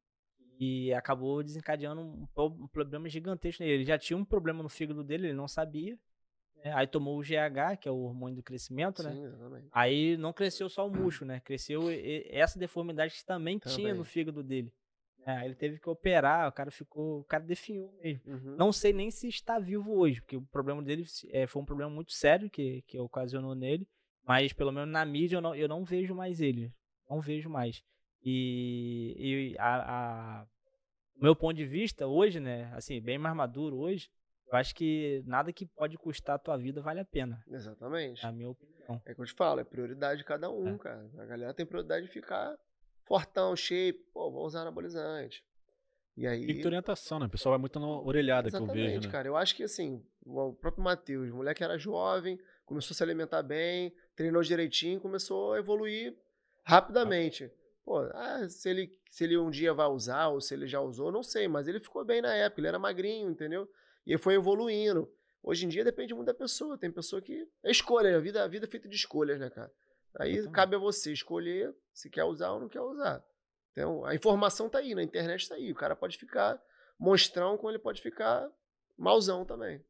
e 0.59 0.93
acabou 0.93 1.43
desencadeando 1.43 2.01
um, 2.01 2.27
um 2.37 2.67
problema 2.67 3.09
gigantesco 3.09 3.63
nele. 3.63 3.75
Ele 3.75 3.85
já 3.85 3.97
tinha 3.97 4.17
um 4.17 4.25
problema 4.25 4.61
no 4.61 4.69
fígado 4.69 5.03
dele, 5.03 5.27
ele 5.27 5.37
não 5.37 5.47
sabia? 5.47 5.97
Aí 6.71 6.87
tomou 6.87 7.19
o 7.19 7.21
GH, 7.21 7.77
que 7.81 7.87
é 7.87 7.91
o 7.91 8.03
hormônio 8.03 8.37
do 8.37 8.43
crescimento, 8.43 9.03
né? 9.03 9.11
Sim, 9.11 9.23
exatamente. 9.25 9.67
Aí 9.71 10.17
não 10.17 10.31
cresceu 10.31 10.69
só 10.69 10.87
o 10.87 10.91
músculo, 10.91 11.27
né? 11.27 11.39
Cresceu 11.41 11.83
essa 12.29 12.57
deformidade 12.57 13.13
que 13.13 13.25
também, 13.25 13.59
também. 13.59 13.77
tinha 13.77 13.93
no 13.93 14.03
fígado 14.03 14.41
dele. 14.41 14.73
É, 15.25 15.31
aí 15.31 15.47
ele 15.47 15.55
teve 15.55 15.79
que 15.79 15.89
operar, 15.89 16.49
o 16.49 16.51
cara 16.51 16.69
ficou. 16.69 17.21
O 17.21 17.23
cara 17.23 17.43
definhou 17.43 17.93
mesmo. 18.01 18.21
Uhum. 18.25 18.55
Não 18.57 18.71
sei 18.71 18.91
nem 18.91 19.09
se 19.09 19.27
está 19.27 19.57
vivo 19.57 19.97
hoje, 19.97 20.21
porque 20.21 20.35
o 20.35 20.41
problema 20.41 20.81
dele 20.81 21.05
é, 21.31 21.47
foi 21.47 21.61
um 21.61 21.65
problema 21.65 21.89
muito 21.89 22.11
sério 22.11 22.49
que, 22.49 22.81
que 22.83 22.99
ocasionou 22.99 23.55
nele. 23.55 23.87
Mas 24.25 24.53
pelo 24.53 24.71
menos 24.71 24.89
na 24.89 25.05
mídia 25.05 25.37
eu 25.37 25.41
não, 25.41 25.55
eu 25.55 25.67
não 25.67 25.83
vejo 25.83 26.13
mais 26.13 26.41
ele. 26.41 26.73
Não 27.09 27.19
vejo 27.19 27.49
mais. 27.49 27.83
E, 28.23 29.15
e 29.17 29.55
a, 29.59 30.41
a, 30.41 30.45
o 31.17 31.23
meu 31.23 31.35
ponto 31.35 31.55
de 31.55 31.65
vista 31.65 32.07
hoje, 32.07 32.39
né? 32.39 32.71
Assim, 32.73 32.99
bem 33.01 33.17
mais 33.17 33.35
maduro 33.35 33.77
hoje, 33.77 34.09
eu 34.53 34.59
acho 34.59 34.75
que 34.75 35.23
nada 35.25 35.51
que 35.51 35.65
pode 35.65 35.97
custar 35.97 36.35
a 36.35 36.39
tua 36.39 36.57
vida 36.57 36.79
vale 36.79 36.99
a 36.99 37.05
pena. 37.05 37.43
Exatamente. 37.47 38.23
É 38.23 38.29
a 38.29 38.31
minha 38.31 38.49
opinião. 38.49 39.01
É 39.03 39.13
que 39.13 39.19
eu 39.19 39.25
te 39.25 39.33
falo, 39.33 39.59
é 39.59 39.63
prioridade 39.63 40.19
de 40.19 40.23
cada 40.23 40.49
um, 40.51 40.75
é. 40.75 40.77
cara. 40.77 41.09
A 41.17 41.25
galera 41.25 41.53
tem 41.53 41.65
prioridade 41.65 42.05
de 42.05 42.11
ficar 42.11 42.55
fortão, 43.03 43.55
shape, 43.55 43.99
pô, 44.13 44.29
vou 44.29 44.45
usar 44.45 44.61
anabolizante. 44.61 45.43
E 46.15 46.27
aí. 46.27 46.45
E 46.45 46.65
orientação, 46.65 47.17
né? 47.17 47.25
O 47.25 47.29
pessoal 47.29 47.53
vai 47.53 47.59
muito 47.59 47.79
na 47.79 47.87
orelhada 47.87 48.47
Exatamente, 48.47 48.73
que 48.73 48.79
eu 48.79 48.85
vejo. 48.85 49.07
Né? 49.07 49.11
cara. 49.11 49.27
Eu 49.27 49.35
acho 49.35 49.55
que 49.55 49.63
assim, 49.63 50.05
o 50.23 50.53
próprio 50.53 50.83
Matheus, 50.83 51.31
moleque 51.31 51.63
era 51.63 51.75
jovem, 51.75 52.39
começou 52.63 52.93
a 52.93 52.97
se 52.97 53.01
alimentar 53.01 53.41
bem, 53.41 53.91
treinou 54.15 54.43
direitinho, 54.43 54.99
começou 54.99 55.53
a 55.53 55.57
evoluir 55.57 56.15
rapidamente. 56.63 57.51
Pô, 57.83 57.99
ah, 58.13 58.47
se, 58.47 58.69
ele, 58.69 58.97
se 59.09 59.23
ele 59.23 59.35
um 59.35 59.49
dia 59.49 59.73
vai 59.73 59.87
usar 59.87 60.27
ou 60.27 60.39
se 60.39 60.53
ele 60.53 60.67
já 60.67 60.79
usou, 60.79 61.11
não 61.11 61.23
sei, 61.23 61.47
mas 61.47 61.67
ele 61.67 61.79
ficou 61.79 62.05
bem 62.05 62.21
na 62.21 62.33
época, 62.33 62.61
ele 62.61 62.67
era 62.67 62.79
magrinho, 62.79 63.31
entendeu? 63.31 63.67
E 64.05 64.17
foi 64.17 64.35
evoluindo. 64.35 65.11
Hoje 65.41 65.65
em 65.65 65.69
dia 65.69 65.83
depende 65.83 66.13
muito 66.13 66.27
da 66.27 66.33
pessoa. 66.33 66.77
Tem 66.77 66.91
pessoa 66.91 67.21
que. 67.21 67.47
É 67.63 67.71
escolha, 67.71 68.15
a 68.15 68.19
vida, 68.19 68.43
a 68.43 68.47
vida 68.47 68.65
é 68.65 68.69
feita 68.69 68.87
de 68.87 68.95
escolhas, 68.95 69.39
né, 69.39 69.49
cara? 69.49 69.71
Aí 70.19 70.47
cabe 70.51 70.75
a 70.75 70.79
você 70.79 71.11
escolher 71.11 71.73
se 71.91 72.09
quer 72.09 72.23
usar 72.23 72.51
ou 72.51 72.59
não 72.59 72.69
quer 72.69 72.81
usar. 72.81 73.23
Então, 73.71 74.05
a 74.05 74.13
informação 74.13 74.69
tá 74.69 74.77
aí, 74.77 74.93
na 74.93 75.01
internet 75.01 75.49
tá 75.49 75.55
aí. 75.55 75.71
O 75.71 75.75
cara 75.75 75.95
pode 75.95 76.17
ficar 76.17 76.61
monstrão, 76.99 77.57
como 77.57 77.71
ele 77.71 77.79
pode 77.79 78.01
ficar 78.01 78.47
mauzão 78.95 79.43
também. 79.43 79.83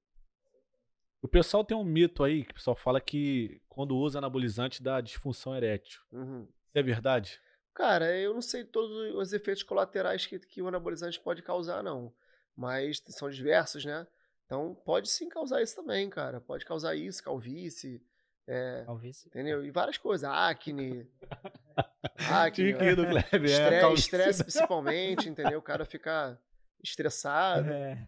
O 1.21 1.27
pessoal 1.27 1.63
tem 1.63 1.75
um 1.75 1.83
mito 1.83 2.23
aí 2.23 2.45
que 2.45 2.51
o 2.51 2.55
pessoal 2.55 2.75
fala 2.75 3.01
que 3.01 3.61
quando 3.67 3.95
usa 3.95 4.19
anabolizante 4.19 4.81
dá 4.81 5.01
disfunção 5.01 5.55
erétil. 5.55 6.01
Uhum. 6.11 6.43
Isso 6.43 6.77
é 6.77 6.83
verdade? 6.83 7.41
Cara, 7.73 8.17
eu 8.17 8.33
não 8.33 8.41
sei 8.41 8.63
todos 8.63 9.15
os 9.15 9.33
efeitos 9.33 9.63
colaterais 9.63 10.25
que, 10.25 10.39
que 10.39 10.61
o 10.61 10.67
anabolizante 10.67 11.19
pode 11.19 11.41
causar, 11.41 11.83
não 11.83 12.13
mas 12.55 13.01
são 13.09 13.29
diversos, 13.29 13.85
né? 13.85 14.05
Então 14.45 14.75
pode 14.85 15.09
sim 15.09 15.29
causar 15.29 15.61
isso 15.61 15.75
também, 15.75 16.09
cara. 16.09 16.39
Pode 16.41 16.65
causar 16.65 16.95
isso, 16.95 17.23
calvície. 17.23 18.01
É, 18.47 18.83
calvície. 18.85 19.27
Entendeu? 19.27 19.65
E 19.65 19.71
várias 19.71 19.97
coisas. 19.97 20.29
Acne. 20.29 21.07
acne. 22.29 22.73
Tique 22.73 22.95
do 22.95 23.07
Kleber, 23.07 23.45
estresse, 23.45 23.85
é, 23.85 23.93
estresse 23.93 24.43
principalmente, 24.43 25.29
entendeu? 25.29 25.59
O 25.59 25.63
cara 25.63 25.85
fica 25.85 26.37
estressado. 26.83 27.71
É. 27.71 28.07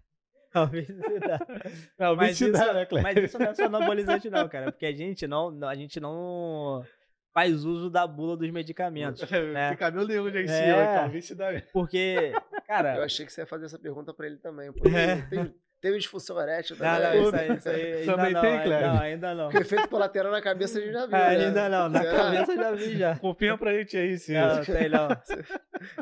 Calvície 0.52 0.94
dá. 1.20 1.40
Calvície 1.98 2.52
dá, 2.52 2.74
né, 2.74 2.86
Kleber? 2.86 3.14
Mas 3.14 3.24
isso 3.26 3.40
não 3.40 3.48
é 3.48 3.54
só 3.54 3.66
anabolizante, 3.66 4.30
não, 4.30 4.48
cara. 4.48 4.72
Porque 4.72 4.86
a 4.86 4.96
gente 4.96 5.28
não, 5.28 5.68
a 5.68 5.76
gente 5.76 6.00
não 6.00 6.86
faz 7.34 7.66
uso 7.66 7.90
da 7.90 8.08
bula 8.08 8.38
dos 8.38 8.50
medicamentos. 8.50 9.22
né? 9.54 9.78
Nenhum 10.08 10.30
já 10.30 10.42
em 10.42 10.48
cima, 10.48 10.58
é, 10.58 10.96
calvície 10.96 11.36
dá 11.36 11.62
Porque, 11.74 12.32
cara... 12.68 12.98
Eu 12.98 13.04
achei 13.04 13.26
que 13.26 13.32
você 13.32 13.42
ia 13.42 13.48
fazer 13.48 13.66
essa 13.66 13.80
pergunta 13.80 14.14
pra 14.14 14.28
ele 14.28 14.38
também. 14.38 14.72
Porque 14.72 14.96
é. 14.96 15.22
tem, 15.30 15.54
teve 15.82 15.98
disfunção 15.98 16.40
erétil 16.42 16.76
também. 16.76 16.94
Não, 16.94 17.02
não, 17.02 17.28
isso 17.28 17.36
aí, 17.36 17.58
isso 17.58 17.70
aí 17.70 17.94
ainda 17.94 18.16
também 18.16 18.34
não, 18.34 18.42
tem, 18.42 18.62
Cleber? 18.62 18.88
Não, 18.88 19.00
ainda 19.00 19.36
não. 19.36 19.44
Porque 19.50 19.58
efeito 19.60 19.88
colateral 19.88 20.32
na 20.32 20.42
cabeça 20.42 20.80
a 20.80 20.82
gente 20.82 20.94
já 20.94 21.06
viu, 21.06 21.16
é, 21.16 21.38
né? 21.38 21.46
Ainda 21.46 21.70
não, 21.70 21.90
na 21.90 22.02
Será? 22.02 22.18
cabeça 22.18 22.56
já 22.56 22.72
vi 22.72 22.98
já. 22.98 23.16
Confia 23.18 23.58
pra 23.58 23.74
gente 23.74 23.96
aí, 23.96 24.18
sim. 24.18 24.34
Não, 24.34 24.64
sei 24.64 24.90
não. 24.90 25.08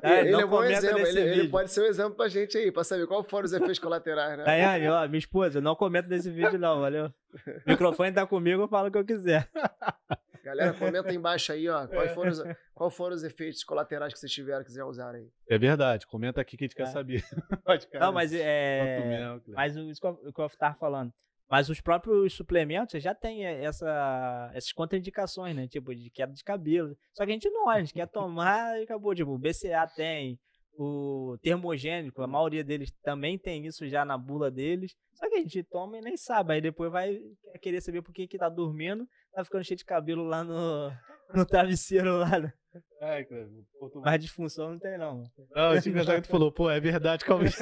É, 0.01 0.21
ele 0.21 0.33
é 0.33 0.45
um 0.45 0.47
bom 0.47 0.63
exemplo, 0.63 0.99
ele, 0.99 1.19
ele, 1.19 1.49
pode 1.49 1.71
ser 1.71 1.81
um 1.81 1.85
exemplo 1.85 2.15
pra 2.15 2.27
gente 2.29 2.57
aí, 2.57 2.71
pra 2.71 2.83
saber 2.83 3.07
qual 3.07 3.23
foram 3.23 3.45
os 3.45 3.53
efeitos 3.53 3.79
colaterais, 3.79 4.37
né? 4.37 4.43
Daiane, 4.43 4.87
ó, 4.87 5.05
minha 5.07 5.17
esposa, 5.17 5.59
não 5.59 5.75
comenta 5.75 6.07
desse 6.07 6.29
vídeo 6.29 6.59
não, 6.59 6.79
valeu? 6.79 7.07
O 7.07 7.11
microfone 7.67 8.11
tá 8.11 8.25
comigo, 8.25 8.61
eu 8.61 8.67
falo 8.67 8.87
o 8.87 8.91
que 8.91 8.97
eu 8.99 9.05
quiser. 9.05 9.49
Galera, 10.43 10.73
comenta 10.73 11.09
aí 11.09 11.15
embaixo 11.15 11.53
aí, 11.53 11.69
ó. 11.69 11.87
Quais 11.87 12.11
foram, 12.13 12.31
os, 12.31 12.43
qual 12.73 12.89
foram 12.89 13.15
os 13.15 13.23
efeitos 13.23 13.63
colaterais 13.63 14.13
que 14.13 14.19
vocês 14.19 14.31
tiveram, 14.31 14.63
quiser 14.63 14.83
usar 14.83 15.15
aí. 15.15 15.31
É 15.47 15.57
verdade, 15.57 16.05
comenta 16.05 16.41
aqui 16.41 16.57
que 16.57 16.65
a 16.65 16.67
gente 16.67 16.75
quer 16.75 16.83
é. 16.83 16.87
saber. 16.87 17.23
Pode, 17.63 17.87
cara. 17.87 18.05
Não, 18.05 18.11
mas 18.11 18.33
é. 18.33 19.39
Mas 19.47 19.77
o 19.77 20.33
que 20.33 20.41
eu 20.41 20.45
estava 20.45 20.75
falando. 20.75 21.13
Mas 21.49 21.69
os 21.69 21.79
próprios 21.79 22.33
suplementos 22.33 23.01
já 23.01 23.13
tem 23.13 23.45
essa, 23.45 24.51
essas 24.53 24.71
contraindicações, 24.71 25.55
né? 25.55 25.67
Tipo, 25.67 25.93
de 25.95 26.09
queda 26.09 26.33
de 26.33 26.43
cabelo. 26.43 26.97
Só 27.13 27.23
que 27.25 27.31
a 27.31 27.33
gente 27.33 27.49
não 27.49 27.67
olha, 27.67 27.77
a 27.77 27.79
gente 27.81 27.93
quer 27.93 28.07
tomar 28.07 28.79
e 28.79 28.83
acabou. 28.83 29.13
Tipo, 29.13 29.31
o 29.31 29.37
BCA 29.37 29.87
tem, 29.95 30.39
o 30.75 31.37
termogênico, 31.41 32.21
a 32.21 32.27
maioria 32.27 32.63
deles 32.63 32.91
também 33.03 33.37
tem 33.37 33.65
isso 33.65 33.87
já 33.87 34.03
na 34.03 34.17
bula 34.17 34.49
deles. 34.49 34.95
Só 35.13 35.29
que 35.29 35.35
a 35.35 35.39
gente 35.39 35.63
toma 35.63 35.97
e 35.97 36.01
nem 36.01 36.17
sabe. 36.17 36.53
Aí 36.53 36.61
depois 36.61 36.91
vai 36.91 37.19
querer 37.61 37.81
saber 37.81 38.01
por 38.01 38.13
que, 38.13 38.27
que 38.27 38.37
tá 38.37 38.49
dormindo, 38.49 39.07
tá 39.33 39.43
ficando 39.43 39.63
cheio 39.63 39.77
de 39.77 39.85
cabelo 39.85 40.23
lá 40.23 40.43
no, 40.43 40.91
no 41.33 41.45
travesseiro 41.45 42.17
lá. 42.17 42.39
Né? 42.39 42.53
É, 43.01 43.23
cara. 43.23 43.49
Mas 43.95 44.21
disfunção 44.21 44.71
não 44.71 44.79
tem, 44.79 44.97
não. 44.97 45.23
Não, 45.55 45.75
eu 45.75 45.81
tinha 45.81 46.05
que 46.05 46.21
tu 46.21 46.29
falou, 46.29 46.51
pô, 46.51 46.69
é 46.69 46.79
verdade, 46.79 47.25
calma 47.25 47.45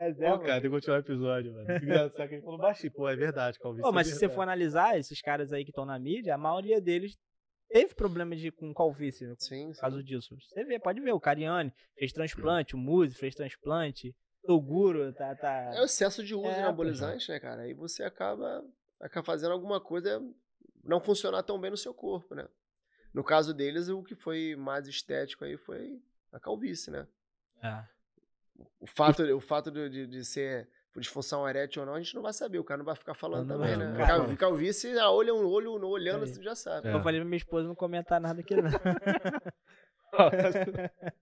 Mas 0.00 0.20
é, 0.20 0.30
pô, 0.30 0.38
cara, 0.40 0.60
tem 0.60 0.62
que 0.62 0.68
continuar 0.70 0.96
o 0.96 1.00
episódio, 1.00 1.52
mano. 1.52 1.76
Engraçado 1.76 2.28
que 2.28 2.34
ele 2.34 2.42
falou 2.42 2.58
baixinho, 2.58 2.92
pô, 2.92 3.08
é 3.08 3.14
verdade, 3.14 3.58
calvície. 3.60 3.82
Pô, 3.82 3.92
mas 3.92 4.08
é 4.08 4.10
se 4.10 4.18
você 4.18 4.28
for 4.28 4.42
analisar 4.42 4.98
esses 4.98 5.20
caras 5.20 5.52
aí 5.52 5.64
que 5.64 5.70
estão 5.70 5.84
na 5.84 5.96
mídia, 5.96 6.34
a 6.34 6.38
maioria 6.38 6.80
deles 6.80 7.16
teve 7.68 7.94
problema 7.94 8.34
de, 8.34 8.50
com 8.50 8.74
calvície 8.74 9.28
por 9.28 9.36
Sim, 9.38 9.72
sim. 9.72 9.80
causa 9.80 10.02
disso. 10.02 10.36
Você 10.40 10.64
vê, 10.64 10.80
pode 10.80 11.00
ver, 11.00 11.12
o 11.12 11.20
Cariani 11.20 11.72
fez 11.96 12.12
transplante, 12.12 12.74
o 12.74 12.78
Muzi 12.82 13.14
fez 13.14 13.34
transplante, 13.34 14.12
o 14.44 14.60
Guro 14.60 15.12
tá. 15.12 15.36
tá... 15.36 15.72
É 15.72 15.80
o 15.80 15.84
excesso 15.84 16.24
de 16.24 16.34
uso 16.34 16.48
É, 16.48 16.54
de 16.54 16.60
anabolizante, 16.60 17.30
né, 17.30 17.38
cara? 17.38 17.62
Aí 17.62 17.72
você 17.72 18.02
acaba, 18.02 18.62
acaba 19.02 19.24
fazendo 19.26 19.52
alguma 19.52 19.78
coisa 19.80 20.22
não 20.82 21.00
funcionar 21.00 21.42
tão 21.42 21.60
bem 21.60 21.70
no 21.70 21.76
seu 21.76 21.92
corpo, 21.92 22.34
né? 22.34 22.48
No 23.12 23.22
caso 23.22 23.52
deles, 23.52 23.90
o 23.90 24.02
que 24.02 24.14
foi 24.14 24.56
mais 24.56 24.88
estético 24.88 25.44
aí 25.44 25.58
foi 25.58 26.00
a 26.32 26.40
calvície, 26.40 26.90
né? 26.90 27.06
É. 27.62 27.84
O 28.80 28.86
fato, 28.86 29.22
o 29.22 29.40
fato 29.40 29.70
de, 29.70 29.88
de, 29.90 30.06
de 30.06 30.24
ser 30.24 30.68
disfunção 30.96 31.48
erétil 31.48 31.82
ou 31.82 31.86
não, 31.86 31.94
a 31.94 32.00
gente 32.00 32.14
não 32.14 32.22
vai 32.22 32.32
saber. 32.32 32.58
O 32.58 32.64
cara 32.64 32.78
não 32.78 32.84
vai 32.84 32.94
ficar 32.96 33.14
falando 33.14 33.48
Não, 33.48 33.58
também, 33.58 33.76
não, 33.76 33.92
né? 33.92 34.06
cara. 34.06 34.36
Calvície, 34.36 34.98
a 34.98 35.10
olho, 35.10 35.34
um 35.36 35.46
olho 35.46 35.78
no 35.78 35.88
olhando, 35.88 36.24
É. 36.24 36.26
você 36.26 36.42
já 36.42 36.54
sabe. 36.54 36.88
É. 36.88 36.94
Eu 36.94 37.02
falei 37.02 37.20
pra 37.20 37.28
minha 37.28 37.36
esposa 37.36 37.66
não 37.66 37.74
comentar 37.74 38.20
nada 38.20 38.40
aqui, 38.40 38.54
não. 38.56 38.70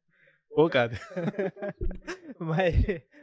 Pô, 0.50 0.68
cara. 0.68 0.92
mas, 2.38 2.74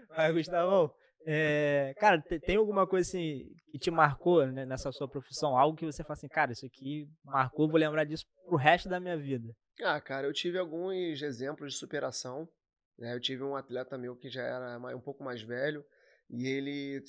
mas, 0.10 0.34
Gustavão, 0.34 0.94
é, 1.28 1.94
cara, 2.00 2.22
te- 2.22 2.40
tem 2.40 2.56
alguma 2.56 2.88
coisa 2.88 3.08
assim 3.08 3.46
que 3.72 3.78
te 3.78 3.92
marcou 3.92 4.46
né, 4.48 4.66
nessa 4.66 4.92
sua 4.92 5.08
profissão? 5.08 5.58
Algo 5.58 5.78
que 5.78 5.86
você 5.86 6.02
fala 6.04 6.14
assim, 6.14 6.28
cara, 6.28 6.54
isso 6.54 6.66
aqui 6.66 7.08
marcou, 7.24 7.68
vou 7.68 7.78
lembrar 7.78 8.06
disso 8.06 8.26
pro 8.48 8.56
resto 8.56 8.88
da 8.90 9.00
minha 9.00 9.18
vida. 9.18 9.54
Ah, 9.84 10.00
cara, 10.02 10.26
eu 10.26 10.34
tive 10.34 10.58
alguns 10.58 11.22
exemplos 11.22 11.74
de 11.74 11.80
superação. 11.80 12.48
né? 12.98 13.14
Eu 13.14 13.20
tive 13.20 13.44
um 13.44 13.56
atleta 13.56 13.98
meu 13.98 14.16
que 14.16 14.30
já 14.30 14.42
era 14.42 14.80
um 14.96 15.02
pouco 15.02 15.24
mais 15.24 15.42
velho 15.42 15.86
e 16.30 16.48
ele, 16.48 17.04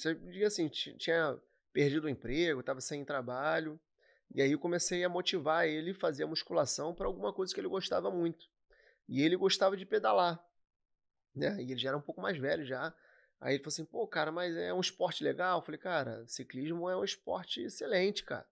assim, 0.44 0.68
ti- 0.68 0.96
tinha 0.98 1.38
perdido 1.72 2.04
o 2.04 2.08
emprego, 2.10 2.60
estava 2.60 2.80
sem 2.80 3.04
trabalho. 3.04 3.80
E 4.34 4.42
aí 4.42 4.52
eu 4.52 4.58
comecei 4.58 5.02
a 5.04 5.08
motivar 5.08 5.66
ele 5.66 5.92
a 5.92 5.94
fazer 5.94 6.24
a 6.24 6.26
musculação 6.26 6.94
para 6.94 7.06
alguma 7.06 7.32
coisa 7.32 7.54
que 7.54 7.60
ele 7.60 7.68
gostava 7.68 8.10
muito. 8.10 8.44
E 9.08 9.22
ele 9.22 9.36
gostava 9.36 9.76
de 9.76 9.86
pedalar, 9.86 10.38
né? 11.34 11.56
E 11.62 11.70
ele 11.72 11.78
já 11.80 11.90
era 11.90 11.98
um 11.98 12.02
pouco 12.02 12.20
mais 12.20 12.36
velho 12.38 12.64
já. 12.66 12.94
Aí 13.40 13.54
ele 13.54 13.62
falou 13.62 13.72
assim, 13.72 13.84
pô, 13.84 14.06
cara, 14.06 14.32
mas 14.32 14.56
é 14.56 14.72
um 14.74 14.80
esporte 14.80 15.22
legal? 15.22 15.58
Eu 15.58 15.62
falei, 15.62 15.78
cara, 15.78 16.26
ciclismo 16.26 16.88
é 16.88 16.96
um 16.96 17.04
esporte 17.04 17.62
excelente, 17.62 18.24
cara. 18.24 18.46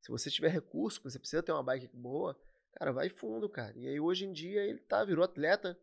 Se 0.00 0.10
você 0.10 0.30
tiver 0.30 0.48
recurso, 0.48 1.00
você 1.02 1.18
precisa 1.18 1.42
ter 1.42 1.52
uma 1.52 1.62
bike 1.62 1.88
boa, 1.92 2.36
Cara, 2.74 2.92
vai 2.92 3.08
fundo, 3.08 3.48
cara. 3.48 3.72
E 3.76 3.86
aí 3.86 4.00
hoje 4.00 4.26
em 4.26 4.32
dia 4.32 4.62
ele 4.62 4.78
tá, 4.80 5.04
virou 5.04 5.24
atleta 5.24 5.78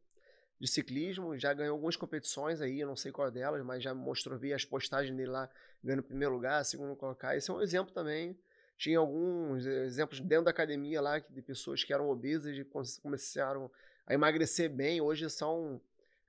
de 0.60 0.68
ciclismo, 0.68 1.38
já 1.38 1.54
ganhou 1.54 1.74
algumas 1.74 1.96
competições 1.96 2.62
aí, 2.62 2.80
eu 2.80 2.88
não 2.88 2.96
sei 2.96 3.12
qual 3.12 3.32
delas, 3.32 3.64
mas 3.66 3.82
já 3.82 3.94
mostrou, 3.94 4.38
vi 4.38 4.54
as 4.54 4.64
postagens 4.66 5.16
dele 5.16 5.32
lá, 5.32 5.50
ganhando 5.84 6.04
primeiro 6.04 6.34
lugar, 6.34 6.64
segundo 6.66 6.96
colocar. 6.96 7.36
Esse 7.36 7.50
é 7.50 7.54
um 7.54 7.62
exemplo 7.62 7.94
também. 7.94 8.38
Tinha 8.78 9.00
alguns 9.00 9.66
exemplos 9.66 10.20
dentro 10.20 10.46
da 10.46 10.52
academia 10.52 11.02
lá 11.02 11.20
de 11.20 11.42
pessoas 11.42 11.84
que 11.84 11.94
eram 11.94 12.10
obesas 12.10 12.56
e 12.58 12.64
com- 12.64 12.84
começaram 13.02 13.72
a 14.06 14.14
emagrecer 14.14 14.70
bem. 14.70 15.00
Hoje 15.02 15.30
são 15.30 15.82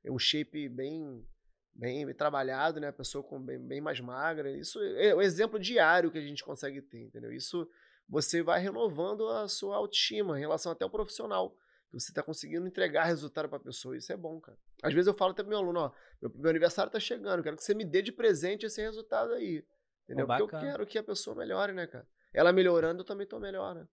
um 0.05 0.19
shape 0.19 0.69
bem 0.69 1.27
bem 1.75 2.13
trabalhado, 2.15 2.81
né? 2.81 2.89
A 2.89 2.93
pessoa 2.93 3.25
com 3.25 3.41
bem, 3.41 3.59
bem 3.59 3.81
mais 3.81 4.01
magra. 4.01 4.51
Isso 4.51 4.79
é 4.81 5.15
o 5.15 5.23
exemplo 5.23 5.59
diário 5.59 6.11
que 6.11 6.19
a 6.19 6.23
gente 6.23 6.45
consegue 6.45 6.83
ter, 6.83 7.07
entendeu? 7.07 7.33
Isso 7.33 7.69
você 8.09 8.43
vai 8.43 8.61
renovando 8.61 9.27
a 9.29 9.49
sua 9.49 9.77
autoestima 9.77 10.37
em 10.37 10.41
relação 10.41 10.73
até 10.73 10.85
ao 10.85 10.91
profissional. 10.91 11.57
Você 11.93 12.11
está 12.11 12.23
conseguindo 12.23 12.67
entregar 12.67 13.05
resultado 13.05 13.49
para 13.49 13.59
a 13.59 13.63
pessoa. 13.63 13.97
Isso 13.97 14.13
é 14.13 14.17
bom, 14.17 14.41
cara. 14.41 14.57
Às 14.83 14.95
vezes 14.95 15.07
eu 15.07 15.15
falo 15.15 15.33
até 15.33 15.43
pro 15.43 15.51
meu 15.51 15.59
aluno, 15.59 15.79
ó, 15.81 15.93
meu, 16.21 16.33
meu 16.37 16.51
aniversário 16.51 16.91
tá 16.91 16.99
chegando, 16.99 17.43
quero 17.43 17.57
que 17.57 17.63
você 17.63 17.75
me 17.75 17.85
dê 17.85 18.01
de 18.01 18.11
presente 18.11 18.65
esse 18.65 18.81
resultado 18.81 19.33
aí. 19.35 19.63
Entendeu? 20.05 20.27
Porque 20.27 20.43
eu 20.43 20.49
quero 20.49 20.87
que 20.87 20.99
a 20.99 21.03
pessoa 21.03 21.37
melhore, 21.37 21.73
né, 21.73 21.87
cara? 21.87 22.07
Ela 22.33 22.53
melhorando, 22.53 23.03
eu 23.03 23.05
também 23.05 23.27
tô 23.27 23.39
melhor, 23.39 23.75
né? 23.75 23.87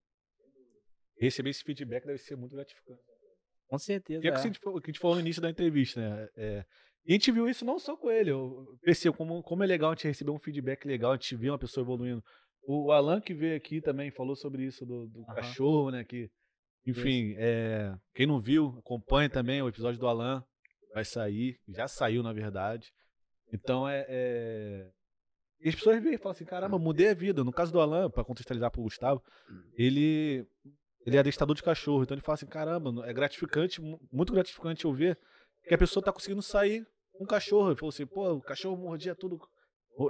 Receber 1.20 1.50
esse 1.50 1.62
feedback 1.64 2.06
deve 2.06 2.18
ser 2.20 2.38
muito 2.38 2.56
gratificante. 2.56 3.02
Com 3.68 3.78
certeza. 3.78 4.24
E 4.24 4.28
é 4.28 4.32
o 4.32 4.34
que 4.34 4.38
a 4.38 4.42
é. 4.42 4.44
gente 4.44 4.60
falou- 4.60 4.82
que 4.82 4.90
a 4.90 4.92
gente 4.92 5.00
falou 5.00 5.16
no 5.16 5.22
início 5.22 5.42
da 5.42 5.50
entrevista, 5.50 6.00
né? 6.00 6.30
É, 6.36 6.66
e 7.06 7.12
a 7.12 7.16
gente 7.16 7.32
viu 7.32 7.48
isso 7.50 7.66
não 7.66 7.80
só 7.80 7.96
com 7.98 8.10
ele. 8.12 8.32
Eu 8.32 8.78
percebo 8.82 9.16
como, 9.18 9.42
como 9.42 9.64
é 9.64 9.68
legal 9.68 9.92
a 9.92 9.96
gente 9.96 10.08
receber 10.08 10.32
um 10.32 10.40
feedback 10.40 10.86
legal, 10.86 11.12
a 11.12 11.16
gente 11.16 11.36
ver 11.36 11.50
uma 11.50 11.58
pessoa 11.60 11.84
evoluindo. 11.84 12.24
O 12.68 12.92
Alan 12.92 13.20
que 13.20 13.34
veio 13.34 13.56
aqui 13.56 13.82
também 13.82 14.12
falou 14.12 14.36
sobre 14.36 14.64
isso 14.66 14.86
do, 14.86 15.08
do 15.08 15.26
cachorro, 15.26 15.90
né? 15.90 16.04
Que, 16.04 16.30
enfim, 16.86 17.34
é, 17.38 17.96
quem 18.14 18.28
não 18.28 18.40
viu, 18.40 18.76
acompanhe 18.80 19.30
também 19.30 19.62
o 19.62 19.68
episódio 19.68 20.00
do 20.00 20.08
Alan. 20.08 20.44
Vai 20.94 21.06
sair, 21.06 21.60
já 21.68 21.88
saiu, 21.88 22.22
na 22.24 22.34
verdade. 22.34 22.92
Então 23.54 23.88
é. 23.88 24.06
é... 24.08 24.90
E 25.62 25.70
as 25.70 25.76
pessoas 25.76 26.02
veem 26.02 26.16
e 26.16 26.18
falam 26.18 26.32
assim: 26.32 26.46
caramba, 26.46 26.80
mudei 26.80 27.10
a 27.10 27.14
vida. 27.14 27.44
No 27.44 27.52
caso 27.52 27.72
do 27.72 27.80
Alan, 27.80 28.10
pra 28.10 28.24
contextualizar 28.24 28.72
pro 28.72 28.82
Gustavo, 28.82 29.22
ele 29.76 30.46
ele 31.06 31.16
é 31.16 31.20
adestrador 31.20 31.56
de 31.56 31.64
cachorro, 31.64 32.04
então 32.04 32.14
ele 32.16 32.22
fala 32.22 32.36
assim, 32.36 32.46
caramba, 32.46 33.08
é 33.08 33.14
gratificante, 33.14 33.82
mu- 33.82 34.00
muito 34.12 34.34
gratificante 34.34 34.86
eu 34.86 34.94
ver 34.94 35.18
que 35.64 35.74
a 35.74 35.78
pessoa 35.78 36.04
tá 36.04 36.12
conseguindo 36.12 36.42
sair 36.42 36.86
com 37.14 37.24
um 37.24 37.28
cachorro. 37.28 37.70
Ele 37.70 37.76
falou 37.76 37.90
assim, 37.90 38.06
pô, 38.06 38.34
o 38.34 38.42
cachorro 38.42 38.78
mordia 38.78 39.16
tudo, 39.16 39.40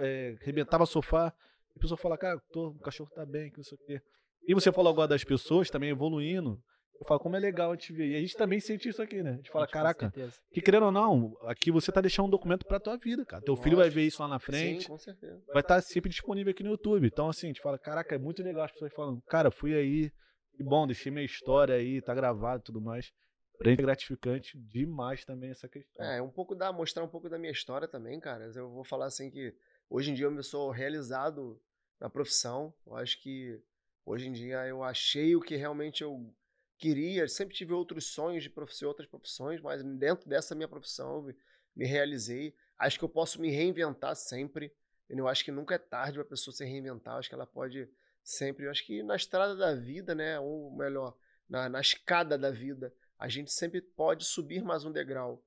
é, 0.01 0.35
arrebentava 0.41 0.85
sofá. 0.85 1.33
E 1.75 1.79
a 1.79 1.81
pessoa 1.81 1.97
fala, 1.97 2.17
cara, 2.17 2.41
tô, 2.51 2.69
o 2.69 2.79
cachorro 2.79 3.09
tá 3.13 3.25
bem, 3.25 3.51
que 3.51 3.57
não 3.57 3.63
sei 3.63 3.77
o 3.77 3.85
quê. 3.85 4.01
E 4.47 4.53
você 4.53 4.71
falou 4.71 4.91
agora 4.91 5.09
das 5.09 5.23
pessoas 5.23 5.69
também 5.69 5.89
evoluindo. 5.89 6.59
Eu 6.99 7.07
falo, 7.07 7.19
como 7.19 7.35
é 7.37 7.39
legal 7.39 7.71
a 7.71 7.75
gente 7.75 7.93
ver. 7.93 8.07
E 8.07 8.15
a 8.15 8.19
gente 8.19 8.35
também 8.35 8.59
sente 8.59 8.89
isso 8.89 9.01
aqui, 9.01 9.23
né? 9.23 9.31
A 9.31 9.35
gente 9.35 9.51
fala, 9.51 9.65
caraca, 9.65 10.11
que 10.51 10.61
querendo 10.61 10.87
ou 10.87 10.91
não, 10.91 11.33
aqui 11.43 11.71
você 11.71 11.91
tá 11.93 12.01
deixando 12.01 12.25
um 12.25 12.29
documento 12.29 12.65
pra 12.65 12.79
tua 12.79 12.97
vida, 12.97 13.25
cara. 13.25 13.41
Teu 13.41 13.55
filho 13.55 13.77
vai 13.77 13.89
ver 13.89 14.05
isso 14.05 14.21
lá 14.21 14.27
na 14.27 14.37
frente 14.37 14.83
Sim, 14.83 14.89
com 14.89 14.97
certeza. 14.97 15.41
vai 15.53 15.61
estar 15.61 15.81
sempre 15.81 16.09
disponível 16.09 16.51
aqui 16.51 16.61
no 16.61 16.71
YouTube. 16.71 17.07
Então, 17.07 17.29
assim, 17.29 17.47
a 17.47 17.49
gente 17.49 17.61
fala, 17.61 17.79
caraca, 17.79 18.15
é 18.15 18.17
muito 18.17 18.43
legal 18.43 18.65
as 18.65 18.71
pessoas 18.71 18.93
falando, 18.93 19.21
cara, 19.29 19.49
fui 19.49 19.73
aí, 19.73 20.11
que 20.57 20.63
bom, 20.63 20.85
deixei 20.85 21.09
minha 21.09 21.23
história 21.23 21.75
aí, 21.75 22.01
tá 22.01 22.13
gravado 22.13 22.61
e 22.61 22.65
tudo 22.65 22.81
mais. 22.81 23.09
Pra 23.59 23.71
gente 23.71 23.81
é 23.81 23.83
gratificante 23.83 24.57
demais 24.57 25.25
também 25.25 25.49
essa 25.49 25.67
questão. 25.67 26.05
É, 26.05 26.21
um 26.21 26.29
pouco 26.29 26.55
da 26.55 26.71
mostrar 26.71 27.03
um 27.03 27.09
pouco 27.09 27.27
da 27.27 27.37
minha 27.37 27.51
história 27.51 27.89
também, 27.89 28.17
cara. 28.17 28.49
Eu 28.55 28.69
vou 28.69 28.85
falar 28.85 29.07
assim 29.07 29.29
que 29.29 29.53
hoje 29.89 30.11
em 30.11 30.13
dia 30.13 30.27
eu 30.27 30.31
me 30.31 30.41
sou 30.41 30.71
realizado 30.71 31.61
na 31.99 32.09
profissão. 32.09 32.73
Eu 32.87 32.95
acho 32.95 33.21
que 33.21 33.61
hoje 34.05 34.29
em 34.29 34.31
dia 34.31 34.65
eu 34.65 34.81
achei 34.81 35.35
o 35.35 35.41
que 35.41 35.57
realmente 35.57 36.01
eu 36.01 36.33
queria. 36.77 37.27
Sempre 37.27 37.53
tive 37.53 37.73
outros 37.73 38.05
sonhos 38.05 38.43
de 38.43 38.49
profissão, 38.49 38.87
outras 38.87 39.09
profissões, 39.09 39.59
mas 39.59 39.83
dentro 39.83 40.29
dessa 40.29 40.55
minha 40.55 40.69
profissão 40.69 41.17
eu 41.17 41.35
me, 41.75 41.85
realizei. 41.85 42.55
Acho 42.77 42.97
que 42.97 43.03
eu 43.03 43.09
posso 43.09 43.41
me 43.41 43.51
reinventar 43.51 44.15
sempre. 44.15 44.73
Eu 45.09 45.27
acho 45.27 45.43
que 45.43 45.51
nunca 45.51 45.75
é 45.75 45.77
tarde 45.77 46.13
para 46.13 46.21
a 46.21 46.29
pessoa 46.29 46.55
se 46.55 46.63
reinventar. 46.63 47.15
Eu 47.15 47.19
acho 47.19 47.27
que 47.27 47.35
ela 47.35 47.45
pode 47.45 47.89
sempre. 48.23 48.67
Eu 48.67 48.71
acho 48.71 48.85
que 48.85 49.03
na 49.03 49.17
estrada 49.17 49.53
da 49.53 49.75
vida, 49.75 50.15
né, 50.15 50.39
ou 50.39 50.71
melhor, 50.77 51.13
na, 51.49 51.67
na 51.67 51.81
escada 51.81 52.37
da 52.37 52.51
vida, 52.51 52.93
a 53.19 53.27
gente 53.27 53.51
sempre 53.51 53.81
pode 53.81 54.23
subir 54.25 54.63
mais 54.63 54.85
um 54.85 54.91
degrau. 54.91 55.43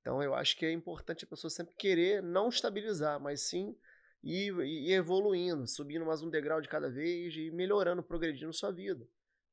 Então 0.00 0.22
eu 0.22 0.32
acho 0.34 0.56
que 0.56 0.64
é 0.64 0.70
importante 0.72 1.24
a 1.24 1.28
pessoa 1.28 1.50
sempre 1.50 1.74
querer 1.76 2.22
não 2.22 2.48
estabilizar, 2.48 3.20
mas 3.20 3.48
sim 3.48 3.76
ir, 4.22 4.54
ir 4.60 4.92
evoluindo, 4.92 5.66
subindo 5.66 6.06
mais 6.06 6.22
um 6.22 6.30
degrau 6.30 6.60
de 6.60 6.68
cada 6.68 6.88
vez 6.88 7.34
e 7.34 7.50
melhorando, 7.50 8.02
progredindo 8.02 8.52
sua 8.52 8.70
vida. 8.70 9.04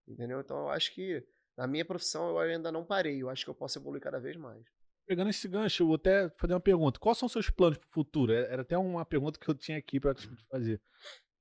Entendeu? 0.08 0.40
Então 0.40 0.58
eu 0.58 0.70
acho 0.70 0.94
que 0.94 1.26
na 1.58 1.66
minha 1.66 1.84
profissão 1.84 2.30
eu 2.30 2.38
ainda 2.38 2.72
não 2.72 2.86
parei, 2.86 3.22
eu 3.22 3.30
acho 3.30 3.44
que 3.44 3.50
eu 3.50 3.56
posso 3.56 3.80
evoluir 3.80 4.02
cada 4.02 4.20
vez 4.20 4.38
mais. 4.38 4.64
Pegando 5.06 5.32
esse 5.32 5.48
gancho, 5.48 5.84
eu 5.84 5.88
vou 5.88 5.96
até 5.96 6.30
fazer 6.38 6.54
uma 6.54 6.62
pergunta. 6.62 7.00
Quais 7.00 7.18
são 7.18 7.28
seus 7.28 7.50
planos 7.50 7.78
pro 7.78 7.90
futuro? 7.90 8.32
É- 8.32 8.54
Era 8.54 8.62
até 8.62 8.78
uma 8.78 9.06
pergunta 9.06 9.40
que 9.40 9.50
eu 9.50 9.56
tinha 9.56 9.78
aqui 9.78 10.00
pra 10.00 10.14
te 10.14 10.30
fazer. 10.50 10.80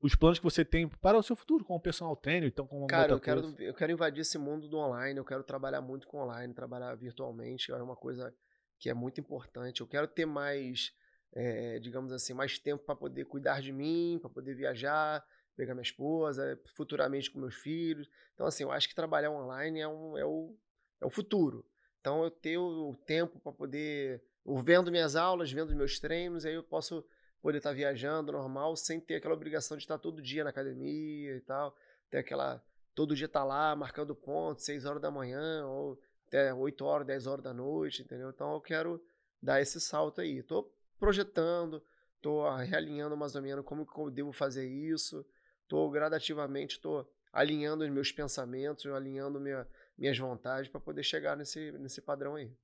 Os 0.02 0.16
planos 0.16 0.40
que 0.40 0.44
você 0.44 0.64
tem 0.64 0.88
para 0.88 1.16
o 1.16 1.22
seu 1.22 1.36
futuro, 1.36 1.64
como 1.64 1.78
personal 1.78 2.16
trainer, 2.16 2.48
então 2.48 2.66
como 2.66 2.88
Cara, 2.88 3.12
eu 3.12 3.20
quero, 3.20 3.42
coisa. 3.42 3.62
eu 3.62 3.72
quero 3.72 3.92
invadir 3.92 4.22
esse 4.22 4.36
mundo 4.36 4.68
do 4.68 4.76
online, 4.76 5.16
eu 5.16 5.24
quero 5.24 5.44
trabalhar 5.44 5.80
muito 5.80 6.08
com 6.08 6.18
online, 6.18 6.52
trabalhar 6.52 6.92
virtualmente, 6.96 7.70
é 7.70 7.76
uma 7.76 7.94
coisa 7.94 8.34
que 8.80 8.90
é 8.90 8.94
muito 8.94 9.20
importante. 9.20 9.80
Eu 9.80 9.86
quero 9.86 10.08
ter 10.08 10.26
mais, 10.26 10.92
eh, 11.32 11.78
digamos 11.78 12.12
assim, 12.12 12.34
mais 12.34 12.58
tempo 12.58 12.84
para 12.84 12.96
poder 12.96 13.26
cuidar 13.26 13.62
de 13.62 13.72
mim, 13.72 14.18
para 14.20 14.28
poder 14.28 14.54
viajar, 14.56 15.24
pegar 15.56 15.72
minha 15.72 15.82
esposa, 15.82 16.60
futuramente 16.74 17.30
com 17.30 17.38
meus 17.38 17.54
filhos. 17.54 18.10
Então, 18.34 18.44
assim, 18.44 18.64
eu 18.64 18.72
acho 18.72 18.88
que 18.88 18.96
trabalhar 18.96 19.30
online 19.30 19.78
é, 19.78 19.86
um, 19.86 20.18
é, 20.18 20.24
o, 20.24 20.56
é 21.00 21.06
o 21.06 21.10
futuro. 21.10 21.64
Então, 22.00 22.24
eu 22.24 22.30
ter 22.32 22.58
o 22.58 22.96
tempo 23.06 23.38
para 23.38 23.52
poder, 23.52 24.20
eu 24.44 24.56
vendo 24.58 24.90
minhas 24.90 25.14
aulas, 25.14 25.52
vendo 25.52 25.76
meus 25.76 26.00
treinos, 26.00 26.44
aí 26.44 26.54
eu 26.54 26.64
posso 26.64 27.04
poder 27.42 27.58
estar 27.58 27.72
viajando 27.72 28.32
normal, 28.32 28.76
sem 28.76 29.00
ter 29.00 29.16
aquela 29.16 29.34
obrigação 29.34 29.76
de 29.76 29.82
estar 29.82 29.98
todo 29.98 30.22
dia 30.22 30.44
na 30.44 30.50
academia 30.50 31.36
e 31.36 31.40
tal, 31.40 31.76
ter 32.08 32.18
aquela 32.18 32.62
todo 32.94 33.16
dia 33.16 33.26
estar 33.26 33.44
lá 33.44 33.74
marcando 33.74 34.14
ponto, 34.14 34.62
6 34.62 34.84
horas 34.84 35.02
da 35.02 35.10
manhã 35.10 35.66
ou 35.66 35.98
até 36.26 36.54
8 36.54 36.84
horas, 36.84 37.06
10 37.06 37.26
horas 37.26 37.44
da 37.44 37.52
noite, 37.52 38.02
entendeu? 38.02 38.30
Então 38.30 38.54
eu 38.54 38.60
quero 38.60 39.02
dar 39.42 39.60
esse 39.60 39.80
salto 39.80 40.20
aí. 40.20 40.42
Tô 40.42 40.72
projetando, 40.98 41.82
tô 42.20 42.48
realinhando 42.56 43.16
mais 43.16 43.34
ou 43.34 43.42
menos 43.42 43.64
como 43.64 43.84
que 43.84 43.98
eu 43.98 44.10
devo 44.10 44.32
fazer 44.32 44.66
isso. 44.66 45.26
Tô 45.66 45.90
gradativamente 45.90 46.80
tô 46.80 47.06
alinhando 47.32 47.82
os 47.82 47.90
meus 47.90 48.12
pensamentos, 48.12 48.86
alinhando 48.86 49.40
minha, 49.40 49.66
minhas 49.96 50.18
vontades 50.18 50.70
para 50.70 50.80
poder 50.80 51.02
chegar 51.02 51.36
nesse 51.36 51.72
nesse 51.72 52.00
padrão 52.00 52.36
aí. 52.36 52.54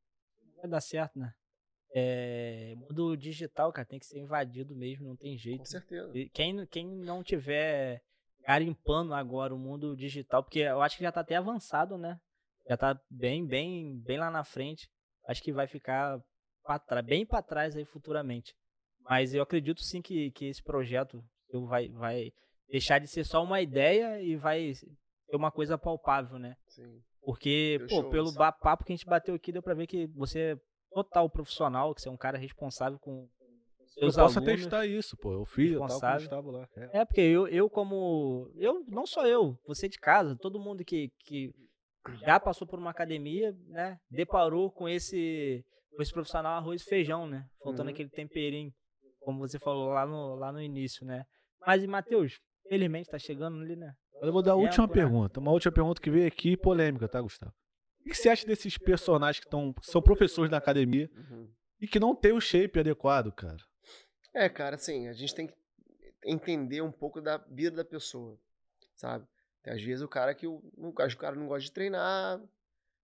Vai 0.57 0.68
dar 0.68 0.81
certo, 0.81 1.18
né? 1.18 1.35
É, 1.95 2.74
mundo 2.76 3.16
digital, 3.16 3.72
cara, 3.72 3.86
tem 3.86 3.99
que 3.99 4.07
ser 4.07 4.18
invadido 4.18 4.74
mesmo, 4.76 5.09
não 5.09 5.16
tem 5.16 5.36
jeito. 5.39 5.59
Com 5.61 5.64
certeza. 5.64 6.12
Quem, 6.32 6.66
quem 6.66 6.86
não 6.86 7.22
tiver 7.22 8.03
garimpando 8.47 9.14
agora 9.14 9.55
o 9.55 9.59
mundo 9.59 9.97
digital, 9.97 10.43
porque 10.43 10.61
eu 10.61 10.80
acho 10.82 10.97
que 10.97 11.03
já 11.03 11.12
tá 11.12 11.20
até 11.20 11.36
avançado, 11.36 11.97
né? 11.99 12.18
Já 12.68 12.76
tá 12.76 13.01
bem, 13.11 13.47
bem, 13.47 13.99
bem 14.01 14.18
lá 14.18 14.30
na 14.30 14.45
frente. 14.45 14.89
Acho 15.26 15.43
que 15.43 15.53
vai 15.53 15.66
ficar 15.66 16.20
pra 16.62 16.78
trás, 16.78 17.05
bem 17.05 17.24
para 17.26 17.43
trás 17.43 17.76
aí 17.76 17.84
futuramente. 17.84 18.55
Mas 19.01 19.34
eu 19.34 19.43
acredito 19.43 19.82
sim 19.82 20.03
que, 20.03 20.30
que 20.32 20.47
esse 20.47 20.62
projeto 20.62 21.24
vai, 21.66 21.89
vai 21.89 22.30
deixar 22.70 22.99
de 22.99 23.07
ser 23.07 23.24
só 23.24 23.43
uma 23.43 23.61
ideia 23.62 24.20
e 24.22 24.36
vai 24.36 24.74
ser 24.74 24.86
uma 25.34 25.51
coisa 25.51 25.78
palpável, 25.78 26.39
né? 26.39 26.57
Sim. 26.68 27.03
Porque, 27.22 27.78
Deu 27.78 27.89
pô, 27.89 28.11
pelo 28.11 28.32
ba- 28.32 28.53
papo 28.53 28.84
que 28.84 28.93
a 28.93 28.97
gente 28.97 29.07
bateu 29.07 29.34
aqui, 29.34 29.53
deu 29.53 29.62
pra 29.62 29.74
ver 29.74 29.86
que 29.86 30.07
você 30.09 30.41
é 30.53 30.59
total 30.91 31.28
profissional, 31.30 31.95
que 31.95 32.01
você 32.03 32.09
é 32.09 32.12
um 32.12 32.16
cara 32.16 32.39
responsável 32.39 32.99
com 32.99 33.28
com 33.28 34.05
Eu 34.05 34.11
seus 34.12 34.16
posso 34.16 34.39
alunos. 34.39 34.55
atestar 34.55 34.86
isso, 34.86 35.16
pô. 35.16 35.32
Eu 35.32 35.45
fiz, 35.45 35.72
eu 35.72 35.78
tava 35.78 35.78
com 35.78 35.84
o 35.84 35.86
responsável. 35.86 36.20
Gustavo 36.20 36.51
lá. 36.51 36.68
É. 36.76 37.01
É, 37.01 37.05
porque 37.05 37.20
eu, 37.20 37.49
eu 37.49 37.68
como. 37.70 38.51
Eu, 38.57 38.84
não 38.89 39.07
só 39.07 39.26
eu, 39.26 39.59
você 39.66 39.89
de 39.89 39.99
casa, 39.99 40.36
todo 40.36 40.61
mundo 40.61 40.84
que, 40.84 41.11
que 41.20 41.53
já 42.24 42.39
passou 42.39 42.66
por 42.66 42.78
uma 42.78 42.91
academia, 42.91 43.53
né? 43.66 43.99
Deparou 44.11 44.70
com 44.70 44.89
esse, 44.89 45.64
com 45.97 46.03
esse 46.03 46.12
profissional 46.12 46.59
arroz 46.59 46.82
e 46.82 46.84
feijão, 46.84 47.26
né? 47.26 47.45
Faltando 47.62 47.89
Uhum. 47.89 47.95
aquele 47.95 48.09
temperinho, 48.11 48.72
como 49.20 49.39
você 49.41 49.59
falou 49.59 49.89
lá 49.89 50.07
no, 50.07 50.34
lá 50.36 50.53
no 50.53 50.62
início, 50.62 51.05
né? 51.05 51.24
Mas, 51.66 51.84
Matheus, 51.86 52.39
felizmente 52.68 53.11
tá 53.11 53.18
chegando 53.18 53.61
ali, 53.61 53.74
né? 53.74 53.93
Eu 54.22 54.32
vou 54.32 54.43
dar 54.43 54.53
a 54.53 54.55
Tempo, 54.55 54.66
última 54.66 54.86
né? 54.86 54.93
pergunta. 54.93 55.41
Uma 55.41 55.51
última 55.53 55.72
pergunta 55.72 56.01
que 56.01 56.11
veio 56.11 56.26
aqui, 56.26 56.57
polêmica, 56.57 57.09
tá, 57.09 57.20
Gustavo? 57.20 57.53
O 58.09 58.11
que 58.11 58.16
você 58.16 58.30
acha 58.30 58.46
desses 58.46 58.78
personagens 58.78 59.44
que 59.44 59.50
tão, 59.50 59.74
são 59.82 60.00
professores 60.00 60.50
da 60.50 60.56
academia 60.56 61.11
Uhum. 61.14 61.46
e 61.78 61.86
que 61.86 62.00
não 62.00 62.14
tem 62.14 62.32
o 62.32 62.40
shape 62.40 62.80
adequado, 62.80 63.30
cara? 63.30 63.59
É, 64.32 64.48
cara, 64.48 64.76
assim, 64.76 65.09
a 65.09 65.12
gente 65.12 65.34
tem 65.34 65.46
que 65.46 65.54
entender 66.24 66.80
um 66.80 66.90
pouco 66.90 67.20
da 67.20 67.36
vida 67.36 67.76
da 67.76 67.84
pessoa, 67.84 68.40
sabe? 68.96 69.26
Tem, 69.62 69.74
às 69.74 69.82
vezes 69.82 70.02
o 70.02 70.09
cara 70.09 70.34
que 70.34 70.46
o, 70.46 70.62
o 70.74 70.92
cara 70.92 71.36
não 71.36 71.46
gosta 71.46 71.64
de 71.64 71.72
treinar, 71.72 72.40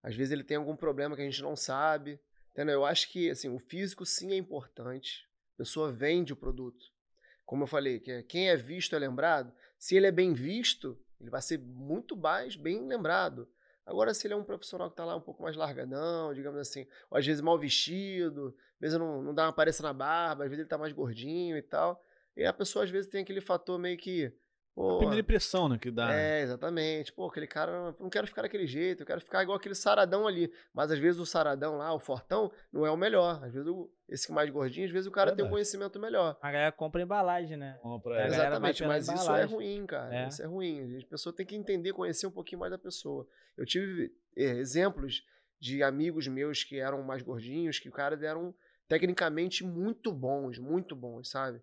às 0.01 0.16
vezes 0.16 0.32
ele 0.32 0.43
tem 0.43 0.56
algum 0.58 0.76
problema 0.76 1.16
que 1.18 1.22
a 1.22 1.26
gente 1.26 1.41
não 1.41 1.56
sabe, 1.56 2.18
entendeu? 2.51 2.76
Eu 2.76 2.86
acho 2.86 3.10
que, 3.12 3.30
assim, 3.30 3.49
o 3.49 3.60
físico 3.60 4.06
sim 4.06 4.32
é 4.32 4.38
importante, 4.38 5.28
a 5.56 5.58
pessoa 5.58 5.91
vende 5.91 6.32
o 6.32 6.38
produto. 6.38 6.86
Como 7.45 7.64
eu 7.64 7.68
falei, 7.68 7.99
que 7.99 8.10
é- 8.12 8.24
quem 8.24 8.49
é 8.49 8.56
visto 8.56 8.95
é 8.95 8.99
lembrado, 8.99 9.54
se 9.78 9.95
ele 9.97 10.08
é 10.08 10.12
bem 10.12 10.34
visto, 10.34 10.97
ele 11.20 11.30
vai 11.30 11.41
ser 11.41 11.58
muito 11.60 12.16
mais 12.16 12.56
bem 12.56 12.88
lembrado. 12.88 13.49
Agora, 13.86 14.14
se 14.14 14.26
ele 14.26 14.34
é 14.34 14.38
um 14.38 14.44
profissional 14.44 14.90
que 14.90 14.96
tá 14.96 15.04
lá 15.04 15.16
um 15.16 15.22
pouco 15.22 15.44
mais 15.44 15.56
largadão, 15.56 16.34
digamos 16.34 16.60
assim, 16.60 16.88
ou 17.10 17.18
às 17.18 17.26
vezes 17.26 17.42
mal 17.42 17.60
vestido, 17.60 18.56
às 18.76 18.80
vezes 18.80 18.98
não, 18.98 19.22
não 19.22 19.34
dá 19.34 19.44
uma 19.44 19.50
aparência 19.50 19.84
na 19.84 19.92
barba, 19.92 20.44
às 20.44 20.50
vezes 20.50 20.62
ele 20.62 20.70
tá 20.70 20.78
mais 20.78 20.94
gordinho 20.94 21.58
e 21.58 21.62
tal. 21.62 22.02
E 22.36 22.46
a 22.46 22.54
pessoa 22.54 22.86
às 22.86 22.90
vezes 22.92 23.10
tem 23.10 23.22
aquele 23.22 23.42
fator 23.42 23.78
meio 23.78 23.98
que. 23.98 24.34
Pô, 24.76 24.98
Primeira 24.98 25.22
impressão, 25.22 25.70
né, 25.70 25.78
que 25.78 25.92
dá. 25.92 26.08
né? 26.08 26.40
é, 26.40 26.42
exatamente. 26.42 27.14
Pô, 27.14 27.28
aquele 27.28 27.46
cara, 27.46 27.96
não 28.00 28.10
quero 28.10 28.26
ficar 28.26 28.42
daquele 28.42 28.66
jeito, 28.66 29.04
eu 29.04 29.06
quero 29.06 29.22
ficar 29.22 29.44
igual 29.44 29.56
aquele 29.56 29.76
saradão 29.76 30.26
ali. 30.28 30.52
Mas 30.74 30.90
às 30.92 30.98
vezes 30.98 31.22
o 31.22 31.26
saradão 31.28 31.78
lá, 31.78 31.94
o 31.94 32.00
fortão, 32.00 32.52
não 32.72 32.84
é 32.84 32.90
o 32.90 32.98
melhor. 32.98 33.44
Às 33.44 33.54
vezes 33.54 33.68
o, 33.68 33.88
esse 34.10 34.32
mais 34.32 34.50
gordinho, 34.50 34.88
às 34.88 34.92
vezes 34.92 35.08
o 35.08 35.12
cara 35.12 35.28
tem 35.28 35.34
um 35.34 35.36
Verdade. 35.50 35.52
conhecimento 35.54 36.00
melhor. 36.00 36.38
A 36.42 36.52
galera 36.52 36.72
compra 36.72 37.04
embalagem, 37.04 37.56
né? 37.56 37.78
Compra, 37.84 38.16
É, 38.16 38.20
é. 38.20 38.24
a 38.24 38.28
Exatamente, 38.28 38.84
mas 38.86 39.08
isso 39.08 39.32
é 39.32 39.44
ruim, 39.44 39.86
cara. 39.86 40.16
É. 40.16 40.28
Isso 40.28 40.42
é 40.42 40.46
ruim. 40.48 40.98
A 41.04 41.08
pessoa 41.08 41.36
tem 41.36 41.46
que 41.46 41.56
entender, 41.56 41.94
conhecer 41.94 42.26
um 42.26 42.32
pouquinho 42.32 42.60
mais 42.60 42.72
da 42.72 42.78
pessoa. 42.80 43.28
Eu 43.56 43.68
tive 43.68 44.12
eh, 44.36 44.56
exemplos 44.58 45.22
de 45.62 45.84
amigos 45.84 46.28
meus 46.28 46.64
que 46.64 46.80
eram 46.80 47.04
mais 47.04 47.22
gordinhos, 47.22 47.78
que 47.78 47.90
os 47.90 47.94
caras 47.96 48.24
eram 48.24 48.54
tecnicamente 48.88 49.64
muito 49.64 50.12
bons, 50.12 50.58
muito 50.58 50.96
bons, 50.96 51.30
sabe? 51.30 51.62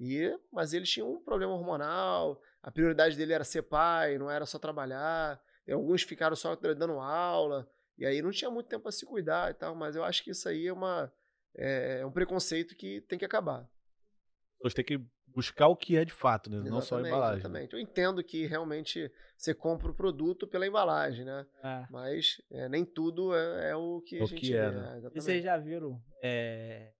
E, 0.00 0.36
mas 0.52 0.72
eles 0.72 0.90
tinham 0.90 1.12
um 1.12 1.22
problema 1.22 1.52
hormonal, 1.52 2.40
a 2.62 2.70
prioridade 2.70 3.16
dele 3.16 3.32
era 3.32 3.44
ser 3.44 3.62
pai, 3.62 4.18
não 4.18 4.30
era 4.30 4.46
só 4.46 4.58
trabalhar. 4.58 5.40
E 5.66 5.72
alguns 5.72 6.02
ficaram 6.02 6.36
só 6.36 6.54
dando 6.56 6.98
aula, 6.98 7.68
e 7.96 8.04
aí 8.04 8.20
não 8.20 8.30
tinha 8.30 8.50
muito 8.50 8.68
tempo 8.68 8.82
para 8.82 8.92
se 8.92 9.06
cuidar 9.06 9.50
e 9.50 9.54
tal, 9.54 9.74
mas 9.74 9.94
eu 9.94 10.02
acho 10.04 10.22
que 10.24 10.30
isso 10.30 10.48
aí 10.48 10.66
é 10.66 10.72
uma 10.72 11.12
é 11.54 12.00
é 12.00 12.06
um 12.06 12.10
preconceito 12.10 12.74
que 12.74 13.00
tem 13.02 13.18
que 13.18 13.24
acabar. 13.24 13.60
As 13.60 14.56
pessoas 14.58 14.74
têm 14.74 14.84
que 14.84 15.06
buscar 15.26 15.68
o 15.68 15.76
que 15.76 15.96
é 15.96 16.04
de 16.04 16.12
fato, 16.12 16.50
né? 16.50 16.58
Não 16.68 16.80
só 16.80 16.98
a 16.98 17.00
embalagem. 17.00 17.38
Exatamente. 17.38 17.72
Eu 17.74 17.80
entendo 17.80 18.22
que 18.22 18.46
realmente 18.46 19.10
você 19.36 19.54
compra 19.54 19.90
o 19.90 19.94
produto 19.94 20.46
pela 20.46 20.66
embalagem, 20.66 21.24
né? 21.24 21.46
É. 21.62 21.86
Mas 21.90 22.40
é, 22.50 22.68
nem 22.68 22.84
tudo 22.84 23.34
é, 23.34 23.70
é 23.70 23.76
o 23.76 24.00
que 24.02 24.16
É 24.16 24.20
a 24.20 24.24
o 24.24 24.26
gente 24.26 24.40
que 24.40 24.54
é, 24.54 24.70
vê. 24.70 24.76
né? 24.76 24.96
exatamente. 24.98 25.22
vocês 25.22 25.42
já 25.42 25.56
viram 25.56 26.00
é, 26.22 26.92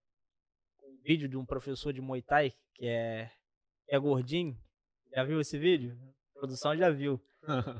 um 0.83 0.97
vídeo 1.03 1.29
de 1.29 1.37
um 1.37 1.45
professor 1.45 1.93
de 1.93 2.01
Muay 2.01 2.23
Thai 2.23 2.55
que 2.75 2.87
é, 2.87 3.31
que 3.87 3.95
é 3.95 3.99
gordinho? 3.99 4.57
Já 5.15 5.25
viu 5.25 5.41
esse 5.41 5.59
vídeo? 5.59 5.97
A 6.37 6.39
produção 6.41 6.77
já 6.77 6.91
viu. 6.91 7.21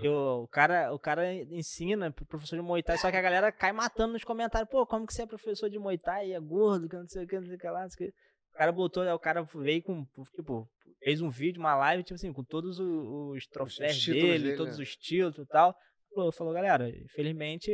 E 0.01 0.09
o, 0.09 0.49
cara, 0.49 0.93
o 0.93 0.99
cara 0.99 1.33
ensina 1.33 2.11
pro 2.11 2.26
professor 2.26 2.57
de 2.57 2.62
Muay 2.62 2.83
Thai, 2.83 2.99
só 2.99 3.11
que 3.11 3.16
a 3.16 3.22
galera 3.22 3.53
cai 3.53 3.72
matando 3.72 4.14
nos 4.14 4.24
comentários. 4.24 4.68
Pô, 4.68 4.85
como 4.85 5.07
que 5.07 5.14
você 5.14 5.22
é 5.22 5.26
professor 5.26 5.70
de 5.70 5.78
Muay 5.78 5.99
Thai 5.99 6.28
e 6.28 6.33
é 6.33 6.41
gordo, 6.41 6.89
que 6.89 6.97
não 6.97 7.07
sei 7.07 7.24
o 7.24 7.26
que, 7.28 7.39
não 7.39 7.47
sei 7.47 7.55
o 7.55 7.59
que 7.59 7.68
lá. 7.68 7.87
o 7.87 8.59
cara 8.59 8.72
botou, 8.72 9.05
o 9.07 9.18
cara 9.18 9.43
veio 9.55 9.83
com, 9.83 10.05
tipo, 10.35 10.68
fez 11.03 11.20
um 11.20 11.30
vídeo, 11.30 11.61
uma 11.61 11.76
live, 11.76 12.03
tipo 12.03 12.14
assim, 12.16 12.33
com 12.33 12.43
todos 12.45 12.78
o- 12.80 13.30
os 13.37 13.47
troféus 13.47 14.05
dele, 14.05 14.20
dele, 14.45 14.57
todos 14.57 14.78
né? 14.78 14.83
os 14.83 14.97
títulos 14.97 15.39
e 15.39 15.47
tal. 15.47 15.74
Falou, 16.14 16.33
falou, 16.33 16.53
galera, 16.53 16.89
infelizmente 16.91 17.70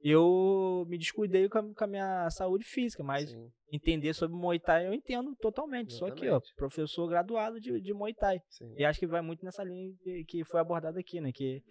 eu 0.00 0.84
me 0.88 0.98
descuidei 0.98 1.48
com 1.48 1.58
a, 1.58 1.74
com 1.74 1.84
a 1.84 1.86
minha 1.86 2.30
saúde 2.30 2.64
física, 2.64 3.02
mas 3.02 3.30
Sim, 3.30 3.50
entender 3.72 4.14
sobre 4.14 4.36
Muay 4.36 4.58
Thai 4.60 4.86
eu 4.86 4.92
entendo 4.94 5.34
totalmente. 5.36 5.94
Só 5.94 6.10
que, 6.10 6.28
ó, 6.28 6.40
professor 6.56 7.08
graduado 7.08 7.60
de, 7.60 7.80
de 7.80 7.92
Muay 7.94 8.14
Thai. 8.14 8.38
sim. 8.50 8.74
E 8.76 8.84
acho 8.84 8.98
que 9.00 9.06
vai 9.06 9.22
muito 9.22 9.44
nessa 9.44 9.64
linha 9.64 9.92
que, 10.02 10.24
que 10.24 10.44
foi 10.44 10.60
abordada 10.60 11.00
aqui, 11.00 11.20
né? 11.20 11.30
Que 11.32 11.62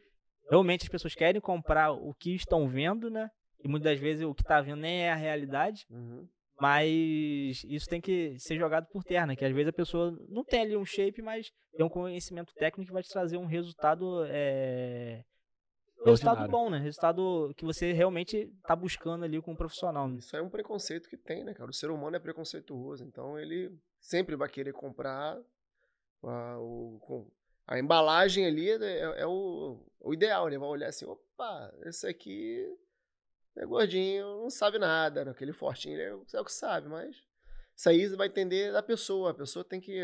realmente 0.50 0.84
as 0.84 0.90
pessoas 0.90 1.16
querem 1.16 1.40
comprar 1.42 1.92
o 1.92 2.14
que 2.14 2.36
estão 2.36 2.68
vendo, 2.68 3.10
né? 3.10 3.30
E 3.64 3.68
muitas 3.68 3.92
das 3.92 4.00
vezes 4.00 4.24
o 4.26 4.34
que 4.34 4.44
tá 4.44 4.62
vendo 4.62 4.82
nem 4.82 5.04
é 5.04 5.12
a 5.12 5.16
realidade, 5.16 5.86
Uhum. 5.90 6.28
mas 6.60 7.64
isso 7.68 7.88
tem 7.88 8.00
que 8.02 8.38
ser 8.40 8.58
jogado 8.58 8.86
por 8.92 9.04
terra, 9.04 9.28
né? 9.28 9.36
Que 9.36 9.46
às 9.46 9.54
vezes 9.54 9.70
a 9.70 9.74
pessoa 9.74 10.16
não 10.30 10.44
tem 10.44 10.62
ali 10.62 10.78
um 10.78 10.86
shape, 10.86 11.22
mas 11.22 11.48
tem 11.76 11.86
um 11.86 11.90
conhecimento 11.90 12.54
técnico 12.56 12.88
que 12.90 12.94
vai 12.94 13.02
te 13.04 13.10
trazer 13.10 13.38
um 13.38 13.46
resultado. 13.46 14.24
É... 14.28 15.24
Resultado 16.12 16.36
bom, 16.52 16.70
né? 16.70 16.78
Resultado 16.80 17.54
que 17.58 17.66
você 17.66 17.92
realmente 17.94 18.52
tá 18.68 18.76
buscando 18.76 19.26
ali 19.26 19.42
com 19.42 19.52
um 19.52 19.56
profissional. 19.56 20.08
Né? 20.08 20.18
Isso 20.20 20.36
é 20.36 20.42
um 20.42 20.50
preconceito 20.50 21.10
que 21.10 21.18
tem, 21.18 21.44
né, 21.44 21.54
cara? 21.54 21.70
O 21.70 21.74
ser 21.74 21.90
humano 21.90 22.16
é 22.16 22.20
preconceituoso, 22.20 23.04
então 23.04 23.38
ele 23.40 23.72
sempre 24.00 24.36
vai 24.36 24.48
querer 24.50 24.74
comprar 24.74 25.38
a, 26.24 26.58
o, 26.60 27.00
com- 27.02 27.30
a 27.68 27.80
embalagem 27.80 28.46
ali 28.46 28.70
é, 28.70 29.00
é 29.22 29.26
o, 29.28 29.84
o 30.00 30.14
ideal, 30.14 30.48
ele 30.48 30.58
vai 30.58 30.70
olhar 30.70 30.88
assim, 30.90 31.06
opa, 31.06 31.74
esse 31.84 32.08
aqui 32.08 32.64
é 33.58 33.66
gordinho, 33.66 34.42
não 34.44 34.50
sabe 34.50 34.78
nada, 34.78 35.26
né? 35.26 35.32
aquele 35.32 35.54
fortinho 35.54 35.96
ele 35.96 36.04
é, 36.04 36.14
o- 36.14 36.26
é 36.34 36.42
o 36.42 36.46
que 36.46 36.52
sabe, 36.54 36.88
mas 36.88 37.16
isso 37.76 37.90
aí 37.90 38.08
você 38.08 38.16
vai 38.16 38.28
entender 38.28 38.72
da 38.72 38.84
pessoa, 38.84 39.32
a 39.32 39.34
pessoa 39.34 39.66
tem 39.66 39.82
que 39.82 40.04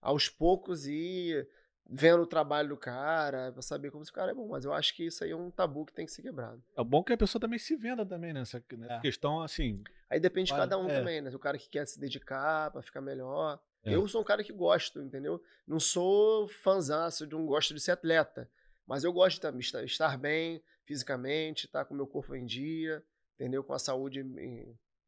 aos 0.00 0.28
poucos 0.28 0.86
ir 0.86 1.48
vendo 1.88 2.22
o 2.22 2.26
trabalho 2.26 2.70
do 2.70 2.76
cara, 2.76 3.52
pra 3.52 3.62
saber 3.62 3.90
como 3.90 4.02
esse 4.02 4.12
cara 4.12 4.30
é 4.30 4.34
bom, 4.34 4.48
mas 4.48 4.64
eu 4.64 4.72
acho 4.72 4.94
que 4.94 5.04
isso 5.04 5.22
aí 5.22 5.30
é 5.30 5.36
um 5.36 5.50
tabu 5.50 5.84
que 5.84 5.92
tem 5.92 6.06
que 6.06 6.12
ser 6.12 6.22
quebrado. 6.22 6.62
É 6.76 6.82
bom 6.82 7.02
que 7.04 7.12
a 7.12 7.16
pessoa 7.16 7.40
também 7.40 7.58
se 7.58 7.76
venda 7.76 8.04
também 8.06 8.32
nessa, 8.32 8.62
nessa 8.72 8.94
É. 8.94 9.00
questão, 9.00 9.42
assim. 9.42 9.82
Aí 10.08 10.18
depende 10.18 10.50
de 10.50 10.56
cada 10.56 10.78
um 10.78 10.88
é. 10.88 10.98
também, 10.98 11.20
né? 11.20 11.30
O 11.30 11.38
cara 11.38 11.58
que 11.58 11.68
quer 11.68 11.86
se 11.86 12.00
dedicar 12.00 12.70
pra 12.70 12.82
ficar 12.82 13.00
melhor. 13.00 13.60
É. 13.84 13.94
Eu 13.94 14.08
sou 14.08 14.22
um 14.22 14.24
cara 14.24 14.42
que 14.42 14.52
gosto, 14.52 15.02
entendeu? 15.02 15.42
Não 15.66 15.78
sou 15.78 16.48
fãzaço 16.48 17.26
de 17.26 17.34
um 17.36 17.44
gosto 17.44 17.74
de 17.74 17.80
ser 17.80 17.90
atleta, 17.92 18.50
mas 18.86 19.04
eu 19.04 19.12
gosto 19.12 19.40
de 19.40 19.58
estar, 19.60 19.84
estar 19.84 20.16
bem 20.18 20.62
fisicamente, 20.86 21.66
estar 21.66 21.84
com 21.84 21.92
o 21.92 21.96
meu 21.96 22.06
corpo 22.06 22.34
em 22.34 22.46
dia, 22.46 23.04
entendeu? 23.34 23.62
Com 23.62 23.74
a 23.74 23.78
saúde 23.78 24.22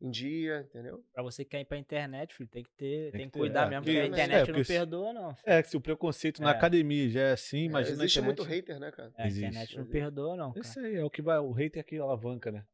em, 0.00 0.10
dia, 0.10 0.60
entendeu? 0.68 1.02
Pra 1.12 1.22
você 1.22 1.44
que 1.44 1.50
quer 1.50 1.60
ir 1.60 1.64
pra 1.64 1.78
internet, 1.78 2.34
filho, 2.34 2.48
tem 2.48 2.62
que 2.62 2.70
ter, 2.72 3.10
tem, 3.12 3.20
que 3.22 3.26
que 3.26 3.32
ter, 3.32 3.38
cuidar 3.38 3.66
é, 3.66 3.70
mesmo, 3.70 3.84
porque- 3.84 4.00
porque 4.00 4.00
a 4.00 4.02
é, 4.02 4.08
internet 4.24 4.46
porque 4.46 4.58
não 4.58 4.64
perdoa, 4.66 5.12
não. 5.12 5.36
É, 5.44 5.62
que 5.62 5.68
se 5.70 5.76
o 5.76 5.80
preconceito 5.80 6.42
na 6.42 6.50
É. 6.50 6.52
academia 6.52 7.08
já 7.08 7.20
é 7.20 7.32
assim, 7.32 7.62
É, 7.62 7.64
imagina 7.64 7.96
na 7.96 8.04
existe 8.04 8.20
muito 8.20 8.42
hater, 8.42 8.78
né, 8.78 8.90
cara? 8.90 9.12
É, 9.16 9.22
a 9.22 9.26
Existe. 9.26 9.46
internet 9.46 9.76
não 9.78 9.86
perdoa, 9.86 10.36
não. 10.36 10.52
Cara. 10.52 10.66
Isso 10.66 10.78
aí 10.80 10.96
é 10.96 11.04
o 11.04 11.10
que 11.10 11.22
vai. 11.22 11.38
O 11.38 11.52
hater 11.52 11.84
que 11.84 11.98
alavanca, 11.98 12.50
né? 12.52 12.64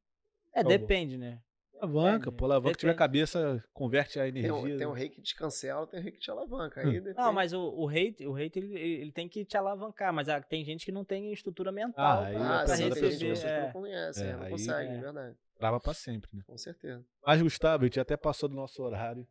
É, 0.54 0.62
depende, 0.64 1.16
né? 1.16 1.40
Alavanca, 1.80 2.18
Depende, 2.26 2.36
pô, 2.36 2.44
alavanca. 2.44 2.78
tiver 2.78 2.92
depende. 2.92 2.98
cabeça, 2.98 3.64
converte 3.72 4.20
a 4.20 4.22
Tem 4.22 4.28
energia. 4.30 4.52
um, 4.54 4.78
tem 4.78 4.86
um 4.86 4.92
né? 4.92 5.00
rei 5.00 5.08
que 5.08 5.20
te 5.20 5.34
cancela, 5.34 5.84
tem 5.84 5.98
um 5.98 6.02
rei 6.04 6.12
que 6.12 6.20
te 6.20 6.30
alavanca. 6.30 6.80
Hum. 6.86 6.90
Aí. 6.90 7.00
Não, 7.14 7.32
mas 7.32 7.52
o, 7.52 7.60
o 7.60 7.88
hate, 7.88 8.24
o 8.24 8.36
hate 8.36 8.56
ele, 8.60 8.78
ele 8.78 9.10
tem 9.10 9.28
que 9.28 9.44
te 9.44 9.56
alavancar, 9.56 10.12
mas 10.12 10.28
ah, 10.28 10.40
tem 10.40 10.64
gente 10.64 10.84
que 10.84 10.92
não 10.92 11.04
tem 11.04 11.32
estrutura 11.32 11.72
mental 11.72 12.04
Ah, 12.22 12.26
aí 12.26 12.34
pra, 12.36 12.58
Ah, 12.58 12.62
é 12.62 12.64
pra 12.66 12.76
sim, 12.76 12.82
tem 12.90 13.02
pessoas 13.02 13.42
que 13.42 13.48
é. 13.48 13.60
não 13.62 13.72
conhecem, 13.72 14.22
É, 14.22 14.26
né? 14.28 14.36
não 14.36 14.42
aí- 14.44 14.50
conseguem, 14.52 14.92
É. 14.92 14.96
é 14.96 15.00
verdade. 15.00 15.36
Trava 15.62 15.78
pra 15.78 15.94
sempre, 15.94 16.28
né? 16.32 16.42
Com 16.44 16.58
certeza. 16.58 17.06
Mas, 17.24 17.40
Gustavo, 17.40 17.84
a 17.84 17.86
gente 17.86 18.00
até 18.00 18.16
passou 18.16 18.48
do 18.48 18.54
nosso 18.56 18.82
horário. 18.82 19.24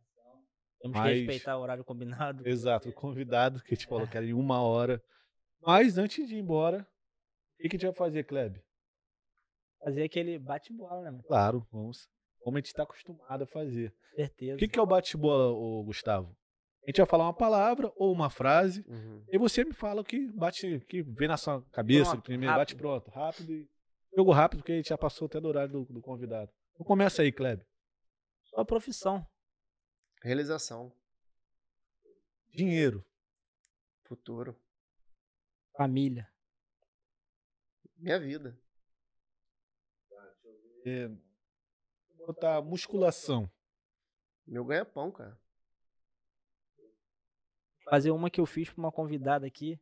Temos 0.80 0.96
Mas- 0.96 1.12
que 1.12 1.18
respeitar 1.18 1.58
o 1.58 1.60
horário 1.60 1.84
combinado. 1.84 2.48
Exato, 2.48 2.88
o 2.88 2.92
convidado 2.92 3.62
que 3.62 3.74
a 3.74 3.76
gente 3.76 3.86
falou 3.86 4.08
que 4.08 4.16
era 4.16 4.24
em 4.24 4.32
uma 4.32 4.62
hora. 4.62 5.04
Mas 5.60 5.98
antes 5.98 6.26
de 6.26 6.36
ir 6.36 6.38
embora, 6.38 6.88
o 7.58 7.62
que, 7.62 7.68
que 7.68 7.76
a 7.76 7.78
gente 7.78 7.86
vai 7.88 7.94
fazer, 7.94 8.24
Kleb? 8.24 8.56
Fazer 9.84 10.04
aquele 10.04 10.38
bate-bola, 10.38 11.02
né, 11.02 11.10
mano? 11.10 11.22
Claro, 11.24 11.66
vamos. 11.70 12.08
Como 12.40 12.56
a 12.56 12.60
gente 12.60 12.68
está 12.68 12.84
acostumado 12.84 13.44
a 13.44 13.46
fazer. 13.46 13.94
Certeza. 14.14 14.54
O 14.54 14.58
que, 14.58 14.68
que 14.68 14.78
é 14.78 14.82
o 14.82 14.86
bate-bola, 14.86 15.52
Gustavo? 15.84 16.34
A 16.84 16.90
gente 16.90 16.96
vai 16.96 17.06
falar 17.06 17.24
uma 17.24 17.34
palavra 17.34 17.92
ou 17.94 18.10
uma 18.10 18.30
frase. 18.30 18.86
Uhum. 18.88 19.22
E 19.30 19.36
você 19.36 19.66
me 19.66 19.74
fala 19.74 20.00
o 20.00 20.04
que 20.04 20.32
bate, 20.32 20.80
que 20.88 21.02
vem 21.02 21.28
na 21.28 21.36
sua 21.36 21.62
cabeça 21.70 22.12
Pronto, 22.12 22.24
primeiro, 22.24 22.54
bate 22.54 22.74
pronto, 22.74 23.10
rápido. 23.10 23.52
E... 23.52 23.68
Jogo 24.14 24.32
rápido, 24.32 24.60
porque 24.60 24.72
a 24.72 24.76
gente 24.76 24.88
já 24.88 24.98
passou 24.98 25.26
até 25.26 25.40
do 25.40 25.48
horário 25.48 25.72
do, 25.72 25.84
do 25.86 26.00
convidado. 26.00 26.52
Então 26.72 26.84
começa 26.84 27.22
aí, 27.22 27.32
Kleber. 27.32 27.66
Sua 28.44 28.64
profissão. 28.64 29.26
Realização. 30.22 30.92
Dinheiro. 32.48 33.04
Futuro. 34.04 34.60
Família. 35.74 36.30
Minha 37.96 38.20
vida. 38.20 38.58
É, 40.84 41.08
vou 42.16 42.26
botar 42.26 42.60
musculação. 42.60 43.50
Meu 44.46 44.64
ganha-pão, 44.64 45.10
cara. 45.10 45.40
Fazer 47.84 48.10
uma 48.10 48.30
que 48.30 48.40
eu 48.40 48.46
fiz 48.46 48.68
pra 48.68 48.78
uma 48.82 48.92
convidada 48.92 49.46
aqui. 49.46 49.80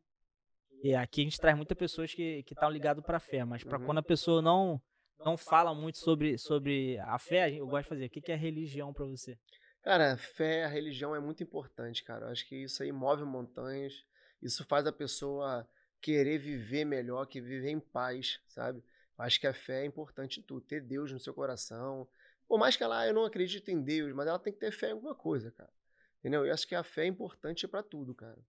E 0.83 0.95
aqui 0.95 1.21
a 1.21 1.23
gente 1.23 1.39
traz 1.39 1.55
muitas 1.55 1.77
pessoas 1.77 2.13
que 2.13 2.43
estão 2.49 2.69
ligadas 2.69 3.03
pra 3.03 3.19
fé, 3.19 3.45
mas 3.45 3.63
pra 3.63 3.77
Uhum. 3.77 3.85
quando 3.85 3.97
a 3.99 4.03
pessoa 4.03 4.41
não 4.41 4.81
não 5.23 5.37
fala 5.37 5.71
muito 5.75 5.99
sobre, 5.99 6.35
sobre 6.39 6.97
a 6.97 7.19
fé, 7.19 7.51
eu 7.53 7.67
gosto 7.67 7.83
de 7.83 7.89
fazer. 7.89 8.05
O 8.05 8.09
que, 8.09 8.21
que 8.21 8.31
é 8.31 8.35
religião 8.35 8.91
pra 8.91 9.05
você? 9.05 9.37
Cara, 9.83 10.13
a 10.13 10.17
fé, 10.17 10.63
a 10.65 10.67
religião 10.67 11.15
é 11.15 11.19
muito 11.19 11.43
importante, 11.43 12.03
cara. 12.03 12.25
Eu 12.25 12.31
acho 12.31 12.47
que 12.47 12.55
isso 12.55 12.81
aí 12.81 12.91
move 12.91 13.23
montanhas. 13.23 14.03
Isso 14.41 14.65
faz 14.65 14.87
a 14.87 14.91
pessoa 14.91 15.67
querer 16.01 16.39
viver 16.39 16.85
melhor, 16.85 17.25
que 17.27 17.39
viver 17.39 17.69
em 17.69 17.79
paz, 17.79 18.39
sabe? 18.47 18.79
Eu 19.17 19.23
acho 19.23 19.39
que 19.39 19.45
a 19.45 19.53
fé 19.53 19.83
é 19.83 19.85
importante 19.85 20.39
em 20.39 20.43
tudo. 20.43 20.65
Ter 20.65 20.81
Deus 20.81 21.11
no 21.11 21.19
seu 21.19 21.35
coração. 21.35 22.07
Por 22.47 22.57
mais 22.57 22.75
que 22.75 22.83
ela, 22.83 23.01
ah, 23.01 23.07
eu 23.07 23.13
não 23.13 23.23
acredito 23.23 23.69
em 23.69 23.79
Deus, 23.81 24.11
mas 24.15 24.25
ela 24.27 24.39
tem 24.39 24.51
que 24.51 24.59
ter 24.59 24.71
fé 24.71 24.89
em 24.89 24.93
alguma 24.93 25.13
coisa, 25.13 25.51
cara. 25.51 25.71
Entendeu? 26.19 26.45
Eu 26.47 26.53
acho 26.53 26.67
que 26.67 26.73
a 26.73 26.83
fé 26.83 27.03
é 27.03 27.07
importante 27.07 27.67
pra 27.67 27.83
tudo, 27.83 28.15
cara. 28.15 28.39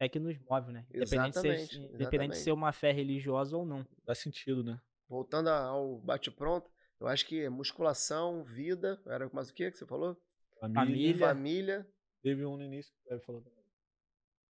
É 0.00 0.08
que 0.08 0.18
nos 0.18 0.36
move, 0.48 0.72
né? 0.72 0.86
Independente, 0.92 1.34
de 1.34 1.40
ser, 1.40 1.48
Exatamente, 1.48 1.94
independente 1.94 2.32
de 2.32 2.38
ser 2.38 2.52
uma 2.52 2.72
fé 2.72 2.90
religiosa 2.90 3.54
ou 3.56 3.66
não. 3.66 3.86
Dá 4.06 4.14
sentido, 4.14 4.64
né? 4.64 4.80
Voltando 5.06 5.48
ao 5.50 5.98
bate-pronto, 5.98 6.70
eu 6.98 7.06
acho 7.06 7.26
que 7.26 7.46
musculação, 7.50 8.42
vida, 8.42 9.00
era 9.06 9.28
mais 9.32 9.50
o 9.50 9.54
que 9.54 9.70
que 9.70 9.76
você 9.76 9.84
falou? 9.86 10.16
Família. 10.58 11.18
Família. 11.18 11.86
Teve 12.22 12.44
um 12.46 12.56
no 12.56 12.62
início 12.64 12.92
que 12.92 12.98
o 13.00 13.02
Kleber 13.04 13.24
falou 13.26 13.42
também. 13.42 13.60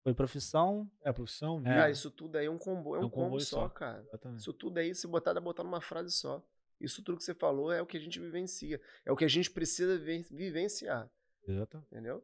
Foi 0.04 0.14
profissão. 0.14 0.90
É, 1.04 1.12
profissão, 1.12 1.62
É. 1.66 1.82
Ah, 1.82 1.90
isso 1.90 2.10
tudo 2.12 2.36
aí 2.38 2.46
é 2.46 2.50
um 2.52 2.58
combo, 2.58 2.96
é 2.96 3.00
um, 3.00 3.04
É 3.04 3.06
um 3.06 3.10
combo 3.10 3.26
combo 3.32 3.40
só, 3.40 3.62
só. 3.62 3.70
cara. 3.70 4.02
Exatamente. 4.08 4.40
Isso 4.42 4.54
tudo 4.54 4.78
aí, 4.78 4.94
se 4.96 5.08
botar, 5.08 5.34
dá 5.34 5.42
pra 5.42 5.46
botar 5.46 5.64
numa 5.64 5.82
frase 5.82 6.12
só. 6.12 6.44
Isso 6.80 7.04
tudo 7.04 7.18
que 7.18 7.24
você 7.24 7.36
falou 7.36 7.72
é 7.72 7.82
o 7.82 7.86
que 7.86 7.98
a 7.98 8.00
gente 8.00 8.20
vivencia. 8.20 8.82
É 9.06 9.12
o 9.12 9.16
que 9.16 9.26
a 9.26 9.28
gente 9.28 9.50
precisa 9.52 9.98
viven- 9.98 10.26
vivenciar. 10.32 11.10
Exatamente. 11.48 11.88
Entendeu? 11.92 12.24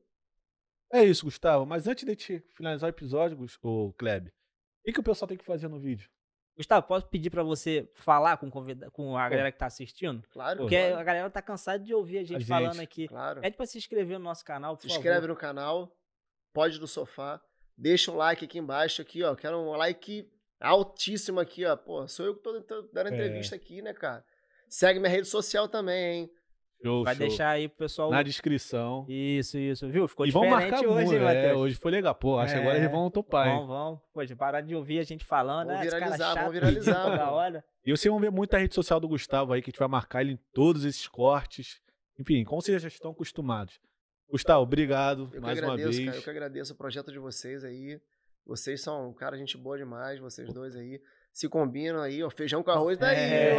É 0.92 1.04
isso, 1.04 1.26
Gustavo. 1.26 1.66
Mas 1.66 1.88
antes 1.88 2.06
de 2.06 2.16
te 2.16 2.40
finalizar 2.56 2.88
o 2.88 2.92
episódio, 2.92 3.38
ô 3.62 3.94
Kleber, 3.94 4.32
o 4.32 4.86
que, 4.86 4.94
que 4.94 5.00
o 5.00 5.04
pessoal 5.04 5.28
tem 5.28 5.38
que 5.38 5.44
fazer 5.46 5.68
no 5.68 5.80
vídeo? 5.80 6.10
Gustavo, 6.56 6.88
posso 6.88 7.06
pedir 7.08 7.30
pra 7.30 7.44
você 7.44 7.88
falar 7.94 8.38
com, 8.38 8.50
convida- 8.50 8.90
com 8.90 9.16
a 9.16 9.30
galera 9.30 9.52
que 9.52 9.60
tá 9.60 9.68
assistindo? 9.68 10.24
Claro. 10.32 10.60
Porque 10.60 10.76
claro, 10.80 10.98
a 10.98 11.04
galera 11.04 11.30
tá 11.30 11.42
cansada 11.42 11.84
de 11.84 11.94
ouvir 11.94 12.18
a 12.18 12.24
gente, 12.24 12.40
gente, 12.40 12.48
falando 12.48 12.80
aqui. 12.80 13.08
claro. 13.08 13.42
Pede 13.42 13.56
pra 13.56 13.66
se 13.68 13.78
inscrever 13.78 14.18
no 14.18 14.24
nosso 14.26 14.44
canal, 14.44 14.76
por 14.76 14.82
Se 14.82 14.88
favor. 14.88 15.00
inscreve 15.00 15.28
no 15.28 15.36
canal, 15.36 15.96
pode 16.54 16.80
do 16.80 16.88
sofá, 16.88 17.40
deixa 17.78 18.12
um 18.12 18.16
like 18.16 18.44
aqui 18.46 18.58
embaixo 18.58 19.02
aqui, 19.04 19.22
ó. 19.24 19.36
Quero 19.36 19.58
um 19.60 19.70
like 19.76 20.28
altíssimo 20.60 21.40
aqui, 21.40 21.64
ó. 21.64 21.76
Pô, 21.76 22.08
sou 22.08 22.26
eu 22.26 22.36
que 22.36 22.42
tô, 22.42 22.60
tô 22.64 22.82
dando 22.92 23.10
É. 23.10 23.14
entrevista 23.14 23.56
aqui, 23.56 23.82
né, 23.84 23.94
cara? 23.94 24.26
Segue 24.68 25.00
minha 25.00 25.12
rede 25.12 25.28
social 25.28 25.68
também, 25.68 26.22
hein? 26.22 26.32
Show, 26.84 27.04
Vai 27.04 27.16
show. 27.16 27.28
deixar 27.28 27.50
aí 27.50 27.68
pro 27.68 27.78
pessoal. 27.80 28.12
na 28.12 28.22
descrição. 28.22 29.06
Isso, 29.10 29.58
isso, 29.58 29.90
viu? 29.90 30.08
Ficou 30.08 30.26
e 30.28 30.32
vão 30.32 30.44
diferente 30.44 30.72
marcar 30.72 30.88
hoje, 30.88 31.06
muito. 31.08 31.14
hein, 31.24 31.36
é, 31.46 31.54
hoje 31.56 31.76
foi 31.76 31.92
legal. 31.92 32.14
Pô, 32.14 32.38
acho 32.38 32.54
que 32.54 32.60
agora 32.60 32.76
É. 32.78 32.82
eles 32.82 32.92
vão 32.92 33.10
topar, 33.10 33.48
hein? 33.48 33.58
Vão, 33.58 33.68
vão. 33.68 34.02
Poxa, 34.14 34.36
parar 34.36 34.62
de 34.62 34.76
ouvir 34.76 35.00
a 35.00 35.04
gente 35.04 35.26
falando. 35.26 35.68
Vamos 35.68 35.82
ah, 35.82 35.86
esse 35.86 35.92
cara 36.00 36.06
viralizar, 36.06 36.36
vamos 36.36 36.54
viralizar, 36.54 37.04
toda 37.04 37.26
pô. 37.26 37.32
hora. 37.34 37.66
E 37.86 37.92
vocês 37.92 38.12
vão 38.12 38.20
ver 38.22 38.30
muita 38.32 38.58
rede 38.60 38.76
social 38.76 39.00
do 39.00 39.08
Gustavo 39.08 39.54
aí, 39.54 39.62
que 39.62 39.70
a 39.70 39.72
gente 39.72 39.80
vai 39.80 39.88
marcar 39.88 40.22
ele 40.22 40.34
em 40.34 40.40
todos 40.54 40.86
esses 40.86 41.08
cortes. 41.08 41.82
Enfim, 42.20 42.44
como 42.44 42.62
vocês 42.62 42.82
já 42.82 42.88
estão 42.88 43.12
acostumados. 43.12 43.80
Gustavo, 44.30 44.62
obrigado 44.62 45.30
Eu 45.34 45.42
mais 45.42 45.58
que 45.60 45.66
uma 45.66 45.74
agradeço, 45.74 45.98
vez. 45.98 46.06
cara. 46.10 46.18
Eu 46.18 46.24
que 46.24 46.30
agradeço 46.30 46.74
o 46.74 46.76
projeto 46.78 47.12
de 47.12 47.18
vocês 47.20 47.64
aí. 47.64 48.00
Vocês 48.46 48.82
são, 48.82 49.12
cara, 49.14 49.36
gente 49.38 49.58
boa 49.58 49.78
demais, 49.78 50.20
vocês 50.20 50.54
dois 50.54 50.76
aí. 50.76 51.02
Se 51.38 51.48
combinam 51.48 52.02
aí, 52.02 52.24
ó. 52.24 52.30
Feijão 52.32 52.64
com 52.64 52.72
arroz 52.72 52.98
daí, 52.98 53.16
É. 53.16 53.50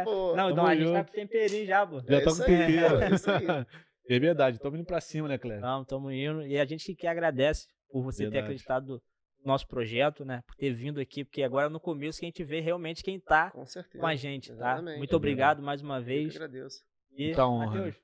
é. 0.00 0.02
pô. 0.02 0.34
Não, 0.34 0.48
não, 0.54 0.64
a 0.66 0.74
gente 0.74 0.90
tá 0.90 1.04
com 1.04 1.12
temperinho 1.12 1.66
já, 1.66 1.86
pô. 1.86 2.00
Já 2.00 2.16
É 2.16 2.20
tá 2.20 2.30
com 2.30 2.36
tempero. 2.38 3.00
é 3.02 3.10
isso 3.14 3.30
aí. 3.30 3.46
É 4.10 4.18
verdade, 4.18 4.58
tamo 4.58 4.74
indo 4.78 4.86
pra 4.86 4.98
cima, 5.02 5.28
né, 5.28 5.36
Cleber? 5.36 5.60
Não, 5.60 5.84
tamo 5.84 6.10
indo. 6.10 6.40
E 6.46 6.58
a 6.58 6.64
gente 6.64 6.94
que 6.94 7.06
agradece 7.06 7.66
por 7.90 8.02
você 8.02 8.20
ter 8.24 8.30
Verdade. 8.30 8.44
acreditado 8.46 8.86
no 8.94 9.02
nosso 9.44 9.68
projeto, 9.68 10.24
né? 10.24 10.42
Por 10.46 10.56
ter 10.56 10.72
vindo 10.72 10.98
aqui, 10.98 11.22
porque 11.22 11.42
agora 11.42 11.66
é 11.66 11.68
no 11.68 11.78
começo 11.78 12.18
que 12.18 12.24
a 12.24 12.28
gente 12.28 12.42
vê 12.42 12.60
realmente 12.60 13.02
quem 13.02 13.20
tá 13.20 13.50
Com 13.50 13.66
certeza. 13.66 13.98
com 14.00 14.06
a 14.06 14.14
gente, 14.14 14.48
tá? 14.48 14.54
Exatamente. 14.54 14.96
Muito 14.96 15.14
obrigado 15.14 15.60
mais 15.62 15.82
uma 15.82 15.96
Eu 15.96 16.00
que 16.00 16.06
vez. 16.06 16.34
agradeço. 16.36 16.82
E, 17.12 17.26
Muita 17.26 17.46
honra, 17.46 17.66
Matheus, 17.66 17.96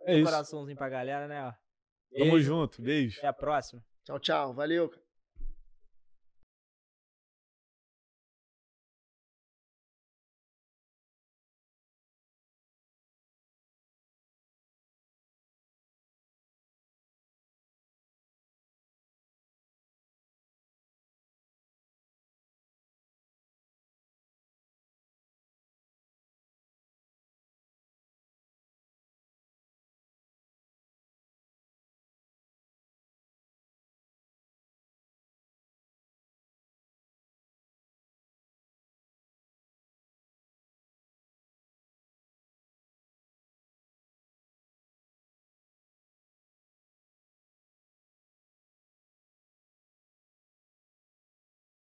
É 0.00 0.14
um 0.14 0.16
isso. 0.16 0.24
coraçãozinho 0.24 0.76
pra 0.76 0.88
galera, 0.88 1.28
né? 1.28 1.44
ó. 1.44 1.52
Tamo 2.18 2.30
Beijo, 2.32 2.40
junto, 2.46 2.82
beijo. 2.82 3.18
Até 3.18 3.28
a 3.28 3.32
próxima. 3.32 3.80
Tchau, 4.04 4.18
tchau. 4.18 4.52
Valeu. 4.52 4.88
cara. 4.88 5.02